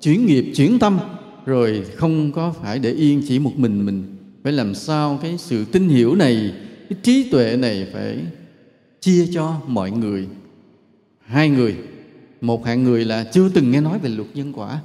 Chuyển 0.00 0.26
nghiệp, 0.26 0.52
chuyển 0.54 0.78
tâm, 0.78 0.98
rồi 1.46 1.84
không 1.96 2.32
có 2.32 2.52
phải 2.62 2.78
để 2.78 2.90
yên 2.90 3.22
chỉ 3.28 3.38
một 3.38 3.52
mình 3.56 3.86
mình. 3.86 4.16
Phải 4.42 4.52
làm 4.52 4.74
sao 4.74 5.18
cái 5.22 5.38
sự 5.38 5.64
tin 5.64 5.88
hiểu 5.88 6.14
này, 6.14 6.54
cái 6.88 6.98
trí 7.02 7.30
tuệ 7.30 7.56
này 7.56 7.88
phải 7.92 8.18
chia 9.00 9.26
cho 9.32 9.60
mọi 9.66 9.90
người. 9.90 10.28
Hai 11.20 11.48
người 11.48 11.76
một 12.40 12.66
hạng 12.66 12.84
người 12.84 13.04
là 13.04 13.24
chưa 13.24 13.48
từng 13.48 13.70
nghe 13.70 13.80
nói 13.80 13.98
về 13.98 14.08
luật 14.08 14.28
nhân 14.34 14.52
quả. 14.52 14.80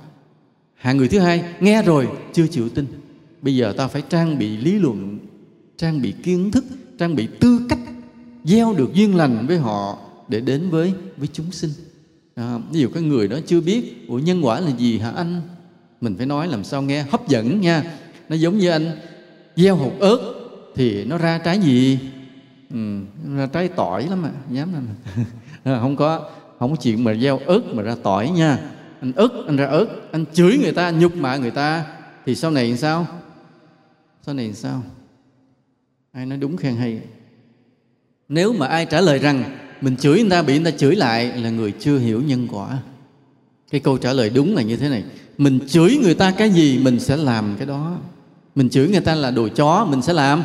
Hạng 0.75 0.97
người 0.97 1.07
thứ 1.07 1.19
hai 1.19 1.43
nghe 1.59 1.83
rồi 1.83 2.07
chưa 2.33 2.47
chịu 2.47 2.69
tin. 2.69 2.85
Bây 3.41 3.55
giờ 3.55 3.73
ta 3.77 3.87
phải 3.87 4.03
trang 4.09 4.39
bị 4.39 4.57
lý 4.57 4.79
luận 4.79 5.19
trang 5.77 6.01
bị 6.01 6.13
kiến 6.23 6.51
thức 6.51 6.65
trang 6.99 7.15
bị 7.15 7.27
tư 7.39 7.61
cách 7.69 7.79
gieo 8.43 8.73
được 8.73 8.93
duyên 8.93 9.15
lành 9.15 9.45
với 9.47 9.57
họ 9.57 9.97
để 10.27 10.39
đến 10.39 10.69
với 10.69 10.93
với 11.17 11.27
chúng 11.33 11.51
sinh. 11.51 11.71
À, 12.35 12.59
ví 12.71 12.79
dụ 12.79 12.89
cái 12.93 13.03
người 13.03 13.27
đó 13.27 13.37
chưa 13.47 13.61
biết 13.61 14.07
ủa 14.07 14.19
nhân 14.19 14.45
quả 14.45 14.59
là 14.59 14.71
gì 14.77 14.97
hả 14.97 15.11
anh? 15.11 15.41
Mình 16.01 16.15
phải 16.17 16.25
nói 16.25 16.47
làm 16.47 16.63
sao 16.63 16.81
nghe 16.81 17.03
hấp 17.03 17.27
dẫn 17.27 17.61
nha. 17.61 17.83
Nó 18.29 18.35
giống 18.35 18.57
như 18.57 18.69
anh 18.69 18.91
gieo 19.55 19.75
hột 19.75 19.93
ớt 19.99 20.33
thì 20.75 21.05
nó 21.05 21.17
ra 21.17 21.37
trái 21.37 21.59
gì? 21.59 21.99
Ừ, 22.69 22.99
ra 23.37 23.45
trái 23.45 23.67
tỏi 23.67 24.07
lắm 24.07 24.23
à? 24.23 24.31
dám 24.51 24.73
lắm 24.73 24.87
à. 25.63 25.79
không 25.81 25.95
có 25.95 26.29
không 26.59 26.71
có 26.71 26.75
chuyện 26.81 27.03
mà 27.03 27.13
gieo 27.13 27.37
ớt 27.37 27.61
mà 27.73 27.83
ra 27.83 27.95
tỏi 28.03 28.29
nha. 28.29 28.59
Anh 29.01 29.11
ớt 29.15 29.29
anh 29.47 29.55
ra 29.55 29.65
ớt, 29.65 29.85
anh 30.11 30.25
chửi 30.33 30.57
người 30.57 30.71
ta 30.71 30.85
anh 30.85 30.99
nhục 30.99 31.15
mạ 31.15 31.37
người 31.37 31.51
ta. 31.51 31.85
Thì 32.25 32.35
sau 32.35 32.51
này 32.51 32.67
làm 32.67 32.77
sao? 32.77 33.07
Sau 34.25 34.35
này 34.35 34.45
làm 34.45 34.55
sao? 34.55 34.83
Ai 36.11 36.25
nói 36.25 36.37
đúng 36.37 36.57
khen 36.57 36.75
hay? 36.75 36.99
Nếu 38.29 38.53
mà 38.53 38.67
ai 38.67 38.85
trả 38.85 39.01
lời 39.01 39.19
rằng 39.19 39.43
mình 39.81 39.97
chửi 39.97 40.21
người 40.21 40.29
ta 40.29 40.41
bị 40.41 40.59
người 40.59 40.71
ta 40.71 40.77
chửi 40.77 40.95
lại 40.95 41.25
là 41.25 41.49
người 41.49 41.71
chưa 41.79 41.97
hiểu 41.97 42.21
nhân 42.21 42.47
quả. 42.51 42.77
Cái 43.71 43.81
câu 43.81 43.97
trả 43.97 44.13
lời 44.13 44.29
đúng 44.29 44.55
là 44.55 44.61
như 44.61 44.77
thế 44.77 44.89
này. 44.89 45.03
Mình 45.37 45.59
chửi 45.67 45.97
người 46.03 46.13
ta 46.13 46.31
cái 46.31 46.49
gì 46.49 46.79
mình 46.83 46.99
sẽ 46.99 47.17
làm 47.17 47.55
cái 47.57 47.67
đó. 47.67 47.97
Mình 48.55 48.69
chửi 48.69 48.87
người 48.87 49.01
ta 49.01 49.15
là 49.15 49.31
đồ 49.31 49.47
chó, 49.47 49.87
mình 49.89 50.01
sẽ 50.01 50.13
làm. 50.13 50.43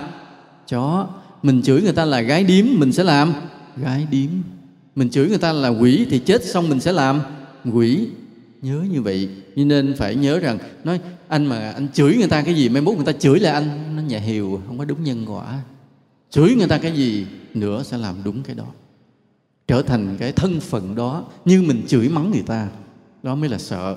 Chó. 0.68 1.08
Mình 1.42 1.62
chửi 1.62 1.82
người 1.82 1.92
ta 1.92 2.04
là 2.04 2.20
gái 2.20 2.44
điếm, 2.44 2.66
mình 2.68 2.92
sẽ 2.92 3.04
làm. 3.04 3.32
Gái 3.76 4.06
điếm 4.10 4.30
mình 4.94 5.10
chửi 5.10 5.28
người 5.28 5.38
ta 5.38 5.52
là 5.52 5.68
quỷ 5.68 6.06
thì 6.10 6.18
chết 6.18 6.44
xong 6.44 6.68
mình 6.68 6.80
sẽ 6.80 6.92
làm. 6.92 7.20
Quỷ, 7.72 8.08
nhớ 8.62 8.84
như 8.92 9.02
vậy. 9.02 9.28
Cho 9.56 9.64
nên 9.64 9.94
phải 9.96 10.14
nhớ 10.14 10.38
rằng, 10.38 10.58
nói, 10.84 11.00
anh 11.28 11.46
mà 11.46 11.70
anh 11.70 11.88
chửi 11.94 12.16
người 12.16 12.28
ta 12.28 12.42
cái 12.42 12.54
gì, 12.54 12.68
mai 12.68 12.82
mốt 12.82 12.96
người 12.96 13.04
ta 13.04 13.12
chửi 13.12 13.40
là 13.40 13.52
anh. 13.52 13.96
Nó 13.96 14.02
nhà 14.02 14.18
hiều 14.18 14.60
không 14.66 14.78
có 14.78 14.84
đúng 14.84 15.04
nhân 15.04 15.24
quả. 15.28 15.58
Chửi 16.30 16.54
người 16.54 16.68
ta 16.68 16.78
cái 16.78 16.92
gì 16.92 17.26
nữa 17.54 17.82
sẽ 17.82 17.98
làm 17.98 18.14
đúng 18.24 18.42
cái 18.42 18.54
đó. 18.54 18.66
Trở 19.68 19.82
thành 19.82 20.16
cái 20.18 20.32
thân 20.32 20.60
phận 20.60 20.94
đó, 20.94 21.24
như 21.44 21.62
mình 21.62 21.82
chửi 21.86 22.08
mắng 22.08 22.30
người 22.30 22.44
ta. 22.46 22.68
Đó 23.22 23.34
mới 23.34 23.48
là 23.48 23.58
sợ. 23.58 23.96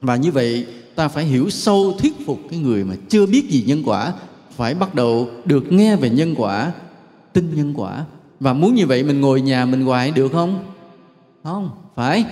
Và 0.00 0.16
như 0.16 0.32
vậy, 0.32 0.66
ta 0.94 1.08
phải 1.08 1.24
hiểu 1.24 1.50
sâu, 1.50 1.96
thuyết 1.98 2.12
phục 2.26 2.38
cái 2.50 2.58
người 2.58 2.84
mà 2.84 2.94
chưa 3.08 3.26
biết 3.26 3.50
gì 3.50 3.64
nhân 3.66 3.82
quả, 3.84 4.12
phải 4.56 4.74
bắt 4.74 4.94
đầu 4.94 5.30
được 5.44 5.72
nghe 5.72 5.96
về 5.96 6.10
nhân 6.10 6.34
quả, 6.36 6.72
tin 7.32 7.56
nhân 7.56 7.74
quả 7.76 8.04
và 8.42 8.52
muốn 8.52 8.74
như 8.74 8.86
vậy 8.86 9.02
mình 9.02 9.20
ngồi 9.20 9.40
nhà 9.40 9.64
mình 9.64 9.82
hoài 9.82 10.10
được 10.10 10.32
không? 10.32 10.64
Không. 11.44 11.70
Phải. 11.94 12.24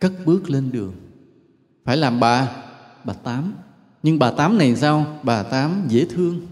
Cất 0.00 0.12
bước 0.24 0.50
lên 0.50 0.72
đường. 0.72 0.92
Phải 1.84 1.96
làm 1.96 2.20
bà 2.20 2.48
bà 3.04 3.14
tám. 3.14 3.54
Nhưng 4.02 4.18
bà 4.18 4.30
tám 4.30 4.58
này 4.58 4.76
sao? 4.76 5.18
Bà 5.22 5.42
tám 5.42 5.84
dễ 5.88 6.06
thương. 6.10 6.46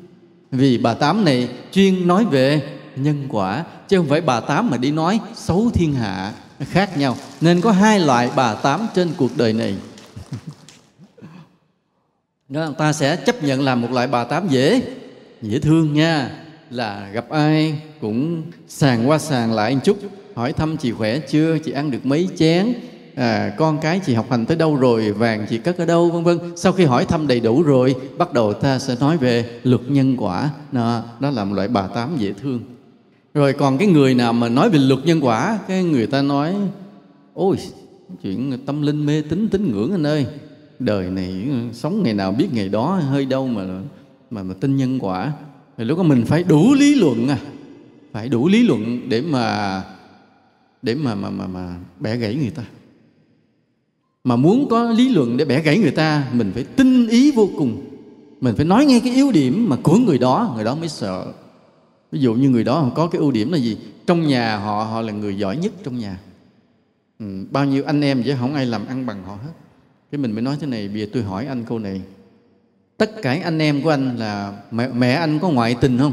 Vì 0.50 0.78
bà 0.78 0.94
tám 0.94 1.24
này 1.24 1.48
chuyên 1.72 2.08
nói 2.08 2.24
về 2.24 2.62
nhân 2.96 3.26
quả, 3.28 3.64
chứ 3.88 3.96
không 3.96 4.08
phải 4.08 4.20
bà 4.20 4.40
tám 4.40 4.70
mà 4.70 4.76
đi 4.76 4.90
nói 4.90 5.20
xấu 5.34 5.70
thiên 5.74 5.94
hạ. 5.94 6.32
Khác 6.60 6.98
nhau. 6.98 7.16
Nên 7.40 7.60
có 7.60 7.70
hai 7.70 8.00
loại 8.00 8.30
bà 8.36 8.54
tám 8.54 8.86
trên 8.94 9.08
cuộc 9.16 9.30
đời 9.36 9.52
này. 9.52 9.74
Đó, 12.48 12.70
ta 12.78 12.92
sẽ 12.92 13.16
chấp 13.16 13.42
nhận 13.42 13.62
làm 13.62 13.80
một 13.80 13.90
loại 13.90 14.06
bà 14.06 14.24
tám 14.24 14.48
dễ 14.48 14.82
dễ 15.42 15.58
thương 15.58 15.94
nha 15.94 16.45
là 16.70 17.10
gặp 17.12 17.28
ai 17.30 17.78
cũng 18.00 18.42
sàng 18.68 19.08
qua 19.08 19.18
sàng 19.18 19.52
lại 19.52 19.74
một 19.74 19.80
chút. 19.84 19.98
Hỏi 20.34 20.52
thăm 20.52 20.76
chị 20.76 20.92
khỏe 20.92 21.18
chưa? 21.18 21.58
Chị 21.58 21.72
ăn 21.72 21.90
được 21.90 22.06
mấy 22.06 22.28
chén? 22.36 22.72
À, 23.14 23.54
con 23.58 23.78
cái 23.82 24.00
chị 24.06 24.14
học 24.14 24.26
hành 24.30 24.46
tới 24.46 24.56
đâu 24.56 24.76
rồi? 24.76 25.12
Vàng 25.12 25.46
chị 25.50 25.58
cất 25.58 25.78
ở 25.78 25.84
đâu? 25.84 26.10
Vân 26.10 26.24
vân. 26.24 26.38
Sau 26.56 26.72
khi 26.72 26.84
hỏi 26.84 27.04
thăm 27.04 27.26
đầy 27.26 27.40
đủ 27.40 27.62
rồi 27.62 27.94
bắt 28.18 28.32
đầu 28.32 28.52
ta 28.52 28.78
sẽ 28.78 28.96
nói 29.00 29.16
về 29.16 29.60
luật 29.62 29.80
nhân 29.88 30.16
quả. 30.18 30.50
Đó, 30.72 31.02
đó 31.20 31.30
là 31.30 31.44
một 31.44 31.54
loại 31.54 31.68
bà 31.68 31.86
tám 31.86 32.16
dễ 32.16 32.32
thương. 32.42 32.60
Rồi 33.34 33.52
còn 33.52 33.78
cái 33.78 33.88
người 33.88 34.14
nào 34.14 34.32
mà 34.32 34.48
nói 34.48 34.70
về 34.70 34.78
luật 34.78 35.00
nhân 35.04 35.20
quả 35.20 35.58
cái 35.68 35.84
người 35.84 36.06
ta 36.06 36.22
nói 36.22 36.54
ôi 37.34 37.56
chuyện 38.22 38.58
tâm 38.66 38.82
linh 38.82 39.06
mê 39.06 39.22
tín 39.28 39.48
tín 39.48 39.72
ngưỡng 39.72 39.92
anh 39.92 40.06
ơi. 40.06 40.26
Đời 40.78 41.10
này 41.10 41.44
ừ, 41.48 41.54
sống 41.72 42.02
ngày 42.02 42.14
nào 42.14 42.32
biết 42.32 42.48
ngày 42.52 42.68
đó 42.68 43.00
hơi 43.10 43.24
đâu 43.24 43.46
mà 43.46 43.62
mà 44.30 44.42
mà 44.42 44.54
tin 44.60 44.76
nhân 44.76 44.98
quả 44.98 45.32
thì 45.79 45.85
lúc 45.85 45.99
đó 45.99 46.05
mình 46.05 46.24
phải 46.24 46.43
đủ 46.43 46.74
lý 46.74 46.95
luận 46.95 47.29
à. 47.29 47.39
Phải 48.12 48.29
đủ 48.29 48.49
lý 48.49 48.62
luận 48.62 49.09
để 49.09 49.20
mà 49.20 49.83
để 50.83 50.95
mà 50.95 51.14
mà 51.14 51.31
mà 51.31 51.47
mà 51.47 51.77
bẻ 52.01 52.16
gãy 52.16 52.35
người 52.35 52.51
ta. 52.51 52.62
Mà 54.24 54.37
muốn 54.37 54.68
có 54.68 54.91
lý 54.91 55.09
luận 55.09 55.37
để 55.37 55.45
bẻ 55.45 55.62
gãy 55.62 55.79
người 55.79 55.91
ta 55.91 56.29
mình 56.33 56.51
phải 56.55 56.64
tinh 56.64 57.09
ý 57.09 57.33
vô 57.33 57.49
cùng. 57.59 57.83
Mình 58.41 58.55
phải 58.57 58.64
nói 58.64 58.87
ngay 58.87 59.01
cái 59.01 59.14
yếu 59.14 59.33
điểm 59.33 59.68
mà 59.68 59.77
của 59.83 59.99
người 59.99 60.18
đó 60.18 60.53
người 60.55 60.64
đó 60.64 60.74
mới 60.74 60.89
sợ. 60.89 61.33
Ví 62.12 62.20
dụ 62.20 62.35
như 62.35 62.51
người 62.51 62.64
đó 62.64 62.91
có 62.95 63.07
cái 63.07 63.18
ưu 63.18 63.31
điểm 63.31 63.53
là 63.53 63.59
gì? 63.59 63.77
Trong 64.07 64.27
nhà 64.27 64.57
họ 64.57 64.85
họ 64.85 65.01
là 65.01 65.12
người 65.12 65.39
giỏi 65.39 65.57
nhất 65.57 65.72
trong 65.85 65.99
nhà. 65.99 66.18
Ừ, 67.18 67.27
bao 67.51 67.64
nhiêu 67.64 67.85
anh 67.85 68.01
em 68.01 68.22
chứ 68.22 68.35
không 68.41 68.55
ai 68.55 68.66
làm 68.66 68.87
ăn 68.87 69.07
bằng 69.07 69.24
họ 69.24 69.35
hết. 69.35 69.53
Cái 70.11 70.18
mình 70.18 70.33
mới 70.33 70.43
nói 70.43 70.57
thế 70.61 70.66
này 70.66 70.89
bây 70.89 71.01
giờ 71.01 71.07
tôi 71.12 71.22
hỏi 71.22 71.47
anh 71.47 71.64
câu 71.64 71.79
này 71.79 72.01
tất 72.97 73.22
cả 73.22 73.38
anh 73.44 73.59
em 73.59 73.82
của 73.82 73.90
anh 73.90 74.16
là 74.16 74.53
mẹ, 74.70 74.88
mẹ 74.88 75.12
anh 75.12 75.38
có 75.38 75.49
ngoại 75.49 75.76
tình 75.80 75.99
không? 75.99 76.12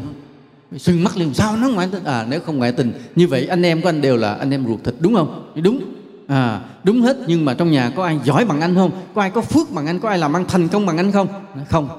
Sưng 0.78 1.04
mắt 1.04 1.18
liền. 1.18 1.34
Sao 1.34 1.58
nó 1.58 1.70
ngoại 1.70 1.88
tình? 1.92 2.04
À 2.04 2.26
nếu 2.30 2.40
không 2.40 2.58
ngoại 2.58 2.72
tình. 2.72 2.94
Như 3.16 3.28
vậy 3.28 3.48
anh 3.48 3.66
em 3.66 3.82
của 3.82 3.90
anh 3.90 4.02
đều 4.02 4.18
là 4.18 4.34
anh 4.34 4.52
em 4.52 4.68
ruột 4.68 4.84
thịt 4.84 4.96
đúng 5.00 5.16
không? 5.16 5.52
Đúng. 5.64 5.80
À 6.28 6.62
đúng 6.84 7.02
hết. 7.02 7.18
Nhưng 7.28 7.46
mà 7.46 7.54
trong 7.54 7.72
nhà 7.72 7.92
có 7.96 8.04
ai 8.04 8.20
giỏi 8.24 8.46
bằng 8.46 8.62
anh 8.62 8.76
không? 8.76 8.92
Có 9.16 9.22
ai 9.22 9.30
có 9.30 9.42
phước 9.42 9.72
bằng 9.72 9.88
anh? 9.88 10.00
Có 10.00 10.10
ai 10.10 10.18
làm 10.18 10.36
ăn 10.36 10.46
thành 10.48 10.68
công 10.68 10.86
bằng 10.86 10.98
anh 10.98 11.12
không? 11.12 11.28
Không. 11.70 11.90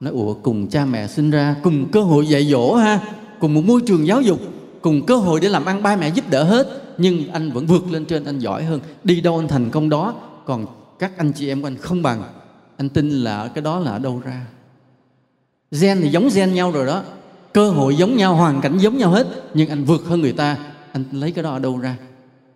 Nói 0.00 0.12
ủa 0.12 0.34
cùng 0.34 0.68
cha 0.68 0.84
mẹ 0.84 1.06
sinh 1.06 1.30
ra 1.30 1.56
cùng 1.62 1.86
cơ 1.92 2.00
hội 2.00 2.26
dạy 2.26 2.44
dỗ 2.44 2.74
ha 2.74 3.00
cùng 3.40 3.54
một 3.54 3.62
môi 3.66 3.80
trường 3.86 4.06
giáo 4.06 4.20
dục 4.20 4.40
cùng 4.80 5.06
cơ 5.06 5.16
hội 5.16 5.40
để 5.40 5.48
làm 5.48 5.64
ăn 5.64 5.82
ba 5.82 5.96
mẹ 5.96 6.08
giúp 6.08 6.24
đỡ 6.30 6.44
hết. 6.44 6.82
Nhưng 6.98 7.32
anh 7.32 7.50
vẫn 7.50 7.66
vượt 7.66 7.90
lên 7.90 8.04
trên 8.04 8.24
anh 8.24 8.38
giỏi 8.38 8.64
hơn. 8.64 8.80
Đi 9.04 9.20
đâu 9.20 9.38
anh 9.38 9.48
thành 9.48 9.70
công 9.70 9.88
đó 9.88 10.14
còn 10.44 10.66
các 10.98 11.12
anh 11.18 11.32
chị 11.32 11.48
em 11.48 11.60
của 11.60 11.66
anh 11.66 11.76
không 11.76 12.02
bằng 12.02 12.22
anh 12.76 12.88
tin 12.88 13.10
là 13.10 13.48
cái 13.54 13.62
đó 13.62 13.78
là 13.78 13.90
ở 13.90 13.98
đâu 13.98 14.22
ra? 14.24 14.46
Gen 15.70 16.00
thì 16.02 16.08
giống 16.08 16.28
gen 16.34 16.54
nhau 16.54 16.70
rồi 16.70 16.86
đó. 16.86 17.02
Cơ 17.52 17.70
hội 17.70 17.96
giống 17.96 18.16
nhau, 18.16 18.34
hoàn 18.34 18.60
cảnh 18.60 18.78
giống 18.78 18.98
nhau 18.98 19.10
hết. 19.10 19.26
Nhưng 19.54 19.68
anh 19.68 19.84
vượt 19.84 20.04
hơn 20.06 20.20
người 20.20 20.32
ta. 20.32 20.56
Anh 20.92 21.04
lấy 21.12 21.32
cái 21.32 21.44
đó 21.44 21.50
ở 21.50 21.58
đâu 21.58 21.78
ra? 21.78 21.96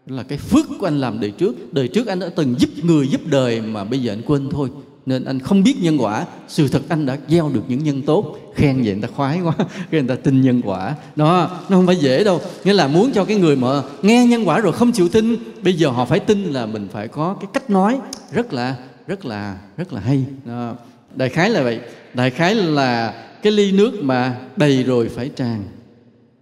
Đó 0.07 0.17
là 0.17 0.23
cái 0.23 0.39
phước 0.39 0.67
của 0.81 0.87
anh 0.87 1.01
làm 1.01 1.21
đời 1.21 1.31
trước. 1.31 1.75
Đời 1.75 1.89
trước 1.89 2.07
anh 2.07 2.19
đã 2.19 2.29
từng 2.37 2.55
giúp 2.59 2.71
người, 2.83 3.09
giúp 3.09 3.21
đời 3.27 3.61
mà 3.61 3.85
bây 3.85 4.03
giờ 4.03 4.13
anh 4.13 4.23
quên 4.27 4.51
thôi. 4.51 4.69
Nên 5.07 5.25
anh 5.25 5.41
không 5.41 5.63
biết 5.63 5.77
nhân 5.81 5.99
quả. 5.99 6.27
Sự 6.49 6.69
thật 6.69 6.83
anh 6.89 7.07
đã 7.07 7.19
gieo 7.29 7.49
được 7.49 7.63
những 7.69 7.85
nhân 7.85 8.03
tốt. 8.03 8.37
Khen 8.55 8.83
vậy 8.83 8.93
người 8.93 9.03
ta 9.03 9.09
khoái 9.17 9.41
quá. 9.41 9.53
Cái 9.91 10.01
người 10.03 10.17
ta 10.17 10.23
tin 10.23 10.41
nhân 10.41 10.63
quả. 10.65 10.95
Đó, 11.17 11.51
nó 11.69 11.77
không 11.77 11.87
phải 11.87 11.97
dễ 11.97 12.25
đâu. 12.25 12.41
Nghĩa 12.65 12.73
là 12.73 12.89
muốn 12.89 13.13
cho 13.13 13.25
cái 13.25 13.37
người 13.37 13.57
mà 13.57 13.83
nghe 14.03 14.27
nhân 14.27 14.49
quả 14.49 14.59
rồi 14.59 14.73
không 14.73 14.93
chịu 14.93 15.09
tin, 15.09 15.37
bây 15.63 15.75
giờ 15.75 15.89
họ 15.89 16.05
phải 16.05 16.19
tin 16.21 16.43
là 16.45 16.67
mình 16.67 16.89
phải 16.93 17.09
có 17.09 17.37
cái 17.41 17.51
cách 17.53 17.71
nói 17.71 17.99
rất 18.33 18.53
là 18.53 18.77
rất 19.11 19.25
là 19.25 19.59
rất 19.77 19.93
là 19.93 20.01
hay. 20.01 20.25
À, 20.47 20.75
đại 21.15 21.29
khái 21.29 21.51
là 21.51 21.63
vậy. 21.63 21.81
Đại 22.15 22.31
khái 22.31 22.55
là 22.55 23.15
cái 23.43 23.53
ly 23.53 23.73
nước 23.73 23.93
mà 24.03 24.41
đầy 24.57 24.83
rồi 24.83 25.09
phải 25.09 25.29
tràn. 25.29 25.63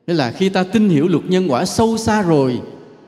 Thế 0.07 0.15
là 0.15 0.31
khi 0.31 0.49
ta 0.49 0.63
tin 0.63 0.89
hiểu 0.89 1.09
luật 1.09 1.25
nhân 1.25 1.51
quả 1.51 1.65
sâu 1.65 1.99
xa 1.99 2.23
rồi 2.23 2.61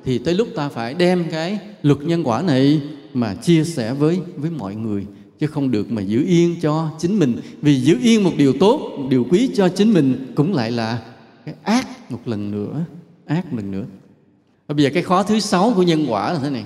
thì 0.05 0.19
tới 0.19 0.35
lúc 0.35 0.49
ta 0.57 0.69
phải 0.69 0.95
đem 0.95 1.25
cái 1.31 1.59
luật 1.83 1.99
nhân 2.03 2.25
quả 2.25 2.43
này 2.43 2.81
mà 3.15 3.35
chia 3.35 3.65
sẻ 3.65 3.93
với 3.93 4.21
với 4.37 4.51
mọi 4.51 4.75
người 4.75 5.07
chứ 5.39 5.47
không 5.47 5.71
được 5.71 5.93
mà 5.93 6.03
giữ 6.03 6.25
yên 6.27 6.57
cho 6.63 6.91
chính 6.99 7.19
mình. 7.19 7.41
Vì 7.63 7.81
giữ 7.81 7.99
yên 8.03 8.25
một 8.25 8.33
điều 8.37 8.53
tốt 8.61 8.93
một 8.99 9.07
điều 9.11 9.27
quý 9.31 9.51
cho 9.55 9.69
chính 9.69 9.95
mình 9.95 10.33
cũng 10.37 10.55
lại 10.55 10.71
là 10.71 10.99
cái 11.45 11.55
ác 11.63 12.11
một 12.11 12.21
lần 12.25 12.51
nữa 12.51 12.85
ác 13.27 13.53
một 13.53 13.57
lần 13.57 13.71
nữa. 13.71 13.85
Và 14.67 14.75
bây 14.75 14.85
giờ 14.85 14.91
cái 14.95 15.03
khó 15.03 15.23
thứ 15.23 15.41
sáu 15.41 15.73
của 15.77 15.83
nhân 15.83 16.07
quả 16.09 16.33
là 16.33 16.39
thế 16.43 16.51
này. 16.51 16.65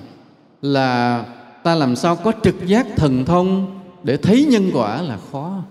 Là 0.61 1.25
ta 1.65 1.75
làm 1.75 1.95
sao 1.95 2.15
có 2.15 2.31
trực 2.43 2.65
giác 2.65 2.87
thần 2.95 3.25
thông 3.25 3.79
để 4.03 4.17
thấy 4.17 4.45
nhân 4.45 4.69
quả 4.73 5.01
là 5.01 5.17
khó? 5.31 5.63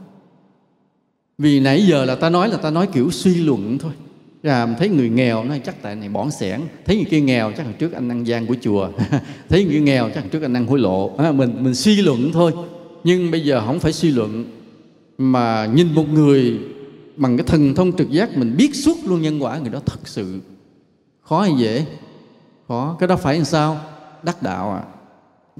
Vì 1.39 1.61
nãy 1.61 1.87
giờ 1.87 2.05
là 2.05 2.15
ta 2.15 2.31
nói 2.31 2.49
là 2.49 2.57
ta 2.57 2.71
nói 2.71 2.89
kiểu 2.93 3.11
suy 3.11 3.35
luận 3.35 3.79
thôi. 3.79 3.93
À, 4.43 4.67
thấy 4.79 4.89
người 4.89 5.09
nghèo 5.09 5.45
nói 5.45 5.61
chắc 5.65 5.83
tại 5.83 5.97
này 5.97 6.09
bỏng 6.09 6.31
sẻn. 6.31 6.61
Thấy 6.85 6.97
người 6.97 7.05
kia 7.05 7.21
nghèo 7.21 7.53
chắc 7.57 7.67
là 7.67 7.73
trước 7.73 7.93
anh 7.93 8.09
ăn 8.09 8.25
gian 8.25 8.47
của 8.47 8.55
chùa. 8.61 8.89
Thấy 9.49 9.65
người 9.65 9.73
kia 9.73 9.81
nghèo 9.81 10.11
chắc 10.15 10.25
là 10.25 10.31
trước 10.31 10.43
anh 10.43 10.57
ăn 10.57 10.67
hối 10.67 10.79
lộ. 10.79 11.17
À, 11.19 11.33
mình 11.33 11.57
mình 11.61 11.75
suy 11.75 12.03
luận 12.03 12.31
thôi. 12.33 12.53
Nhưng 13.05 13.31
bây 13.31 13.45
giờ 13.45 13.63
không 13.67 13.81
phải 13.81 13.93
suy 13.93 14.11
luận 14.11 14.45
mà 15.19 15.67
nhìn 15.75 15.95
một 15.95 16.09
người 16.09 16.59
bằng 17.17 17.37
cái 17.37 17.47
thần 17.47 17.75
thông 17.75 17.97
trực 17.97 18.11
giác 18.11 18.37
mình 18.37 18.57
biết 18.57 18.75
suốt 18.75 18.97
luôn 19.05 19.23
nhân 19.23 19.43
quả 19.43 19.59
người 19.59 19.71
đó 19.71 19.81
thật 19.87 20.01
sự 20.05 20.41
khó 21.23 21.41
hay 21.41 21.53
dễ? 21.59 21.87
Khó. 22.69 22.97
Cái 23.01 23.09
đó 23.09 23.17
phải 23.17 23.37
làm 23.37 23.45
sao? 23.45 23.81
Đắc 24.23 24.43
đạo 24.43 24.73
à 24.73 24.94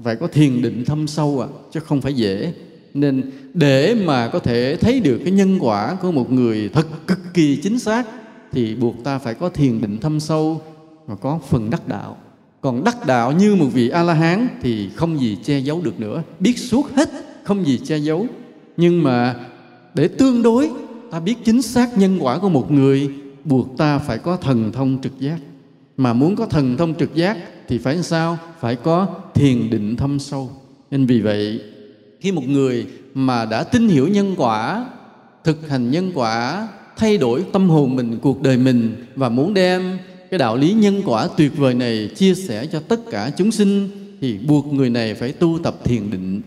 phải 0.03 0.15
có 0.15 0.27
thiền 0.27 0.61
định 0.61 0.85
thâm 0.85 1.07
sâu 1.07 1.41
à 1.41 1.47
chứ 1.71 1.79
không 1.79 2.01
phải 2.01 2.13
dễ. 2.13 2.53
Nên 2.93 3.31
để 3.53 3.95
mà 4.05 4.27
có 4.27 4.39
thể 4.39 4.75
thấy 4.75 4.99
được 4.99 5.19
cái 5.23 5.31
nhân 5.31 5.57
quả 5.59 5.97
của 6.01 6.11
một 6.11 6.31
người 6.31 6.69
thật 6.73 6.87
cực 7.07 7.19
kỳ 7.33 7.59
chính 7.63 7.79
xác, 7.79 8.07
thì 8.51 8.75
buộc 8.75 9.03
ta 9.03 9.19
phải 9.19 9.33
có 9.33 9.49
thiền 9.49 9.81
định 9.81 9.97
thâm 9.99 10.19
sâu 10.19 10.61
và 11.05 11.15
có 11.15 11.39
phần 11.49 11.69
đắc 11.69 11.87
đạo. 11.87 12.17
Còn 12.61 12.83
đắc 12.83 13.07
đạo 13.07 13.31
như 13.31 13.55
một 13.55 13.67
vị 13.73 13.89
a 13.89 14.03
la 14.03 14.13
hán 14.13 14.47
thì 14.61 14.89
không 14.95 15.19
gì 15.19 15.37
che 15.43 15.59
giấu 15.59 15.81
được 15.81 15.99
nữa. 15.99 16.23
Biết 16.39 16.57
suốt 16.57 16.91
hết, 16.95 17.09
không 17.43 17.65
gì 17.65 17.79
che 17.85 17.97
giấu. 17.97 18.27
Nhưng 18.77 19.03
mà 19.03 19.35
để 19.93 20.07
tương 20.07 20.43
đối, 20.43 20.71
ta 21.11 21.19
biết 21.19 21.35
chính 21.45 21.61
xác 21.61 21.97
nhân 21.97 22.17
quả 22.19 22.37
của 22.39 22.49
một 22.49 22.71
người, 22.71 23.09
buộc 23.43 23.77
ta 23.77 23.97
phải 23.97 24.17
có 24.17 24.37
thần 24.37 24.71
thông 24.71 24.97
trực 25.01 25.19
giác. 25.19 25.37
Mà 25.97 26.13
muốn 26.13 26.35
có 26.35 26.45
thần 26.45 26.77
thông 26.77 26.95
trực 26.95 27.15
giác 27.15 27.37
thì 27.67 27.77
phải 27.77 28.03
sao? 28.03 28.37
Phải 28.59 28.75
có 28.75 29.07
thiền 29.33 29.69
định 29.69 29.95
thâm 29.95 30.19
sâu. 30.19 30.51
Nên 30.91 31.05
vì 31.05 31.21
vậy, 31.21 31.61
khi 32.19 32.31
một 32.31 32.43
người 32.47 32.85
mà 33.13 33.45
đã 33.45 33.63
tin 33.63 33.87
hiểu 33.87 34.07
nhân 34.07 34.33
quả, 34.37 34.85
thực 35.43 35.69
hành 35.69 35.91
nhân 35.91 36.11
quả, 36.15 36.67
thay 36.97 37.17
đổi 37.17 37.45
tâm 37.53 37.69
hồn 37.69 37.95
mình, 37.95 38.19
cuộc 38.21 38.41
đời 38.41 38.57
mình 38.57 39.05
và 39.15 39.29
muốn 39.29 39.53
đem 39.53 39.97
cái 40.31 40.37
đạo 40.37 40.57
lý 40.57 40.73
nhân 40.73 41.01
quả 41.05 41.27
tuyệt 41.37 41.57
vời 41.57 41.73
này 41.73 42.09
chia 42.15 42.35
sẻ 42.35 42.65
cho 42.65 42.79
tất 42.79 42.99
cả 43.11 43.31
chúng 43.37 43.51
sinh, 43.51 43.89
thì 44.21 44.37
buộc 44.37 44.73
người 44.73 44.89
này 44.89 45.13
phải 45.13 45.31
tu 45.31 45.59
tập 45.63 45.75
thiền 45.83 46.11
định 46.11 46.41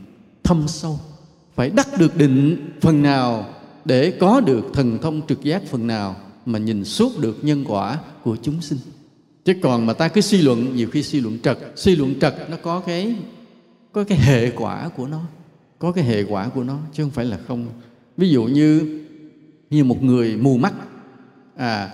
thâm 0.45 0.69
sâu. 0.69 1.01
Phải 1.55 1.71
đắc 1.71 1.89
được 1.99 2.16
định 2.16 2.71
phần 2.81 3.03
nào 3.03 3.47
để 3.85 4.11
có 4.11 4.41
được 4.41 4.64
thần 4.75 4.99
thông 5.03 5.21
trực 5.29 5.43
giác 5.43 5.62
phần 5.71 5.87
nào 5.87 6.16
mà 6.47 6.59
nhìn 6.59 6.85
suốt 6.85 7.19
được 7.19 7.39
nhân 7.43 7.64
quả 7.69 7.99
của 8.25 8.37
chúng 8.43 8.61
sinh 8.61 8.79
chứ 9.49 9.55
còn 9.62 9.86
mà 9.86 9.92
ta 9.92 10.09
cứ 10.09 10.20
suy 10.20 10.42
luận, 10.42 10.76
nhiều 10.76 10.88
khi 10.92 11.03
suy 11.03 11.20
luận 11.20 11.38
trật. 11.42 11.59
Suy 11.76 11.96
luận 11.96 12.14
trật 12.20 12.34
nó 12.51 12.57
có 12.62 12.80
cái 12.80 13.14
có 13.92 14.05
cái 14.05 14.18
hệ 14.18 14.51
quả 14.51 14.88
của 14.88 15.07
nó. 15.07 15.20
Có 15.78 15.92
cái 15.92 16.05
hệ 16.05 16.22
quả 16.22 16.49
của 16.49 16.64
nó, 16.64 16.78
chứ 16.92 17.03
không 17.03 17.11
phải 17.11 17.24
là 17.24 17.38
không. 17.49 17.66
Ví 18.16 18.28
dụ 18.28 18.44
như 18.44 19.01
như 19.70 19.84
một 19.84 20.03
người 20.03 20.36
mù 20.36 20.57
mắt. 20.57 20.74
À 21.57 21.90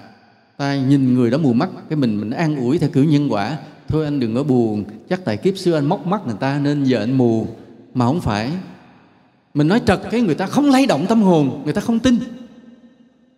ta 0.57 0.77
nhìn 0.77 1.15
người 1.15 1.31
đó 1.31 1.39
mù 1.39 1.53
mắt, 1.53 1.69
cái 1.89 1.97
mình 1.97 2.21
mình 2.21 2.31
an 2.31 2.57
ủi 2.57 2.79
theo 2.79 2.91
kiểu 2.91 3.05
nhân 3.05 3.33
quả. 3.33 3.59
Thôi 3.89 4.05
anh 4.05 4.21
đừng 4.21 4.35
có 4.35 4.43
buồn, 4.43 4.85
chắc 5.09 5.25
tại 5.25 5.37
kiếp 5.37 5.59
xưa 5.59 5.75
anh 5.75 5.87
móc 5.87 6.07
mắt 6.07 6.27
người 6.27 6.37
ta 6.41 6.59
nên 6.59 6.85
giờ 6.85 6.99
anh 6.99 7.19
mù. 7.19 7.47
Mà 7.95 8.07
không 8.07 8.21
phải. 8.21 8.51
Mình 9.55 9.69
nói 9.69 9.81
trật 9.87 10.01
cái 10.11 10.21
người 10.21 10.35
ta 10.35 10.47
không 10.47 10.71
lay 10.71 10.87
động 10.87 11.07
tâm 11.09 11.23
hồn, 11.23 11.63
người 11.65 11.73
ta 11.73 11.81
không 11.81 11.99
tin. 11.99 12.19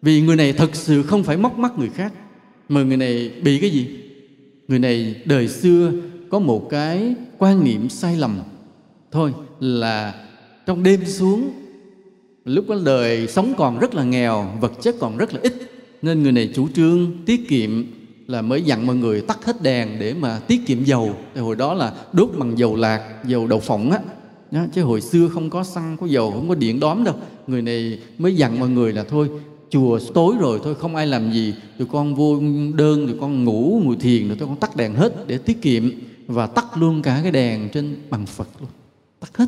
Vì 0.03 0.21
người 0.21 0.37
này 0.37 0.53
thật 0.53 0.71
sự 0.75 1.03
không 1.03 1.25
phải 1.25 1.37
móc 1.37 1.59
mắt 1.59 1.79
người 1.79 1.91
khác, 1.95 2.13
mà 2.69 2.83
người 2.83 2.97
này 2.97 3.33
bị 3.43 3.59
cái 3.59 3.71
gì? 3.71 4.06
Người 4.69 4.79
này 4.79 5.23
đời 5.25 5.49
xưa 5.49 5.93
có 6.31 6.39
một 6.39 6.69
cái 6.71 7.15
quan 7.39 7.65
niệm 7.65 7.89
sai 7.89 8.17
lầm. 8.17 8.39
Thôi 9.13 9.33
là 9.61 10.15
trong 10.67 10.83
đêm 10.83 11.07
xuống 11.07 11.51
lúc 12.45 12.69
đó 12.69 12.77
đời 12.85 13.29
sống 13.29 13.55
còn 13.57 13.79
rất 13.79 13.95
là 13.95 14.05
nghèo 14.05 14.51
vật 14.61 14.73
chất 14.83 14.95
còn 15.01 15.17
rất 15.17 15.35
là 15.35 15.41
ít 15.43 15.53
nên 16.03 16.23
người 16.23 16.33
này 16.33 16.51
chủ 16.55 16.69
trương 16.69 17.13
tiết 17.27 17.49
kiệm 17.49 17.85
là 18.27 18.43
mới 18.43 18.63
dặn 18.63 18.87
mọi 18.87 18.97
người 18.97 19.21
tắt 19.21 19.45
hết 19.45 19.63
đèn 19.63 19.89
để 20.01 20.15
mà 20.15 20.39
tiết 20.39 20.67
kiệm 20.67 20.85
dầu. 20.85 21.17
Thì 21.35 21.41
hồi 21.41 21.57
đó 21.57 21.75
là 21.75 21.95
đốt 22.13 22.31
bằng 22.39 22.59
dầu 22.59 22.77
lạc 22.77 23.25
dầu 23.25 23.47
đậu 23.47 23.61
phộng 23.61 23.91
á. 23.91 23.99
Đó, 24.51 24.67
chứ 24.75 24.83
hồi 24.83 25.01
xưa 25.01 25.29
không 25.29 25.51
có 25.51 25.65
xăng 25.65 25.97
có 26.01 26.07
dầu 26.07 26.31
không 26.31 26.49
có 26.49 26.55
điện 26.55 26.81
đóm 26.81 27.05
đâu. 27.05 27.15
Người 27.47 27.63
này 27.63 27.99
mới 28.19 28.37
dặn 28.37 28.61
mọi 28.61 28.69
người 28.69 28.93
là 28.93 29.05
thôi 29.05 29.29
chùa 29.71 30.01
tối 30.15 30.35
rồi 30.39 30.61
thôi, 30.65 30.75
không 30.75 30.97
ai 30.97 31.07
làm 31.07 31.33
gì. 31.33 31.55
Tụi 31.79 31.89
con 31.93 32.15
vô 32.15 32.41
đơn 32.75 33.09
tụi 33.09 33.17
con 33.21 33.45
ngủ, 33.45 33.81
ngồi 33.85 33.97
thiền 33.97 34.29
rồi 34.29 34.37
tụi 34.37 34.49
con 34.49 34.57
tắt 34.57 34.77
đèn 34.77 34.95
hết 34.95 35.27
để 35.27 35.39
tiết 35.39 35.63
kiệm 35.63 35.91
và 36.27 36.47
tắt 36.47 36.65
luôn 36.77 37.03
cả 37.03 37.21
cái 37.23 37.33
đèn 37.33 37.69
trên 37.73 37.97
bằng 38.11 38.27
phật 38.27 38.49
luôn. 38.61 38.71
Tắt 39.21 39.37
hết. 39.37 39.47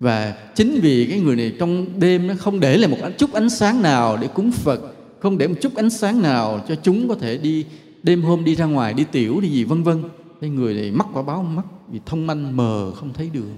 Và 0.00 0.36
chính 0.54 0.80
vì 0.82 1.06
cái 1.06 1.20
người 1.20 1.36
này 1.36 1.52
trong 1.58 1.86
đêm 1.98 2.26
nó 2.26 2.34
không 2.38 2.60
để 2.60 2.76
lại 2.76 2.90
một 2.90 2.96
chút 3.18 3.32
ánh 3.32 3.50
sáng 3.50 3.82
nào 3.82 4.16
để 4.16 4.28
cúng 4.28 4.52
phật, 4.52 4.80
không 5.20 5.38
để 5.38 5.48
một 5.48 5.54
chút 5.60 5.74
ánh 5.74 5.90
sáng 5.90 6.22
nào 6.22 6.64
cho 6.68 6.74
chúng 6.82 7.08
có 7.08 7.14
thể 7.14 7.38
đi 7.38 7.64
đêm 8.02 8.22
hôm 8.22 8.44
đi 8.44 8.54
ra 8.54 8.64
ngoài, 8.64 8.94
đi 8.94 9.04
tiểu, 9.12 9.40
đi 9.40 9.48
gì, 9.48 9.64
vân 9.64 9.82
vân. 9.82 10.02
Cái 10.40 10.50
người 10.50 10.74
này 10.74 10.90
mắc 10.90 11.06
quả 11.12 11.22
báo 11.22 11.42
mắc, 11.42 11.66
vì 11.90 12.00
thông 12.06 12.26
manh 12.26 12.56
mờ, 12.56 12.92
không 12.94 13.12
thấy 13.12 13.30
đường. 13.32 13.50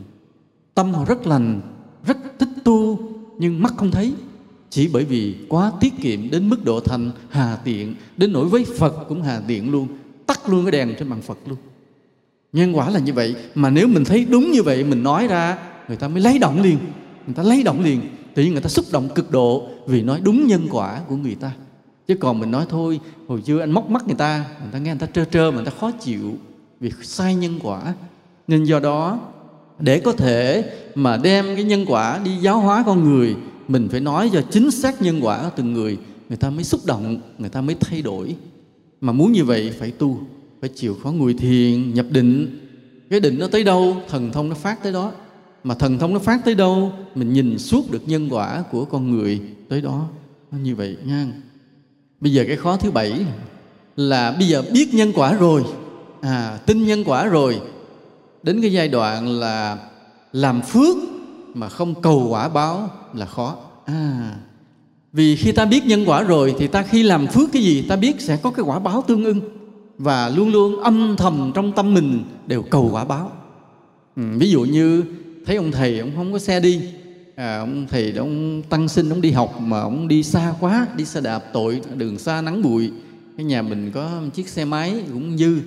Tâm 0.74 0.94
họ 0.94 1.04
rất 1.04 1.26
lành, 1.26 1.60
rất 2.06 2.18
thích 2.38 2.48
tu, 2.64 2.98
nhưng 3.38 3.62
mắt 3.62 3.74
không 3.76 3.90
thấy 3.90 4.12
chỉ 4.70 4.88
bởi 4.92 5.04
vì 5.04 5.34
quá 5.48 5.72
tiết 5.80 5.92
kiệm 6.02 6.30
đến 6.30 6.48
mức 6.48 6.64
độ 6.64 6.80
thành 6.80 7.10
hà 7.30 7.56
tiện, 7.64 7.94
đến 8.16 8.32
nỗi 8.32 8.48
với 8.48 8.64
phật 8.78 9.04
cũng 9.08 9.22
hà 9.22 9.40
tiện 9.46 9.70
luôn, 9.70 9.88
tắt 10.26 10.48
luôn 10.48 10.64
cái 10.64 10.72
đèn 10.72 10.94
trên 10.98 11.10
bàn 11.10 11.22
phật 11.22 11.38
luôn. 11.46 11.58
Nhân 12.52 12.76
quả 12.76 12.90
là 12.90 12.98
như 12.98 13.12
vậy, 13.12 13.34
mà 13.54 13.70
nếu 13.70 13.88
mình 13.88 14.04
thấy 14.04 14.26
đúng 14.30 14.50
như 14.50 14.62
vậy, 14.62 14.84
mình 14.84 15.02
nói 15.02 15.26
ra, 15.26 15.58
người 15.88 15.96
ta 15.96 16.08
mới 16.08 16.20
lấy 16.20 16.38
động 16.38 16.62
liền, 16.62 16.78
người 17.26 17.34
ta 17.34 17.42
lấy 17.42 17.62
động 17.62 17.84
liền. 17.84 18.00
Tự 18.34 18.42
nhiên 18.42 18.52
người 18.52 18.62
ta 18.62 18.68
xúc 18.68 18.84
động 18.92 19.08
cực 19.14 19.30
độ 19.30 19.68
vì 19.86 20.02
nói 20.02 20.20
đúng 20.22 20.46
nhân 20.46 20.68
quả 20.70 21.00
của 21.08 21.16
người 21.16 21.34
ta. 21.34 21.50
Chứ 22.08 22.14
còn 22.14 22.38
mình 22.38 22.50
nói 22.50 22.66
thôi, 22.68 23.00
hồi 23.28 23.42
xưa 23.46 23.60
anh 23.60 23.70
móc 23.70 23.90
mắt 23.90 24.06
người 24.06 24.16
ta 24.16 24.44
người 24.62 24.72
ta 24.72 24.78
nghe 24.78 24.90
người 24.90 24.98
ta 24.98 25.06
trơ 25.06 25.24
trơ 25.24 25.50
mà 25.50 25.56
người 25.56 25.64
ta 25.64 25.72
khó 25.80 25.90
chịu 25.90 26.34
vì 26.80 26.90
sai 27.02 27.34
nhân 27.34 27.58
quả. 27.62 27.94
Nên 28.48 28.64
do 28.64 28.80
đó, 28.80 29.20
để 29.78 30.00
có 30.00 30.12
thể 30.12 30.70
mà 30.94 31.16
đem 31.16 31.44
cái 31.44 31.64
nhân 31.64 31.84
quả 31.88 32.20
đi 32.24 32.36
giáo 32.36 32.60
hóa 32.60 32.82
con 32.86 33.04
người 33.04 33.36
mình 33.68 33.88
phải 33.90 34.00
nói 34.00 34.30
cho 34.32 34.42
chính 34.50 34.70
xác 34.70 35.02
nhân 35.02 35.20
quả 35.22 35.42
của 35.42 35.50
từng 35.56 35.72
người 35.72 35.98
người 36.28 36.36
ta 36.36 36.50
mới 36.50 36.64
xúc 36.64 36.80
động, 36.86 37.20
người 37.38 37.48
ta 37.48 37.60
mới 37.60 37.76
thay 37.80 38.02
đổi. 38.02 38.36
Mà 39.00 39.12
muốn 39.12 39.32
như 39.32 39.44
vậy 39.44 39.72
phải 39.78 39.90
tu, 39.90 40.20
phải 40.60 40.70
chịu 40.74 40.96
khó 41.02 41.10
ngồi 41.10 41.34
thiền, 41.34 41.94
nhập 41.94 42.06
định. 42.10 42.58
Cái 43.10 43.20
định 43.20 43.38
nó 43.38 43.46
tới 43.46 43.64
đâu, 43.64 43.96
thần 44.08 44.32
thông 44.32 44.48
nó 44.48 44.54
phát 44.54 44.82
tới 44.82 44.92
đó. 44.92 45.12
Mà 45.64 45.74
thần 45.74 45.98
thông 45.98 46.12
nó 46.12 46.18
phát 46.18 46.44
tới 46.44 46.54
đâu, 46.54 46.92
mình 47.14 47.32
nhìn 47.32 47.58
suốt 47.58 47.90
được 47.90 48.08
nhân 48.08 48.28
quả 48.30 48.64
của 48.70 48.84
con 48.84 49.10
người 49.10 49.40
tới 49.68 49.80
đó. 49.80 50.08
Nó 50.50 50.58
như 50.58 50.76
vậy 50.76 50.96
nha. 51.04 51.26
Bây 52.20 52.32
giờ 52.32 52.44
cái 52.46 52.56
khó 52.56 52.76
thứ 52.76 52.90
bảy 52.90 53.12
là 53.96 54.32
bây 54.32 54.48
giờ 54.48 54.62
biết 54.72 54.94
nhân 54.94 55.12
quả 55.14 55.32
rồi. 55.32 55.64
À 56.20 56.58
tin 56.66 56.86
nhân 56.86 57.04
quả 57.04 57.26
rồi. 57.26 57.60
Đến 58.42 58.60
cái 58.60 58.72
giai 58.72 58.88
đoạn 58.88 59.28
là 59.28 59.78
làm 60.32 60.62
phước 60.62 60.96
mà 61.56 61.68
không 61.68 62.02
cầu 62.02 62.26
quả 62.30 62.48
báo 62.48 62.90
là 63.14 63.26
khó. 63.26 63.56
À 63.84 64.36
vì 65.12 65.36
khi 65.36 65.52
ta 65.52 65.64
biết 65.64 65.86
nhân 65.86 66.04
quả 66.06 66.22
rồi 66.22 66.54
thì 66.58 66.66
ta 66.66 66.82
khi 66.82 67.02
làm 67.02 67.26
phước 67.26 67.52
cái 67.52 67.62
gì 67.62 67.82
ta 67.82 67.96
biết 67.96 68.20
sẽ 68.20 68.36
có 68.36 68.50
cái 68.50 68.64
quả 68.64 68.78
báo 68.78 69.04
tương 69.06 69.24
ưng. 69.24 69.40
Và 69.98 70.28
luôn 70.28 70.52
luôn 70.52 70.82
âm 70.82 71.16
thầm 71.16 71.52
trong 71.54 71.72
tâm 71.72 71.94
mình 71.94 72.24
đều 72.46 72.62
cầu 72.62 72.88
quả 72.92 73.04
báo. 73.04 73.32
Ừ, 74.16 74.22
ví 74.38 74.50
dụ 74.50 74.60
như 74.64 75.04
thấy 75.46 75.56
ông 75.56 75.72
thầy 75.72 75.98
ông 75.98 76.10
không 76.16 76.32
có 76.32 76.38
xe 76.38 76.60
đi 76.60 76.80
à, 77.36 77.58
ông 77.58 77.86
thầy 77.90 78.12
ông 78.12 78.62
tăng 78.62 78.88
sinh 78.88 79.10
ông 79.10 79.20
đi 79.20 79.30
học 79.30 79.60
mà 79.60 79.80
ông 79.80 80.08
đi 80.08 80.22
xa 80.22 80.54
quá 80.60 80.86
đi 80.96 81.04
xe 81.04 81.20
đạp 81.20 81.44
tội 81.52 81.80
đường 81.96 82.18
xa 82.18 82.40
nắng 82.40 82.62
bụi 82.62 82.90
cái 83.36 83.44
nhà 83.44 83.62
mình 83.62 83.90
có 83.94 84.22
chiếc 84.34 84.48
xe 84.48 84.64
máy 84.64 84.94
cũng 85.12 85.38
dư. 85.38 85.58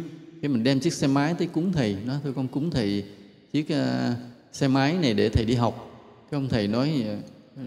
Cái 0.42 0.50
mình 0.50 0.64
đem 0.64 0.80
chiếc 0.80 0.94
xe 0.94 1.08
máy 1.08 1.34
tới 1.34 1.48
cúng 1.48 1.72
thầy 1.72 1.98
nói 2.06 2.18
thôi 2.24 2.34
con 2.36 2.48
cúng 2.48 2.72
thầy 2.72 3.04
chiếc 3.52 3.68
uh, 3.74 4.16
xe 4.52 4.68
máy 4.68 4.98
này 5.02 5.14
để 5.14 5.30
thầy 5.30 5.46
đi 5.46 5.56
học. 5.56 5.90
Cái 6.32 6.38
ông 6.38 6.50
thầy 6.50 6.68
nói 6.68 7.06
ờ, 7.08 7.16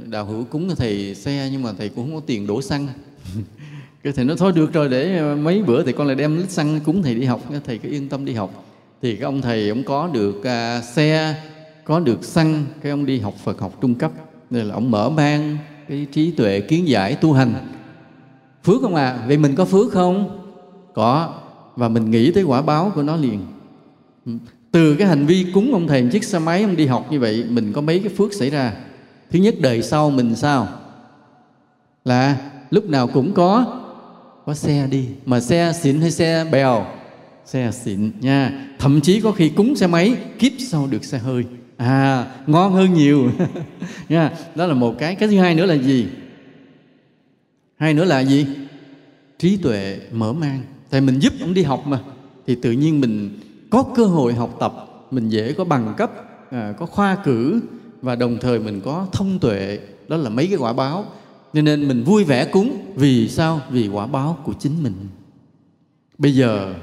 đào 0.06 0.24
hữu 0.24 0.44
cúng 0.44 0.68
cho 0.68 0.74
thầy 0.74 1.14
xe 1.14 1.48
nhưng 1.52 1.62
mà 1.62 1.72
thầy 1.78 1.88
cũng 1.88 2.04
không 2.04 2.14
có 2.14 2.26
tiền 2.26 2.46
đổ 2.46 2.62
xăng. 2.62 2.86
Cái 4.02 4.12
thầy 4.12 4.24
nói 4.24 4.36
thôi 4.38 4.52
được 4.52 4.72
rồi 4.72 4.88
để 4.88 5.18
ờ, 5.18 5.36
mấy 5.36 5.62
bữa 5.62 5.84
thì 5.84 5.92
con 5.92 6.06
lại 6.06 6.16
đem 6.16 6.36
lít 6.36 6.50
xăng 6.50 6.80
cúng 6.80 7.02
thầy 7.02 7.14
đi 7.14 7.24
học. 7.24 7.40
Thầy 7.64 7.78
cứ 7.78 7.88
yên 7.88 8.08
tâm 8.08 8.24
đi 8.24 8.32
học. 8.32 8.64
Thì 9.02 9.16
cái 9.16 9.24
ông 9.24 9.42
thầy 9.42 9.68
ông 9.68 9.82
có 9.84 10.08
được 10.12 10.44
à, 10.44 10.82
xe 10.82 11.42
có 11.84 12.00
được 12.00 12.24
xăng 12.24 12.64
cái 12.80 12.90
ông 12.90 13.06
đi 13.06 13.20
học 13.20 13.34
Phật 13.44 13.60
học 13.60 13.78
trung 13.80 13.94
cấp. 13.94 14.12
Nên 14.50 14.66
là 14.66 14.74
ông 14.74 14.90
mở 14.90 15.10
mang 15.10 15.58
cái 15.88 16.06
trí 16.12 16.30
tuệ 16.30 16.60
kiến 16.60 16.88
giải 16.88 17.14
tu 17.14 17.32
hành. 17.32 17.54
Phước 18.64 18.82
không 18.82 18.94
à? 18.94 19.24
Vậy 19.26 19.38
mình 19.38 19.54
có 19.54 19.64
phước 19.64 19.92
không? 19.92 20.38
Có. 20.94 21.34
Và 21.76 21.88
mình 21.88 22.10
nghĩ 22.10 22.32
tới 22.32 22.42
quả 22.42 22.62
báo 22.62 22.92
của 22.94 23.02
nó 23.02 23.16
liền 23.16 23.40
từ 24.72 24.96
cái 24.96 25.08
hành 25.08 25.26
vi 25.26 25.46
cúng 25.54 25.72
ông 25.72 25.88
thầy 25.88 26.08
chiếc 26.12 26.24
xe 26.24 26.38
máy, 26.38 26.62
ông 26.62 26.76
đi 26.76 26.86
học 26.86 27.06
như 27.10 27.20
vậy, 27.20 27.44
mình 27.48 27.72
có 27.72 27.80
mấy 27.80 27.98
cái 27.98 28.08
phước 28.08 28.32
xảy 28.32 28.50
ra? 28.50 28.72
Thứ 29.30 29.38
nhất, 29.38 29.54
đời 29.60 29.82
sau 29.82 30.10
mình 30.10 30.34
sao? 30.34 30.68
Là 32.04 32.36
lúc 32.70 32.88
nào 32.88 33.06
cũng 33.06 33.32
có 33.32 33.78
có 34.46 34.54
xe 34.54 34.86
đi. 34.90 35.08
Mà 35.26 35.40
xe 35.40 35.72
xịn 35.80 36.00
hay 36.00 36.10
xe 36.10 36.46
bèo? 36.52 36.86
Xe 37.44 37.70
xịn 37.72 38.10
nha. 38.20 38.66
Thậm 38.78 39.00
chí 39.00 39.20
có 39.20 39.32
khi 39.32 39.48
cúng 39.48 39.76
xe 39.76 39.86
máy, 39.86 40.16
kiếp 40.38 40.52
sau 40.58 40.86
được 40.86 41.04
xe 41.04 41.18
hơi. 41.18 41.44
À 41.76 42.26
ngon 42.46 42.72
hơn 42.72 42.94
nhiều. 42.94 43.30
Nha. 44.08 44.30
Đó 44.54 44.66
là 44.66 44.74
một 44.74 44.94
cái. 44.98 45.14
Cái 45.14 45.28
thứ 45.28 45.38
hai 45.38 45.54
nữa 45.54 45.66
là 45.66 45.74
gì? 45.74 46.06
Hai 47.76 47.94
nữa 47.94 48.04
là 48.04 48.20
gì? 48.20 48.46
Trí 49.38 49.56
tuệ 49.56 50.00
mở 50.12 50.32
mang. 50.32 50.62
Tại 50.90 51.00
mình 51.00 51.18
giúp 51.18 51.32
ông 51.40 51.54
đi 51.54 51.62
học 51.62 51.86
mà, 51.86 51.98
thì 52.46 52.54
tự 52.54 52.72
nhiên 52.72 53.00
mình 53.00 53.38
có 53.72 53.82
cơ 53.94 54.04
hội 54.04 54.34
học 54.34 54.56
tập 54.60 54.74
mình 55.10 55.28
dễ 55.28 55.52
có 55.52 55.64
bằng 55.64 55.94
cấp 55.96 56.12
à, 56.50 56.74
có 56.78 56.86
khoa 56.86 57.16
cử 57.24 57.60
và 58.02 58.16
đồng 58.16 58.38
thời 58.40 58.58
mình 58.58 58.80
có 58.84 59.06
thông 59.12 59.38
tuệ. 59.38 59.78
Đó 60.08 60.16
là 60.16 60.30
mấy 60.30 60.46
cái 60.46 60.56
quả 60.56 60.72
báo. 60.72 61.04
Cho 61.52 61.62
nên 61.62 61.88
mình 61.88 62.04
vui 62.04 62.24
vẻ 62.24 62.44
cúng. 62.44 62.92
Vì 62.94 63.28
sao? 63.28 63.60
Vì 63.70 63.88
quả 63.88 64.06
báo 64.06 64.38
của 64.44 64.52
chính 64.58 64.82
mình. 64.82 64.94
Bây 66.18 66.34
giờ 66.34 66.74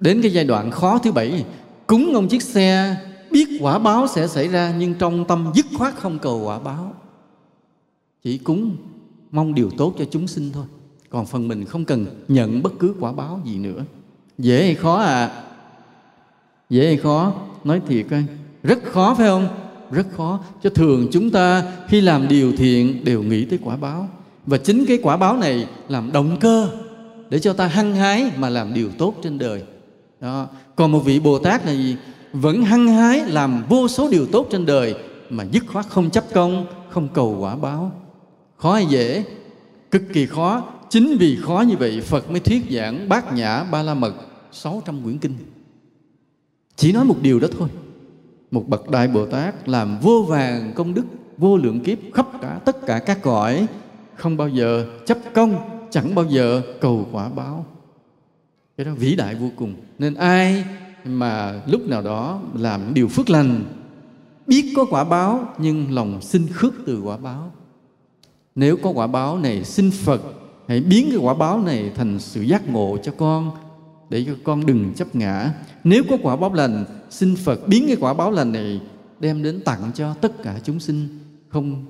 đến 0.00 0.22
cái 0.22 0.32
giai 0.32 0.44
đoạn 0.44 0.70
khó 0.70 0.98
thứ 0.98 1.12
bảy 1.12 1.44
cúng 1.86 2.14
ông 2.14 2.28
chiếc 2.28 2.42
xe 2.42 2.96
biết 3.30 3.58
quả 3.60 3.78
báo 3.78 4.06
sẽ 4.06 4.26
xảy 4.26 4.48
ra 4.48 4.74
nhưng 4.78 4.94
trong 4.94 5.24
tâm 5.24 5.52
dứt 5.54 5.66
khoát 5.78 5.94
không 5.96 6.18
cầu 6.18 6.40
quả 6.44 6.58
báo. 6.58 6.94
Chỉ 8.24 8.38
cúng 8.38 8.76
mong 9.30 9.54
điều 9.54 9.70
tốt 9.70 9.94
cho 9.98 10.04
chúng 10.10 10.28
sinh 10.28 10.50
thôi. 10.52 10.64
Còn 11.10 11.26
phần 11.26 11.48
mình 11.48 11.64
không 11.64 11.84
cần 11.84 12.06
nhận 12.28 12.62
bất 12.62 12.72
cứ 12.78 12.94
quả 13.00 13.12
báo 13.12 13.40
gì 13.44 13.58
nữa. 13.58 13.84
Dễ 14.38 14.64
hay 14.64 14.74
khó 14.74 14.96
à? 14.96 15.42
Dễ 16.70 16.86
hay 16.86 16.96
khó? 16.96 17.32
Nói 17.64 17.80
thiệt 17.88 18.06
coi 18.10 18.24
rất 18.62 18.78
khó, 18.84 19.14
phải 19.18 19.26
không? 19.26 19.48
Rất 19.90 20.06
khó. 20.16 20.40
Cho 20.62 20.70
thường 20.70 21.08
chúng 21.12 21.30
ta 21.30 21.62
khi 21.88 22.00
làm 22.00 22.28
điều 22.28 22.52
thiện 22.56 23.04
đều 23.04 23.22
nghĩ 23.22 23.44
tới 23.44 23.58
quả 23.62 23.76
báo. 23.76 24.08
Và 24.46 24.58
chính 24.58 24.86
cái 24.86 24.98
quả 25.02 25.16
báo 25.16 25.36
này 25.36 25.66
làm 25.88 26.12
động 26.12 26.36
cơ 26.40 26.68
để 27.30 27.38
cho 27.38 27.52
ta 27.52 27.66
hăng 27.66 27.94
hái 27.94 28.30
mà 28.36 28.48
làm 28.48 28.74
điều 28.74 28.90
tốt 28.98 29.14
trên 29.22 29.38
đời. 29.38 29.62
Đó. 30.20 30.46
Còn 30.76 30.92
một 30.92 31.00
vị 31.04 31.20
bồ 31.20 31.38
tát 31.38 31.66
là 31.66 31.72
gì 31.72 31.96
vẫn 32.32 32.62
hăng 32.62 32.88
hái 32.88 33.26
làm 33.26 33.64
vô 33.68 33.88
số 33.88 34.10
điều 34.10 34.26
tốt 34.26 34.48
trên 34.50 34.66
đời 34.66 34.94
mà 35.30 35.44
dứt 35.44 35.64
khoát 35.66 35.86
không 35.88 36.10
chấp 36.10 36.24
công, 36.34 36.66
không 36.90 37.08
cầu 37.14 37.36
quả 37.40 37.56
báo. 37.56 37.92
Khó 38.56 38.74
hay 38.74 38.86
dễ? 38.86 39.24
Cực 39.90 40.02
kỳ 40.12 40.26
khó. 40.26 40.64
Chính 40.90 41.16
vì 41.16 41.38
khó 41.42 41.64
như 41.68 41.76
vậy 41.76 42.00
phật 42.00 42.30
mới 42.30 42.40
thuyết 42.40 42.62
giảng 42.70 43.08
bát 43.08 43.32
nhã 43.32 43.64
ba 43.64 43.82
la 43.82 43.94
mật 43.94 44.14
600 44.52 45.02
quyển 45.02 45.18
kinh 45.18 45.34
chỉ 46.76 46.92
nói 46.92 47.04
một 47.04 47.16
điều 47.22 47.40
đó 47.40 47.48
thôi. 47.58 47.68
Một 48.50 48.68
bậc 48.68 48.90
đại 48.90 49.08
bồ 49.08 49.26
tát 49.26 49.68
làm 49.68 49.98
vô 50.00 50.24
vàng 50.28 50.72
công 50.74 50.94
đức, 50.94 51.04
vô 51.38 51.56
lượng 51.56 51.80
kiếp 51.80 51.98
khắp 52.14 52.26
cả 52.42 52.60
tất 52.64 52.86
cả 52.86 52.98
các 52.98 53.22
cõi, 53.22 53.66
không 54.14 54.36
bao 54.36 54.48
giờ 54.48 54.86
chấp 55.06 55.18
công, 55.34 55.56
chẳng 55.90 56.14
bao 56.14 56.24
giờ 56.24 56.62
cầu 56.80 57.08
quả 57.12 57.28
báo. 57.28 57.66
Cái 58.76 58.84
đó 58.84 58.92
vĩ 58.94 59.16
đại 59.16 59.34
vô 59.34 59.50
cùng. 59.56 59.74
Nên 59.98 60.14
ai 60.14 60.64
mà 61.04 61.62
lúc 61.66 61.88
nào 61.88 62.02
đó 62.02 62.40
làm 62.54 62.94
điều 62.94 63.08
phước 63.08 63.30
lành, 63.30 63.64
biết 64.46 64.72
có 64.76 64.84
quả 64.90 65.04
báo 65.04 65.48
nhưng 65.58 65.94
lòng 65.94 66.22
xin 66.22 66.46
khước 66.52 66.74
từ 66.86 67.00
quả 67.00 67.16
báo. 67.16 67.52
Nếu 68.54 68.76
có 68.76 68.90
quả 68.90 69.06
báo 69.06 69.38
này 69.38 69.64
xin 69.64 69.90
phật, 69.90 70.22
hãy 70.68 70.80
biến 70.80 71.06
cái 71.10 71.18
quả 71.18 71.34
báo 71.34 71.60
này 71.60 71.92
thành 71.94 72.18
sự 72.18 72.42
giác 72.42 72.68
ngộ 72.68 72.98
cho 73.02 73.12
con 73.16 73.50
để 74.10 74.24
cho 74.26 74.32
con 74.44 74.66
đừng 74.66 74.94
chấp 74.94 75.16
ngã. 75.16 75.52
Nếu 75.84 76.02
có 76.10 76.16
quả 76.22 76.36
báo 76.36 76.54
lành, 76.54 76.84
xin 77.10 77.36
phật 77.36 77.68
biến 77.68 77.84
cái 77.86 77.96
quả 78.00 78.14
báo 78.14 78.30
lành 78.30 78.52
này 78.52 78.80
đem 79.20 79.42
đến 79.42 79.60
tặng 79.60 79.90
cho 79.94 80.14
tất 80.14 80.42
cả 80.42 80.60
chúng 80.64 80.80
sinh. 80.80 81.08
Không, 81.48 81.84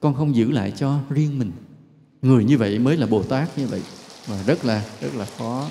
con 0.00 0.14
không 0.14 0.36
giữ 0.36 0.50
lại 0.50 0.72
cho 0.76 0.98
riêng 1.10 1.38
mình. 1.38 1.50
Người 2.22 2.44
như 2.44 2.58
vậy 2.58 2.78
mới 2.78 2.96
là 2.96 3.06
bồ 3.06 3.22
tát 3.22 3.58
như 3.58 3.66
vậy. 3.66 3.82
Và 4.26 4.42
rất 4.46 4.64
là 4.64 4.84
rất 5.00 5.14
là 5.14 5.26
khó. 5.38 5.68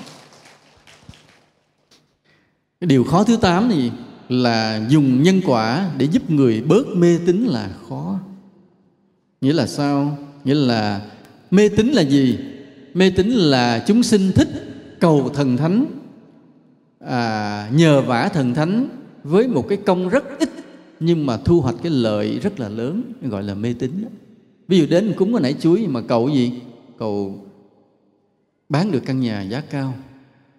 Cái 2.79 2.87
điều 2.87 3.03
khó 3.03 3.23
thứ 3.23 3.37
tám 3.37 3.69
thì 3.71 3.91
là 4.29 4.87
dùng 4.89 5.23
nhân 5.23 5.41
quả 5.45 5.91
để 5.97 6.07
giúp 6.11 6.31
người 6.31 6.61
bớt 6.61 6.87
mê 6.95 7.19
tín 7.25 7.45
là 7.45 7.69
khó. 7.89 8.19
Nghĩa 9.41 9.53
là 9.53 9.67
sao? 9.67 10.17
Nghĩa 10.43 10.53
là 10.55 11.01
mê 11.51 11.69
tín 11.69 11.87
là 11.87 12.01
gì? 12.01 12.39
Mê 12.93 13.09
tín 13.09 13.29
là 13.29 13.83
chúng 13.87 14.03
sinh 14.03 14.31
thích 14.35 14.68
cầu 14.99 15.29
thần 15.33 15.57
thánh 15.57 15.85
à, 16.99 17.69
nhờ 17.73 18.01
vả 18.01 18.29
thần 18.33 18.53
thánh 18.53 18.87
với 19.23 19.47
một 19.47 19.65
cái 19.69 19.77
công 19.85 20.09
rất 20.09 20.39
ít 20.39 20.49
nhưng 20.99 21.25
mà 21.25 21.37
thu 21.37 21.61
hoạch 21.61 21.75
cái 21.83 21.91
lợi 21.91 22.39
rất 22.39 22.59
là 22.59 22.69
lớn 22.69 23.13
gọi 23.21 23.43
là 23.43 23.53
mê 23.53 23.73
tín 23.79 23.91
ví 24.69 24.79
dụ 24.79 24.85
đến 24.89 25.13
cúng 25.17 25.33
cái 25.33 25.41
nãy 25.41 25.55
chuối 25.59 25.87
mà 25.87 26.01
cầu 26.01 26.29
gì? 26.29 26.53
Cầu 26.97 27.45
bán 28.69 28.91
được 28.91 29.01
căn 29.05 29.19
nhà 29.19 29.41
giá 29.41 29.61
cao. 29.69 29.93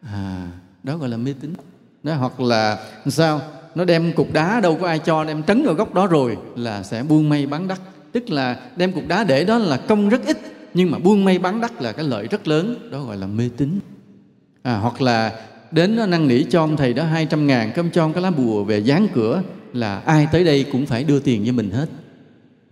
À 0.02 0.48
đó 0.82 0.96
gọi 0.96 1.08
là 1.08 1.16
mê 1.16 1.34
tín. 1.40 1.54
Đó 2.02 2.14
hoặc 2.14 2.40
là 2.40 2.86
sao? 3.06 3.40
Nó 3.74 3.84
đem 3.84 4.12
cục 4.12 4.32
đá 4.32 4.60
đâu 4.60 4.78
có 4.80 4.86
ai 4.86 4.98
cho 4.98 5.24
đem 5.24 5.42
trấn 5.42 5.62
vào 5.64 5.74
góc 5.74 5.94
đó 5.94 6.06
rồi 6.06 6.36
là 6.56 6.82
sẽ 6.82 7.02
buôn 7.02 7.28
may 7.28 7.46
bán 7.46 7.68
đắt. 7.68 7.78
Tức 8.12 8.30
là 8.30 8.70
đem 8.76 8.92
cục 8.92 9.08
đá 9.08 9.24
để 9.24 9.44
đó 9.44 9.58
là 9.58 9.76
công 9.76 10.08
rất 10.08 10.26
ít 10.26 10.38
nhưng 10.74 10.90
mà 10.90 10.98
buôn 10.98 11.24
may 11.24 11.38
bán 11.38 11.60
đắt 11.60 11.82
là 11.82 11.92
cái 11.92 12.04
lợi 12.04 12.26
rất 12.26 12.48
lớn 12.48 12.90
đó 12.90 13.04
gọi 13.04 13.16
là 13.16 13.26
mê 13.26 13.50
tín 13.56 13.78
à, 14.62 14.76
hoặc 14.76 15.02
là 15.02 15.40
đến 15.70 15.96
nó 15.96 16.06
năn 16.06 16.28
nỉ 16.28 16.42
cho 16.50 16.60
ông 16.60 16.76
thầy 16.76 16.92
đó 16.92 17.04
200 17.04 17.46
ngàn 17.46 17.72
cơm 17.74 17.90
cho 17.90 18.04
ông 18.04 18.12
cái 18.12 18.22
lá 18.22 18.30
bùa 18.30 18.64
về 18.64 18.78
dán 18.78 19.08
cửa 19.14 19.42
là 19.72 19.98
ai 19.98 20.28
tới 20.32 20.44
đây 20.44 20.66
cũng 20.72 20.86
phải 20.86 21.04
đưa 21.04 21.20
tiền 21.20 21.44
cho 21.46 21.52
mình 21.52 21.70
hết. 21.70 21.86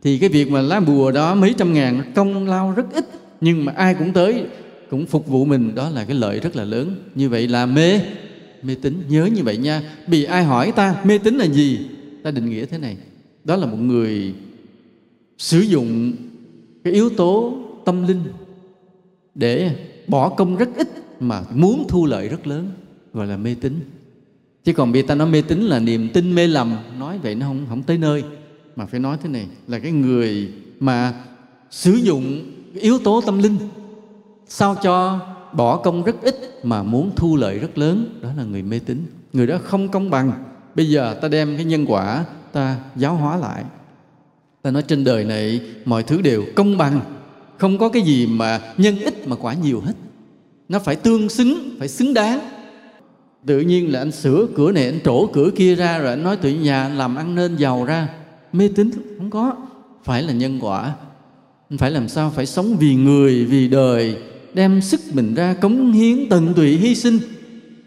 Thì 0.03 0.18
cái 0.18 0.28
việc 0.28 0.51
mà 0.51 0.61
lá 0.61 0.80
bùa 0.80 1.11
đó 1.11 1.34
mấy 1.34 1.55
trăm 1.59 1.72
ngàn 1.72 2.12
công 2.14 2.49
lao 2.49 2.72
rất 2.76 2.86
ít 2.93 3.05
nhưng 3.41 3.64
mà 3.64 3.72
ai 3.76 3.95
cũng 3.95 4.12
tới 4.12 4.45
cũng 4.91 5.07
phục 5.07 5.26
vụ 5.26 5.45
mình 5.45 5.74
đó 5.74 5.91
là 5.91 6.05
cái 6.05 6.16
lợi 6.16 6.41
rất 6.41 6.57
là 6.57 6.64
lớn. 6.64 6.95
Như 7.14 7.28
vậy 7.28 7.49
là 7.49 7.66
mê 7.66 8.01
mê 8.62 8.74
tín. 8.82 9.03
Nhớ 9.09 9.26
như 9.26 9.43
vậy 9.43 9.57
nha 9.57 9.82
vì 10.07 10.24
ai 10.24 10.45
hỏi 10.45 10.72
ta 10.76 10.97
mê 11.05 11.18
tín 11.18 11.34
là 11.34 11.45
gì 11.45 11.80
ta 12.22 12.30
định 12.30 12.51
nghĩa 12.51 12.66
thế 12.66 12.78
này. 12.78 12.97
Đó 13.45 13.57
là 13.57 13.66
một 13.66 13.76
người 13.76 14.34
sử 15.39 15.61
dụng 15.61 16.12
cái 16.84 16.93
yếu 16.93 17.11
tố 17.11 17.59
tâm 17.84 18.07
linh 18.07 18.22
để 19.34 19.70
bỏ 20.07 20.28
công 20.28 20.57
rất 20.57 20.68
ít 20.76 20.89
mà 21.20 21.42
muốn 21.50 21.86
thu 21.88 22.06
lợi 22.06 22.28
rất 22.28 22.46
lớn, 22.46 22.70
gọi 23.12 23.26
là 23.26 23.36
mê 23.36 23.56
tín. 23.60 23.80
Chứ 24.64 24.72
còn 24.72 24.92
bị 24.92 25.02
ta 25.02 25.14
nói 25.14 25.28
mê 25.28 25.42
tín 25.42 25.60
là 25.60 25.78
niềm 25.78 26.08
tin 26.14 26.34
mê 26.34 26.46
lầm, 26.46 26.76
nói 26.98 27.18
vậy 27.22 27.34
nó 27.34 27.46
không 27.46 27.66
không 27.68 27.82
tới 27.82 27.98
nơi. 27.98 28.24
Mà 28.76 28.86
phải 28.86 29.00
nói 29.00 29.16
thế 29.22 29.28
này, 29.28 29.46
là 29.66 29.78
cái 29.78 29.92
người 29.92 30.52
mà 30.80 31.24
sử 31.70 31.94
dụng 31.94 32.42
yếu 32.74 32.98
tố 32.98 33.20
tâm 33.20 33.38
linh, 33.38 33.56
sao 34.48 34.76
cho 34.82 35.20
bỏ 35.52 35.76
công 35.76 36.02
rất 36.02 36.22
ít 36.22 36.60
mà 36.62 36.82
muốn 36.82 37.10
thu 37.16 37.36
lợi 37.36 37.58
rất 37.58 37.78
lớn, 37.78 38.18
đó 38.22 38.28
là 38.36 38.44
người 38.44 38.62
mê 38.62 38.78
tín. 38.78 39.06
Người 39.32 39.46
đó 39.46 39.58
không 39.64 39.88
công 39.88 40.10
bằng, 40.10 40.32
bây 40.74 40.90
giờ 40.90 41.14
ta 41.22 41.28
đem 41.28 41.56
cái 41.56 41.64
nhân 41.64 41.84
quả 41.88 42.24
ta 42.52 42.76
giáo 42.96 43.14
hóa 43.14 43.36
lại. 43.36 43.64
Ta 44.62 44.70
nói 44.70 44.82
trên 44.82 45.04
đời 45.04 45.24
này 45.24 45.60
mọi 45.84 46.02
thứ 46.02 46.22
đều 46.22 46.44
công 46.56 46.78
bằng, 46.78 47.00
không 47.58 47.78
có 47.78 47.88
cái 47.88 48.02
gì 48.02 48.26
mà 48.26 48.60
nhân 48.76 48.98
ít 48.98 49.28
mà 49.28 49.36
quả 49.36 49.54
nhiều 49.54 49.80
hết 49.80 49.94
nó 50.68 50.78
phải 50.78 50.96
tương 50.96 51.28
xứng 51.28 51.76
phải 51.78 51.88
xứng 51.88 52.14
đáng. 52.14 52.40
Tự 53.46 53.60
nhiên 53.60 53.92
là 53.92 53.98
anh 53.98 54.12
sửa 54.12 54.46
cửa 54.54 54.72
này 54.72 54.84
anh 54.84 55.00
trổ 55.04 55.26
cửa 55.26 55.50
kia 55.56 55.74
ra 55.74 55.98
rồi 55.98 56.10
anh 56.10 56.22
nói 56.22 56.36
tự 56.36 56.50
nhà 56.50 56.88
làm 56.88 57.16
ăn 57.16 57.34
nên 57.34 57.56
giàu 57.56 57.84
ra. 57.84 58.08
Mê 58.52 58.68
tín 58.76 58.90
không 59.18 59.30
có. 59.30 59.56
Phải 60.04 60.22
là 60.22 60.32
nhân 60.32 60.58
quả. 60.60 60.94
Phải 61.78 61.90
làm 61.90 62.08
sao? 62.08 62.32
Phải 62.36 62.46
sống 62.46 62.76
vì 62.80 62.94
người 62.94 63.44
vì 63.44 63.68
đời. 63.68 64.16
Đem 64.54 64.80
sức 64.80 65.00
mình 65.12 65.34
ra 65.34 65.54
cống 65.54 65.92
hiến 65.92 66.28
tận 66.30 66.54
tụy 66.54 66.76
hy 66.76 66.94
sinh. 66.94 67.18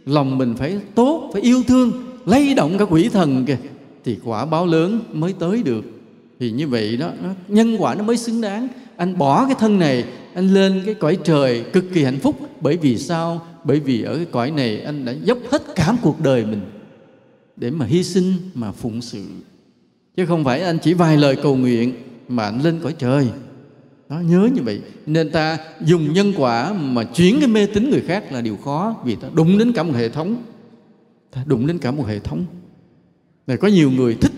Lòng 0.06 0.38
mình 0.38 0.56
phải 0.58 0.80
tốt 0.96 1.30
phải 1.34 1.42
yêu 1.42 1.64
thương 1.68 1.92
lay 2.26 2.54
động 2.54 2.78
cả 2.78 2.86
quỷ 2.86 3.10
thần 3.10 3.46
kìa. 3.46 3.58
Thì 4.06 4.18
quả 4.24 4.46
báo 4.46 4.66
lớn 4.66 5.00
mới 5.14 5.34
tới 5.34 5.64
được. 5.64 5.86
Thì 6.40 6.52
như 6.52 6.68
vậy 6.68 6.98
đó 6.98 7.10
nó, 7.24 7.30
nhân 7.48 7.76
quả 7.80 7.96
nó 7.96 8.04
mới 8.04 8.18
xứng 8.18 8.42
đáng 8.42 8.68
anh 9.02 9.18
bỏ 9.18 9.46
cái 9.46 9.56
thân 9.60 9.80
này, 9.80 10.06
anh 10.34 10.54
lên 10.54 10.82
cái 10.86 10.94
cõi 10.94 11.18
trời 11.24 11.64
cực 11.74 11.86
kỳ 11.94 12.04
hạnh 12.04 12.20
phúc. 12.20 12.36
Bởi 12.62 12.78
vì 12.78 12.98
sao? 12.98 13.46
Bởi 13.64 13.80
vì 13.80 14.04
ở 14.04 14.16
cái 14.16 14.26
cõi 14.26 14.52
này 14.52 14.82
anh 14.82 15.06
đã 15.06 15.12
dốc 15.12 15.38
hết 15.52 15.62
cả 15.76 15.96
cuộc 16.02 16.22
đời 16.22 16.46
mình 16.46 16.62
để 17.56 17.72
mà 17.72 17.86
hy 17.86 18.04
sinh, 18.04 18.34
mà 18.54 18.72
phụng 18.72 19.02
sự. 19.02 19.24
Chứ 20.18 20.26
không 20.26 20.44
phải 20.44 20.62
anh 20.62 20.78
chỉ 20.80 20.94
vài 20.94 21.18
lời 21.18 21.36
cầu 21.44 21.56
nguyện 21.56 21.94
mà 22.28 22.44
anh 22.44 22.62
lên 22.62 22.80
cõi 22.84 22.96
trời. 23.00 23.28
Đó, 24.10 24.20
nhớ 24.20 24.50
như 24.56 24.62
vậy. 24.62 24.82
Nên 25.06 25.32
ta 25.32 25.58
dùng 25.86 26.14
nhân 26.14 26.34
quả 26.38 26.74
mà 26.74 27.04
chuyển 27.04 27.40
cái 27.40 27.48
mê 27.48 27.66
tín 27.66 27.90
người 27.90 28.02
khác 28.02 28.32
là 28.32 28.42
điều 28.42 28.58
khó, 28.58 28.96
vì 29.06 29.16
ta 29.16 29.28
đụng 29.34 29.58
đến 29.58 29.74
cả 29.74 29.84
một 29.84 29.94
hệ 29.96 30.10
thống. 30.10 30.44
Ta 31.32 31.44
đụng 31.46 31.68
đến 31.68 31.78
cả 31.78 31.92
một 31.92 32.08
hệ 32.08 32.20
thống. 32.20 32.46
Này, 33.48 33.58
có 33.58 33.68
nhiều 33.68 33.92
người 33.92 34.16
thích 34.16 34.32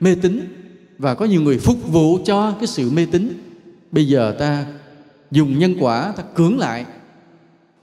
mê 0.00 0.14
tín 0.14 0.40
và 0.98 1.14
có 1.14 1.24
nhiều 1.24 1.42
người 1.42 1.58
phục 1.58 1.92
vụ 1.92 2.18
cho 2.24 2.52
cái 2.52 2.66
sự 2.66 2.90
mê 2.90 3.06
tín 3.06 3.28
bây 3.92 4.08
giờ 4.08 4.36
ta 4.38 4.64
dùng 5.30 5.58
nhân 5.58 5.74
quả 5.80 6.12
ta 6.16 6.22
cưỡng 6.34 6.58
lại. 6.58 6.84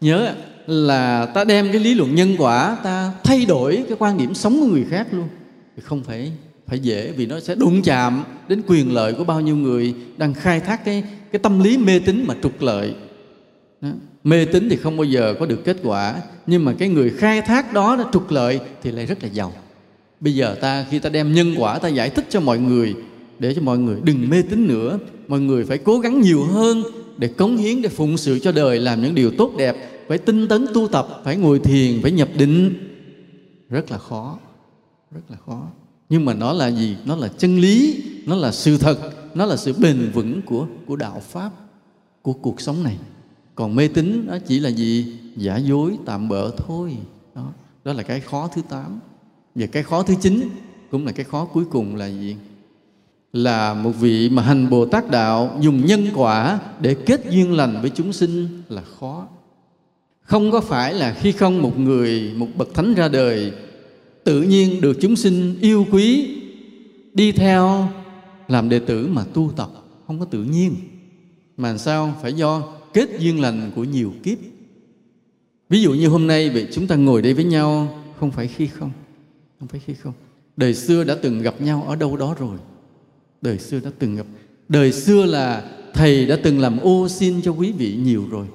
Nhớ 0.02 0.34
là 0.68 1.26
ta 1.26 1.44
đem 1.44 1.72
cái 1.72 1.82
lý 1.82 1.94
luận 1.94 2.16
nhân 2.16 2.36
quả 2.38 2.78
ta 2.84 3.12
thay 3.24 3.46
đổi 3.46 3.84
cái 3.88 3.98
quan 4.00 4.18
điểm 4.18 4.34
sống 4.34 4.60
của 4.60 4.68
người 4.68 4.86
khác 4.90 5.08
luôn. 5.12 5.28
Thì 5.76 5.82
không 5.86 6.04
phải 6.04 6.32
phải 6.68 6.80
dễ 6.80 7.12
vì 7.12 7.26
nó 7.26 7.40
sẽ 7.40 7.56
đụng 7.56 7.82
chạm 7.82 8.24
đến 8.48 8.62
quyền 8.68 8.94
lợi 8.94 9.14
của 9.14 9.24
bao 9.24 9.42
nhiêu 9.42 9.56
người 9.56 9.96
đang 10.18 10.34
khai 10.34 10.60
thác 10.60 10.86
cái 10.86 11.04
cái 11.32 11.40
tâm 11.40 11.60
lý 11.60 11.78
mê 11.78 12.00
tín 12.00 12.24
mà 12.28 12.36
trục 12.44 12.62
lợi. 12.62 12.96
Đó. 13.82 13.90
mê 14.24 14.46
tín 14.46 14.70
thì 14.70 14.76
không 14.76 14.98
bao 14.98 15.04
giờ 15.04 15.36
có 15.40 15.46
được 15.46 15.66
kết 15.66 15.78
quả, 15.84 16.16
nhưng 16.48 16.66
mà 16.66 16.74
cái 16.80 16.90
người 16.90 17.10
khai 17.10 17.42
thác 17.42 17.74
đó 17.74 17.96
nó 17.98 18.10
trục 18.14 18.32
lợi 18.32 18.60
thì 18.84 18.92
lại 18.92 19.06
rất 19.06 19.24
là 19.24 19.30
giàu. 19.30 19.54
Bây 20.20 20.36
giờ 20.36 20.56
ta, 20.62 20.86
khi 20.90 21.00
ta 21.00 21.10
đem 21.10 21.34
nhân 21.34 21.56
quả 21.58 21.80
ta 21.80 21.88
giải 21.88 22.10
thích 22.10 22.26
cho 22.30 22.40
mọi 22.40 22.60
người, 22.60 22.96
để 23.40 23.54
cho 23.54 23.62
mọi 23.62 23.78
người 23.78 23.98
đừng 24.04 24.30
mê 24.30 24.42
tín 24.42 24.68
nữa 24.68 25.00
mọi 25.28 25.40
người 25.40 25.66
phải 25.66 25.78
cố 25.78 25.99
gắng 25.99 26.22
nhiều 26.22 26.44
hơn 26.44 26.84
để 27.18 27.28
cống 27.28 27.58
hiến, 27.58 27.82
để 27.82 27.90
phụng 27.90 28.18
sự 28.18 28.40
cho 28.40 28.52
đời, 28.52 28.80
làm 28.80 29.02
những 29.02 29.16
điều 29.16 29.32
tốt 29.38 29.52
đẹp. 29.58 29.76
Phải 30.08 30.18
tinh 30.18 30.48
tấn 30.48 30.66
tu 30.74 30.88
tập, 30.88 31.22
phải 31.24 31.38
ngồi 31.38 31.60
thiền, 31.60 32.02
phải 32.02 32.12
nhập 32.12 32.30
định. 32.38 32.74
Rất 33.70 33.91
là 33.91 33.98
khó, 33.98 34.40
rất 35.12 35.22
là 35.30 35.38
khó. 35.45 35.68
Nhưng 36.10 36.26
mà 36.26 36.34
nó 36.34 36.54
là 36.54 36.72
gì? 36.72 36.95
Nó 37.06 37.16
là 37.16 37.28
chân 37.28 37.60
lý, 37.60 38.04
nó 38.26 38.36
là 38.36 38.52
sự 38.52 38.78
thật, 38.78 38.98
nó 39.36 39.45
là 39.45 39.58
sự 39.58 39.74
bền 39.74 40.12
vững 40.14 40.41
của 40.41 40.68
của 40.86 40.95
đạo 40.95 41.22
pháp, 41.30 41.52
của 42.22 42.34
cuộc 42.34 42.62
sống 42.62 42.84
này. 42.84 42.98
Còn 43.56 43.76
mê 43.76 43.88
tín 43.88 44.24
nó 44.28 44.38
chỉ 44.48 44.60
là 44.60 44.70
gì? 44.70 45.20
Giả 45.36 45.58
dối, 45.58 45.98
tạm 46.06 46.30
bợ 46.30 46.52
thôi. 46.58 46.98
Đó 47.36 47.54
đó 47.84 47.94
là 47.94 48.04
cái 48.04 48.20
khó 48.20 48.49
thứ 48.56 48.62
tám. 48.70 48.99
Và 49.56 49.66
cái 49.66 49.84
khó 49.84 50.04
thứ 50.04 50.14
chín 50.22 50.49
cũng 50.91 51.06
là 51.06 51.12
cái 51.12 51.26
khó 51.26 51.45
cuối 51.45 51.66
cùng 51.66 51.95
là 51.95 52.08
gì? 52.08 52.36
Là 53.34 53.74
một 53.74 53.91
vị 53.99 54.30
mà 54.30 54.41
hành 54.44 54.70
Bồ 54.70 54.86
Tát 54.86 55.12
đạo 55.12 55.58
dùng 55.62 55.86
nhân 55.86 56.08
quả 56.16 56.60
để 56.82 56.95
kết 57.06 57.22
duyên 57.30 57.54
lành 57.54 57.82
với 57.82 57.90
chúng 57.90 58.14
sinh 58.14 58.48
là 58.70 58.82
khó. 58.99 59.28
Không 60.22 60.52
có 60.52 60.62
phải 60.62 60.94
là 60.94 61.14
khi 61.14 61.32
không 61.32 61.62
một 61.62 61.80
người, 61.80 62.34
một 62.36 62.48
bậc 62.56 62.74
thánh 62.74 62.94
ra 62.94 63.08
đời 63.08 63.52
tự 64.24 64.41
nhiên 64.41 64.82
được 64.82 64.98
chúng 65.02 65.16
sinh 65.16 65.56
yêu 65.62 65.86
quý 65.91 66.36
đi 67.14 67.32
theo 67.32 67.90
làm 68.48 68.70
đệ 68.70 68.80
tử 68.80 69.08
mà 69.08 69.24
tu 69.34 69.52
tập 69.56 69.70
không 70.08 70.20
có 70.20 70.26
tự 70.26 70.44
nhiên. 70.44 70.76
Mà 71.58 71.78
sao? 71.78 72.16
Phải 72.22 72.34
do 72.34 72.64
kết 72.94 73.10
duyên 73.20 73.41
lành 73.41 73.72
của 73.76 73.84
nhiều 73.84 74.14
kiếp. 74.24 74.38
Ví 75.70 75.82
dụ 75.82 75.94
như 75.94 76.08
hôm 76.08 76.28
nay 76.28 76.49
vậy 76.49 76.68
chúng 76.72 76.88
ta 76.88 76.95
ngồi 76.95 77.22
đây 77.22 77.34
với 77.34 77.44
nhau 77.44 77.99
không 78.20 78.32
phải 78.32 78.48
khi 78.48 78.68
không 78.68 78.91
không 79.60 79.68
phải 79.68 79.82
khi 79.86 79.94
không. 79.94 80.14
Đời 80.58 80.74
xưa 80.74 81.04
đã 81.04 81.16
từng 81.22 81.41
gặp 81.41 81.62
nhau 81.62 81.86
ở 81.88 81.95
đâu 81.95 82.18
đó 82.18 82.36
rồi 82.40 82.58
đời 83.41 83.57
xưa 83.57 83.80
đã 83.84 83.89
từng 83.99 84.15
gặp. 84.15 84.26
Đời 84.69 84.91
xưa 84.91 85.26
là 85.26 85.64
thầy 85.93 86.26
đã 86.26 86.38
từng 86.43 86.59
làm 86.59 86.80
ô 86.80 87.07
xin 87.09 87.41
cho 87.41 87.51
quý 87.51 87.72
vị 87.72 87.95
nhiều 88.03 88.26
rồi. 88.31 88.45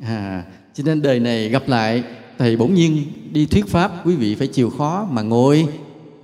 À 0.00 0.44
cho 0.74 0.84
nên 0.86 1.02
đời 1.02 1.20
này 1.20 1.48
gặp 1.48 1.68
lại 1.68 2.02
thầy 2.38 2.56
bỗng 2.56 2.74
nhiên 2.74 3.02
đi 3.32 3.46
thuyết 3.46 3.66
pháp 3.66 4.06
quý 4.06 4.14
vị 4.14 4.34
phải 4.34 4.46
chịu 4.46 4.70
khó 4.70 5.08
mà 5.10 5.22
ngồi. 5.22 5.66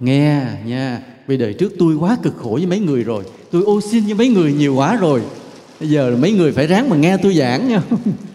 Nghe 0.01 0.43
nha 0.66 1.02
vì 1.26 1.36
đời 1.36 1.55
trước 1.55 1.72
tôi 1.78 1.94
quá 1.94 2.16
cực 2.22 2.36
khổ 2.36 2.51
với 2.52 2.66
mấy 2.66 2.78
người 2.78 3.05
rồi. 3.05 3.24
Tôi 3.51 3.62
ô 3.62 3.80
xin 3.80 4.05
với 4.05 4.14
mấy 4.14 4.28
người 4.28 4.52
nhiều 4.52 4.74
quá 4.74 4.97
rồi. 4.97 5.22
Bây 5.80 5.89
giờ 5.89 6.16
mấy 6.20 6.32
người 6.32 6.52
phải 6.52 6.66
ráng 6.66 6.89
mà 6.90 6.97
nghe 6.97 7.16
tôi 7.22 7.35
giảng 7.35 7.68
nha. 7.68 7.82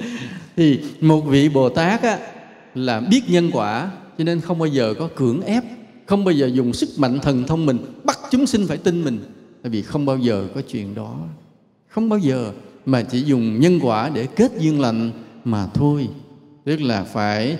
Thì 0.55 0.79
một 1.01 1.21
vị 1.21 1.49
bồ 1.49 1.69
tát 1.69 2.01
á, 2.01 2.19
là 2.75 2.99
biết 2.99 3.21
nhân 3.27 3.49
quả 3.53 3.91
cho 4.17 4.23
nên 4.23 4.41
không 4.41 4.59
bao 4.59 4.67
giờ 4.67 4.93
có 4.99 5.09
cưỡng 5.15 5.41
ép 5.41 5.63
không 6.05 6.25
bao 6.25 6.31
giờ 6.31 6.49
dùng 6.53 6.73
sức 6.73 6.89
mạnh 6.97 7.19
thần 7.19 7.43
thông 7.43 7.65
mình 7.65 7.77
bắt 8.03 8.19
chúng 8.31 8.47
sinh 8.47 8.67
phải 8.67 8.77
tin 8.77 9.03
mình 9.03 9.19
tại 9.64 9.69
vì 9.69 9.81
không 9.81 10.06
bao 10.06 10.18
giờ 10.18 10.48
có 10.56 10.61
chuyện 10.61 10.95
đó. 10.95 11.18
Không 11.88 12.10
bao 12.10 12.19
giờ 12.19 12.52
mà 12.85 13.02
chỉ 13.02 13.22
dùng 13.22 13.60
nhân 13.60 13.80
quả 13.81 14.10
để 14.10 14.27
kết 14.35 14.52
duyên 14.60 14.81
lành 14.81 15.11
mà 15.44 15.68
thôi. 15.73 16.07
Tức 16.64 16.81
là 16.81 17.03
phải 17.03 17.57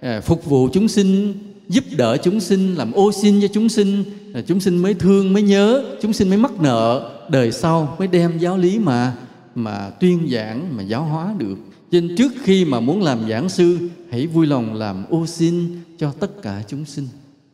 à, 0.00 0.20
phục 0.20 0.44
vụ 0.44 0.68
chúng 0.72 0.88
sinh 0.88 1.34
giúp 1.68 1.84
đỡ 1.96 2.16
chúng 2.22 2.40
sinh 2.40 2.74
làm 2.74 2.92
ô 2.92 3.12
xin 3.12 3.40
cho 3.40 3.48
chúng 3.48 3.68
sinh 3.68 4.04
là 4.32 4.42
chúng 4.46 4.60
sinh 4.60 4.78
mới 4.78 4.94
thương 4.94 5.32
mới 5.32 5.42
nhớ 5.42 5.84
chúng 6.02 6.12
sinh 6.12 6.28
mới 6.28 6.38
mắc 6.38 6.52
nợ. 6.60 7.12
Đời 7.30 7.52
sau 7.52 7.96
mới 7.98 8.08
đem 8.08 8.38
giáo 8.38 8.58
lý 8.58 8.78
mà 8.78 9.16
mà 9.54 9.90
tuyên 10.00 10.28
giảng 10.32 10.76
mà 10.76 10.82
giáo 10.82 11.04
hóa 11.04 11.34
được. 11.38 11.56
Cho 11.90 12.00
nên 12.00 12.16
trước 12.16 12.32
khi 12.42 12.64
mà 12.64 12.80
muốn 12.80 13.02
làm 13.02 13.28
giảng 13.28 13.48
sư 13.48 13.78
hãy 14.10 14.26
vui 14.26 14.46
lòng 14.46 14.74
làm 14.74 15.04
ô 15.10 15.26
xin 15.26 15.80
cho 15.98 16.12
tất 16.12 16.42
cả 16.42 16.62
chúng 16.68 16.84
sinh. 16.84 17.08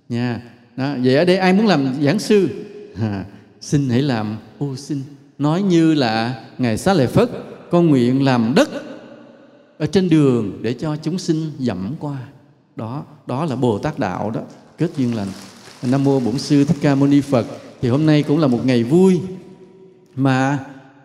Nha. 0.09 0.43
Đó, 0.77 0.95
vậy 1.03 1.17
ở 1.17 1.25
đây 1.25 1.37
ai 1.37 1.53
muốn 1.53 1.67
làm 1.67 1.95
giảng 2.03 2.19
sư? 2.19 2.49
À, 3.01 3.25
xin 3.63 3.89
hãy 3.89 4.03
làm 4.03 4.37
ô 4.59 4.77
xin. 4.77 5.03
Nói 5.39 5.63
như 5.63 5.95
là 5.95 6.45
ngài 6.59 6.79
xá 6.79 6.95
lợi 6.95 7.07
phất 7.07 7.31
con 7.71 7.87
nguyện 7.87 8.25
làm 8.25 8.53
đất 8.57 8.69
ở 9.79 9.87
trên 9.87 10.09
đường 10.09 10.59
để 10.63 10.73
cho 10.75 10.97
chúng 10.97 11.19
sinh 11.19 11.51
dẫm 11.59 11.95
qua. 12.01 12.19
Đó 12.77 13.05
đó 13.27 13.45
là 13.45 13.57
bồ 13.57 13.79
tát 13.79 13.99
đạo 13.99 14.31
đó. 14.31 14.41
Kết 14.79 14.91
duyên 14.97 15.15
lành. 15.15 15.29
Nam 15.83 16.05
mô 16.05 16.21
bổn 16.21 16.39
sư 16.39 16.65
thích 16.65 16.77
ca 16.81 16.95
mâu 16.95 17.09
ni 17.09 17.21
phật. 17.21 17.47
Thì 17.81 17.89
hôm 17.89 18.07
nay 18.07 18.23
cũng 18.23 18.39
là 18.39 18.47
một 18.47 18.67
ngày 18.67 18.85
vui 18.85 19.21
mà 20.17 20.59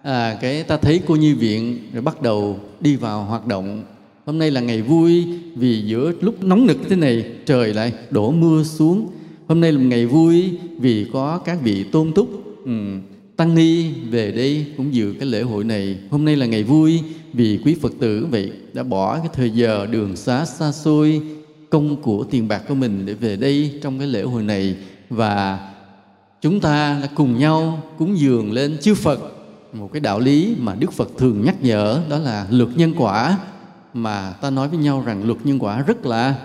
à, 0.04 0.38
cái 0.42 0.64
ta 0.64 0.78
thấy 0.78 1.02
cô 1.08 1.16
nhi 1.16 1.34
viện 1.34 1.80
rồi 1.94 2.02
bắt 2.02 2.22
đầu 2.22 2.60
đi 2.80 2.96
vào 2.96 3.24
hoạt 3.24 3.46
động. 3.46 3.84
Hôm 4.26 4.38
nay 4.38 4.52
là 4.52 4.62
ngày 4.62 4.82
vui 4.82 5.28
vì 5.56 5.82
giữa 5.82 6.12
lúc 6.22 6.44
nóng 6.44 6.66
nực 6.66 6.78
thế 6.90 6.96
này 6.96 7.26
trời 7.46 7.74
lại 7.74 7.94
đổ 8.10 8.32
mưa 8.32 8.64
xuống. 8.64 9.08
Hôm 9.48 9.62
nay 9.62 9.72
là 9.72 9.78
một 9.78 9.86
ngày 9.88 10.06
vui 10.06 10.58
vì 10.80 11.08
có 11.14 11.38
các 11.38 11.58
vị 11.64 11.84
tôn 11.84 12.12
túc 12.14 12.47
Ừ, 12.68 12.74
tăng 13.36 13.56
ni 13.56 13.92
về 13.92 14.32
đây 14.32 14.66
cũng 14.78 14.94
dự 14.94 15.16
cái 15.20 15.30
lễ 15.30 15.42
hội 15.42 15.64
này. 15.64 15.98
Hôm 16.12 16.26
nay 16.26 16.36
là 16.36 16.46
ngày 16.46 16.64
vui 16.64 17.02
vì 17.34 17.60
quý 17.66 17.76
phật 17.82 17.92
tử 18.00 18.28
vậy 18.32 18.52
đã 18.74 18.84
bỏ 18.84 19.20
cái 19.20 19.30
thời 19.34 19.50
giờ 19.50 19.88
đường 19.92 20.16
xá 20.16 20.46
xa 20.46 20.72
xôi, 20.72 21.22
công 21.70 22.02
của 22.02 22.24
tiền 22.24 22.48
bạc 22.48 22.62
của 22.68 22.76
mình 22.76 23.06
để 23.06 23.14
về 23.14 23.36
đây 23.36 23.80
trong 23.84 24.00
cái 24.00 24.08
lễ 24.08 24.22
hội 24.22 24.44
này. 24.44 24.76
Và 25.10 25.60
chúng 26.42 26.60
ta 26.60 27.00
đã 27.02 27.08
cùng 27.16 27.40
nhau 27.40 27.84
cúng 27.98 28.20
dường 28.20 28.52
lên 28.52 28.78
chư 28.82 28.96
Phật. 28.96 29.20
Một 29.74 29.90
cái 29.94 30.00
đạo 30.00 30.20
lý 30.20 30.56
mà 30.60 30.76
Đức 30.76 30.94
Phật 30.94 31.10
thường 31.18 31.46
nhắc 31.46 31.56
nhở 31.62 32.02
đó 32.10 32.18
là 32.18 32.48
luật 32.50 32.70
nhân 32.76 32.94
quả. 32.98 33.38
Mà 33.94 34.34
ta 34.42 34.50
nói 34.50 34.68
với 34.68 34.80
nhau 34.80 35.04
rằng 35.06 35.24
luật 35.24 35.38
nhân 35.44 35.60
quả 35.60 35.82
rất 35.82 36.06
là 36.06 36.36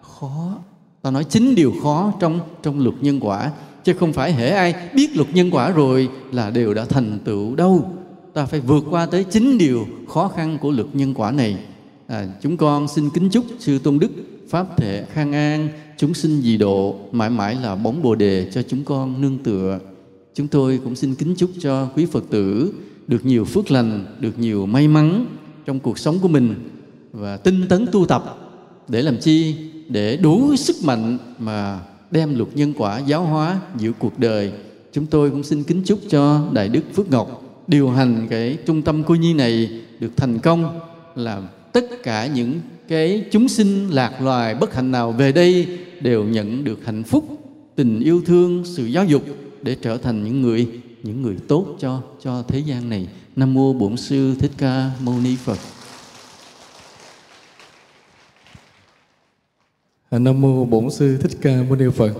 khó. 0.00 0.58
Ta 1.02 1.10
nói 1.10 1.24
chính 1.24 1.54
điều 1.54 1.74
khó 1.82 2.12
trong 2.20 2.40
trong 2.62 2.80
luật 2.80 2.94
nhân 3.00 3.20
quả 3.20 3.50
chứ 3.84 3.92
không 3.94 4.12
phải 4.12 4.32
hễ 4.32 4.50
ai 4.50 4.74
biết 4.94 5.16
luật 5.16 5.28
nhân 5.34 5.50
quả 5.50 5.70
rồi 5.70 6.08
là 6.32 6.50
đều 6.50 6.74
đã 6.74 6.84
thành 6.84 7.18
tựu 7.24 7.56
đâu. 7.56 7.90
Ta 8.34 8.46
phải 8.46 8.60
vượt 8.60 8.84
qua 8.90 9.06
tới 9.06 9.24
chính 9.24 9.58
điều 9.58 9.86
khó 10.08 10.28
khăn 10.28 10.58
của 10.60 10.70
luật 10.70 10.86
nhân 10.92 11.14
quả 11.14 11.30
này. 11.30 11.58
À, 12.06 12.26
chúng 12.42 12.56
con 12.56 12.88
xin 12.88 13.10
kính 13.10 13.28
chúc 13.30 13.44
sư 13.58 13.78
tôn 13.78 13.98
đức 13.98 14.10
pháp 14.48 14.76
thể 14.76 15.06
khang 15.12 15.32
an 15.32 15.68
chúng 15.96 16.14
sinh 16.14 16.40
dị 16.42 16.56
độ 16.56 16.96
mãi 17.12 17.30
mãi 17.30 17.56
là 17.62 17.74
bóng 17.74 18.02
bồ 18.02 18.14
đề 18.14 18.50
cho 18.54 18.62
chúng 18.62 18.84
con 18.84 19.20
nương 19.20 19.38
tựa. 19.38 19.78
Chúng 20.34 20.48
tôi 20.48 20.80
cũng 20.84 20.96
xin 20.96 21.14
kính 21.14 21.34
chúc 21.36 21.50
cho 21.60 21.88
quý 21.96 22.06
phật 22.06 22.24
tử 22.30 22.72
được 23.06 23.26
nhiều 23.26 23.44
phước 23.44 23.70
lành 23.70 24.06
được 24.20 24.38
nhiều 24.38 24.66
may 24.66 24.88
mắn 24.88 25.26
trong 25.66 25.80
cuộc 25.80 25.98
sống 25.98 26.18
của 26.18 26.28
mình 26.28 26.54
và 27.12 27.36
tinh 27.36 27.66
tấn 27.68 27.86
tu 27.92 28.06
tập. 28.06 28.38
Để 28.88 29.02
làm 29.02 29.16
chi? 29.16 29.54
Để 29.88 30.16
đủ 30.16 30.56
sức 30.56 30.76
mạnh 30.84 31.18
mà 31.38 31.80
đem 32.12 32.38
luật 32.38 32.48
nhân 32.54 32.72
quả 32.78 32.98
giáo 32.98 33.24
hóa 33.24 33.60
giữa 33.78 33.92
cuộc 33.98 34.18
đời. 34.18 34.52
Chúng 34.92 35.06
tôi 35.06 35.30
cũng 35.30 35.42
xin 35.42 35.64
kính 35.64 35.82
chúc 35.84 36.00
cho 36.08 36.48
đại 36.52 36.68
đức 36.68 36.82
phước 36.94 37.10
ngọc 37.10 37.42
điều 37.66 37.90
hành 37.90 38.26
cái 38.30 38.58
trung 38.66 38.82
tâm 38.82 39.02
cô 39.04 39.14
nhi 39.14 39.34
này 39.34 39.80
được 40.00 40.16
thành 40.16 40.38
công, 40.38 40.80
là 41.16 41.42
tất 41.72 42.02
cả 42.02 42.26
những 42.26 42.60
cái 42.88 43.24
chúng 43.30 43.48
sinh 43.48 43.90
lạc 43.90 44.22
loài 44.22 44.54
bất 44.54 44.74
hạnh 44.74 44.90
nào 44.90 45.12
về 45.12 45.32
đây 45.32 45.78
đều 46.00 46.24
nhận 46.24 46.64
được 46.64 46.84
hạnh 46.84 47.02
phúc, 47.02 47.24
tình 47.76 48.00
yêu 48.00 48.22
thương, 48.26 48.64
sự 48.64 48.86
giáo 48.86 49.04
dục 49.04 49.22
để 49.62 49.76
trở 49.82 49.96
thành 49.96 50.24
những 50.24 50.42
người 50.42 50.68
những 51.02 51.22
người 51.22 51.36
tốt 51.48 51.66
cho 51.80 52.02
cho 52.22 52.42
thế 52.48 52.58
gian 52.58 52.88
này. 52.88 53.08
Nam 53.36 53.54
mô 53.54 53.72
bổn 53.72 53.96
sư 53.96 54.34
thích 54.38 54.50
ca 54.58 54.90
mâu 55.04 55.14
ni 55.24 55.36
phật. 55.36 55.58
À, 60.12 60.18
nam 60.18 60.40
mô 60.40 60.64
bổn 60.64 60.90
sư 60.90 61.16
thích 61.16 61.32
ca 61.42 61.62
mâu 61.68 61.76
ni 61.76 61.84
phật. 61.96 62.12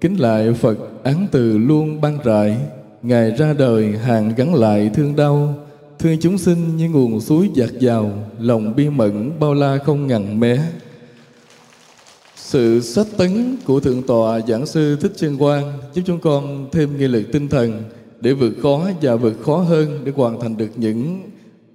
Kính 0.00 0.20
lại 0.20 0.52
phật 0.52 0.78
án 1.04 1.26
từ 1.32 1.58
luôn 1.58 2.00
ban 2.00 2.18
rải 2.24 2.56
ngài 3.02 3.30
ra 3.30 3.52
đời 3.52 3.96
hàng 3.96 4.32
gắn 4.36 4.54
lại 4.54 4.90
thương 4.94 5.16
đau. 5.16 5.54
Thương 5.98 6.16
chúng 6.20 6.38
sinh 6.38 6.76
như 6.76 6.88
nguồn 6.88 7.20
suối 7.20 7.50
dạt 7.54 7.70
dào, 7.80 8.12
lòng 8.40 8.76
bi 8.76 8.88
mẫn 8.88 9.32
bao 9.40 9.54
la 9.54 9.78
không 9.84 10.06
ngần 10.06 10.40
mé. 10.40 10.58
Sự 12.36 12.80
sách 12.80 13.06
tấn 13.16 13.56
của 13.64 13.80
Thượng 13.80 14.02
tọa 14.02 14.40
Giảng 14.40 14.66
sư 14.66 14.96
Thích 15.00 15.12
Chân 15.16 15.36
Quang 15.36 15.72
giúp 15.94 16.02
chúng 16.06 16.20
con 16.20 16.68
thêm 16.72 16.98
nghị 16.98 17.08
lực 17.08 17.24
tinh 17.32 17.48
thần 17.48 17.82
để 18.20 18.32
vượt 18.32 18.54
khó 18.62 18.88
và 19.02 19.16
vượt 19.16 19.42
khó 19.42 19.56
hơn 19.56 20.00
để 20.04 20.12
hoàn 20.16 20.40
thành 20.40 20.56
được 20.56 20.70
những 20.76 21.20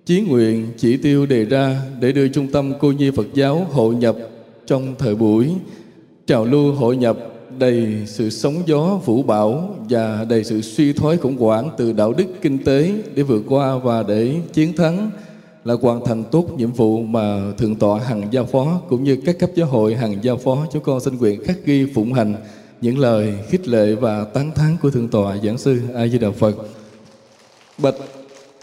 chí 0.05 0.21
nguyện, 0.21 0.67
chỉ 0.77 0.97
tiêu 0.97 1.25
đề 1.25 1.45
ra 1.45 1.81
để 1.99 2.11
đưa 2.11 2.27
trung 2.27 2.47
tâm 2.51 2.73
cô 2.79 2.91
nhi 2.91 3.11
Phật 3.11 3.27
giáo 3.33 3.67
hội 3.71 3.95
nhập 3.95 4.15
trong 4.67 4.95
thời 4.99 5.15
buổi 5.15 5.55
trào 6.27 6.45
lưu 6.45 6.73
hội 6.73 6.97
nhập, 6.97 7.17
đầy 7.59 8.03
sự 8.05 8.29
sóng 8.29 8.53
gió 8.65 8.99
vũ 9.05 9.23
bão 9.23 9.75
và 9.89 10.25
đầy 10.29 10.43
sự 10.43 10.61
suy 10.61 10.93
thoái 10.93 11.17
khủng 11.17 11.37
hoảng 11.37 11.69
từ 11.77 11.93
đạo 11.93 12.13
đức 12.13 12.25
kinh 12.41 12.63
tế 12.63 12.93
để 13.15 13.23
vượt 13.23 13.43
qua 13.49 13.77
và 13.77 14.03
để 14.03 14.35
chiến 14.53 14.73
thắng 14.73 15.11
là 15.65 15.75
hoàn 15.81 16.05
thành 16.05 16.23
tốt 16.31 16.45
nhiệm 16.57 16.71
vụ 16.71 16.99
mà 16.99 17.51
thượng 17.57 17.75
tọa 17.75 17.99
hằng 17.99 18.27
giao 18.31 18.45
phó 18.45 18.81
cũng 18.89 19.03
như 19.03 19.17
các 19.25 19.39
cấp 19.39 19.49
giáo 19.55 19.67
hội 19.67 19.95
hằng 19.95 20.23
giao 20.23 20.37
phó, 20.37 20.65
chúng 20.71 20.83
con 20.83 20.99
xin 20.99 21.17
nguyện 21.17 21.43
khắc 21.43 21.65
ghi 21.65 21.85
phụng 21.95 22.13
hành 22.13 22.35
những 22.81 22.97
lời 22.97 23.33
khích 23.49 23.67
lệ 23.67 23.95
và 23.95 24.23
tán 24.23 24.51
thán 24.55 24.77
của 24.81 24.89
thượng 24.89 25.07
tọa 25.07 25.37
giảng 25.37 25.57
sư 25.57 25.81
a 25.95 26.07
di 26.07 26.17
đà 26.17 26.31
phật. 26.31 26.55
Bạch 27.77 27.95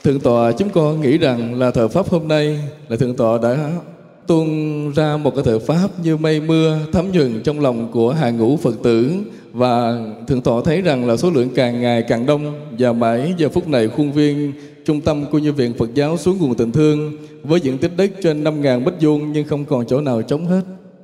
thượng 0.04 0.20
tọa, 0.20 0.52
chúng 0.52 0.70
con 0.70 1.00
nghĩ 1.00 1.18
rằng 1.18 1.58
là 1.58 1.70
thờ 1.70 1.88
pháp 1.88 2.08
hôm 2.08 2.28
nay 2.28 2.58
là 2.88 2.96
thượng 2.96 3.16
tọa 3.16 3.38
đã 3.38 3.70
tuôn 4.30 4.92
ra 4.92 5.16
một 5.16 5.34
cái 5.34 5.44
thời 5.44 5.58
pháp 5.58 5.88
như 6.02 6.16
mây 6.16 6.40
mưa 6.40 6.78
thấm 6.92 7.12
nhuần 7.12 7.42
trong 7.42 7.60
lòng 7.60 7.92
của 7.92 8.12
hàng 8.12 8.38
ngũ 8.38 8.56
Phật 8.56 8.74
tử. 8.82 9.12
Và 9.52 9.98
thượng 10.26 10.40
tọa 10.40 10.62
thấy 10.64 10.82
rằng 10.82 11.06
là 11.06 11.16
số 11.16 11.30
lượng 11.30 11.48
càng 11.54 11.80
ngày 11.80 12.02
càng 12.02 12.26
đông 12.26 12.54
và 12.78 12.92
mãi 12.92 13.34
giờ 13.36 13.48
phút 13.48 13.68
này 13.68 13.88
khuôn 13.88 14.12
viên 14.12 14.52
trung 14.84 15.00
tâm 15.00 15.24
của 15.30 15.38
như 15.38 15.52
viện 15.52 15.72
Phật 15.78 15.94
giáo 15.94 16.16
xuống 16.16 16.38
nguồn 16.38 16.54
tình 16.54 16.72
thương 16.72 17.12
với 17.42 17.60
diện 17.60 17.78
tích 17.78 17.96
đất 17.96 18.10
trên 18.22 18.44
5.000 18.44 18.84
mét 18.84 18.94
vuông 19.00 19.32
nhưng 19.32 19.48
không 19.48 19.64
còn 19.64 19.86
chỗ 19.86 20.00
nào 20.00 20.22
trống 20.22 20.46
hết. 20.46 20.62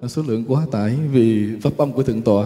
Số 0.08 0.22
lượng 0.28 0.44
quá 0.48 0.62
tải 0.72 0.94
vì 1.12 1.44
pháp 1.62 1.76
âm 1.76 1.92
của 1.92 2.02
thượng 2.02 2.22
tọa. 2.22 2.44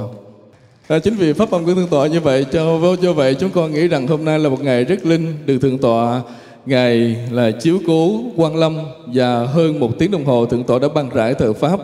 À, 0.89 0.98
chính 0.98 1.15
vì 1.15 1.32
pháp 1.32 1.51
âm 1.51 1.65
của 1.65 1.74
thượng 1.74 1.89
tọa 1.89 2.07
như 2.07 2.20
vậy 2.20 2.47
cho 2.52 2.97
do 3.02 3.12
vậy 3.12 3.35
chúng 3.35 3.51
con 3.51 3.73
nghĩ 3.73 3.89
rằng 3.89 4.07
hôm 4.07 4.24
nay 4.24 4.39
là 4.39 4.48
một 4.48 4.62
ngày 4.62 4.85
rất 4.85 5.07
linh 5.07 5.32
được 5.47 5.59
thượng 5.59 5.78
tọa 5.78 6.23
Ngài 6.66 7.16
là 7.31 7.51
chiếu 7.51 7.78
cố 7.87 8.20
quan 8.37 8.57
lâm 8.57 8.78
và 9.07 9.47
hơn 9.47 9.81
một 9.81 9.99
tiếng 9.99 10.11
đồng 10.11 10.24
hồ 10.24 10.47
Thượng 10.47 10.65
tọa 10.65 10.78
đã 10.78 10.89
ban 10.95 11.09
rải 11.09 11.35
thờ 11.35 11.53
Pháp 11.53 11.81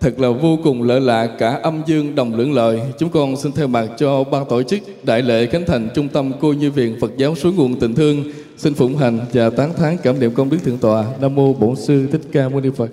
thật 0.00 0.20
là 0.20 0.30
vô 0.30 0.58
cùng 0.64 0.82
lợi 0.82 1.00
lạc 1.00 1.26
cả 1.38 1.60
âm 1.62 1.82
dương 1.86 2.14
đồng 2.14 2.34
lưỡng 2.34 2.52
lợi. 2.52 2.80
Chúng 2.98 3.08
con 3.10 3.36
xin 3.36 3.52
theo 3.52 3.66
mặt 3.66 3.86
cho 3.98 4.24
ban 4.24 4.44
tổ 4.48 4.62
chức 4.62 4.80
Đại 5.02 5.22
lễ 5.22 5.46
Khánh 5.46 5.64
Thành 5.66 5.88
Trung 5.94 6.08
tâm 6.08 6.32
Cô 6.40 6.52
Như 6.52 6.70
Viện 6.70 6.96
Phật 7.00 7.10
giáo 7.16 7.34
Suối 7.34 7.52
Nguồn 7.52 7.80
Tình 7.80 7.94
Thương, 7.94 8.24
xin 8.56 8.74
phụng 8.74 8.96
hành 8.96 9.18
và 9.32 9.50
tán 9.50 9.72
thán 9.76 9.96
cảm 10.02 10.20
niệm 10.20 10.34
công 10.34 10.50
đức 10.50 10.58
Thượng 10.64 10.78
tọa. 10.78 11.04
Nam 11.20 11.34
mô 11.34 11.52
Bổn 11.52 11.76
sư 11.76 12.06
Thích 12.12 12.20
Ca 12.32 12.48
Mâu 12.48 12.60
Ni 12.60 12.70
Phật. 12.76 12.90